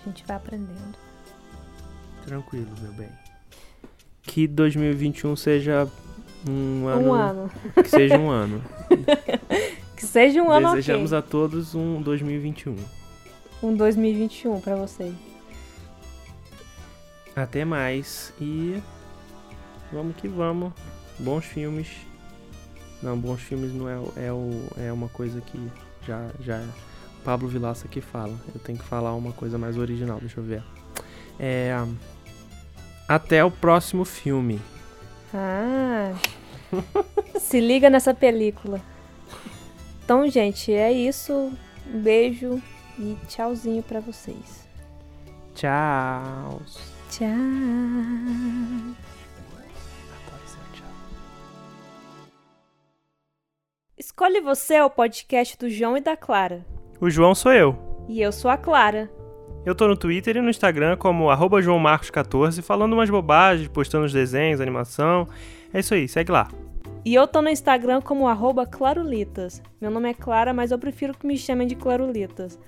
a 0.00 0.08
gente 0.08 0.24
vai 0.26 0.36
aprendendo. 0.36 1.09
Tranquilo, 2.30 2.70
meu 2.80 2.92
bem. 2.92 3.08
Que 4.22 4.46
2021 4.46 5.34
seja 5.34 5.88
um 6.48 6.86
ano. 6.86 7.08
Um 7.08 7.12
ano. 7.12 7.50
Que 7.74 7.88
seja 7.88 8.16
um 8.16 8.30
ano. 8.30 8.62
Que 9.96 10.06
seja 10.06 10.40
um 10.40 10.50
ano 10.50 10.70
Desejamos 10.70 11.12
ok. 11.12 11.18
a 11.18 11.22
todos 11.22 11.74
um 11.74 12.00
2021. 12.00 12.76
Um 13.60 13.74
2021 13.74 14.60
pra 14.60 14.76
vocês. 14.76 15.12
Até 17.34 17.64
mais 17.64 18.32
e 18.40 18.80
vamos 19.92 20.14
que 20.14 20.28
vamos. 20.28 20.72
Bons 21.18 21.44
filmes. 21.44 21.88
Não, 23.02 23.18
bons 23.18 23.42
filmes 23.42 23.74
não 23.74 23.88
é, 23.88 24.26
é, 24.28 24.32
o, 24.32 24.50
é 24.78 24.92
uma 24.92 25.08
coisa 25.08 25.40
que 25.40 25.58
já, 26.06 26.30
já 26.40 26.58
é 26.58 26.68
Pablo 27.24 27.48
Vilaça 27.48 27.88
que 27.88 28.00
fala. 28.00 28.38
Eu 28.54 28.60
tenho 28.60 28.78
que 28.78 28.84
falar 28.84 29.14
uma 29.14 29.32
coisa 29.32 29.58
mais 29.58 29.76
original, 29.76 30.20
deixa 30.20 30.38
eu 30.38 30.44
ver. 30.44 30.62
É, 31.38 31.74
até 33.10 33.44
o 33.44 33.50
próximo 33.50 34.04
filme. 34.04 34.60
Ah. 35.34 36.12
Se 37.40 37.60
liga 37.60 37.90
nessa 37.90 38.14
película. 38.14 38.80
Então, 40.04 40.28
gente, 40.30 40.72
é 40.72 40.92
isso. 40.92 41.52
Um 41.92 42.00
beijo 42.00 42.62
e 42.96 43.16
tchauzinho 43.26 43.82
pra 43.82 43.98
vocês. 43.98 44.68
Tchau. 45.56 46.62
Tchau. 47.10 47.26
Escolhe 53.98 54.40
Você 54.40 54.74
é 54.74 54.84
o 54.84 54.90
podcast 54.90 55.58
do 55.58 55.68
João 55.68 55.96
e 55.96 56.00
da 56.00 56.16
Clara. 56.16 56.64
O 57.00 57.10
João 57.10 57.34
sou 57.34 57.52
eu. 57.52 57.76
E 58.08 58.22
eu 58.22 58.30
sou 58.30 58.48
a 58.48 58.56
Clara. 58.56 59.10
Eu 59.64 59.74
tô 59.74 59.86
no 59.86 59.94
Twitter 59.94 60.38
e 60.38 60.40
no 60.40 60.48
Instagram 60.48 60.96
como 60.96 61.28
arroba 61.28 61.60
joãomarcos14, 61.60 62.62
falando 62.62 62.94
umas 62.94 63.10
bobagens, 63.10 63.68
postando 63.68 64.06
os 64.06 64.12
desenhos, 64.12 64.60
animação. 64.60 65.28
É 65.72 65.80
isso 65.80 65.92
aí, 65.92 66.08
segue 66.08 66.32
lá. 66.32 66.48
E 67.04 67.14
eu 67.14 67.26
tô 67.26 67.42
no 67.42 67.48
Instagram 67.50 68.00
como 68.00 68.26
arroba 68.26 68.64
Clarulitas. 68.64 69.62
Meu 69.78 69.90
nome 69.90 70.10
é 70.10 70.14
Clara, 70.14 70.54
mas 70.54 70.70
eu 70.70 70.78
prefiro 70.78 71.12
que 71.12 71.26
me 71.26 71.36
chamem 71.36 71.66
de 71.66 71.74
Clarulitas. 71.74 72.58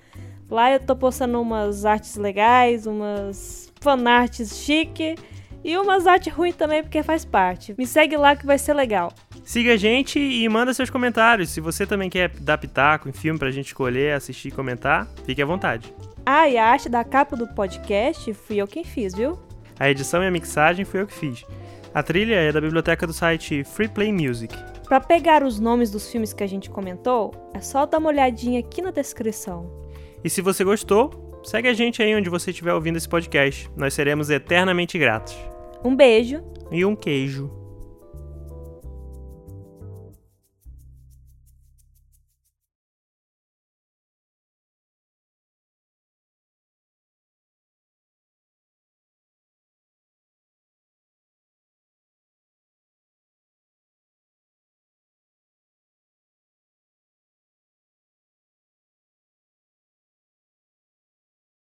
Lá 0.51 0.71
eu 0.71 0.81
tô 0.81 0.95
postando 0.95 1.41
umas 1.41 1.87
artes 1.87 2.17
legais, 2.17 2.87
umas 2.87 3.73
fanarts 3.81 4.59
chique 4.59 5.15
e 5.65 5.79
umas 5.79 6.07
artes 6.07 6.31
ruins 6.31 6.57
também, 6.57 6.83
porque 6.83 7.03
faz 7.03 7.25
parte. 7.25 7.75
Me 7.79 7.87
segue 7.87 8.19
lá 8.19 8.37
que 8.37 8.45
vai 8.45 8.59
ser 8.59 8.75
legal. 8.75 9.15
Siga 9.45 9.73
a 9.73 9.77
gente 9.79 10.19
e 10.19 10.47
manda 10.47 10.75
seus 10.75 10.91
comentários. 10.91 11.49
Se 11.49 11.61
você 11.61 11.87
também 11.87 12.11
quer 12.11 12.29
dar 12.39 12.59
pitaco 12.59 13.09
em 13.09 13.13
filme 13.13 13.39
pra 13.39 13.51
gente 13.51 13.69
escolher, 13.69 14.13
assistir 14.13 14.49
e 14.49 14.53
comentar, 14.53 15.09
fique 15.25 15.41
à 15.41 15.47
vontade. 15.47 15.91
Ah, 16.25 16.49
e 16.49 16.57
a 16.57 16.67
arte 16.67 16.89
da 16.89 17.03
capa 17.03 17.37
do 17.37 17.49
podcast 17.49 18.33
fui 18.35 18.57
eu 18.57 18.67
quem 18.67 18.85
fiz, 18.85 19.15
viu? 19.15 19.39
A 19.79 19.91
edição 19.91 20.23
e 20.23 20.27
a 20.27 20.31
mixagem 20.31 20.85
foi 20.85 21.01
eu 21.01 21.07
que 21.07 21.15
fiz. 21.15 21.45
A 21.93 22.03
trilha 22.03 22.37
é 22.37 22.53
da 22.53 22.61
biblioteca 22.61 23.07
do 23.07 23.13
site 23.13 23.65
Free 23.65 23.89
Play 23.89 24.13
Music. 24.13 24.57
Pra 24.85 25.01
pegar 25.01 25.43
os 25.43 25.59
nomes 25.59 25.91
dos 25.91 26.11
filmes 26.11 26.33
que 26.33 26.45
a 26.45 26.47
gente 26.47 26.71
comentou, 26.71 27.33
é 27.55 27.61
só 27.61 27.87
dar 27.87 27.99
uma 27.99 28.09
olhadinha 28.09 28.61
aqui 28.61 28.81
na 28.81 28.91
descrição. 28.91 29.71
E 30.23 30.31
se 30.31 30.41
você 30.41 30.63
gostou, 30.63 31.41
segue 31.43 31.69
a 31.69 31.75
gente 31.75 32.03
aí 32.03 32.15
onde 32.15 32.31
você 32.31 32.51
estiver 32.51 32.73
ouvindo 32.73 32.97
esse 32.97 33.09
podcast. 33.09 33.71
Nós 33.77 33.93
seremos 33.95 34.31
eternamente 34.31 34.99
gratos. 34.99 35.37
Um 35.85 35.97
beijo 35.97 36.43
E 36.71 36.85
um 36.85 36.95
queijo. 36.95 37.62